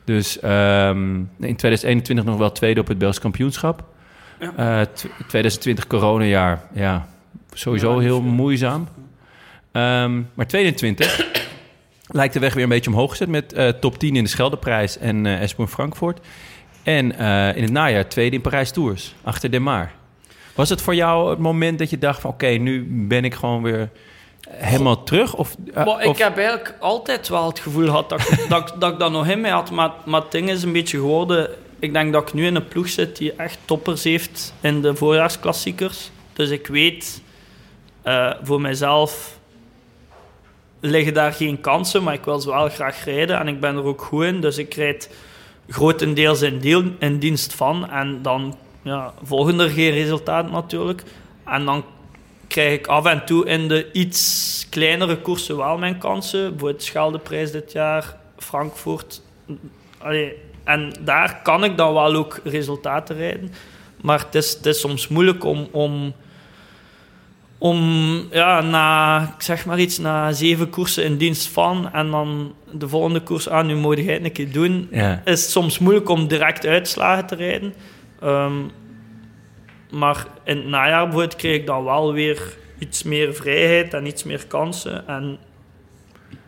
Dus 0.03 0.39
ehm, 0.39 1.15
in 1.19 1.55
2021 1.55 2.25
nog 2.25 2.37
wel 2.37 2.51
tweede 2.51 2.79
op 2.79 2.87
het 2.87 2.97
Belgisch 2.97 3.19
kampioenschap. 3.19 3.83
Tw- 4.93 5.05
2020 5.27 5.87
coronajaar, 5.87 6.61
ja, 6.73 7.07
sowieso 7.53 7.93
Ja, 7.93 7.99
heel 7.99 8.21
moeizaam. 8.21 8.87
Ehm, 9.71 10.21
maar 10.33 10.47
22 10.47 11.30
lijkt 12.11 12.33
de 12.33 12.39
weg 12.39 12.53
weer 12.53 12.63
een 12.63 12.69
beetje 12.69 12.89
omhoog 12.91 13.09
gezet 13.09 13.27
met 13.27 13.53
eh, 13.53 13.67
top 13.67 13.97
10 13.99 14.15
in 14.15 14.23
de 14.23 14.29
Scheldeprijs 14.29 14.97
en 14.97 15.25
in 15.25 15.67
Frankfurt. 15.67 16.19
En 16.83 17.17
eh, 17.17 17.55
in 17.55 17.63
het 17.63 17.71
najaar 17.71 18.07
tweede 18.09 18.35
in 18.35 18.41
Parijs 18.41 18.71
Tours, 18.71 19.15
achter 19.23 19.51
De 19.51 19.59
Maar. 19.59 19.93
Was 20.55 20.69
het 20.69 20.81
voor 20.81 20.95
jou 20.95 21.29
het 21.29 21.39
moment 21.39 21.79
dat 21.79 21.89
je 21.89 21.97
dacht 21.97 22.21
van 22.21 22.31
oké, 22.31 22.47
nu 22.47 22.85
ben 23.07 23.25
ik 23.25 23.33
gewoon 23.33 23.63
weer 23.63 23.89
helemaal 24.49 25.03
terug? 25.03 25.35
Of, 25.35 25.55
Maar 25.73 26.03
ik 26.05 26.17
heb 26.17 26.37
eigenlijk 26.37 26.75
altijd 26.79 27.27
wel 27.27 27.47
het 27.47 27.59
gevoel 27.59 27.85
gehad 27.85 28.09
dat, 28.09 28.19
ik- 28.21 28.45
dat, 28.49 28.75
dat 28.79 28.93
ik 28.93 28.99
dat 28.99 29.11
nog 29.11 29.27
in 29.27 29.41
mij 29.41 29.51
had. 29.51 29.71
Maar, 29.71 29.91
maar 30.05 30.21
het 30.21 30.31
ding 30.31 30.49
is 30.49 30.63
een 30.63 30.71
beetje 30.71 30.97
geworden... 30.97 31.49
Ik 31.79 31.93
denk 31.93 32.13
dat 32.13 32.21
ik 32.27 32.33
nu 32.33 32.45
in 32.45 32.55
een 32.55 32.67
ploeg 32.67 32.89
zit 32.89 33.17
die 33.17 33.33
echt 33.33 33.57
toppers 33.65 34.03
heeft 34.03 34.53
in 34.61 34.81
de 34.81 34.95
voorjaarsklassiekers. 34.95 36.11
Dus 36.33 36.49
ik 36.49 36.67
weet 36.67 37.21
voor 38.43 38.61
mezelf 38.61 39.39
liggen 40.81 41.13
daar 41.13 41.33
geen 41.33 41.61
kansen, 41.61 42.03
maar 42.03 42.13
ik 42.13 42.25
wil 42.25 42.39
ze 42.39 42.49
wel 42.49 42.69
graag 42.69 43.03
rijden 43.03 43.39
en 43.39 43.47
ik 43.47 43.59
ben 43.59 43.75
er 43.75 43.83
ook 43.83 44.01
goed 44.01 44.23
in. 44.23 44.41
Dus 44.41 44.57
ik 44.57 44.73
rijd 44.73 45.15
grotendeels 45.69 46.41
in, 46.41 46.59
deel, 46.59 46.83
dienst 47.19 47.53
van 47.53 47.89
en 47.89 48.21
dan 48.21 48.57
ja, 48.81 49.13
volgen 49.23 49.59
er 49.59 49.69
geen 49.69 49.91
resultaten 49.91 50.51
natuurlijk. 50.51 51.03
En 51.45 51.65
dan 51.65 51.83
krijg 52.47 52.73
ik 52.73 52.87
af 52.87 53.05
en 53.05 53.25
toe 53.25 53.45
in 53.45 53.67
de 53.67 53.91
iets 53.91 54.67
kleinere 54.69 55.17
koersen 55.17 55.57
wel 55.57 55.77
mijn 55.77 55.97
kansen. 55.97 56.49
Bijvoorbeeld 56.49 56.83
Scheldeprijs 56.83 57.51
dit 57.51 57.71
jaar, 57.71 58.17
Frankfurt. 58.37 59.21
Allee, 59.97 60.33
en 60.63 60.93
daar 61.01 61.41
kan 61.43 61.63
ik 61.63 61.77
dan 61.77 61.93
wel 61.93 62.15
ook 62.15 62.39
resultaten 62.43 63.15
rijden. 63.15 63.53
Maar 64.01 64.19
het 64.19 64.35
is, 64.35 64.51
het 64.51 64.65
is 64.65 64.79
soms 64.79 65.07
moeilijk 65.07 65.43
om, 65.43 65.67
om, 65.71 66.13
om 67.61 67.77
ja, 68.31 68.61
na, 68.61 69.21
ik 69.37 69.41
zeg 69.41 69.65
maar 69.65 69.79
iets, 69.79 69.97
na 69.97 70.31
zeven 70.31 70.69
koersen 70.69 71.03
in 71.03 71.17
dienst 71.17 71.47
van 71.47 71.91
en 71.93 72.11
dan 72.11 72.53
de 72.71 72.87
volgende 72.87 73.19
koers 73.19 73.49
aan, 73.49 73.65
nu 73.65 73.75
moet 73.75 73.97
het 73.97 74.23
een 74.23 74.31
keer 74.31 74.51
doen, 74.51 74.87
ja. 74.91 75.21
is 75.25 75.41
het 75.41 75.51
soms 75.51 75.79
moeilijk 75.79 76.09
om 76.09 76.27
direct 76.27 76.65
uitslagen 76.65 77.25
te 77.25 77.35
rijden. 77.35 77.73
Ehm, 78.21 78.53
maar 79.91 80.25
in 80.43 80.57
het 80.57 80.65
najaar 80.65 81.03
bijvoorbeeld 81.03 81.35
kreeg 81.35 81.55
ik 81.55 81.65
dan 81.65 81.83
wel 81.83 82.13
weer 82.13 82.57
iets 82.79 83.03
meer 83.03 83.33
vrijheid 83.33 83.93
en 83.93 84.05
iets 84.05 84.23
meer 84.23 84.47
kansen. 84.47 85.07
En 85.07 85.37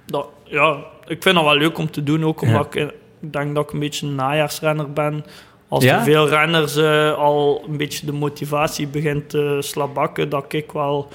dat, 0.06 0.28
ja, 0.44 0.78
ik 1.06 1.24
vind 1.24 1.36
dat 1.36 1.44
wel 1.44 1.58
leuk 1.58 1.78
om 1.78 1.92
te 1.92 2.04
doen, 2.04 2.26
ook 2.26 2.42
omdat 2.42 2.76
ik, 2.76 2.94
ik 3.20 3.34
denk 3.34 3.56
dat 3.56 3.64
ik 3.64 3.74
een 3.74 3.80
beetje 3.80 4.08
een 4.08 4.16
najaarsrenner 4.16 4.94
ben. 4.94 5.26
Als 5.74 5.84
Ja? 5.84 5.98
er 5.98 6.04
veel 6.04 6.28
renners 6.30 6.76
eh, 6.76 7.18
al 7.18 7.64
een 7.68 7.78
beetje 7.78 8.06
de 8.06 8.12
motivatie 8.12 8.88
begint 8.88 9.30
te 9.30 9.58
slabakken, 9.60 10.30
dat 10.30 10.54
ik 10.54 10.72
wel 10.72 11.08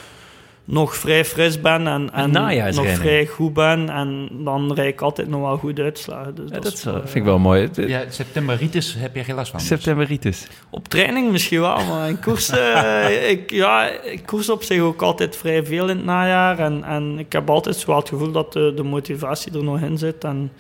nog 0.71 0.97
vrij 0.97 1.25
fris 1.25 1.61
ben 1.61 1.87
en, 1.87 2.11
en 2.13 2.31
nog 2.75 2.89
vrij 2.89 3.27
goed 3.27 3.53
ben. 3.53 3.89
En 3.91 4.29
dan 4.33 4.73
rijd 4.75 4.93
ik 4.93 5.01
altijd 5.01 5.29
nog 5.29 5.41
wel 5.41 5.57
goed 5.57 5.79
uitslagen. 5.79 6.35
Dus 6.35 6.45
Ja, 6.49 6.55
dat, 6.55 6.63
dat 6.63 6.73
is, 6.73 6.79
is 6.79 6.85
wel- 6.85 6.95
eh, 6.95 7.01
vind 7.01 7.15
ik 7.15 7.25
wel 7.25 7.39
mooi. 7.39 7.69
Ja, 7.75 8.03
septemberitis 8.09 8.95
heb 8.99 9.15
je 9.15 9.25
geen 9.25 9.35
last 9.35 9.51
van. 9.51 9.59
dus. 9.59 9.69
Septemberitis. 9.69 10.47
Op 10.71 10.89
training 10.89 11.31
misschien 11.31 11.61
wel, 11.61 11.85
maar 11.85 12.09
in 12.09 12.21
koers, 12.21 12.49
eh, 12.59 13.31
ik, 13.31 13.51
ja, 13.51 13.89
ik 13.89 14.23
koers 14.27 14.49
op 14.51 14.63
zich 14.63 14.81
ook 14.81 15.03
altijd 15.03 15.37
vrij 15.37 15.65
veel 15.65 15.89
in 15.89 15.97
het 15.97 16.05
najaar. 16.07 16.59
En, 16.59 16.85
en 16.85 17.19
ik 17.19 17.33
heb 17.33 17.51
altijd 17.51 17.77
zo 17.77 17.97
het 17.97 18.09
gevoel 18.09 18.31
dat 18.33 18.53
de, 18.53 18.73
de 18.77 18.83
motivatie 18.83 19.53
er 19.53 19.65
nog 19.65 19.81
in 19.81 19.99
zit. 19.99 20.25
En 20.25 20.53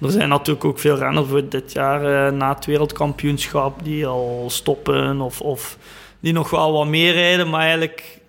er 0.00 0.10
zijn 0.10 0.28
natuurlijk 0.28 0.64
ook 0.64 0.78
veel 0.78 0.96
renners 0.96 1.28
voor 1.28 1.48
dit 1.48 1.72
jaar 1.72 2.26
eh, 2.26 2.32
na 2.32 2.54
het 2.54 2.64
wereldkampioenschap 2.66 3.84
die 3.84 4.06
al 4.06 4.44
stoppen 4.48 5.20
of, 5.20 5.40
of 5.40 5.76
die 6.20 6.32
nog 6.32 6.50
wel 6.50 6.72
wat 6.72 6.86
meer 6.86 7.12
rijden, 7.12 7.50
maar 7.50 7.60
eigenlijk 7.60 8.20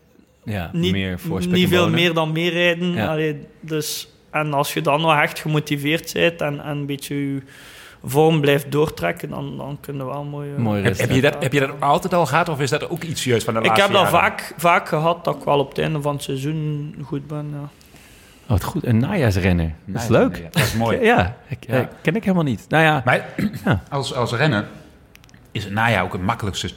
Ja, 0.46 0.70
niet, 0.74 0.92
meer 0.92 1.20
niet 1.50 1.68
veel 1.70 1.90
meer 1.90 2.14
dan 2.14 2.32
meerijden. 2.32 2.92
Ja. 2.92 3.08
Allee, 3.08 3.46
dus, 3.60 4.08
en 4.32 4.54
als 4.54 4.74
je 4.74 4.82
dan 4.82 5.02
nog 5.02 5.22
echt 5.22 5.40
gemotiveerd 5.40 6.14
bent 6.14 6.42
en, 6.42 6.64
en 6.64 6.78
een 6.78 6.86
beetje 6.86 7.16
je 7.34 7.42
vorm 8.06 8.42
blijft 8.42 8.72
doortrekken, 8.72 9.30
dan, 9.30 9.58
dan 9.58 9.78
kunnen 9.82 10.06
we 10.06 10.12
wel 10.12 10.24
mooi... 10.24 10.50
eh, 10.54 10.58
Mooi 10.58 10.84
Heb, 10.84 10.98
heb, 10.98 11.10
je 11.10 11.22
dat, 11.22 11.36
heb 11.44 11.54
je 11.54 11.60
dat 11.60 11.72
altijd 11.82 12.14
al 12.14 12.26
gehad 12.26 12.50
of 12.50 12.60
is 12.60 12.70
dat 12.70 12.90
ook 12.90 13.04
iets 13.04 13.24
juist 13.24 13.46
van 13.46 13.54
de 13.54 13.60
ik 13.60 13.66
laatste 13.66 13.86
heb 13.86 13.94
dat 13.94 14.12
jaren? 14.12 14.20
vaak, 14.20 14.54
vaak 14.58 14.88
gehad 14.88 15.24
dat 15.26 15.36
ik 15.36 15.44
wel 15.44 15.60
op 15.60 15.70
het 15.70 15.78
einde 15.78 16.02
van 16.02 16.14
het 16.14 16.24
seizoen 16.24 16.96
goed 17.04 17.28
ben. 17.28 17.50
Ja. 17.52 17.70
Oh, 18.44 18.50
wat 18.50 18.64
goed. 18.64 18.86
Een 18.86 18.98
najaarsrenner. 18.98 19.74
Dat 19.86 20.02
is 20.02 20.08
leuk. 20.08 20.38
ja, 20.38 20.44
dat 20.52 20.64
is 20.64 20.74
mooi. 20.74 21.00
Ja, 21.02 21.38
ik, 21.48 21.58
Ja. 21.68 21.74
eh, 21.80 21.86
ken 22.02 22.16
ik 22.16 22.24
helemaal 22.24 22.44
niet. 22.44 22.66
Nou 22.70 22.84
ja, 22.84 23.02
Maar 23.06 23.26
Ja. 23.66 23.84
als, 23.90 24.14
als 24.14 24.32
renner 24.34 24.66
is 25.52 25.64
het 25.64 25.74
najaar 25.74 26.04
ook 26.04 26.14
het 26.14 26.22
makkelijkste, 26.22 26.68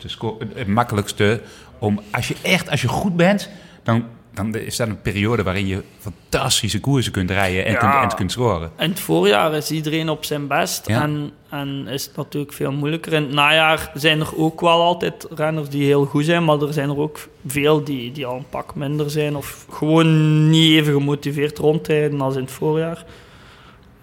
het 0.54 0.66
makkelijkste 0.66 1.40
om... 1.78 2.00
Als 2.10 2.28
je 2.28 2.36
echt, 2.42 2.70
als 2.70 2.80
je 2.82 2.88
goed 2.88 3.16
bent, 3.16 3.48
dan, 3.82 4.04
dan 4.34 4.54
is 4.54 4.76
dat 4.76 4.88
een 4.88 5.00
periode 5.02 5.42
waarin 5.42 5.66
je 5.66 5.82
fantastische 5.98 6.80
koersen 6.80 7.12
kunt 7.12 7.30
rijden 7.30 7.64
en, 7.64 7.72
Ja. 7.72 7.78
kunt, 7.78 8.10
en 8.12 8.16
kunt 8.18 8.32
scoren. 8.32 8.70
In 8.78 8.90
het 8.90 9.00
voorjaar 9.00 9.54
is 9.54 9.70
iedereen 9.70 10.08
op 10.08 10.24
zijn 10.24 10.46
best 10.46 10.86
Ja. 10.88 11.02
en, 11.02 11.30
en 11.50 11.86
is 11.88 12.04
het 12.04 12.16
natuurlijk 12.16 12.52
veel 12.52 12.72
moeilijker. 12.72 13.12
In 13.12 13.22
het 13.22 13.32
najaar 13.32 13.90
zijn 13.94 14.20
er 14.20 14.36
ook 14.36 14.60
wel 14.60 14.82
altijd 14.82 15.26
renners 15.34 15.68
die 15.68 15.84
heel 15.84 16.04
goed 16.04 16.24
zijn, 16.24 16.44
maar 16.44 16.60
er 16.60 16.72
zijn 16.72 16.88
er 16.88 16.98
ook 16.98 17.28
veel 17.46 17.84
die, 17.84 18.12
die 18.12 18.26
al 18.26 18.36
een 18.36 18.48
pak 18.50 18.74
minder 18.74 19.10
zijn 19.10 19.36
of 19.36 19.66
gewoon 19.70 20.50
niet 20.50 20.70
even 20.72 20.92
gemotiveerd 20.92 21.58
rondrijden 21.58 22.20
als 22.20 22.34
in 22.34 22.40
het 22.42 22.50
voorjaar. 22.50 23.04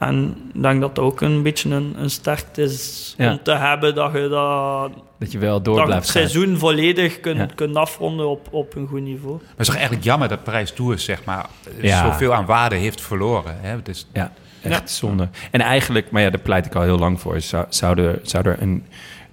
En 0.07 0.35
ik 0.53 0.61
denk 0.61 0.81
dat 0.81 0.95
dat 0.95 1.05
ook 1.05 1.21
een 1.21 1.41
beetje 1.43 1.69
een, 1.69 1.93
een 1.97 2.09
sterkte 2.09 2.61
is 2.61 3.13
Ja. 3.17 3.31
om 3.31 3.39
te 3.43 3.51
hebben 3.55 3.95
dat 3.95 4.11
je 4.13 4.27
dat, 4.27 4.91
dat 5.19 5.31
je 5.31 5.37
wel 5.37 5.61
door 5.61 5.75
dat 5.77 5.87
je 5.87 5.93
het 5.93 6.01
blijft 6.03 6.09
gaan. 6.11 6.21
seizoen 6.29 6.57
volledig 6.57 7.19
kunt, 7.19 7.37
Ja. 7.37 7.47
kunt 7.55 7.75
afronden 7.75 8.29
op, 8.29 8.47
op 8.51 8.75
een 8.75 8.87
goed 8.87 9.01
niveau. 9.01 9.33
Maar 9.35 9.49
het 9.49 9.59
is 9.59 9.65
toch 9.65 9.75
eigenlijk 9.75 10.05
jammer 10.05 10.27
dat 10.27 10.43
Parijs 10.43 10.71
Tours 10.71 11.03
zeg 11.05 11.23
maar, 11.23 11.45
Ja. 11.81 12.05
zoveel 12.05 12.33
aan 12.33 12.45
waarde 12.45 12.75
heeft 12.75 13.01
verloren. 13.01 13.55
Hè? 13.61 13.75
Het 13.75 13.87
is, 13.87 14.07
Ja, 14.13 14.31
echt 14.61 14.89
zonde. 14.91 15.29
En 15.51 15.61
eigenlijk, 15.61 16.11
maar 16.11 16.21
ja, 16.21 16.29
daar 16.29 16.41
pleit 16.41 16.65
ik 16.65 16.75
al 16.75 16.81
heel 16.81 16.97
lang 16.99 17.19
voor. 17.21 17.41
Zou, 17.41 17.65
zou, 17.69 17.99
er, 18.01 18.19
zou 18.21 18.47
er 18.47 18.61
een, 18.61 18.85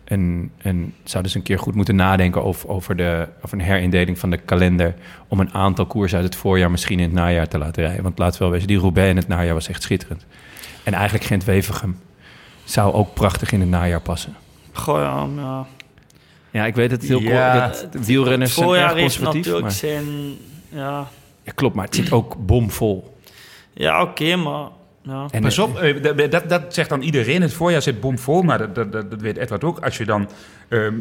een, 0.05 0.51
een, 0.63 0.95
zouden 1.05 1.33
ze 1.33 1.39
een 1.39 1.45
keer 1.45 1.59
goed 1.59 1.75
moeten 1.75 1.97
nadenken 1.97 2.45
over, 2.45 2.69
over, 2.69 2.97
de, 2.97 3.29
over 3.45 3.59
een 3.59 3.65
herindeling 3.65 4.19
van 4.19 4.31
de 4.31 4.37
kalender. 4.37 4.95
Om 5.29 5.41
een 5.41 5.55
aantal 5.55 5.87
koersen 5.87 6.19
uit 6.19 6.27
het 6.27 6.37
voorjaar 6.37 6.71
misschien 6.71 6.99
in 6.99 7.05
het 7.05 7.13
najaar 7.15 7.49
te 7.49 7.59
laten 7.59 7.83
rijden. 7.85 8.03
Want 8.03 8.19
laten 8.19 8.39
we 8.39 8.45
wel 8.45 8.53
wezen, 8.53 8.69
die 8.69 8.79
Roubaix 8.79 9.11
in 9.11 9.17
het 9.17 9.29
najaar 9.29 9.55
was 9.55 9.69
echt 9.69 9.83
schitterend. 9.83 10.27
En 10.91 10.97
eigenlijk 10.97 11.25
Gent-Wevergem 11.27 11.99
zou 12.65 12.93
ook 12.93 13.15
prachtig 13.15 13.53
in 13.53 13.61
het 13.61 13.69
najaar 13.69 14.01
passen. 14.01 14.37
Goh, 14.73 14.99
ja, 14.99 15.29
ja. 15.43 15.67
Ja, 16.51 16.67
ik 16.67 16.75
weet 16.75 16.91
het 16.91 17.03
heel 17.03 17.21
Ja. 17.21 17.69
kort. 17.69 17.93
Dat 17.93 18.07
wielrenners 18.07 18.57
Het 18.57 18.65
zijn 18.69 18.83
erg 18.83 18.93
conservatief. 18.93 19.35
natuurlijk 19.35 19.63
Maar, 19.63 19.73
zijn... 19.73 20.05
Ja, 20.69 21.07
ja, 21.43 21.53
klopt, 21.55 21.75
maar 21.75 21.85
het 21.85 21.95
zit 21.95 22.13
ook 22.13 22.47
bomvol. 22.47 23.17
ja 23.73 24.03
oké, 24.03 24.37
maar... 24.37 24.69
Ja. 25.03 25.27
En, 25.31 25.43
Pas 25.43 25.59
op, 25.59 25.79
eh, 25.79 26.03
dat- 26.03 26.31
dat, 26.31 26.49
dat 26.49 26.75
zegt 26.75 26.89
dan 26.89 27.01
iedereen. 27.03 27.43
Het 27.43 27.53
voorjaar 27.53 27.83
zit 27.83 28.01
bomvol, 28.01 28.43
maar 28.43 28.59
dat, 28.59 28.75
dat, 28.75 28.93
dat, 28.93 29.11
dat 29.11 29.21
weet 29.21 29.37
Edward 29.37 29.65
ook. 29.65 29.79
Als 29.79 29.97
je 29.99 30.05
dan 30.05 30.29
ehm, 30.69 30.95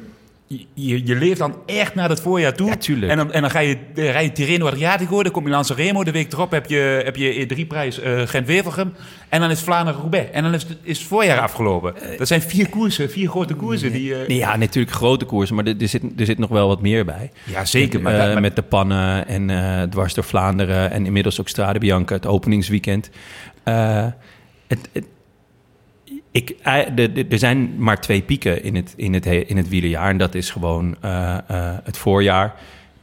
je, 0.73 1.05
je 1.05 1.15
leeft 1.15 1.37
dan 1.39 1.55
echt 1.65 1.95
naar 1.95 2.09
het 2.09 2.21
voorjaar 2.21 2.53
toe. 2.53 2.75
Ja. 2.99 3.07
En 3.07 3.17
dan, 3.17 3.31
en 3.31 3.41
dan 3.41 3.49
ga 3.51 3.59
je, 3.59 3.77
rij 3.95 4.23
je 4.23 4.31
Tirreno 4.31 4.67
Adriatico, 4.67 5.23
dan 5.23 5.31
kom 5.31 5.43
je 5.45 5.49
Lanza 5.49 5.73
Remo. 5.73 6.03
De 6.03 6.11
week 6.11 6.31
erop 6.33 6.51
heb 6.51 6.65
je, 6.65 7.01
heb 7.05 7.15
je 7.15 7.47
E3-prijs 7.47 7.99
eh 7.99 8.21
Gent-Wevelgem. 8.27 8.93
En 9.29 9.39
dan 9.41 9.49
is 9.49 9.61
Vlaanderen-Roubaix. 9.61 10.31
En 10.31 10.43
dan 10.43 10.53
is, 10.53 10.63
het- 10.63 10.77
is 10.83 10.97
het 10.97 11.07
voorjaar 11.07 11.39
afgelopen. 11.39 11.93
Dat 12.17 12.27
zijn 12.27 12.41
vier 12.41 12.69
koersen, 12.69 13.09
vier 13.11 13.29
grote 13.29 13.53
koersen. 13.53 13.91
Die, 13.91 14.15
eh, 14.15 14.37
ja, 14.37 14.55
natuurlijk 14.55 14.95
grote 14.95 15.25
koersen, 15.25 15.55
maar 15.55 15.65
er, 15.65 15.75
er, 15.81 15.87
zit, 15.87 16.03
er 16.17 16.25
zit 16.25 16.37
nog 16.37 16.49
wel 16.49 16.67
wat 16.67 16.81
meer 16.81 17.05
bij. 17.05 17.31
Ja, 17.43 17.65
zeker. 17.65 18.01
Maar, 18.01 18.13
Eh, 18.13 18.19
dat- 18.23 18.33
maar- 18.33 18.41
met 18.41 18.55
de 18.55 18.61
pannen 18.61 19.27
en 19.27 19.49
eh, 19.49 19.81
dwars 19.83 20.13
door 20.13 20.23
Vlaanderen 20.23 20.91
en 20.91 21.05
inmiddels 21.05 21.39
ook 21.39 21.47
Strade 21.49 21.79
Bianca, 21.79 22.15
het 22.15 22.25
openingsweekend. 22.25 23.09
Eh, 23.63 24.05
het, 24.67 24.89
het- 24.91 25.05
ik, 26.31 26.55
eh, 26.63 27.31
er 27.31 27.39
zijn 27.39 27.73
maar 27.77 28.01
twee 28.01 28.21
pieken 28.21 28.63
in 28.63 28.75
het, 28.75 28.93
in 28.95 29.13
het, 29.13 29.25
he- 29.25 29.43
in 29.47 29.57
het 29.57 29.69
wielerjaar. 29.69 30.09
En 30.09 30.17
dat 30.17 30.35
is 30.35 30.49
gewoon 30.51 30.95
eh, 31.01 31.37
eh, 31.47 31.77
het 31.83 31.97
voorjaar 31.97 32.55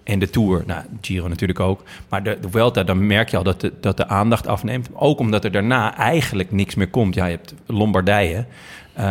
en 0.05 0.19
de 0.19 0.31
Tour. 0.31 0.63
Nou, 0.67 0.85
Giro 1.01 1.29
natuurlijk 1.29 1.61
ook. 1.61 1.83
Maar 2.09 2.23
de, 2.23 2.39
de 2.41 2.51
Vuelta, 2.51 2.83
dan 2.85 3.07
merk 3.07 3.29
je 3.29 3.37
al 3.37 3.43
dat 3.43 3.61
de, 3.61 3.73
dat 3.81 3.97
de 3.97 4.09
aandacht 4.09 4.47
afneemt. 4.47 4.89
Ook 4.93 5.19
omdat 5.19 5.45
er 5.45 5.53
daarna 5.53 5.97
eigenlijk 5.97 6.53
niks 6.53 6.75
meer 6.75 6.89
komt. 6.89 7.15
Ja, 7.15 7.25
je 7.25 7.37
hebt 7.37 7.55
Lombardije. 7.67 8.45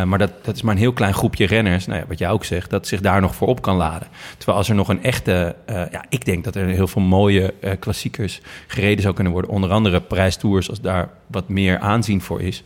maar 0.04 0.18
dat, 0.18 0.44
dat 0.44 0.54
is 0.56 0.62
maar 0.62 0.74
een 0.74 0.80
heel 0.80 0.92
klein 0.92 1.14
groepje 1.14 1.46
renners, 1.46 1.86
nou 1.86 2.00
ja, 2.00 2.06
wat 2.06 2.18
jij 2.18 2.30
ook 2.30 2.44
zegt, 2.44 2.70
dat 2.70 2.86
zich 2.86 3.00
daar 3.00 3.20
nog 3.20 3.34
voor 3.34 3.48
op 3.48 3.62
kan 3.62 3.76
laden. 3.76 4.08
Terwijl 4.36 4.58
als 4.58 4.68
er 4.68 4.74
nog 4.74 4.88
een 4.88 5.02
echte, 5.02 5.56
ja, 5.66 6.04
ik 6.08 6.24
denk 6.24 6.44
dat 6.44 6.54
er 6.54 6.66
heel 6.66 6.88
veel 6.88 7.02
mooie 7.02 7.54
klassiekers 7.78 8.40
gereden 8.66 9.02
zou 9.02 9.14
kunnen 9.14 9.32
worden. 9.32 9.50
Onder 9.50 9.70
andere 9.70 10.00
prijstours, 10.00 10.68
als 10.70 10.80
daar 10.80 11.08
wat 11.26 11.48
meer 11.48 11.78
aanzien 11.78 12.20
voor 12.20 12.42
is. 12.42 12.62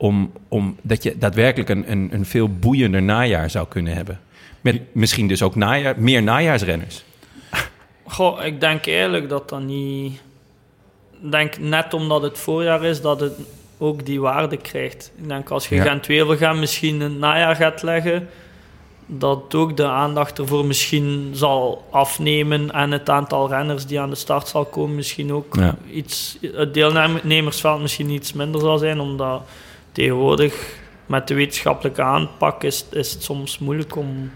Om, 0.00 0.32
om 0.48 0.76
dat 0.82 1.02
je 1.02 1.18
daadwerkelijk 1.18 1.68
een, 1.68 1.90
een, 1.90 2.08
een 2.12 2.26
veel 2.26 2.48
boeiender 2.48 3.02
najaar 3.02 3.50
zou 3.50 3.66
kunnen 3.68 3.94
hebben. 3.94 4.20
Met 4.60 4.80
misschien 4.92 5.28
dus 5.28 5.42
ook 5.42 5.54
najaar, 5.54 5.94
meer 5.98 6.22
najaarsrenners. 6.22 7.04
Goh, 8.04 8.44
ik 8.44 8.60
denk 8.60 8.86
eigenlijk 8.86 9.28
dat 9.28 9.48
dat 9.48 9.62
niet... 9.62 10.20
Ik 11.22 11.30
denk 11.30 11.58
net 11.58 11.94
omdat 11.94 12.22
het 12.22 12.38
voorjaar 12.38 12.84
is, 12.84 13.00
dat 13.00 13.20
het 13.20 13.32
ook 13.78 14.06
die 14.06 14.20
waarde 14.20 14.56
krijgt. 14.56 15.12
Ik 15.16 15.28
denk 15.28 15.50
als 15.50 15.68
je 15.68 15.74
Ja. 15.74 15.82
Gent-Wevelgem 15.82 16.58
misschien 16.58 16.94
in 16.94 17.00
het 17.00 17.18
najaar 17.18 17.56
gaat 17.56 17.82
leggen, 17.82 18.28
dat 19.06 19.54
ook 19.54 19.76
de 19.76 19.86
aandacht 19.86 20.38
ervoor 20.38 20.64
misschien 20.64 21.30
zal 21.32 21.86
afnemen 21.90 22.70
en 22.70 22.90
het 22.90 23.10
aantal 23.10 23.48
renners 23.48 23.86
die 23.86 24.00
aan 24.00 24.10
de 24.10 24.16
start 24.16 24.48
zal 24.48 24.64
komen 24.64 24.94
misschien 24.94 25.32
ook 25.32 25.56
Ja. 25.56 25.76
iets... 25.90 26.38
Het 26.40 26.74
deelnemersveld 26.74 27.80
misschien 27.80 28.10
iets 28.10 28.32
minder 28.32 28.60
zal 28.60 28.78
zijn, 28.78 29.00
omdat 29.00 29.42
tegenwoordig 30.02 30.76
met 31.06 31.28
de 31.28 31.34
wetenschappelijke 31.34 32.02
aanpak 32.02 32.62
is, 32.64 32.84
is 32.90 33.12
het 33.12 33.22
soms 33.22 33.58
moeilijk 33.58 33.96
om... 33.96 34.30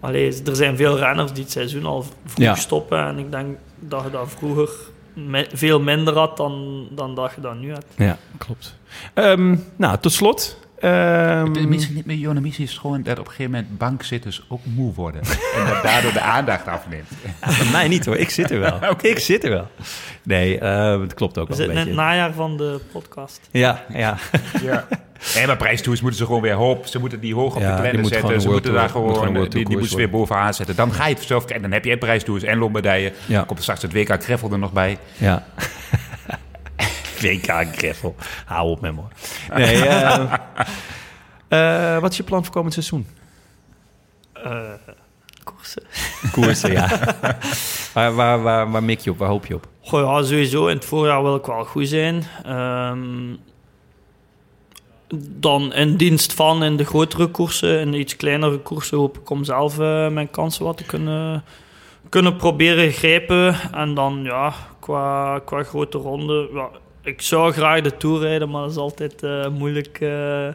Allee, 0.00 0.42
er 0.46 0.56
zijn 0.56 0.76
veel 0.76 0.98
renners 0.98 1.32
die 1.32 1.42
het 1.42 1.52
seizoen 1.52 1.84
al 1.84 2.04
vroeg 2.24 2.44
Ja. 2.44 2.54
stoppen. 2.54 2.98
En 3.06 3.18
ik 3.18 3.30
denk 3.30 3.56
dat 3.78 4.02
je 4.04 4.10
dat 4.10 4.28
vroeger 4.38 4.70
me- 5.12 5.48
veel 5.52 5.80
minder 5.80 6.14
had 6.18 6.36
dan, 6.36 6.86
dan 6.90 7.14
dat 7.14 7.32
je 7.34 7.40
dat 7.40 7.58
nu 7.58 7.72
hebt. 7.72 7.86
Ja, 7.96 8.18
klopt. 8.38 8.76
Ehm, 9.14 9.56
nou, 9.76 9.98
tot 9.98 10.12
slot. 10.12 10.58
Ehm, 10.78 11.52
De 11.52 11.66
missie 11.66 11.94
niet 11.94 12.06
meer 12.06 12.16
Jonne 12.16 12.40
missie 12.40 12.64
is 12.64 12.78
gewoon 12.78 13.02
dat 13.02 13.18
op 13.18 13.24
een 13.26 13.30
gegeven 13.30 13.50
moment 13.52 13.78
bankzitters 13.78 14.44
ook 14.48 14.60
moe 14.64 14.94
worden. 14.94 15.22
en 15.56 15.66
dat 15.68 15.82
daardoor 15.88 16.12
de 16.12 16.20
aandacht 16.20 16.66
afneemt. 16.68 17.08
Bij 17.58 17.70
mij 17.72 17.88
niet 17.88 18.06
hoor, 18.06 18.16
ik 18.16 18.30
zit 18.30 18.50
er 18.50 18.58
wel. 18.60 18.78
Ik 19.02 19.18
zit 19.18 19.44
er 19.44 19.50
wel. 19.50 19.68
Nee, 20.22 20.58
eh, 20.58 21.00
het 21.00 21.14
klopt 21.14 21.38
ook 21.38 21.48
We 21.48 21.56
wel 21.56 21.66
een 21.68 21.72
zitten 21.74 21.86
in 21.92 21.96
het 21.96 21.96
beetje. 21.96 22.16
najaar 22.16 22.32
van 22.32 22.56
de 22.56 22.80
podcast. 22.92 23.48
Ja, 23.50 23.84
ja. 23.92 24.16
Ja. 24.62 24.86
Nee, 25.34 25.46
maar 25.46 25.56
prijstoers 25.56 26.00
moeten 26.00 26.18
ze 26.18 26.26
gewoon 26.26 26.40
weer 26.42 26.52
hoop. 26.54 26.86
Ze 26.86 26.98
moeten 26.98 27.20
die 27.20 27.34
hoog 27.34 27.54
op 27.54 27.60
Ja, 27.60 27.76
de 27.90 28.04
zetten. 28.04 28.40
Ze 28.40 28.48
moeten 28.48 28.72
daar 28.72 28.82
moet 28.82 28.90
gewoon, 28.90 29.32
World 29.34 29.52
die, 29.52 29.68
moeten 29.68 29.88
ze 29.88 29.96
weer 29.96 30.10
bovenaan 30.10 30.54
zetten. 30.54 30.76
Dan 30.76 30.92
ga 30.92 31.06
je 31.06 31.14
het 31.14 31.22
zelf 31.22 31.44
kijken. 31.44 31.62
Dan 31.62 31.72
heb 31.72 31.84
je 31.84 31.98
prijstoers 31.98 32.42
en 32.42 32.58
Lombardije. 32.58 33.12
Ja. 33.26 33.42
Komt 33.42 33.62
straks 33.62 33.82
het 33.82 33.92
WK 33.92 34.22
Greffel 34.22 34.52
er 34.52 34.58
nog 34.58 34.72
bij. 34.72 34.98
ja. 35.16 35.44
WK 37.20 37.76
Greffel. 37.76 38.14
Hou 38.44 38.70
op 38.70 38.80
met 38.80 38.94
me. 38.94 39.00
hoor. 39.00 39.10
Nee, 39.58 39.82
eh, 39.88 40.32
eh, 41.48 42.00
wat 42.00 42.10
is 42.10 42.16
je 42.16 42.22
plan 42.22 42.44
voor 42.44 42.52
komend 42.52 42.72
seizoen? 42.72 43.06
Eh 44.32 44.72
koersen. 45.64 45.82
Koersen, 46.32 46.72
ja. 46.72 46.88
waar, 47.94 48.14
waar, 48.14 48.42
waar, 48.42 48.70
waar 48.70 48.82
mik 48.82 49.00
je 49.00 49.10
op? 49.10 49.18
Waar 49.18 49.28
hoop 49.28 49.46
je 49.46 49.54
op? 49.54 49.68
Goh, 49.80 50.00
ja, 50.00 50.22
sowieso. 50.22 50.66
In 50.66 50.76
het 50.76 50.84
voorjaar 50.84 51.22
wil 51.22 51.36
ik 51.36 51.46
wel 51.46 51.64
goed 51.64 51.88
zijn. 51.88 52.24
Ehm, 52.44 53.34
dan 55.18 55.72
in 55.72 55.96
dienst 55.96 56.32
van 56.32 56.64
in 56.64 56.76
de 56.76 56.84
grotere 56.84 57.26
koersen. 57.26 57.80
In 57.80 57.90
de 57.90 57.98
iets 57.98 58.16
kleinere 58.16 58.58
koersen 58.58 58.98
hoop 58.98 59.18
ik 59.18 59.30
om 59.30 59.44
zelf 59.44 59.78
mijn 59.78 60.30
kansen 60.30 60.64
wat 60.64 60.76
te 60.76 60.84
kunnen, 60.84 61.44
kunnen 62.08 62.36
proberen 62.36 62.92
grijpen. 62.92 63.56
En 63.72 63.94
dan 63.94 64.20
ja, 64.22 64.52
qua, 64.80 65.38
qua 65.38 65.62
grote 65.62 65.98
ronde. 65.98 66.48
Ja, 66.52 66.68
ik 67.04 67.22
zou 67.22 67.52
graag 67.52 67.80
de 67.80 67.96
Tour 67.96 68.20
rijden, 68.20 68.50
maar 68.50 68.62
dat 68.62 68.70
is 68.70 68.76
altijd 68.76 69.22
eh, 69.22 69.48
moeilijk, 69.48 70.00
eh, 70.00 70.48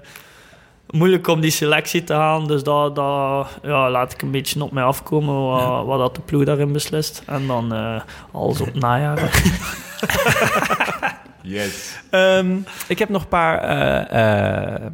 moeilijk 0.89 1.27
om 1.27 1.39
die 1.39 1.51
selectie 1.51 2.03
te 2.03 2.13
halen. 2.13 2.47
Dus 2.47 2.63
dat, 2.63 2.95
dat 2.95 3.47
ja, 3.63 3.91
laat 3.91 4.13
ik 4.13 4.21
een 4.21 4.31
beetje 4.31 4.63
op 4.63 4.71
mij 4.71 4.83
afkomen 4.83 5.45
wat, 5.45 5.85
wat 5.85 5.99
dat 5.99 6.15
de 6.15 6.21
ploeg 6.21 6.43
daarin 6.43 6.71
beslist. 6.71 7.23
En 7.25 7.47
dan 7.47 7.73
eh, 7.73 8.01
alles 8.31 8.59
op 8.59 8.65
het 8.65 8.79
najaar. 8.89 9.43
Yes. 11.41 11.99
Ehm, 12.09 12.57
ik 12.87 12.99
heb 12.99 13.09
nog 13.09 13.21
een 13.21 13.27
paar 13.27 13.59
eh, 13.59 14.75
eh, 14.75 14.91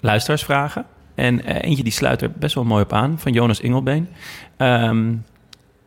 luisteraarsvragen. 0.00 0.84
En 1.14 1.40
eentje 1.40 1.82
die 1.82 1.92
sluit 1.92 2.22
er 2.22 2.30
best 2.30 2.54
wel 2.54 2.64
mooi 2.64 2.82
op 2.82 2.92
aan, 2.92 3.18
van 3.18 3.32
Jonas 3.32 3.60
Ingelbeen. 3.60 4.08
Ehm, 4.56 5.14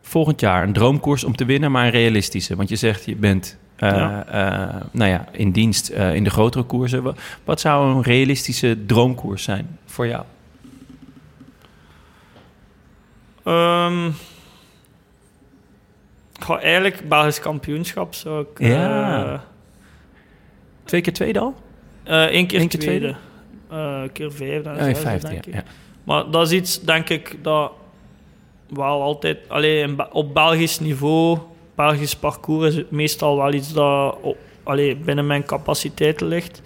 volgend 0.02 0.40
jaar 0.40 0.62
een 0.62 0.72
droomkoers 0.72 1.24
om 1.24 1.36
te 1.36 1.44
winnen, 1.44 1.72
maar 1.72 1.84
een 1.84 1.90
realistische. 1.90 2.56
Want 2.56 2.68
je 2.68 2.76
zegt, 2.76 3.04
je 3.04 3.16
bent 3.16 3.58
Ja. 3.88 4.26
eh, 4.26 4.80
nou 4.90 5.10
ja, 5.10 5.24
in 5.32 5.50
dienst 5.50 5.88
eh, 5.88 6.14
in 6.14 6.24
de 6.24 6.30
grotere 6.30 6.64
koersen. 6.64 7.02
Wat, 7.44 7.60
zou 7.60 7.94
een 7.94 8.02
realistische 8.02 8.86
droomkoers 8.86 9.42
zijn 9.42 9.78
voor 9.86 10.06
jou? 10.06 10.24
Goh, 16.40 16.62
eigenlijk 16.62 17.08
Belgisch 17.08 17.40
kampioenschap 17.40 18.14
zou 18.14 18.40
ik... 18.52 18.58
Ja. 18.66 19.24
eh, 19.32 19.40
Twee 20.84 21.00
keer 21.00 21.12
tweede 21.12 21.38
al? 21.38 21.54
eh, 22.02 22.22
één 22.24 22.46
keer 22.46 22.60
Eén 22.60 22.68
keer 22.68 22.80
tweede. 22.80 23.14
Eh, 23.70 24.00
een 24.02 24.12
keer 24.12 24.32
vijfde. 24.32 24.68
en 24.68 24.76
Oh, 24.78 24.82
zesde, 24.84 25.00
vijfde, 25.00 25.28
denk 25.28 25.46
ik. 25.46 25.54
ja. 25.54 25.62
Maar 26.04 26.30
dat 26.30 26.46
is 26.46 26.52
iets, 26.52 26.80
denk 26.80 27.08
ik, 27.08 27.36
dat 27.42 27.72
wel 28.68 29.02
altijd... 29.02 29.38
Allee, 29.48 29.80
in 29.82 29.96
Be- 29.96 30.08
op 30.12 30.34
Belgisch 30.34 30.80
niveau, 30.80 31.38
Belgisch 31.80 32.16
parcours, 32.16 32.74
is 32.74 32.84
meestal 32.88 33.36
wel 33.36 33.52
iets 33.52 33.72
dat 33.72 34.16
op, 34.20 34.36
allee, 34.62 34.96
binnen 34.96 35.26
mijn 35.26 35.44
capaciteiten 35.44 36.26
ligt. 36.26 36.62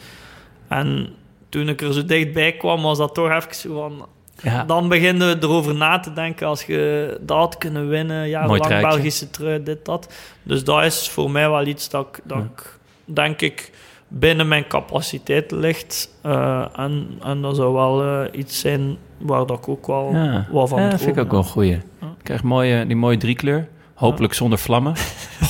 En 0.68 1.08
toen 1.48 1.68
ik 1.68 1.80
er 1.80 1.92
zo 1.92 2.04
dichtbij 2.04 2.52
kwam, 2.52 2.82
was 2.82 2.98
dat 2.98 3.14
toch 3.14 3.30
even 3.30 3.54
zo 3.54 3.74
van... 3.74 4.06
Ja. 4.42 4.64
Dan 4.64 4.88
beginnen 4.88 5.28
we 5.28 5.46
erover 5.46 5.74
na 5.74 6.00
te 6.00 6.12
denken 6.12 6.46
als 6.46 6.62
je 6.62 7.18
dat 7.20 7.36
had 7.38 7.58
kunnen 7.58 7.88
winnen. 7.88 8.28
Ja, 8.28 8.46
lang. 8.46 8.80
Belgische 8.80 9.30
trui, 9.30 9.62
dit, 9.62 9.84
dat. 9.84 10.14
Dus 10.42 10.64
dat 10.64 10.82
is 10.82 11.08
voor 11.08 11.30
mij 11.30 11.50
wel 11.50 11.66
iets 11.66 11.88
dat 11.88 12.06
ik, 12.06 12.20
dat 12.24 12.38
Ja. 12.38 12.44
ik 12.44 12.78
denk 13.04 13.40
ik, 13.40 13.72
binnen 14.08 14.48
mijn 14.48 14.66
capaciteit 14.66 15.50
ligt. 15.50 16.08
Eh, 16.22 16.64
en, 16.76 17.08
en 17.22 17.42
dat 17.42 17.56
zou 17.56 17.74
wel 17.74 18.02
eh, 18.02 18.38
iets 18.40 18.60
zijn 18.60 18.96
waar 19.18 19.46
dat 19.46 19.58
ik 19.58 19.68
ook 19.68 19.86
wel 19.86 20.10
Ja, 20.12 20.46
wat 20.50 20.68
van 20.68 20.82
ja 20.82 20.90
dat 20.90 21.00
vind 21.00 21.16
ik 21.16 21.22
ook 21.22 21.30
wel 21.30 21.40
een 21.40 21.46
goeie. 21.46 21.74
Ik 22.00 22.22
krijg 22.22 22.42
mooie, 22.42 22.86
die 22.86 22.96
mooie 22.96 23.16
driekleur. 23.16 23.68
Hopelijk 23.94 24.34
zonder 24.34 24.58
vlammen. 24.58 24.94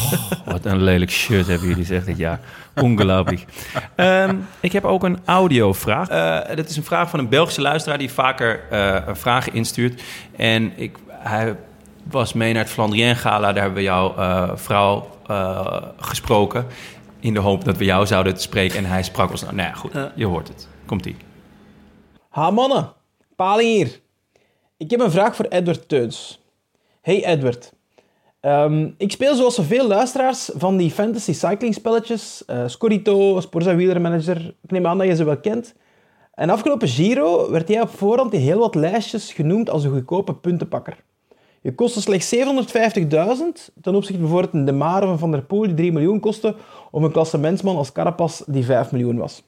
Oh, 0.04 0.52
wat 0.52 0.64
een 0.64 0.82
lelijk 0.82 1.10
shirt 1.10 1.46
hebben 1.46 1.68
jullie, 1.68 1.84
zegt 1.84 2.06
dit 2.06 2.16
jaar. 2.16 2.40
Ongelooflijk. 2.74 3.44
Ehm, 3.94 4.36
ik 4.60 4.72
heb 4.72 4.84
ook 4.84 5.02
een 5.02 5.18
audiovraag. 5.24 6.08
Eh 6.08 6.56
dat 6.56 6.68
is 6.68 6.76
een 6.76 6.84
vraag 6.84 7.10
van 7.10 7.18
een 7.18 7.28
Belgische 7.28 7.60
luisteraar 7.60 7.98
die 7.98 8.12
vaker 8.12 8.62
eh, 8.70 9.06
een 9.06 9.16
vraag 9.16 9.50
instuurt. 9.50 10.02
En 10.36 10.72
ik, 10.76 10.96
hij 11.08 11.56
was 12.10 12.32
mee 12.32 12.52
naar 12.52 12.62
het 12.62 12.72
Flandrien 12.72 13.16
Gala. 13.16 13.52
Daar 13.52 13.62
hebben 13.62 13.74
we 13.74 13.82
jouw 13.82 14.16
eh, 14.16 14.50
vrouw 14.54 15.10
eh, 15.26 15.82
gesproken. 15.96 16.66
In 17.20 17.34
de 17.34 17.40
hoop 17.40 17.64
dat 17.64 17.76
we 17.76 17.84
jou 17.84 18.06
zouden 18.06 18.38
spreken. 18.38 18.78
En 18.78 18.84
hij 18.84 19.02
sprak 19.02 19.30
ons. 19.30 19.42
Nou 19.42 19.56
ja, 19.56 19.72
goed. 19.72 19.92
Je 20.14 20.26
hoort 20.26 20.48
het. 20.48 20.68
Komt-ie. 20.86 21.16
Ha 22.28 22.50
mannen, 22.50 22.92
Paling 23.36 23.70
hier. 23.70 24.00
Ik 24.76 24.90
heb 24.90 25.00
een 25.00 25.10
vraag 25.10 25.36
voor 25.36 25.44
Edward 25.44 25.88
Teuns. 25.88 26.40
Hey 27.00 27.24
Edward. 27.24 27.73
Ehm, 28.44 28.90
ik 28.96 29.12
speel 29.12 29.34
zoals 29.34 29.54
zoveel 29.54 29.86
luisteraars 29.86 30.50
van 30.54 30.76
die 30.76 30.90
fantasy 30.90 31.32
cycling 31.32 31.74
spelletjes. 31.74 32.44
eh 32.46 32.62
Scorito, 32.66 33.40
Sporza 33.40 33.74
Wielermanager. 33.74 34.54
Ik 34.62 34.70
neem 34.70 34.86
aan 34.86 34.98
dat 34.98 35.06
je 35.06 35.14
ze 35.14 35.24
wel 35.24 35.36
kent. 35.36 35.74
En 36.34 36.50
afgelopen 36.50 36.88
Giro 36.88 37.50
werd 37.50 37.68
jij 37.68 37.80
op 37.80 37.88
voorhand 37.88 38.32
in 38.32 38.40
heel 38.40 38.58
wat 38.58 38.74
lijstjes 38.74 39.32
genoemd 39.32 39.70
als 39.70 39.84
een 39.84 39.90
goedkope 39.90 40.34
puntenpakker. 40.34 40.96
Je 41.60 41.74
kostte 41.74 42.00
slechts 42.00 42.34
750.000 42.34 43.70
ten 43.82 43.94
opzichte 43.94 44.20
bijvoorbeeld 44.20 44.54
een 44.54 44.64
De 44.64 44.72
Mare 44.72 45.06
van 45.06 45.18
Van 45.18 45.30
der 45.30 45.42
Poel 45.42 45.62
die 45.62 45.74
3 45.74 45.92
miljoen 45.92 46.20
kostte 46.20 46.56
of 46.90 47.02
een 47.02 47.12
klassementsman 47.12 47.76
als 47.76 47.92
Carapaz 47.92 48.42
die 48.46 48.64
5 48.64 48.92
miljoen 48.92 49.18
was. 49.18 49.42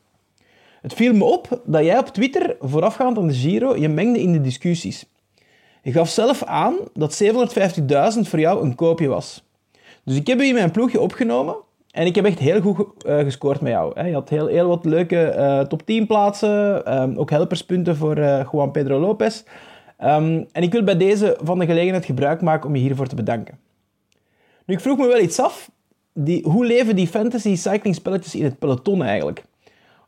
Het 0.80 0.94
viel 0.94 1.14
me 1.14 1.24
op 1.24 1.60
dat 1.64 1.84
jij 1.84 1.98
op 1.98 2.06
Twitter, 2.06 2.56
voorafgaand 2.60 3.18
aan 3.18 3.26
de 3.26 3.34
Giro, 3.34 3.76
je 3.76 3.88
mengde 3.88 4.20
in 4.20 4.32
de 4.32 4.40
discussies. 4.40 5.06
Je 5.86 5.92
gaf 5.92 6.08
zelf 6.08 6.44
aan 6.44 6.74
dat 6.92 7.22
750.000 7.22 8.20
voor 8.20 8.40
jou 8.40 8.64
een 8.64 8.74
koopje 8.74 9.08
was. 9.08 9.44
Dus 10.04 10.16
ik 10.16 10.26
heb 10.26 10.40
u 10.40 10.44
in 10.44 10.54
mijn 10.54 10.70
ploegje 10.70 11.00
opgenomen 11.00 11.56
en 11.90 12.06
ik 12.06 12.14
heb 12.14 12.24
echt 12.24 12.38
heel 12.38 12.60
goed 12.60 13.04
eh, 13.04 13.18
gescoord 13.18 13.60
met 13.60 13.72
jou. 13.72 14.06
Je 14.06 14.12
had 14.12 14.28
heel, 14.28 14.46
heel 14.46 14.68
wat 14.68 14.84
leuke 14.84 15.22
eh, 15.22 15.60
top 15.60 15.86
10 15.86 16.06
plaatsen, 16.06 16.84
ehm, 16.84 17.16
ook 17.16 17.30
helperspunten 17.30 17.96
voor 17.96 18.16
eh, 18.16 18.46
Juan 18.52 18.70
Pedro 18.70 19.00
Lopez. 19.00 19.42
Ehm, 19.96 20.44
en 20.52 20.62
ik 20.62 20.72
wil 20.72 20.84
bij 20.84 20.96
deze 20.96 21.38
van 21.42 21.58
de 21.58 21.66
gelegenheid 21.66 22.04
gebruik 22.04 22.40
maken 22.40 22.68
om 22.68 22.76
je 22.76 22.82
hiervoor 22.82 23.06
te 23.06 23.14
bedanken. 23.14 23.58
Nu, 24.64 24.74
ik 24.74 24.80
vroeg 24.80 24.98
me 24.98 25.06
wel 25.06 25.20
iets 25.20 25.40
af. 25.40 25.70
Die, 26.12 26.42
hoe 26.42 26.66
leven 26.66 26.96
die 26.96 27.08
fantasy 27.08 27.56
cycling 27.56 27.94
spelletjes 27.94 28.34
in 28.34 28.44
het 28.44 28.58
peloton 28.58 29.02
eigenlijk? 29.02 29.44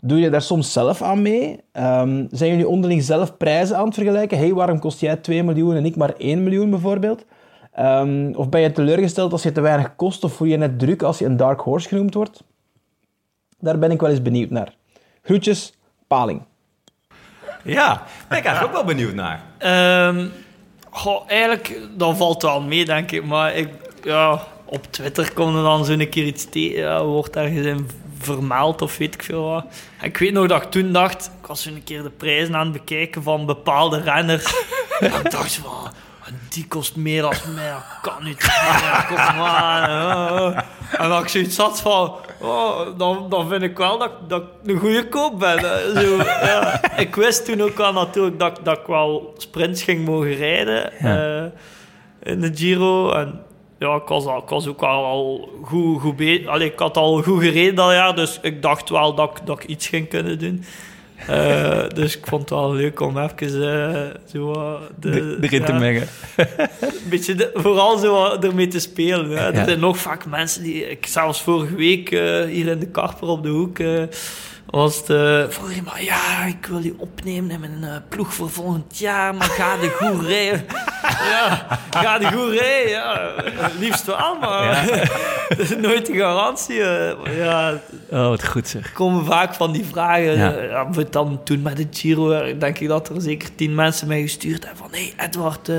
Doe 0.01 0.19
je 0.19 0.31
daar 0.31 0.43
soms 0.43 0.73
zelf 0.73 1.03
aan 1.03 1.23
mee? 1.23 1.61
Ehm, 1.73 2.27
zijn 2.31 2.51
jullie 2.51 2.69
onderling 2.69 3.03
zelf 3.03 3.37
prijzen 3.37 3.77
aan 3.77 3.85
het 3.85 3.95
vergelijken? 3.95 4.39
hey, 4.39 4.53
waarom 4.53 4.79
kost 4.79 5.01
jij 5.01 5.17
2 5.17 5.43
miljoen 5.43 5.75
en 5.75 5.85
ik 5.85 5.97
maar 5.97 6.15
1 6.17 6.43
miljoen 6.43 6.71
bijvoorbeeld? 6.71 7.25
Ehm, 7.73 8.33
of 8.35 8.49
ben 8.49 8.61
je 8.61 8.73
teleurgesteld 8.73 9.33
als 9.33 9.43
je 9.43 9.53
te 9.53 9.61
weinig 9.61 9.97
kost 9.97 10.25
of 10.25 10.33
voel 10.33 10.49
je 10.49 10.57
net 10.57 10.79
druk 10.79 11.03
als 11.03 11.19
je 11.19 11.25
een 11.25 11.37
dark 11.37 11.61
horse 11.61 11.89
genoemd 11.89 12.15
wordt? 12.15 12.43
Daar 13.59 13.79
ben 13.79 13.91
ik 13.91 14.01
wel 14.01 14.11
eens 14.11 14.23
benieuwd 14.23 14.51
naar. 14.51 14.75
Groetjes, 15.23 15.75
Paling. 16.07 16.43
Ja, 17.65 18.03
ben 18.29 18.39
ik 18.39 18.45
eigenlijk 18.45 18.65
ook 18.65 18.73
wel 18.73 18.95
benieuwd 18.95 19.15
naar. 19.15 19.43
Ehm, 19.59 20.27
goh, 20.91 21.23
eigenlijk, 21.27 21.81
dat 21.97 22.17
valt 22.17 22.43
wel 22.43 22.63
mee, 22.63 22.85
denk 22.85 23.11
ik. 23.11 23.25
Maar 23.25 23.55
ik, 23.55 23.69
ja, 24.03 24.43
op 24.65 24.87
Twitter 24.91 25.33
komt 25.33 25.57
er 25.57 25.63
dan 25.63 25.85
zo'n 25.85 26.09
keer 26.09 26.27
iets 26.27 26.45
tegen. 26.45 26.79
Ja, 26.79 27.05
wordt 27.05 27.37
ergens 27.37 27.67
in 27.67 27.87
vermeld 28.21 28.83
of 28.83 28.97
weet 28.97 29.15
ik 29.15 29.23
veel 29.23 29.45
wat. 29.45 29.65
En 29.99 30.07
ik 30.07 30.17
weet 30.17 30.33
nog 30.33 30.47
dat 30.47 30.63
ik 30.63 30.71
toen 30.71 30.93
dacht... 30.93 31.31
Ik 31.41 31.47
was 31.47 31.63
zo'n 31.63 31.83
keer 31.85 32.03
de 32.03 32.11
prijzen 32.11 32.57
aan 32.57 32.63
het 32.63 32.73
bekijken 32.73 33.23
van 33.23 33.47
bepaalde 33.47 34.01
renners. 34.01 34.55
en 35.01 35.07
ik 35.07 35.31
dacht 35.31 35.55
van... 35.55 35.91
Die 36.49 36.67
kost 36.67 36.97
meer 36.97 37.23
dan 37.23 37.35
mij, 37.55 37.71
dat 37.71 37.83
kan 38.03 38.25
niet. 38.25 38.43
Ja, 38.45 39.05
kom 39.09 39.37
maar. 39.37 40.67
En 40.99 41.09
dat 41.09 41.23
ik 41.23 41.29
zoiets 41.29 41.57
had 41.57 41.81
van... 41.81 42.17
Oh, 42.41 42.99
dan, 42.99 43.27
dan 43.29 43.49
vind 43.49 43.63
ik 43.63 43.77
wel 43.77 43.99
dat, 43.99 44.13
dat 44.29 44.43
ik 44.43 44.71
een 44.71 44.79
goede 44.79 45.09
koop 45.09 45.39
ben. 45.39 45.61
Zo, 45.95 46.17
ja. 46.17 46.97
Ik 46.97 47.15
wist 47.15 47.45
toen 47.45 47.63
ook 47.63 47.77
wel 47.77 47.93
natuurlijk 47.93 48.39
dat, 48.39 48.61
dat 48.63 48.79
ik 48.79 48.87
wel 48.87 49.35
sprints 49.37 49.83
ging 49.83 50.05
mogen 50.05 50.35
rijden 50.35 50.93
eh, 50.93 51.45
in 52.33 52.41
de 52.41 52.51
Giro. 52.55 53.13
En 53.13 53.43
ja, 53.79 53.95
ik 53.95 54.07
was, 54.09 54.25
al, 54.27 54.39
ik 54.43 54.49
was 54.49 54.67
ook 54.67 54.83
al, 54.83 55.05
al 55.05 55.49
goed, 55.63 56.01
goed 56.01 56.17
bezig. 56.17 56.47
Allee, 56.47 56.73
ik 56.73 56.79
had 56.79 56.97
al 56.97 57.23
goed 57.23 57.43
gereden 57.43 57.75
dat 57.75 57.91
jaar, 57.93 58.15
dus 58.17 58.39
ik 58.43 58.63
dacht 58.63 58.89
wel 58.91 59.15
dat, 59.15 59.31
ik- 59.39 59.47
dat 59.47 59.63
ik 59.63 59.69
iets 59.69 59.87
ging 59.89 60.09
kunnen 60.09 60.39
doen. 60.39 60.65
Eh, 61.27 61.89
dus 61.95 62.17
ik 62.17 62.27
vond 62.27 62.41
het 62.41 62.51
wel 62.51 62.73
leuk 62.75 63.01
om 63.01 63.19
even 63.19 63.93
eh, 63.95 64.07
zo, 64.33 64.53
eh, 64.53 64.73
de, 65.01 65.39
Erin 65.41 65.65
te 65.65 65.73
mengen. 65.73 66.09
een 66.81 67.09
beetje 67.11 67.35
de- 67.35 67.51
vooral 67.55 67.99
zo 67.99 68.37
ermee 68.41 68.69
te 68.69 68.81
spelen. 68.81 69.31
Hè. 69.31 69.47
Ja. 69.47 69.53
Er 69.53 69.65
zijn 69.65 69.81
nog 69.81 69.99
vaak 69.99 70.27
mensen 70.27 70.63
die... 70.63 70.91
Ik 70.91 71.07
zelfs 71.07 71.43
vorige 71.43 71.75
week 71.75 72.09
hier 72.51 72.67
in 72.67 72.79
de 72.79 72.89
Karper 72.89 73.29
op 73.29 73.43
de 73.43 73.49
hoek... 73.49 73.79
was 74.71 74.97
het... 74.97 75.11
eh, 75.11 75.45
vroeg 75.49 75.73
iemand, 75.73 75.99
ja, 75.99 76.45
ik 76.45 76.67
wil 76.67 76.79
je 76.79 76.95
opnemen 76.99 77.51
in 77.51 77.61
mijn 77.61 77.85
eh, 77.85 77.97
ploeg 78.09 78.35
voor 78.35 78.51
volgend 78.51 78.99
jaar, 78.99 79.35
maar 79.35 79.49
ga 79.49 79.77
de 79.77 79.89
goed 79.91 80.27
rijden. 80.27 80.65
ja, 81.33 81.67
ga 81.91 82.19
de 82.19 82.27
goed 82.33 82.53
rijden, 82.53 82.91
ja. 82.91 83.33
Liefst 83.79 84.05
wel, 84.05 84.39
maar 84.41 84.87
dat 85.49 85.59
is 85.59 85.77
nooit 85.77 86.07
de 86.07 86.15
garantie. 86.17 86.83
eh. 86.83 87.37
ja, 87.39 87.81
Oh, 88.11 88.29
wat 88.29 88.47
goed 88.47 88.69
zeg. 88.69 88.85
er 88.85 88.93
komen 88.93 89.25
vaak 89.25 89.55
van 89.55 89.73
die 89.73 89.85
vragen. 89.85 90.37
Ja. 90.39 90.51
Ja. 90.51 90.63
Ja, 90.63 90.91
wat 90.91 91.13
dan 91.13 91.41
toen 91.45 91.63
met 91.63 91.77
de 91.77 91.87
Giro, 91.91 92.59
denk 92.59 92.79
ik 92.79 92.89
dat 92.89 93.09
er 93.09 93.21
zeker 93.21 93.55
tien 93.55 93.75
mensen 93.75 94.09
mij 94.09 94.21
gestuurd 94.21 94.65
hebben 94.65 94.83
van... 94.83 94.93
Hé, 94.93 95.13
hey 95.17 95.27
Edward, 95.27 95.71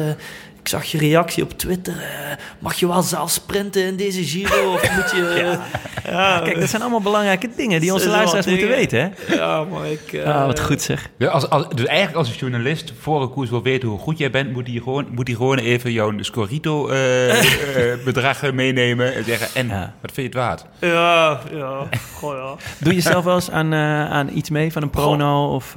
zag 0.69 0.83
je 0.85 0.97
reactie 0.97 1.43
op 1.43 1.57
Twitter. 1.57 1.93
eh, 1.93 2.35
mag 2.59 2.75
je 2.75 2.87
wel 2.87 3.01
zelf 3.01 3.29
sprinten 3.31 3.85
in 3.85 3.95
deze 3.95 4.23
Giro? 4.25 4.73
Of 4.73 4.95
moet 4.95 5.11
je... 5.11 5.27
eh, 6.05 6.11
ja, 6.11 6.39
Kijk, 6.43 6.59
dat 6.59 6.69
zijn 6.69 6.81
allemaal 6.81 7.01
belangrijke 7.01 7.49
dingen 7.55 7.81
die 7.81 7.93
onze 7.93 8.09
luisteraars 8.09 8.45
moeten 8.45 8.67
dingen. 8.67 8.77
weten, 8.79 9.13
hè? 9.27 9.35
ja, 9.35 9.63
maar 9.63 9.85
ik... 9.91 10.13
eh, 10.13 10.35
Ah, 10.35 10.45
wat 10.45 10.59
goed 10.59 10.81
zeg. 10.81 11.09
Ja, 11.17 11.27
als, 11.27 11.49
als, 11.49 11.65
dus 11.75 11.85
eigenlijk 11.85 12.17
als 12.17 12.29
een 12.29 12.35
journalist 12.35 12.93
voor 12.99 13.21
een 13.21 13.29
koers 13.29 13.49
wil 13.49 13.63
weten 13.63 13.89
hoe 13.89 13.99
goed 13.99 14.17
jij 14.17 14.31
bent, 14.31 14.51
moet 14.51 14.67
hij 14.67 14.75
gewoon, 14.83 15.07
moet 15.11 15.27
hij 15.27 15.35
gewoon 15.35 15.57
even 15.57 15.91
jouw 15.91 16.13
Scorito-bedrag 16.19 18.51
meenemen 18.53 19.15
en 19.15 19.23
zeggen, 19.23 19.47
en 19.53 19.67
Ja. 19.67 19.93
wat 20.01 20.11
vind 20.11 20.33
je 20.33 20.39
het 20.39 20.47
waard? 20.47 20.65
Ja, 20.79 21.39
ja. 21.53 21.87
Goh, 22.15 22.35
ja. 22.37 22.55
Doe 22.79 22.93
je 22.93 23.01
zelf 23.01 23.23
wel 23.23 23.35
eens 23.35 23.51
aan, 23.51 23.73
eh, 23.73 24.09
aan 24.11 24.29
iets 24.33 24.49
mee 24.49 24.71
van 24.71 24.81
een 24.81 24.89
prono? 24.89 25.53
Of, 25.53 25.73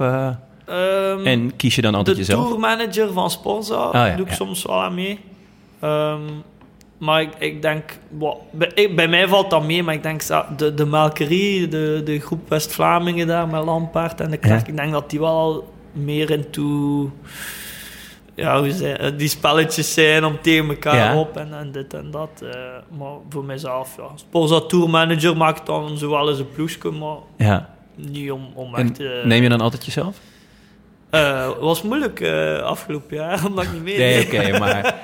eh, 0.73 1.11
Ehm, 1.11 1.25
en 1.25 1.55
kies 1.55 1.75
je 1.75 1.81
dan 1.81 1.95
altijd 1.95 2.15
de 2.15 2.21
jezelf? 2.23 2.47
tourmanager 2.47 3.13
van 3.13 3.29
Sporza 3.29 3.87
Oh 3.87 3.93
ja, 3.93 4.15
doe 4.15 4.25
ik 4.25 4.29
ja. 4.31 4.35
soms 4.37 4.63
wel 4.63 4.81
aan 4.83 4.93
mee. 4.93 5.19
Ehm, 5.79 6.19
maar 6.97 7.21
ik, 7.21 7.29
ik 7.39 7.61
denk, 7.61 7.83
wa- 8.09 8.35
bij, 8.51 8.71
ik- 8.75 8.95
bij 8.95 9.07
mij 9.07 9.27
valt 9.27 9.49
dat 9.49 9.63
mee, 9.65 9.83
maar 9.83 9.93
ik 9.93 10.03
denk 10.03 10.21
de, 10.57 10.73
de 10.73 10.85
Melkerie, 10.85 11.67
de, 11.67 12.01
de 12.05 12.19
groep 12.19 12.49
West-Vlamingen 12.49 13.27
daar 13.27 13.47
met 13.47 13.63
Lampaard 13.63 14.21
en 14.21 14.31
de 14.31 14.37
Klerk, 14.37 14.65
Ja. 14.65 14.71
ik 14.71 14.77
denk 14.77 14.91
dat 14.91 15.09
die 15.09 15.19
wel 15.19 15.71
meer 15.91 16.29
into 16.31 17.11
ja, 18.35 18.59
hoe 18.59 18.71
zei, 18.71 18.93
eh, 18.93 19.11
die 19.17 19.27
spelletjes 19.27 19.93
zijn 19.93 20.25
om 20.25 20.37
tegen 20.41 20.67
elkaar 20.69 20.95
Ja. 21.13 21.19
op 21.19 21.37
en, 21.37 21.53
en 21.53 21.71
dit 21.71 21.93
en 21.93 22.11
dat. 22.11 22.29
eh, 22.43 22.49
maar 22.97 23.11
voor 23.29 23.43
mijzelf, 23.43 23.95
ja. 23.97 24.03
Sporza 24.15 24.59
Tourmanager 24.59 25.37
maakt 25.37 25.65
dan 25.65 25.97
zowel 25.97 26.29
eens 26.29 26.39
een 26.39 26.51
ploegje, 26.55 26.91
maar 26.91 27.17
Ja. 27.37 27.69
niet 27.95 28.31
om, 28.31 28.47
om 28.53 28.75
En 28.75 28.89
echt... 28.89 28.99
eh, 28.99 29.07
neem 29.23 29.43
je 29.43 29.49
dan 29.49 29.61
altijd 29.61 29.85
jezelf? 29.85 30.17
Eh, 31.13 31.47
Het 31.47 31.59
was 31.59 31.81
moeilijk 31.81 32.19
eh, 32.19 32.57
afgelopen 32.59 33.15
jaar, 33.17 33.45
omdat 33.47 33.63
ik 33.63 33.71
niet 33.71 33.83
mee 33.83 33.97
Nee, 33.97 34.25
oké, 34.25 34.59
maar... 34.59 34.95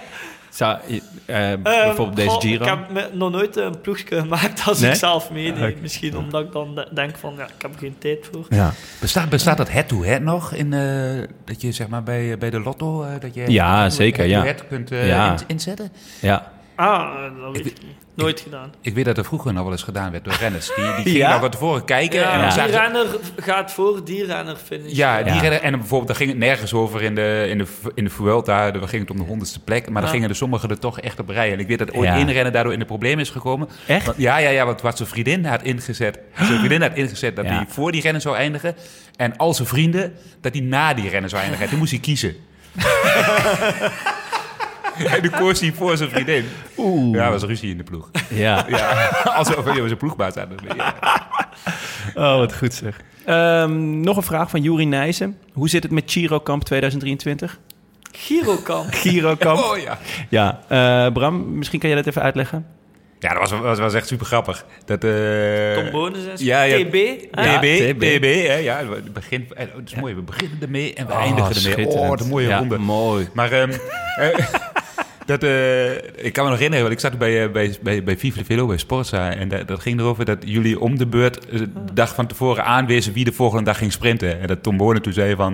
Zou, 0.50 0.78
eh, 1.26 1.54
bijvoorbeeld 1.64 2.16
deze 2.16 2.30
goh, 2.30 2.42
Giro? 2.42 2.64
Ik 2.64 2.70
heb 2.70 2.90
me- 2.92 3.10
nog 3.14 3.32
nooit 3.32 3.56
een 3.56 3.82
ploegje 3.82 4.20
gemaakt 4.20 4.62
als 4.68 4.80
Nee? 4.80 4.90
ik 4.92 4.96
zelf 4.96 5.32
meedeed. 5.32 5.72
Oké. 5.72 5.82
Misschien 5.82 6.18
omdat 6.18 6.44
ik 6.46 6.52
dan 6.52 6.76
de- 6.76 6.88
denk 6.94 7.18
van, 7.18 7.34
ja, 7.38 7.44
ik 7.46 7.62
heb 7.62 7.74
er 7.74 7.80
geen 7.80 7.96
tijd 8.00 8.30
voor. 8.32 8.46
Ja. 8.50 8.72
Bestaat, 9.00 9.30
bestaat 9.30 9.58
dat 9.58 9.70
head-to-head 9.70 10.22
nog? 10.22 10.54
In, 10.54 10.74
eh, 10.74 11.28
dat 11.46 11.62
je 11.62 11.72
zeg 11.72 11.88
maar 11.88 12.04
bij, 12.04 12.38
bij 12.38 12.50
de 12.50 12.60
lotto, 12.60 13.04
eh, 13.04 13.10
dat 13.20 13.34
je 13.34 13.52
Ja, 13.52 13.90
zeker, 13.90 14.26
ja. 14.26 14.42
head-to-head 14.44 14.68
kunt 14.70 14.92
eh, 14.92 15.08
Ja. 15.08 15.32
in- 15.32 15.38
inzetten? 15.48 15.92
ja. 16.22 16.52
Ah, 16.76 17.22
dat 17.44 17.52
weet 17.56 17.66
ik 17.66 17.78
niet. 17.82 17.96
Nooit 18.22 18.40
gedaan. 18.40 18.74
Ik 18.82 18.94
weet 18.94 19.06
dat 19.06 19.18
er 19.18 19.26
vroeger 19.26 19.54
nog 19.54 19.64
wel 19.64 19.72
eens 19.72 19.84
gedaan 19.84 20.12
werd 20.12 20.24
door 20.24 20.34
renners. 20.40 20.66
Die, 20.76 20.86
die 20.86 20.94
gingen 21.04 21.18
Ja? 21.18 21.32
nog 21.32 21.42
wat 21.42 21.52
tevoren 21.52 21.86
kijken. 21.86 22.20
Ja, 22.20 22.32
en 22.34 22.40
dan 22.40 22.50
die 22.50 22.74
ze- 22.74 22.80
renner 22.80 23.06
gaat 23.38 23.72
voor 23.72 24.04
die 24.06 24.26
renner 24.26 24.56
finish. 24.56 24.92
Ja, 24.94 25.24
die 25.24 25.34
Ja. 25.34 25.40
redden, 25.40 25.62
en 25.62 25.72
bijvoorbeeld, 25.72 26.08
daar 26.08 26.16
ging 26.18 26.30
het 26.30 26.40
nergens 26.40 26.74
over 26.74 27.02
in 27.02 27.16
de, 27.16 27.46
in 27.50 27.58
de, 27.58 27.66
in 27.96 28.04
de 28.04 28.10
Vuelta. 28.10 28.72
Daar 28.72 28.88
ging 28.88 29.02
het 29.02 29.12
om 29.12 29.18
de 29.18 29.24
honderdste 29.24 29.60
plek. 29.60 29.90
Maar 29.90 30.02
dan 30.02 30.12
gingen 30.12 30.30
er 30.30 30.36
sommigen 30.36 30.70
er 30.70 30.80
toch 30.80 31.00
echt 31.00 31.20
op 31.20 31.30
rijden. 31.30 31.54
En 31.54 31.60
ik 31.60 31.68
weet 31.68 31.80
dat 31.80 31.94
ooit 31.94 32.10
Ja. 32.10 32.16
één 32.16 32.32
renner 32.32 32.52
daardoor 32.52 32.74
in 32.74 32.80
de 32.80 32.86
problemen 32.86 33.20
is 33.20 33.30
gekomen. 33.30 33.70
Echt? 33.88 34.06
Want- 34.06 34.18
ja, 34.18 34.38
ja, 34.38 34.50
ja, 34.50 34.66
want 34.66 34.82
wat 34.82 34.98
zijn 34.98 35.10
vriendin 35.10 35.46
had 35.46 35.62
ingezet. 35.64 36.20
Zijn 36.36 36.58
vriendin 36.58 36.82
had 36.82 36.94
ingezet 36.96 37.36
dat 37.36 37.46
Ja. 37.46 37.52
hij 37.52 37.66
voor 37.70 37.92
die 37.92 38.02
rennen 38.02 38.22
zou 38.22 38.36
eindigen. 38.36 38.76
En 39.16 39.38
al 39.38 39.54
zijn 39.54 39.68
vrienden 39.68 40.14
dat 40.42 40.54
hij 40.54 40.62
na 40.62 40.94
die 40.94 41.10
rennen 41.10 41.30
zou 41.30 41.42
eindigen. 41.42 41.64
En 41.66 41.70
toen 41.72 41.80
moest 41.80 41.92
hij 41.92 42.00
kiezen. 42.00 42.36
en 45.06 45.30
koos 45.32 45.60
hij 45.62 45.72
voor 45.72 45.98
zijn 45.98 46.10
vriendin. 46.10 46.46
Oeh. 46.78 47.16
Ja, 47.16 47.32
was 47.32 47.44
ruzie 47.44 47.72
in 47.72 47.78
de 47.78 47.84
ploeg. 47.84 48.10
Ja. 48.30 48.66
Ja, 48.70 49.10
alsof 49.24 49.64
hij 49.66 49.74
zijn 49.76 49.98
ploegbaas 49.98 50.36
aan 50.36 50.50
het 50.50 50.76
ja. 50.78 50.96
Oh, 52.34 52.38
wat 52.38 52.56
goed 52.56 52.74
zeg. 52.74 53.00
Ehm, 53.26 54.00
nog 54.00 54.18
een 54.18 54.24
vraag 54.24 54.50
van 54.50 54.62
Juri 54.62 54.86
Nijssen. 54.86 55.38
Hoe 55.54 55.70
zit 55.70 55.84
het 55.84 55.92
met 55.92 56.12
Giro 56.12 56.40
Kamp 56.40 56.64
2023? 56.64 57.60
Girokamp. 58.12 58.88
Giro 58.94 59.36
Kamp. 59.36 59.60
Oh 59.60 59.78
ja. 59.78 59.98
Ja, 60.30 60.60
eh, 60.68 61.12
Bram, 61.14 61.58
misschien 61.58 61.80
kan 61.80 61.90
jij 61.90 61.98
dat 61.98 62.08
even 62.08 62.22
uitleggen? 62.22 62.66
Ja, 63.20 63.34
dat 63.34 63.50
was, 63.50 63.60
was, 63.60 63.80
was 63.80 63.94
echt 63.94 64.08
super 64.08 64.26
grappig. 64.26 64.66
Dat, 64.86 65.04
eh, 65.04 65.74
Tom 65.74 65.92
Bonus 65.92 66.22
ja, 66.42 66.62
ja. 66.62 66.78
TB. 66.86 66.96
Ja, 67.32 67.60
TB, 67.60 67.64
TB. 67.64 68.00
TB, 68.00 68.24
hè, 68.48 68.54
ja. 68.56 68.78
Het 68.78 69.14
begin, 69.14 69.48
eh, 69.56 69.66
het 69.76 69.90
is 69.92 69.96
mooi, 69.96 70.14
we 70.16 70.22
beginnen 70.22 70.58
ermee 70.62 70.94
en 70.94 71.08
we 71.08 71.14
Oh, 71.14 71.20
eindigen 71.22 71.72
ermee. 71.72 71.88
Oh, 71.88 72.08
wat 72.08 72.22
een 72.22 72.28
mooie 72.28 72.48
Ja, 72.48 72.58
ronde. 72.58 72.78
mooi. 72.78 73.30
Maar 73.34 73.52
ehm, 73.52 73.72
eh, 74.20 74.46
dat, 75.30 75.44
eh, 75.44 76.26
ik 76.26 76.34
kan 76.34 76.44
me 76.44 76.50
nog 76.50 76.60
herinneren, 76.60 76.86
want 76.86 76.94
ik 76.94 77.00
zat 77.00 77.18
bij, 77.18 77.44
eh, 77.44 77.52
bij, 77.52 77.78
bij, 77.82 78.04
bij 78.04 78.18
Vive 78.18 78.38
de 78.38 78.46
Velo, 78.46 78.68
bij 78.68 78.78
Sportza. 78.78 79.34
En 79.34 79.50
dat, 79.50 79.68
dat 79.68 79.82
ging 79.82 80.00
erover 80.00 80.26
dat 80.26 80.38
jullie 80.46 80.80
om 80.80 80.98
de 80.98 81.08
beurt 81.08 81.50
eh, 81.50 81.60
de 81.60 81.94
dag 81.94 82.16
van 82.16 82.28
tevoren 82.28 82.66
aanwezen 82.66 83.14
wie 83.14 83.24
de 83.24 83.32
volgende 83.32 83.64
dag 83.64 83.78
ging 83.78 83.92
sprinten. 83.92 84.42
En 84.42 84.48
dat 84.48 84.64
Tom 84.64 84.78
Bonen 84.78 85.02
toen 85.02 85.14
zei 85.14 85.36
van, 85.36 85.54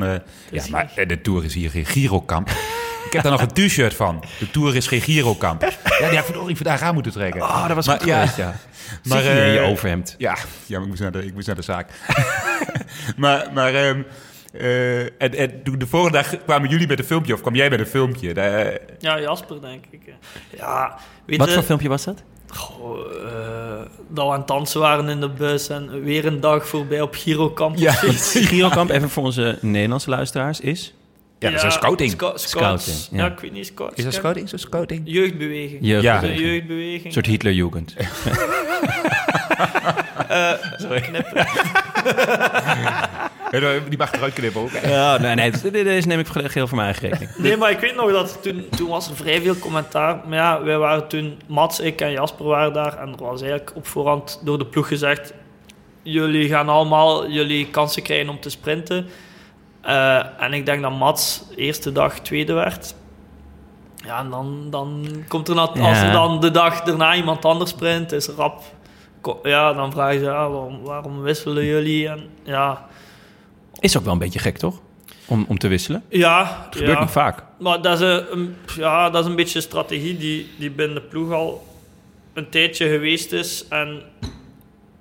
ja, 0.52 0.64
maar 0.70 0.92
de 1.08 1.22
Tour 1.22 1.44
is 1.44 1.54
hier 1.54 1.70
geen 1.70 1.86
Girokamp. 1.86 2.50
Ik 3.06 3.14
heb 3.14 3.24
daar 3.24 3.32
nog 3.32 3.42
een 3.42 3.68
t-shirt 3.68 3.94
van. 3.94 4.24
De 4.40 4.52
Tour 4.52 4.76
is 4.76 4.88
geen 4.88 5.02
Girokamp. 5.02 5.62
Ja, 5.62 6.08
die 6.08 6.18
had 6.18 6.26
verdorie 6.26 6.56
vandaag 6.56 6.82
aan 6.82 6.94
moeten 6.94 7.12
trekken. 7.12 7.42
Oh, 7.42 7.68
dat 7.68 7.76
was 7.76 7.88
Maar 7.88 8.06
ja, 8.06 8.16
geweest, 8.16 8.38
ja. 8.38 8.56
Maar, 9.10 9.24
je 9.24 9.30
in 9.30 9.52
je 9.52 9.60
overhemd. 9.60 10.16
Ja, 10.18 10.38
ja 10.66 10.78
maar 10.78 10.82
ik 10.82 10.88
moest 10.88 11.02
naar 11.02 11.12
de, 11.12 11.26
ik 11.26 11.34
moest 11.34 11.48
naar 11.48 11.56
de 11.56 11.62
zaak. 11.62 11.90
maar 13.18 13.48
maar 13.54 13.74
ehm, 13.74 14.02
eh, 14.60 14.99
en, 15.02 15.11
en 15.38 15.64
toen 15.64 15.77
de 15.80 15.88
volgende 15.88 16.18
dag 16.18 16.44
kwamen 16.44 16.69
jullie 16.69 16.88
met 16.88 16.99
een 16.99 17.06
filmpje, 17.06 17.34
of 17.34 17.41
kwam 17.41 17.56
jij 17.56 17.69
met 17.69 17.80
een 17.80 17.86
filmpje? 17.86 18.34
Daar, 18.34 18.77
Ja, 18.99 19.19
Jasper, 19.19 19.61
denk 19.61 19.84
ik. 19.91 20.02
Ja, 20.57 20.98
weet 21.26 21.38
Wat 21.40 21.52
voor 21.53 21.64
filmpje 21.64 21.90
was 21.90 22.03
dat? 22.03 22.23
Goh, 22.48 22.99
eh, 22.99 23.82
dat 24.10 24.26
we 24.26 24.32
aan 24.32 24.38
het 24.40 24.48
dansen 24.48 24.80
waren 24.80 25.10
in 25.10 25.19
de 25.19 25.30
bus 25.30 25.69
en 25.69 26.03
weer 26.03 26.26
een 26.26 26.40
dag 26.40 26.68
voorbij 26.68 27.02
op 27.02 27.15
Girokamp. 27.15 27.77
Ja. 27.77 27.91
Girokamp, 28.49 28.90
even 28.90 29.10
voor 29.10 29.23
onze 29.23 29.57
Nederlandse 29.61 30.10
luisteraars, 30.10 30.60
is... 30.60 30.94
Ja, 31.40 31.49
dat 31.49 31.60
is 31.60 31.65
een 31.65 31.72
scouting. 31.72 32.11
Scouting, 32.36 32.98
ja. 33.11 33.18
ja. 33.26 33.32
ik 33.32 33.40
weet 33.40 33.52
niet, 33.52 33.65
scouts. 33.65 33.95
Is 33.98 34.03
dat 34.03 34.14
scouting? 34.14 34.45
Is 34.45 34.52
dat 34.52 34.60
scouting? 34.60 35.02
Jeugdbeweging. 35.06 35.77
Jeugd- 35.82 36.03
Ja. 36.03 36.22
Is 36.22 36.30
een 36.30 36.36
jeugdbeweging. 36.45 37.14
soort 37.14 37.26
Hitlerjugend. 37.26 37.95
Ja, 40.30 40.60
Die 43.90 43.98
mag 43.98 44.12
eruit 44.14 44.34
knippen 44.34 44.62
ook. 44.62 44.70
Ja, 44.72 45.18
nee, 45.18 45.36
nee, 45.36 45.52
dit- 45.52 45.72
deze 45.74 46.08
neem 46.08 46.20
ik 46.20 46.28
geheel 46.28 46.68
voor 46.68 46.78
mijn 46.78 46.90
eigen 46.90 47.10
rekening. 47.10 47.38
Nee, 47.38 47.58
maar 47.58 47.72
ik 47.72 47.80
weet 47.80 47.96
nog 47.96 48.12
dat 48.12 48.38
toen, 48.42 48.66
toen 48.78 48.90
was 48.90 49.10
er 49.10 49.16
vrij 49.16 49.42
veel 49.42 49.56
commentaar. 49.58 50.20
Maar 50.28 50.38
ja, 50.38 50.64
wij 50.64 50.78
waren 50.78 51.08
toen, 51.08 51.38
Mats, 51.48 51.80
ik 51.80 52.02
en 52.02 52.12
Jasper 52.12 52.46
waren 52.46 52.74
daar. 52.74 52.98
En 52.98 53.08
er 53.18 53.24
was 53.24 53.42
eigenlijk 53.42 53.72
op 53.76 53.88
voorhand 53.88 54.42
door 54.44 54.58
de 54.58 54.66
ploeg 54.66 54.88
gezegd... 54.88 55.34
Jullie 56.08 56.50
gaan 56.50 56.70
allemaal 56.70 57.30
jullie 57.30 57.68
kansen 57.70 58.04
krijgen 58.04 58.30
om 58.30 58.40
te 58.40 58.50
sprinten. 58.50 59.08
Eh, 59.82 60.20
en 60.44 60.54
ik 60.54 60.66
denk 60.66 60.82
dat 60.82 60.92
Mats 60.98 61.44
eerste 61.56 61.92
dag 61.92 62.20
tweede 62.20 62.54
werd. 62.54 62.96
Ja, 64.06 64.20
en 64.20 64.30
dan, 64.30 64.68
dan 64.70 65.06
komt 65.28 65.48
er... 65.48 65.56
nat- 65.56 65.80
Als 65.80 66.02
er 66.02 66.12
dan 66.12 66.42
de 66.42 66.52
dag 66.52 66.82
daarna 66.82 67.16
iemand 67.16 67.46
anders 67.46 67.70
sprint, 67.70 68.12
is 68.12 68.28
er 68.28 68.36
rap... 68.36 68.62
Ja, 69.44 69.74
dan 69.74 69.92
vragen 69.92 70.20
ze, 70.20 70.26
ja, 70.26 70.50
waarom, 70.50 70.82
waarom 70.84 71.22
wisselen 71.22 71.66
jullie? 71.66 72.08
En 72.08 72.30
ja... 72.44 72.86
Is 73.80 73.98
ook 73.98 74.04
wel 74.04 74.14
een 74.14 74.20
beetje 74.20 74.40
gek, 74.40 74.58
toch? 74.58 74.80
Om, 75.26 75.46
om 75.48 75.58
te 75.58 75.68
wisselen. 75.68 76.04
Ja, 76.10 76.64
Het 76.66 76.76
gebeurt 76.76 76.98
ja. 76.98 77.04
niet 77.04 77.12
vaak. 77.12 77.44
Maar 77.60 77.82
dat 77.82 78.02
is 78.02 78.08
een, 78.32 78.56
ja, 78.78 79.10
dat 79.10 79.24
is 79.24 79.30
een 79.30 79.36
beetje 79.36 79.56
een 79.56 79.62
strategie 79.62 80.18
die, 80.18 80.50
die 80.58 80.72
binnen 80.72 80.96
de 80.96 81.02
ploeg 81.02 81.32
al 81.32 81.68
een 82.34 82.50
tijdje 82.50 82.90
geweest 82.90 83.32
is. 83.32 83.66
En 83.70 84.02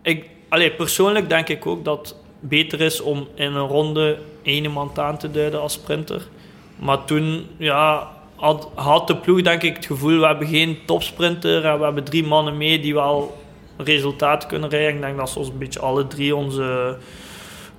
ik, 0.03 0.29
allee, 0.49 0.71
persoonlijk 0.71 1.29
denk 1.29 1.49
ik 1.49 1.67
ook 1.67 1.85
dat 1.85 2.09
het 2.09 2.17
beter 2.41 2.81
is 2.81 3.01
om 3.01 3.29
in 3.35 3.55
een 3.55 3.67
ronde 3.67 4.19
één 4.43 4.63
iemand 4.63 4.99
aan 4.99 5.19
te 5.19 5.31
duiden 5.31 5.61
als 5.61 5.73
sprinter. 5.73 6.29
Maar 6.77 7.05
toen 7.05 7.47
ja, 7.57 8.11
had, 8.37 8.69
had 8.75 9.07
de 9.07 9.17
ploeg 9.17 9.43
denk 9.43 9.63
ik 9.63 9.77
het 9.77 9.87
gevoel, 9.87 10.19
we 10.19 10.27
hebben 10.27 10.49
geen 10.49 10.79
topsprinter 10.87 11.65
en 11.65 11.79
we 11.79 11.85
hebben 11.85 12.05
drie 12.05 12.25
mannen 12.25 12.57
mee 12.57 12.81
die 12.81 12.95
wel 12.95 13.43
resultaat 13.77 14.47
kunnen 14.47 14.69
rijden. 14.69 14.95
Ik 14.95 15.01
denk 15.01 15.17
dat 15.17 15.31
ze 15.31 15.39
ons 15.39 15.49
een 15.49 15.59
beetje 15.59 15.81
alle 15.81 16.07
drie 16.07 16.37
onze 16.37 16.97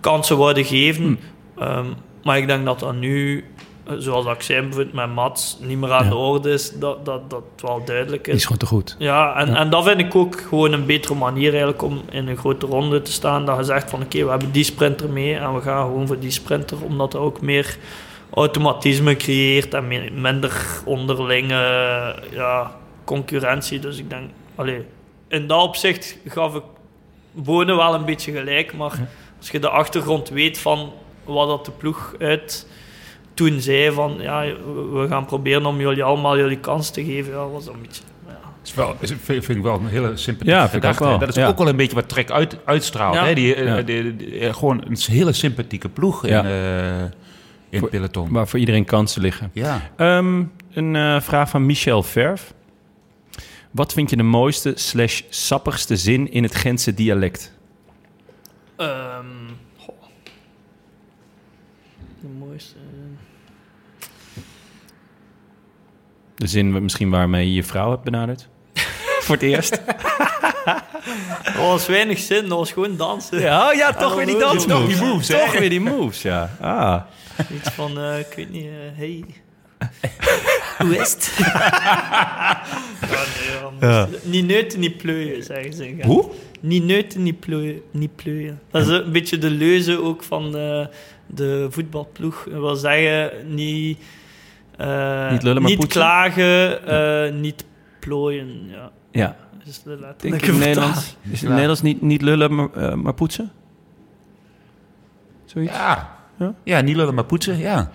kansen 0.05 0.35
worden 0.35 0.65
geven. 0.65 1.19
Ehm, 1.57 1.85
maar 2.23 2.37
ik 2.37 2.47
denk 2.47 2.65
dat 2.65 2.79
dat 2.79 2.95
nu, 2.95 3.43
eh, 3.87 3.93
zoals 3.97 4.25
ik 4.25 4.41
zei 4.41 4.61
bijvoorbeeld 4.61 4.93
met 4.93 5.13
Mats, 5.13 5.57
niet 5.61 5.77
meer 5.77 5.91
aan 5.91 6.03
Ja. 6.03 6.09
de 6.09 6.15
orde 6.15 6.49
is. 6.51 6.71
Dat, 6.79 7.05
dat, 7.05 7.29
dat 7.29 7.43
wel 7.61 7.81
duidelijk 7.85 8.23
Die 8.23 8.33
is 8.33 8.39
is. 8.39 8.43
gewoon 8.45 8.57
te 8.57 8.65
goed. 8.65 8.95
Ja, 8.99 9.35
en, 9.35 9.47
Ja. 9.47 9.55
en 9.55 9.69
dat 9.69 9.83
vind 9.83 9.99
ik 9.99 10.15
ook 10.15 10.41
gewoon 10.41 10.71
een 10.73 10.85
betere 10.85 11.15
manier 11.15 11.49
eigenlijk 11.49 11.81
om 11.83 12.01
in 12.11 12.27
een 12.27 12.37
grote 12.37 12.65
ronde 12.65 13.01
te 13.01 13.11
staan. 13.11 13.45
Dat 13.45 13.57
je 13.57 13.63
zegt 13.63 13.89
van 13.89 14.01
oké, 14.01 14.23
we 14.23 14.29
hebben 14.29 14.51
die 14.51 14.63
sprinter 14.63 15.09
mee 15.09 15.35
en 15.35 15.53
we 15.53 15.61
gaan 15.61 15.85
gewoon 15.85 16.07
voor 16.07 16.19
die 16.19 16.31
sprinter. 16.31 16.77
Omdat 16.83 17.11
dat 17.11 17.21
ook 17.21 17.41
meer 17.41 17.77
automatisme 18.33 19.15
creëert 19.15 19.73
en 19.73 19.87
minder 20.21 20.81
onderlinge 20.85 21.55
ja, 22.31 22.71
concurrentie. 23.03 23.79
Dus 23.79 23.97
ik 23.97 24.09
denk, 24.09 24.29
allee, 24.55 24.85
in 25.27 25.47
dat 25.47 25.61
opzicht 25.61 26.17
gaf 26.27 26.55
ik 26.55 26.63
Bonen 27.31 27.75
wel 27.75 27.93
een 27.93 28.05
beetje 28.05 28.31
gelijk. 28.31 28.73
Maar 28.77 28.99
als 29.45 29.53
je 29.53 29.59
de 29.59 29.69
achtergrond 29.69 30.29
weet 30.29 30.57
van 30.57 30.93
wat 31.23 31.47
dat 31.47 31.65
de 31.65 31.71
ploeg 31.71 32.15
uit 32.19 32.67
toen 33.33 33.61
zei 33.61 33.91
van 33.91 34.15
ja, 34.19 34.41
we- 34.91 35.05
gaan 35.09 35.25
proberen 35.25 35.65
om 35.65 35.79
jullie 35.79 36.03
allemaal 36.03 36.37
jullie 36.37 36.59
kans 36.59 36.89
te 36.89 37.05
geven, 37.05 37.31
ja, 37.33 37.47
was 37.47 37.65
dat 37.65 37.73
een 37.73 37.81
beetje... 37.81 38.01
Ja. 38.27 38.37
is 38.63 38.73
wel, 38.73 38.95
is, 38.99 39.13
vind 39.23 39.49
ik 39.49 39.61
wel 39.61 39.75
een 39.79 39.87
hele 39.87 40.17
sympathieke 40.17 40.87
Ja, 40.87 40.93
wel. 40.99 41.19
Dat 41.19 41.29
is 41.29 41.35
Ja. 41.35 41.47
ook 41.47 41.57
wel 41.57 41.67
een 41.67 41.75
beetje 41.75 41.95
wat 41.95 42.09
Trek 42.09 42.31
uit, 42.31 42.57
uitstraalt. 42.65 43.15
Ja. 43.15 43.25
Hè? 43.25 43.33
Die, 43.33 43.55
eh, 43.55 43.65
Ja. 43.65 43.81
die- 43.81 44.15
die- 44.15 44.39
eh, 44.39 44.53
gewoon 44.53 44.81
een 44.87 44.97
hele 45.05 45.33
sympathieke 45.33 45.89
ploeg 45.89 46.27
Ja. 46.27 46.39
in, 46.39 46.45
eh, 46.45 46.99
in 47.69 47.79
Voor- 47.79 47.81
het 47.81 47.89
peloton. 47.89 48.31
Waar 48.31 48.47
voor 48.47 48.59
iedereen 48.59 48.85
kansen 48.85 49.21
liggen. 49.21 49.49
ja. 49.53 49.81
Ehm, 49.97 50.43
een 50.73 50.95
eh, 50.95 51.21
vraag 51.21 51.49
van 51.49 51.65
Michel 51.65 52.03
Verf. 52.03 52.53
Wat 53.71 53.93
vind 53.93 54.09
je 54.09 54.15
de 54.15 54.23
mooiste 54.23 54.71
slash 54.75 55.21
sappigste 55.29 55.95
zin 55.97 56.31
in 56.31 56.43
het 56.43 56.55
Gentse 56.55 56.93
dialect? 56.93 57.53
Ehm, 58.75 59.25
goh. 59.77 59.95
De 62.21 62.27
mooiste... 62.39 62.75
De 66.35 66.47
zin 66.47 66.83
misschien 66.83 67.09
waarmee 67.09 67.47
je 67.47 67.53
je 67.53 67.63
vrouw 67.63 67.89
hebt 67.89 68.03
benaderd? 68.03 68.47
voor 69.25 69.35
het 69.35 69.43
eerst? 69.43 69.81
Er 71.43 71.61
was 71.61 71.87
weinig 71.87 72.19
zin, 72.19 72.47
dat 72.47 72.57
was 72.57 72.71
gewoon 72.71 72.97
dansen. 72.97 73.39
Ja, 73.39 73.71
ja 73.71 73.93
toch 73.93 74.15
weer 74.15 74.25
die 74.25 74.37
toch 74.37 74.51
dansmoves. 74.51 74.97
die 74.97 75.07
moves, 75.07 75.27
hè? 75.27 75.39
Toch 75.39 75.57
weer 75.57 75.69
die 75.69 75.79
moves, 75.79 76.21
ja. 76.21 76.57
Ah. 76.59 77.01
Iets 77.53 77.69
van, 77.69 77.99
eh, 77.99 78.19
ik 78.19 78.33
weet 78.35 78.51
niet, 78.51 78.65
eh, 78.65 78.97
hey. 78.97 79.23
Hoe 80.77 80.97
is 80.97 81.11
het? 81.11 81.33
ja, 81.37 82.63
nee, 83.79 83.89
ja, 83.89 84.07
Niet 84.23 84.45
neuten, 84.45 84.79
niet 84.79 84.97
pleuien, 84.97 85.43
zeggen 85.43 85.73
ze. 85.73 85.95
Hoe? 86.01 86.29
Niet 86.59 86.83
neuten, 86.83 87.23
niet 87.23 87.39
pleuien. 87.39 87.81
Niet 87.91 88.15
pleuien. 88.15 88.61
Dat 88.71 88.81
is 88.81 88.87
een 88.87 89.11
beetje 89.11 89.37
de 89.37 89.49
leuze 89.49 90.01
ook 90.01 90.23
van 90.23 90.51
de, 90.51 90.89
de 91.27 91.67
voetbalploeg. 91.69 92.43
Dat 92.43 92.59
wil 92.59 92.75
zeggen, 92.75 93.31
niet... 93.55 93.99
eh, 94.77 95.31
Niet 95.31 95.43
lullen, 95.43 95.61
maar 95.61 95.71
Niet 95.71 95.79
poetsen? 95.79 96.01
klagen, 96.01 96.87
eh, 96.87 97.33
niet 97.33 97.65
plooien. 97.99 98.67
Ja, 98.67 98.91
Ja. 99.11 99.35
de 99.83 100.13
Denk 100.17 100.41
in. 100.41 100.57
Nederlands, 100.59 101.17
is 101.21 101.31
het 101.31 101.41
in 101.41 101.49
Nederlands 101.49 101.81
niet, 101.81 102.01
niet 102.01 102.21
lullen, 102.21 102.55
maar, 102.55 102.67
eh, 102.73 102.93
maar 102.93 103.13
poetsen? 103.13 103.51
Zoiets? 105.45 105.73
Ja. 105.73 106.15
Ja? 106.37 106.53
ja. 106.63 106.81
niet 106.81 106.95
lullen 106.95 107.13
maar 107.13 107.25
poetsen. 107.25 107.57
Ja, 107.57 107.91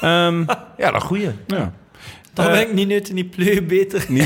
Ehm, 0.00 0.44
ja 0.82 0.90
dat 0.90 1.02
goeie. 1.02 1.30
ja. 1.46 1.72
Dan 2.34 2.46
Eh, 2.46 2.52
ben 2.52 2.60
ik 2.60 2.72
niet 2.72 2.88
neuten, 2.88 3.14
niet 3.14 3.30
pleuien 3.30 3.66
beter. 3.66 4.04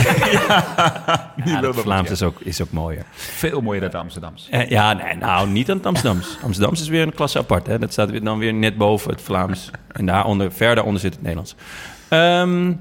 Ja, 1.45 1.61
dat 1.61 1.77
Vlaams 1.77 2.11
is 2.11 2.23
ook, 2.23 2.41
is 2.41 2.63
ook 2.63 2.71
mooier. 2.71 3.05
Veel 3.13 3.61
mooier 3.61 3.81
dan 3.81 3.91
de 3.91 3.97
Amsterdams. 3.97 4.49
Eh, 4.51 4.69
ja, 4.69 4.93
nee, 4.93 5.15
nou, 5.15 5.49
niet 5.49 5.71
aan 5.71 5.77
het 5.77 5.87
Amsterdams. 5.87 6.37
Amsterdams 6.43 6.81
is 6.81 6.89
weer 6.89 7.03
een 7.03 7.15
klasse 7.15 7.39
apart. 7.39 7.67
Hè? 7.67 7.79
Dat 7.79 7.93
staat 7.93 8.11
weer- 8.11 8.25
dan 8.25 8.39
weer 8.39 8.55
net 8.55 8.77
boven 8.77 9.11
het 9.11 9.23
Vlaams. 9.23 9.71
En 9.93 10.07
daaronder, 10.07 10.53
ver 10.53 10.75
daaronder 10.75 11.01
zit 11.01 11.13
het 11.13 11.21
Nederlands. 11.21 11.55
Ehm 12.09 12.73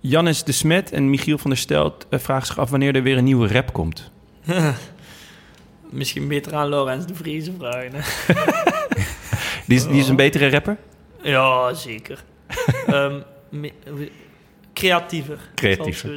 Jannes 0.00 0.44
de 0.44 0.52
Smet 0.52 0.92
en 0.92 1.10
Michiel 1.10 1.38
van 1.38 1.50
der 1.50 1.58
Stelt 1.58 2.06
eh, 2.10 2.18
vragen 2.18 2.46
zich 2.46 2.58
af 2.58 2.70
wanneer 2.70 2.94
er 2.94 3.02
weer 3.02 3.16
een 3.18 3.24
nieuwe 3.24 3.48
rap 3.48 3.72
komt. 3.72 4.10
Misschien 5.90 6.28
beter 6.28 6.54
aan 6.54 6.68
Laurens 6.68 7.06
de 7.06 7.14
Vriezen 7.14 7.54
vragen. 7.58 7.92
Die 9.66 9.76
is, 9.76 9.86
die 9.86 10.00
is 10.00 10.08
een 10.08 10.16
betere 10.16 10.50
rapper? 10.50 10.76
Ja, 11.22 11.74
zeker. 11.74 12.24
Ehm, 12.86 13.14
creatiever. 14.76 15.38
Creatiever. 15.54 16.10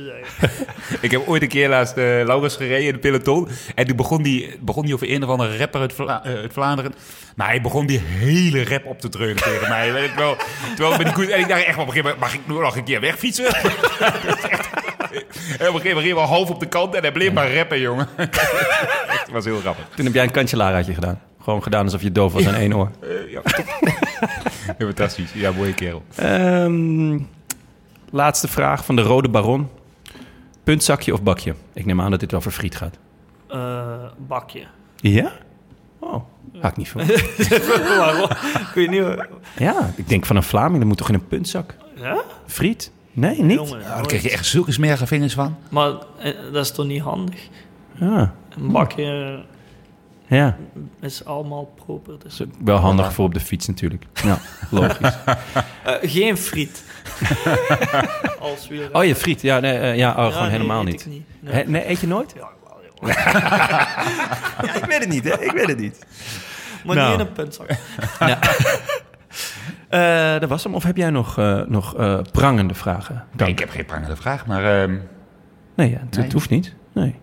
ik 1.02 1.12
heb 1.12 1.28
ooit 1.28 1.42
een 1.42 1.48
keer 1.48 1.70
laatst 1.70 1.98
uh, 1.98 2.04
Laurens 2.04 2.56
gereden 2.56 2.86
in 2.86 2.94
de 2.94 3.00
peloton. 3.00 3.48
En 3.76 3.88
toen 3.88 3.96
begon 3.96 4.24
die, 4.24 4.58
begon 4.62 4.86
die 4.86 4.94
over 4.94 5.12
een 5.12 5.24
of 5.24 5.30
andere 5.30 5.58
rapper 5.58 5.82
uit, 5.82 5.94
Vla 5.94 6.24
uh, 6.26 6.34
uit 6.34 6.54
Vlaanderen. 6.54 6.94
Maar 7.36 7.48
hij 7.48 7.62
begon 7.62 7.86
die 7.86 8.00
hele 8.00 8.64
rap 8.64 8.86
op 8.86 9.00
te 9.00 9.10
treunen 9.10 9.44
tegen 9.44 9.70
mij. 9.70 9.94
Weet 9.94 10.10
ik 10.10 10.16
wel. 10.16 10.36
Terwijl 10.76 10.98
met 10.98 11.06
die 11.06 11.16
koers, 11.16 11.28
en 11.28 11.40
ik 11.40 11.48
dacht 11.48 11.64
echt 11.64 11.78
op 11.78 11.88
een 11.88 11.94
gegeven 11.94 12.04
moment, 12.04 12.20
mag 12.20 12.34
ik 12.34 12.48
nu 12.48 12.54
nog 12.54 12.76
een 12.76 12.84
keer 12.84 13.02
wegfietsen? 13.02 13.46
en 15.60 15.68
op 15.68 15.74
een 15.74 15.82
gegeven 15.82 16.04
moment 16.04 16.30
half 16.30 16.50
op 16.50 16.60
de 16.60 16.68
kant 16.68 16.96
en 16.96 17.02
hij 17.02 17.12
bleef 17.12 17.34
maar 17.34 17.56
rappen, 17.56 17.80
jongen. 17.80 18.08
Het 19.30 19.32
was 19.32 19.46
heel 19.46 19.60
grappig. 19.60 19.86
Toen 19.96 20.06
heb 20.06 20.14
jij 20.14 20.24
een 20.24 20.32
kansjelaraatje 20.32 20.94
gedaan. 20.94 21.22
Gewoon 21.44 21.64
gedaan 21.64 21.84
alsof 21.84 22.02
je 22.02 22.12
doof 22.12 22.34
was 22.34 22.48
aan 22.48 22.54
één 22.54 22.76
oor. 22.76 22.92
Uh, 23.04 23.32
ja, 23.32 23.42
ja, 24.78 24.86
fantastisch. 24.86 25.34
Ja, 25.34 25.52
mooie 25.52 25.74
kerel. 25.74 26.04
Um, 26.22 27.28
laatste 28.10 28.48
vraag 28.48 28.86
van 28.86 28.96
de 28.96 29.02
Rode 29.02 29.30
Baron. 29.30 29.70
Puntzakje 30.64 31.14
of 31.14 31.24
bakje? 31.24 31.56
Ik 31.74 31.86
neem 31.86 32.02
aan 32.02 32.12
dat 32.12 32.20
dit 32.20 32.32
wel 32.32 32.42
voor 32.42 32.52
friet 32.52 32.76
gaat. 32.76 32.98
Uh, 33.52 33.94
bakje. 34.28 34.64
Ja? 34.96 35.32
Oh, 36.00 36.24
had 36.60 36.72
ik 36.72 36.78
niet 36.78 36.90
van. 36.90 37.06
Waarom? 37.98 38.30
Ik 38.60 38.72
weet 38.76 38.90
niet. 38.90 39.28
Ja, 39.58 39.94
ik 39.96 40.10
denk 40.10 40.26
van 40.26 40.36
een 40.36 40.44
Vlaming, 40.44 40.78
dat 40.78 40.88
moet 40.88 40.98
toch 40.98 41.08
in 41.10 41.14
een 41.14 41.28
puntzak? 41.28 41.76
Ja? 41.96 42.24
Friet? 42.46 42.92
Nee, 43.12 43.44
niet? 43.44 43.58
Jongen, 43.58 43.80
ja, 43.80 43.96
dan 43.96 44.06
krijg 44.06 44.24
je 44.24 44.30
echt 44.30 44.46
zulke 44.46 44.72
smerige 44.72 45.08
vingers 45.08 45.34
van. 45.34 45.58
Maar 45.70 45.92
eh, 46.18 46.34
dat 46.52 46.66
is 46.66 46.72
toch 46.72 46.86
niet 46.86 47.02
handig? 47.02 47.48
Ja. 47.94 48.34
Een 48.58 48.72
bakje 48.72 49.40
ja. 50.30 50.58
is 51.00 51.26
allemaal 51.26 51.74
proper. 51.86 52.20
Dus. 52.20 52.44
Wel 52.64 52.78
handig 52.78 53.06
ja. 53.06 53.12
voor 53.12 53.26
op 53.26 53.34
de 53.34 53.40
fiets 53.40 53.68
natuurlijk. 53.68 54.06
Ja, 54.14 54.40
logisch. 54.70 55.18
uh, 55.28 55.34
geen 56.16 56.38
friet. 56.38 56.84
Als 58.40 58.68
weer, 58.68 58.90
oh, 58.94 59.06
je 59.06 59.16
friet? 59.16 59.42
Ja, 59.42 59.60
nee, 59.60 59.78
uh, 59.78 59.96
ja, 59.98 60.12
oh, 60.12 60.18
ja, 60.18 60.26
gewoon 60.26 60.42
nee, 60.42 60.52
helemaal 60.52 60.84
niet. 60.84 61.06
niet. 61.06 61.24
Nee. 61.40 61.54
He, 61.54 61.64
nee, 61.70 61.90
eet 61.90 62.00
je 62.00 62.08
nooit? 62.08 62.34
Ja, 62.36 62.50
wel, 63.00 63.10
ja, 64.66 64.76
ik 64.76 64.86
weet 64.86 65.00
het 65.00 65.10
niet, 65.10 65.24
hè? 65.24 65.42
Ik 65.42 65.52
weet 65.52 65.68
het 65.68 65.80
niet. 65.80 66.06
Maar 66.86 66.96
nou. 66.96 67.10
niet 67.10 67.20
in 67.20 67.26
een 67.26 67.34
puntzak. 67.34 67.70
ja. 68.20 68.40
Uh, 69.90 70.40
dat 70.40 70.50
was 70.50 70.64
hem. 70.64 70.76
Of 70.76 70.84
heb 70.84 70.98
jij 70.98 71.10
nog, 71.10 71.40
uh, 71.40 71.62
nog 71.68 72.00
uh, 72.00 72.20
prangende 72.32 72.74
vragen? 72.74 73.26
Nee, 73.36 73.50
ik 73.50 73.60
heb 73.60 73.70
geen 73.70 73.86
prangende 73.86 74.16
vraag, 74.16 74.46
maar... 74.46 74.90
Uh, 74.90 74.96
nee, 75.76 75.90
ja, 75.90 76.00
het, 76.00 76.16
nee. 76.16 76.24
het, 76.24 76.34
hoeft 76.34 76.50
niet. 76.50 76.76
Nee. 76.94 77.16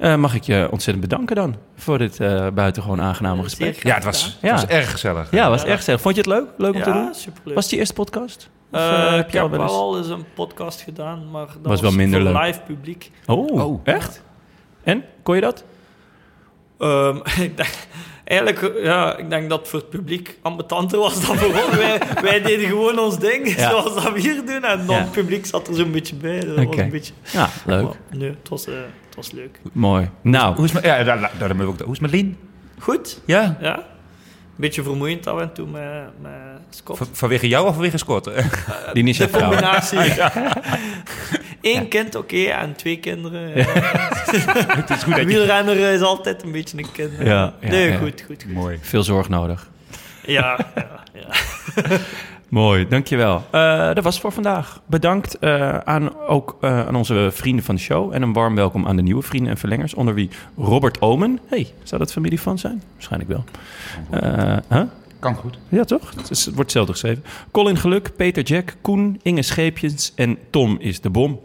Eh, 0.00 0.14
mag 0.16 0.34
ik 0.34 0.42
je 0.42 0.68
ontzettend 0.70 1.08
bedanken 1.08 1.36
dan 1.36 1.56
voor 1.76 1.98
dit 1.98 2.20
eh 2.20 2.46
buitengewoon 2.54 3.00
aangename 3.00 3.42
gesprek. 3.42 3.82
Ja, 3.82 3.94
het 3.94 4.04
was, 4.04 4.24
het 4.24 4.36
Ja. 4.40 4.50
was 4.52 4.66
erg 4.66 4.90
gezellig. 4.90 5.30
Ja, 5.30 5.48
was 5.50 5.64
echt 5.64 5.76
gezellig. 5.76 6.00
Vond 6.00 6.14
je 6.14 6.20
het 6.20 6.30
leuk? 6.30 6.46
Leuk 6.56 6.74
om 6.74 6.82
te 6.82 6.88
Ja, 6.90 6.94
doen? 7.04 7.14
superleuk. 7.14 7.54
Was 7.54 7.64
het 7.64 7.72
je 7.72 7.78
eerste 7.78 7.94
podcast? 7.94 8.50
Of, 8.72 8.80
Eh, 8.80 9.10
heb 9.10 9.26
ik 9.26 9.32
heb 9.32 9.50
wel 9.50 9.60
eens- 9.62 9.70
al 9.72 9.98
eens 9.98 10.08
een 10.08 10.24
podcast 10.34 10.80
gedaan, 10.80 11.30
maar 11.30 11.46
dat 11.46 11.56
Was 11.62 11.80
wel 11.80 11.90
minder 11.92 12.20
voor 12.22 12.32
leuk. 12.32 12.42
live 12.46 12.60
publiek. 12.66 13.10
Oh, 13.26 13.50
Oh. 13.60 13.80
echt? 13.84 14.22
En? 14.82 15.04
Kon 15.22 15.34
je 15.34 15.40
dat? 15.40 15.64
Ehm, 16.78 17.16
ik 17.46 17.56
denk, 17.56 17.74
eigenlijk, 18.24 18.72
ja, 18.82 19.16
ik 19.16 19.30
denk 19.30 19.48
dat 19.50 19.58
het 19.58 19.68
voor 19.68 19.78
het 19.78 19.90
publiek 19.90 20.38
ambetanter 20.42 20.98
was 20.98 21.26
dan 21.26 21.36
voor 21.36 21.54
ons. 21.54 21.76
wij, 21.76 22.00
wij 22.22 22.42
deden 22.42 22.68
gewoon 22.68 22.98
ons 22.98 23.18
ding, 23.18 23.54
Ja. 23.56 23.70
zoals 23.70 23.94
dat 23.94 24.12
we 24.12 24.20
hier 24.20 24.46
doen. 24.46 24.64
En 24.64 24.86
dan 24.86 24.96
Ja. 24.96 25.02
het 25.02 25.10
publiek 25.12 25.46
zat 25.46 25.68
er 25.68 25.74
zo'n 25.74 25.90
beetje 25.92 26.14
bij. 26.14 26.40
Dat 26.40 26.56
was 26.56 26.64
Oké. 26.64 26.82
een 26.82 26.90
beetje... 26.90 27.12
Ja, 27.32 27.48
leuk. 27.66 27.82
Maar 27.84 27.92
nee, 28.10 28.28
het 28.40 28.48
was, 28.48 28.66
eh, 28.66 28.74
het 29.06 29.09
was 29.20 29.32
leuk. 29.32 29.60
Mooi. 29.72 30.08
Nou, 30.22 30.54
Hoe 30.56 30.64
is, 30.64 30.72
mijn- 30.72 30.84
ja, 30.84 31.02
daar, 31.04 31.20
daar, 31.20 31.30
daar, 31.38 31.56
daar, 31.56 31.66
hoe 31.66 31.92
is 31.92 31.98
met 32.00 32.10
Lien? 32.10 32.36
Goed, 32.78 33.20
Ja? 33.26 33.56
ja. 33.60 33.76
Een 33.76 34.66
beetje 34.66 34.82
vermoeiend 34.82 35.26
af 35.26 35.40
en 35.40 35.52
toe 35.52 35.66
met, 35.66 35.82
met 36.20 36.32
Scott. 36.70 36.98
Van- 36.98 37.08
vanwege 37.12 37.48
jou 37.48 37.66
of 37.66 37.72
vanwege 37.72 37.98
Scott? 37.98 38.24
die 38.92 39.04
is 39.04 39.16
De 39.16 39.30
combinatie. 39.30 39.98
Eén 41.62 41.88
kind, 41.88 42.14
oké, 42.14 42.36
en 42.44 42.74
twee 42.76 42.98
kinderen. 42.98 43.52
het 44.80 44.90
is 44.90 45.02
goed 45.02 45.12
dat 45.12 45.20
je... 45.20 45.26
Wielrenner 45.26 45.76
is 45.92 46.00
altijd 46.00 46.42
een 46.42 46.52
beetje 46.52 46.78
een 46.78 46.92
kind. 46.92 47.12
Ja, 47.18 47.24
ja, 47.24 47.54
nee, 47.68 47.88
ja. 47.90 47.96
goed, 47.98 48.22
goed, 48.26 48.42
goed. 48.42 48.52
Mooi. 48.52 48.78
Veel 48.80 49.02
zorg 49.02 49.28
nodig. 49.28 49.68
Ja, 50.24 50.58
ja, 50.74 51.02
ja. 51.14 51.26
Mooi, 52.50 52.88
dankjewel. 52.88 53.44
Eh 53.50 53.86
dat 53.94 54.04
was 54.04 54.12
het 54.12 54.22
voor 54.22 54.32
vandaag. 54.32 54.80
Bedankt 54.86 55.38
eh, 55.38 55.78
aan, 55.78 56.18
ook 56.26 56.56
eh, 56.60 56.86
aan 56.86 56.94
onze 56.96 57.28
vrienden 57.32 57.64
van 57.64 57.74
de 57.74 57.80
show. 57.80 58.12
En 58.14 58.22
een 58.22 58.32
warm 58.32 58.54
welkom 58.54 58.86
aan 58.86 58.96
de 58.96 59.02
nieuwe 59.02 59.22
vrienden 59.22 59.50
en 59.52 59.58
verlengers. 59.58 59.94
Onder 59.94 60.14
wie 60.14 60.30
Robert 60.56 61.00
Omen. 61.00 61.38
hey, 61.46 61.66
zou 61.82 62.00
dat 62.00 62.12
familie 62.12 62.40
van 62.40 62.58
zijn? 62.58 62.82
Waarschijnlijk 62.92 63.30
wel. 63.30 63.44
Eh, 64.10 64.56
huh? 64.68 64.82
Kan 65.18 65.34
goed. 65.34 65.58
Ja, 65.68 65.84
toch? 65.84 66.10
Het, 66.16 66.30
is- 66.30 66.44
het 66.44 66.54
wordt 66.54 66.60
hetzelfde 66.74 66.92
geschreven. 66.92 67.24
Colin 67.50 67.76
Geluk, 67.76 68.16
Peter 68.16 68.42
Jack, 68.42 68.74
Koen, 68.80 69.20
Inge 69.22 69.42
Scheepjes 69.42 70.12
en 70.16 70.38
Tom 70.50 70.76
is 70.80 71.00
de 71.00 71.10
bom. 71.10 71.40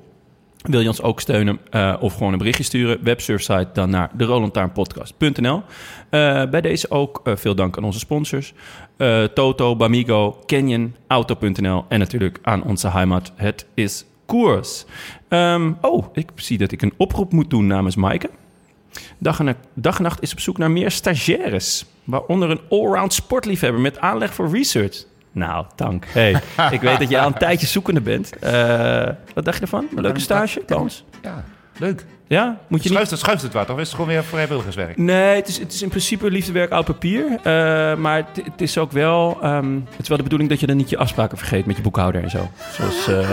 Wil 0.61 0.79
je 0.79 0.87
ons 0.87 1.01
ook 1.01 1.19
steunen 1.19 1.59
eh, 1.69 1.95
of 1.99 2.13
gewoon 2.13 2.31
een 2.31 2.37
berichtje 2.37 2.63
sturen? 2.63 3.03
Websurfsite 3.03 3.67
dan 3.73 3.89
naar 3.89 4.09
derolantaarnpodcast.nl. 4.13 5.61
Eh 6.09 6.49
bij 6.49 6.61
deze 6.61 6.89
ook 6.91 7.21
eh, 7.23 7.35
veel 7.35 7.55
dank 7.55 7.77
aan 7.77 7.83
onze 7.83 7.99
sponsors. 7.99 8.53
Eh, 8.97 9.23
Toto, 9.23 9.75
Bamigo, 9.75 10.37
Canyon, 10.45 10.95
Auto.nl 11.07 11.85
en 11.87 11.99
natuurlijk 11.99 12.39
aan 12.41 12.63
onze 12.63 12.89
heimat. 12.89 13.31
Het 13.35 13.65
is 13.73 14.05
koers. 14.25 14.85
Ehm, 15.27 15.71
oh, 15.81 16.05
ik 16.13 16.29
zie 16.35 16.57
dat 16.57 16.71
ik 16.71 16.81
een 16.81 16.93
oproep 16.97 17.31
moet 17.31 17.49
doen 17.49 17.67
namens 17.67 17.95
Maaike. 17.95 18.29
Dag 19.17 19.39
en, 19.39 19.55
Dag 19.73 19.97
en 19.97 20.03
Nacht 20.03 20.21
is 20.21 20.31
op 20.31 20.39
zoek 20.39 20.57
naar 20.57 20.71
meer 20.71 20.91
stagiaires. 20.91 21.85
Waaronder 22.03 22.49
een 22.49 22.61
allround 22.69 23.13
sportliefhebber 23.13 23.81
met 23.81 23.99
aanleg 23.99 24.33
voor 24.33 24.49
research. 24.49 25.03
Nou, 25.31 25.65
dank. 25.75 26.05
Hey, 26.07 26.41
ik 26.71 26.81
weet 26.81 26.99
dat 26.99 27.09
jij 27.09 27.19
al 27.19 27.27
een 27.27 27.33
tijdje 27.33 27.67
zoekende 27.67 28.01
bent. 28.01 28.35
Eh, 28.39 29.09
wat 29.33 29.45
dacht 29.45 29.57
je 29.57 29.61
ervan? 29.61 29.87
Een 29.95 30.01
leuke 30.01 30.19
stage 30.19 30.63
bij 30.65 30.77
ons? 30.77 31.03
Ja, 31.21 31.43
leuk. 31.77 32.05
Ja? 32.27 32.57
Moet 32.67 32.83
je 32.83 32.89
niet... 32.89 32.97
Schuift 32.97 33.11
het, 33.11 33.19
schuift 33.19 33.41
het 33.41 33.53
wat, 33.53 33.69
of 33.69 33.77
is 33.79 33.87
het 33.87 33.95
gewoon 33.95 34.07
weer 34.07 34.23
vrijwilligerswerk? 34.23 34.97
Nee, 34.97 35.35
het 35.35 35.47
is, 35.47 35.59
het 35.59 35.73
is 35.73 35.81
in 35.81 35.89
principe 35.89 36.31
liefdewerk 36.31 36.71
oud 36.71 36.85
papier. 36.85 37.25
Eh, 37.43 37.95
maar 37.95 38.15
het, 38.15 38.45
het 38.45 38.61
is 38.61 38.77
ook 38.77 38.91
wel... 38.91 39.37
ehm, 39.41 39.73
het 39.73 40.01
is 40.01 40.07
wel 40.07 40.17
de 40.17 40.23
bedoeling 40.23 40.49
dat 40.49 40.59
je 40.59 40.67
dan 40.67 40.77
niet 40.77 40.89
je 40.89 40.97
afspraken 40.97 41.37
vergeet 41.37 41.65
met 41.65 41.75
je 41.75 41.81
boekhouder 41.81 42.23
en 42.23 42.29
zo. 42.29 42.49
Zoals, 42.71 43.07
eh, 43.07 43.29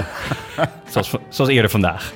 zoals, 0.93 1.15
zoals 1.29 1.51
eerder 1.51 1.71
vandaag. 1.71 2.13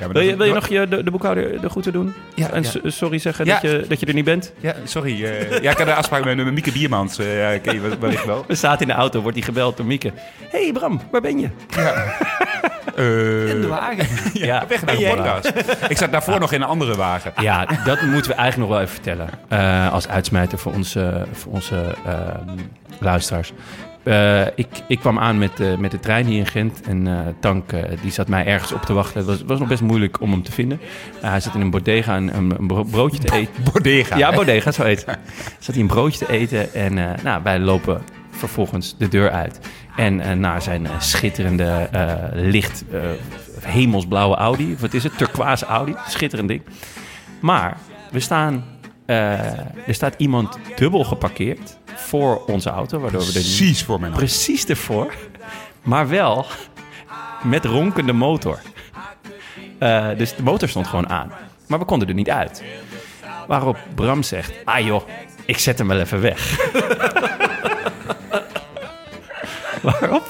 Ja, 0.00 0.08
Wil 0.08 0.22
je, 0.22 0.28
dat- 0.28 0.36
wil 0.38 0.46
je 0.46 0.52
nog 0.52 0.68
je, 0.68 0.88
de, 0.88 1.02
de 1.04 1.10
boekhouder 1.10 1.60
de 1.60 1.68
groeten 1.68 1.92
doen? 1.92 2.14
Ja, 2.34 2.50
en 2.50 2.62
ja. 2.62 2.90
sorry 2.90 3.18
zeggen 3.18 3.44
Ja. 3.44 3.52
dat, 3.52 3.70
je, 3.70 3.84
dat 3.88 4.00
je 4.00 4.06
er 4.06 4.14
niet 4.14 4.24
bent? 4.24 4.52
Ja, 4.60 4.74
sorry. 4.84 5.24
eh, 5.24 5.60
ja, 5.62 5.70
ik 5.70 5.78
had 5.78 5.86
een 5.86 5.94
afspraak 5.94 6.24
met, 6.24 6.36
met 6.36 6.52
Mieke 6.52 6.72
Biermans. 6.72 7.18
eh 7.18 7.52
ja, 7.52 7.58
ken 7.58 7.74
je 7.74 7.96
wellicht 8.00 8.24
wel. 8.24 8.44
We 8.48 8.54
zaten 8.54 8.80
in 8.80 8.86
de 8.94 9.00
auto, 9.00 9.20
wordt 9.20 9.36
hij 9.36 9.46
gebeld 9.46 9.76
door 9.76 9.86
Mieke. 9.86 10.12
hey 10.50 10.70
Bram, 10.72 11.00
waar 11.10 11.20
ben 11.20 11.38
je? 11.38 11.48
Eh, 12.96 13.48
In 13.48 13.60
de 13.60 13.66
wagen. 13.66 14.06
Ja, 14.46 14.64
Weg 14.68 14.84
naar 14.84 14.96
de 14.96 15.06
podcast. 15.16 15.52
Ik 15.88 15.96
zat 15.96 16.12
daarvoor 16.12 16.40
nog 16.40 16.52
in 16.52 16.62
een 16.62 16.68
andere 16.68 16.96
wagen. 16.96 17.32
Ja, 17.40 17.66
dat 17.84 18.02
moeten 18.02 18.30
we 18.30 18.36
eigenlijk 18.36 18.56
nog 18.56 18.68
wel 18.68 18.80
even 18.80 18.94
vertellen. 18.94 19.28
Eh, 19.48 19.92
als 19.92 20.08
uitsmijter 20.08 20.58
voor 20.58 20.72
onze, 20.72 21.26
voor 21.32 21.52
onze 21.52 21.94
ehm, 22.06 22.58
luisteraars. 22.98 23.52
Eh, 24.04 24.46
ik, 24.54 24.68
ik 24.88 24.98
kwam 24.98 25.18
aan 25.18 25.38
met, 25.38 25.60
eh, 25.60 25.76
met 25.76 25.90
de 25.90 26.00
trein 26.00 26.26
hier 26.26 26.38
in 26.38 26.46
Gent. 26.46 26.80
En 26.80 27.06
eh, 27.06 27.18
Tank 27.40 27.70
die 28.02 28.10
zat 28.10 28.28
mij 28.28 28.46
ergens 28.46 28.72
op 28.72 28.82
te 28.82 28.92
wachten. 28.92 29.16
Het 29.18 29.26
was, 29.26 29.42
was 29.42 29.58
nog 29.58 29.68
best 29.68 29.82
moeilijk 29.82 30.20
om 30.20 30.30
hem 30.30 30.42
te 30.42 30.52
vinden. 30.52 30.80
Hij 31.20 31.40
zat 31.40 31.54
in 31.54 31.60
een 31.60 31.70
bodega 31.70 32.16
een, 32.16 32.36
een, 32.36 32.54
een 32.58 32.66
bro- 32.66 32.84
broodje 32.84 33.18
te 33.18 33.34
eten. 33.34 33.52
Bodega. 33.72 34.16
Ja, 34.16 34.32
bodega, 34.32 34.70
zo 34.72 34.82
heet 34.82 35.06
het. 35.06 35.18
Zat 35.58 35.74
hij 35.74 35.82
een 35.82 35.88
broodje 35.88 36.26
te 36.26 36.32
eten. 36.32 36.74
En 36.74 36.94
nou, 37.22 37.42
wij 37.42 37.58
lopen 37.58 38.02
vervolgens 38.30 38.96
de 38.98 39.08
deur 39.08 39.30
uit. 39.30 39.60
En 39.96 40.40
naar 40.40 40.62
zijn 40.62 40.86
schitterende, 40.98 41.88
licht 42.32 42.84
hemelsblauwe 43.60 44.36
Audi. 44.36 44.72
Of 44.72 44.80
wat 44.80 44.94
is 44.94 45.02
het? 45.02 45.18
Turquoise 45.18 45.64
Audi. 45.64 45.94
Schitterend 46.08 46.48
ding. 46.48 46.62
Maar 47.40 47.76
we 48.10 48.20
staan, 48.20 48.64
er 49.06 49.94
staat 49.94 50.14
iemand 50.18 50.58
dubbel 50.76 51.04
geparkeerd 51.04 51.76
voor 51.96 52.44
onze 52.46 52.70
auto. 52.70 52.98
Waardoor 52.98 53.20
we 53.20 53.26
er 53.26 53.32
Precies 53.32 53.84
voor 53.84 54.00
mijn 54.00 54.12
hand. 54.12 54.24
precies 54.24 54.64
ervoor. 54.66 55.14
Maar 55.82 56.08
wel 56.08 56.46
met 57.42 57.64
ronkende 57.64 58.12
motor. 58.12 58.58
Eh, 59.78 60.08
dus 60.16 60.36
de 60.36 60.42
motor 60.42 60.68
stond 60.68 60.86
gewoon 60.86 61.08
aan. 61.08 61.32
Maar 61.66 61.78
we 61.78 61.84
konden 61.84 62.08
er 62.08 62.14
niet 62.14 62.30
uit. 62.30 62.62
Waarop 63.46 63.76
Bram 63.94 64.22
zegt: 64.22 64.52
Ah 64.64 64.80
joh, 64.84 65.02
ik 65.44 65.58
zet 65.58 65.78
hem 65.78 65.88
wel 65.88 66.00
even 66.00 66.20
weg. 66.20 66.52
Waarop 69.82 70.22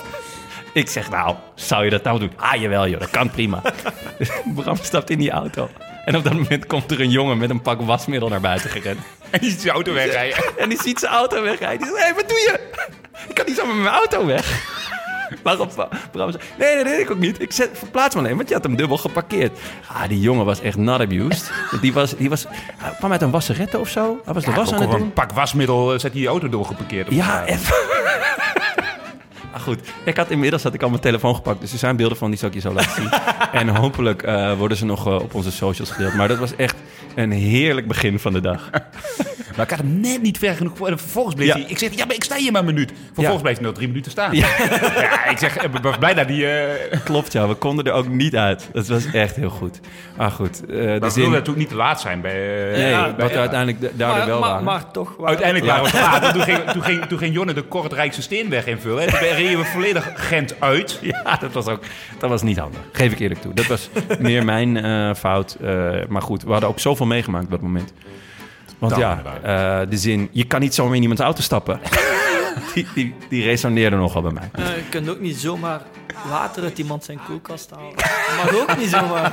ik 0.73 0.89
zeg: 0.89 1.11
Nou, 1.11 1.36
zou 1.55 1.85
je 1.85 1.91
dat 1.91 2.03
nou 2.03 2.19
doen? 2.19 2.32
Ah 2.36 2.61
jawel 2.61 2.89
joh, 2.89 3.01
dat 3.01 3.11
kan 3.11 3.31
prima. 3.31 3.62
Bram 4.55 4.77
stapt 4.77 5.11
in 5.11 5.19
die 5.19 5.31
auto. 5.31 5.69
En 6.05 6.16
op 6.16 6.24
dat 6.24 6.32
moment 6.32 6.66
komt 6.66 6.90
er 6.90 7.01
een 7.01 7.10
jongen 7.10 7.39
met 7.39 7.51
een 7.51 7.62
pak 7.62 7.81
wasmiddel 7.81 8.28
naar 8.28 8.40
buiten 8.40 8.70
gerend. 8.70 9.01
En 9.31 9.40
die 9.40 9.51
ziet 9.51 9.60
zijn 9.60 9.74
auto 9.74 9.93
wegrijden. 9.93 10.44
En 10.59 10.68
die 10.68 10.82
ziet 10.82 10.98
zijn 10.98 11.12
auto 11.12 11.43
wegrijden. 11.43 11.86
Die 11.86 11.97
zegt, 11.97 12.09
hé, 12.09 12.14
wat 12.14 12.28
doe 12.28 12.39
je? 12.39 12.60
Ik 13.28 13.35
kan 13.35 13.47
niet 13.47 13.56
zo 13.56 13.66
met 13.66 13.76
mijn 13.76 13.94
auto 13.94 14.26
weg. 14.26 14.72
Waarop 15.43 15.89
Bram 16.12 16.31
nee, 16.59 16.74
nee, 16.74 16.85
nee, 16.85 17.01
ik 17.01 17.10
ook 17.10 17.18
niet. 17.18 17.40
Ik 17.40 17.52
zet, 17.52 17.70
verplaats 17.72 18.14
me 18.14 18.20
alleen, 18.20 18.36
want 18.36 18.48
je 18.48 18.55
had 18.55 18.62
hem 18.64 18.76
dubbel 18.76 18.97
geparkeerd. 18.97 19.59
Ah, 19.89 20.09
die 20.09 20.20
jongen 20.20 20.44
was 20.44 20.60
echt 20.60 20.76
not 20.76 21.01
abused. 21.01 21.52
Die, 21.81 21.93
was, 21.93 22.16
die 22.16 22.28
was, 22.28 22.47
hij 22.76 22.93
kwam 22.98 23.12
uit 23.12 23.22
een 23.22 23.31
wasserette 23.31 23.78
of 23.78 23.89
zo. 23.89 24.20
Hij 24.24 24.35
was 24.35 24.44
de 24.44 24.52
was 24.52 24.72
aan 24.72 24.81
het 24.81 24.90
doen. 24.90 25.01
een 25.01 25.12
pak 25.12 25.32
wasmiddel 25.32 25.93
eh, 25.93 25.98
zet 25.98 26.12
hij 26.12 26.20
die 26.20 26.28
auto 26.28 26.48
doorgeparkeerd. 26.48 27.06
op 27.06 27.12
Ja, 27.12 27.44
even. 27.44 27.74
Goed, 29.65 29.81
ik 30.05 30.16
had 30.16 30.31
inmiddels 30.31 30.62
had 30.62 30.74
ik 30.74 30.82
al 30.82 30.89
mijn 30.89 31.01
telefoon 31.01 31.35
gepakt. 31.35 31.61
Dus 31.61 31.73
er 31.73 31.78
zijn 31.78 31.97
beelden 31.97 32.16
van, 32.16 32.31
die 32.31 32.39
zal 32.39 32.49
ik 32.49 32.55
je 32.55 32.61
zo 32.61 32.73
laten 32.73 32.93
zien. 32.93 33.11
en 33.61 33.69
hopelijk 33.69 34.23
eh, 34.23 34.59
worden 34.59 34.77
ze 34.77 34.85
nog 34.85 35.07
eh, 35.07 35.15
op 35.15 35.35
onze 35.35 35.53
socials 35.53 35.91
gedeeld. 35.91 36.15
Maar 36.15 36.28
dat 36.28 36.39
was 36.39 36.57
echt 36.57 36.77
een 37.15 37.32
heerlijk 37.32 37.86
begin 37.89 38.19
van 38.19 38.32
de 38.32 38.41
dag. 38.41 38.70
Maar 39.57 39.65
ik 39.65 39.70
had 39.70 39.78
hem 39.81 40.01
net 40.01 40.23
niet 40.23 40.39
ver 40.39 40.55
genoeg 40.55 40.77
voor. 40.77 40.89
En 40.89 40.99
vervolgens 40.99 41.35
bleef 41.35 41.47
Ja. 41.49 41.55
hij... 41.55 41.65
Ik 41.69 41.78
zeg, 41.78 41.95
ja, 41.95 42.05
maar 42.05 42.15
ik 42.15 42.24
sta 42.24 42.36
hier 42.36 42.53
maar 42.53 42.61
een 42.61 42.66
minuut. 42.66 42.93
Vervolgens 43.05 43.36
Ja. 43.36 43.43
bleef 43.43 43.55
hij 43.57 43.65
nog 43.65 43.74
drie 43.74 43.89
minuten 43.89 44.11
staan. 44.11 44.32
Ja. 44.36 44.47
Ja, 45.01 45.27
ik 45.27 45.39
zeg, 45.39 45.59
ik 45.65 45.70
ben 45.81 45.99
blij 45.99 46.15
dat 46.15 46.28
die... 46.28 46.47
eh 46.47 47.01
Klopt, 47.05 47.32
ja. 47.32 47.49
We 47.49 47.55
konden 47.55 47.85
er 47.85 47.93
ook 47.93 48.09
niet 48.09 48.36
uit. 48.36 48.69
Dat 48.73 48.86
was 48.86 49.05
echt 49.12 49.36
heel 49.36 49.51
goed. 49.51 49.81
Maar 50.16 50.31
goed, 50.31 50.61
eh, 50.61 50.66
de 50.69 50.74
maar 50.77 51.01
we 51.01 51.11
zin... 51.11 51.15
wilden 51.15 51.31
natuurlijk 51.31 51.57
niet 51.57 51.69
te 51.69 51.74
laat 51.74 52.01
zijn 52.01 52.20
bij... 52.20 52.32
eh, 52.73 52.77
Nee, 52.78 52.91
bij- 52.93 53.01
wat 53.07 53.16
bij- 53.16 53.28
we 53.28 53.39
uiteindelijk 53.39 53.81
da- 53.81 53.89
daardoor 53.97 54.16
Maar, 54.19 54.27
wel 54.27 54.41
maar, 54.41 54.49
waren. 54.49 54.65
maar 54.65 54.91
toch... 54.91 55.09
waren- 55.11 55.27
Uiteindelijk 55.27 55.66
waren 55.70 55.85
we 55.85 55.91
te 55.91 55.97
laat. 56.01 56.32
Toen 56.32 56.43
ging, 56.43 56.59
toen, 56.70 56.82
ging, 56.82 57.05
toen 57.05 57.19
ging 57.19 57.35
Jonne 57.35 57.53
de 57.53 57.62
Kortrijkse 57.62 58.23
Steenweg 58.23 58.66
invullen. 58.66 59.03
En 59.07 59.09
toen 59.09 59.19
reden 59.28 59.59
we 59.59 59.65
volledig 59.65 60.11
Gent 60.15 60.61
uit. 60.61 60.99
Ja, 61.24 61.36
dat 61.41 61.53
was 61.53 61.66
ook 61.66 61.82
dat 62.19 62.31
was 62.31 62.43
niet 62.43 62.59
handig. 62.59 62.81
Geef 62.93 63.12
ik 63.12 63.19
eerlijk 63.19 63.41
toe. 63.41 63.55
Dat 63.55 63.66
was 63.66 63.89
meer 64.19 64.45
mijn 64.45 64.77
eh, 64.77 65.15
fout. 65.15 65.57
eh, 65.62 65.91
maar 66.09 66.23
goed, 66.23 66.43
we 66.43 66.51
hadden 66.51 66.69
ook 66.69 66.81
zoveel 66.81 67.03
meegemaakt 67.06 67.44
op 67.44 67.51
dat 67.51 67.60
moment. 67.60 67.93
Want 68.78 68.97
ja, 68.97 69.22
eh, 69.43 69.90
de 69.90 69.97
zin, 69.97 70.28
je 70.32 70.44
kan 70.44 70.60
niet 70.60 70.74
zomaar 70.74 70.97
in 70.97 71.02
iemands 71.02 71.22
auto 71.22 71.43
stappen. 71.43 71.81
die, 72.74 72.86
die, 72.94 73.14
die 73.28 73.43
resoneerde 73.43 73.97
nogal 73.97 74.22
bij 74.22 74.32
mij. 74.32 74.51
Eh, 74.52 74.76
je 74.76 74.89
kunt 74.89 75.09
ook 75.09 75.20
niet 75.20 75.36
zomaar 75.36 75.81
water 76.28 76.62
uit 76.62 76.78
iemand 76.78 77.05
zijn 77.05 77.18
koelkast 77.26 77.70
halen. 77.70 77.94
Mag 78.36 78.55
ook 78.55 78.76
niet 78.76 78.89
zomaar. 78.89 79.32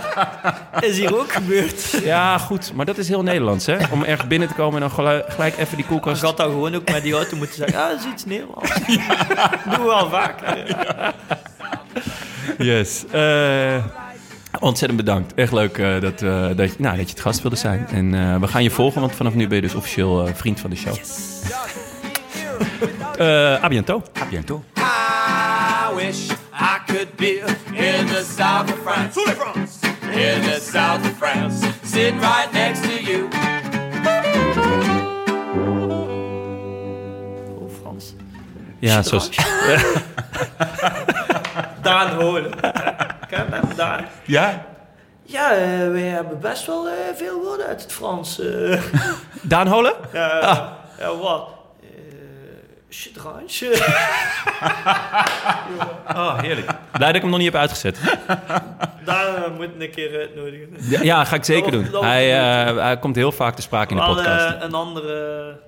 Is 0.79 0.97
hier 0.97 1.19
ook 1.19 1.31
gebeurd. 1.31 1.89
Ja, 2.03 2.37
goed. 2.37 2.73
Maar 2.75 2.85
dat 2.85 2.97
is 2.97 3.07
heel 3.07 3.23
Nederlands, 3.23 3.65
hè? 3.65 3.77
Om 3.91 4.03
ergens 4.03 4.27
binnen 4.27 4.47
te 4.47 4.53
komen 4.53 4.81
en 4.81 4.89
dan 4.89 5.23
gelijk 5.27 5.57
even 5.57 5.75
die 5.75 5.77
Je 5.77 5.91
koelkast... 5.91 6.21
had 6.21 6.37
dan 6.37 6.49
gewoon 6.49 6.75
ook 6.75 6.91
met 6.91 7.03
die 7.03 7.13
auto 7.13 7.37
moeten 7.37 7.55
zeggen, 7.55 7.77
ja, 7.77 7.89
dat 7.89 7.99
is 7.99 8.05
iets 8.05 8.25
Nederlands. 8.25 8.69
Doen 9.75 9.85
we 9.85 9.91
al 9.91 10.09
vaak. 10.09 10.35
Yes. 12.57 13.05
Eh, 13.11 13.85
ontzettend 14.61 14.99
bedankt. 14.99 15.33
Echt 15.33 15.51
leuk 15.51 15.77
eh, 15.77 16.01
dat, 16.01 16.21
eh, 16.21 16.47
dat, 16.55 16.71
je, 16.71 16.75
nou, 16.77 16.97
dat 16.97 17.05
je 17.05 17.11
het 17.13 17.19
gast 17.21 17.41
wilde 17.41 17.55
zijn. 17.57 17.87
En 17.87 18.13
eh, 18.13 18.39
we 18.39 18.47
gaan 18.47 18.63
je 18.63 18.71
volgen, 18.71 19.01
want 19.01 19.15
vanaf 19.15 19.33
nu 19.33 19.47
ben 19.47 19.55
je 19.55 19.61
dus 19.61 19.75
officieel 19.75 20.27
eh, 20.27 20.33
vriend 20.33 20.59
van 20.59 20.69
de 20.69 20.75
show. 20.75 20.95
Eh, 23.17 23.63
a 23.63 23.67
biento. 23.67 24.03
A 24.21 24.25
bientôt. 24.29 24.63
I 24.77 25.95
wish 25.95 26.29
I 26.53 26.77
could 26.85 27.15
be 27.15 27.43
in 27.71 28.05
the 28.05 28.25
south 28.37 28.71
of 28.71 28.79
France. 28.83 29.19
In 30.11 30.41
the 30.41 30.69
south 30.71 31.05
of 31.05 31.17
France. 31.17 31.67
sitting 31.83 32.19
right 32.19 32.51
next 32.53 32.81
to 32.83 33.11
you. 33.11 33.27
Oh, 37.59 37.69
Frans. 37.81 38.13
Ja, 38.79 39.01
zoals... 39.01 39.29
Daan 41.81 42.09
Holen. 42.09 42.51
Hem, 43.31 43.75
Daan? 43.75 44.05
Ja? 44.25 44.65
Ja, 45.23 45.51
eh, 45.51 45.91
wij 45.91 46.01
hebben 46.01 46.39
best 46.39 46.65
wel 46.65 46.87
eh, 46.87 46.93
veel 47.15 47.41
woorden 47.43 47.65
uit 47.65 47.81
het 47.81 47.93
Frans. 47.93 48.39
eh. 48.39 48.81
Daan 49.41 49.67
Holen? 49.67 49.93
ja, 50.13 50.77
ja, 50.99 51.15
wat? 51.15 51.47
Eh 51.83 51.87
Chedransje. 52.89 53.69
Oh, 56.15 56.39
heerlijk. 56.39 56.65
Blij 56.91 57.07
dat 57.07 57.15
ik 57.15 57.21
hem 57.21 57.29
nog 57.29 57.39
niet 57.39 57.51
heb 57.51 57.61
uitgezet. 57.61 57.99
Daar 59.05 59.51
moet 59.55 59.63
ik 59.63 59.71
een 59.79 59.91
keer 59.91 60.19
uitnodigen. 60.19 60.67
Ja, 60.79 61.01
ja, 61.01 61.23
ga 61.25 61.35
ik 61.35 61.43
zeker 61.43 61.71
doen. 61.71 61.87
Dat 61.91 62.01
Hij, 62.03 62.39
eh, 62.67 62.75
hij 62.77 62.97
komt 62.99 63.15
heel 63.15 63.31
vaak 63.31 63.55
te 63.55 63.61
sprake 63.61 63.91
in 63.93 63.99
de 63.99 64.03
podcast. 64.05 64.55
een 64.63 64.73
andere, 64.73 65.59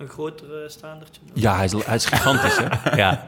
een 0.00 0.08
grotere 0.08 0.68
staandertje. 0.68 1.20
Ja, 1.32 1.56
hij 1.56 1.64
is, 1.64 1.72
hij 1.84 1.94
is 1.94 2.04
gigantisch, 2.04 2.58
hè? 2.58 2.66
Ja. 3.02 3.26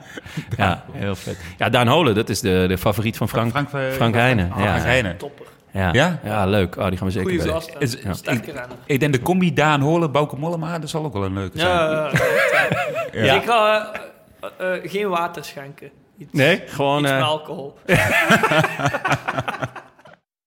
ja, 0.57 0.85
heel 0.93 1.17
vet. 1.17 1.37
Ja, 1.59 1.69
Daan 1.69 1.87
Holen, 1.89 2.15
dat 2.15 2.29
is 2.29 2.41
de, 2.41 2.65
de 2.69 2.79
favoriet 2.79 3.17
van 3.17 3.29
Frank, 3.29 3.51
Frank, 3.51 3.73
eh, 3.73 3.81
Frank 3.91 4.15
Heijnen. 4.15 4.51
Oh, 4.53 4.59
ja. 4.59 4.65
Frank 4.65 4.83
Heijnen. 4.83 5.17
Topper. 5.17 5.47
Ja. 5.71 5.93
Ja? 5.93 6.19
Ja? 6.25 6.47
leuk. 6.47 6.77
Oh, 6.77 6.89
die 6.89 6.97
gaan 6.97 7.07
we 7.07 7.13
zeker 7.13 7.31
Goeie 7.31 7.53
gast. 7.53 7.75
Is- 7.79 7.99
Ja. 8.03 8.67
Ik 8.87 9.01
denk 9.01 9.13
de 9.13 9.21
combi 9.21 9.55
Daan 9.55 9.81
Holen, 9.81 10.13
Bouke 10.13 10.37
Mollema, 10.37 10.79
dat 10.79 10.91
zal 10.91 11.05
ook 11.05 11.13
wel 11.13 11.25
een 11.25 11.35
leuke 11.35 11.59
zijn. 11.59 11.71
Ja, 11.71 12.11
ja. 13.13 13.25
Ja. 13.25 13.35
Ik 13.35 13.45
ga 13.45 13.91
eh, 14.59 14.75
eh, 14.75 14.91
geen 14.91 15.09
water 15.09 15.45
schenken. 15.45 15.91
Iets, 16.19 16.33
Nee, 16.33 16.63
gewoon... 16.67 17.03
iets 17.03 17.11
alcohol. 17.13 17.77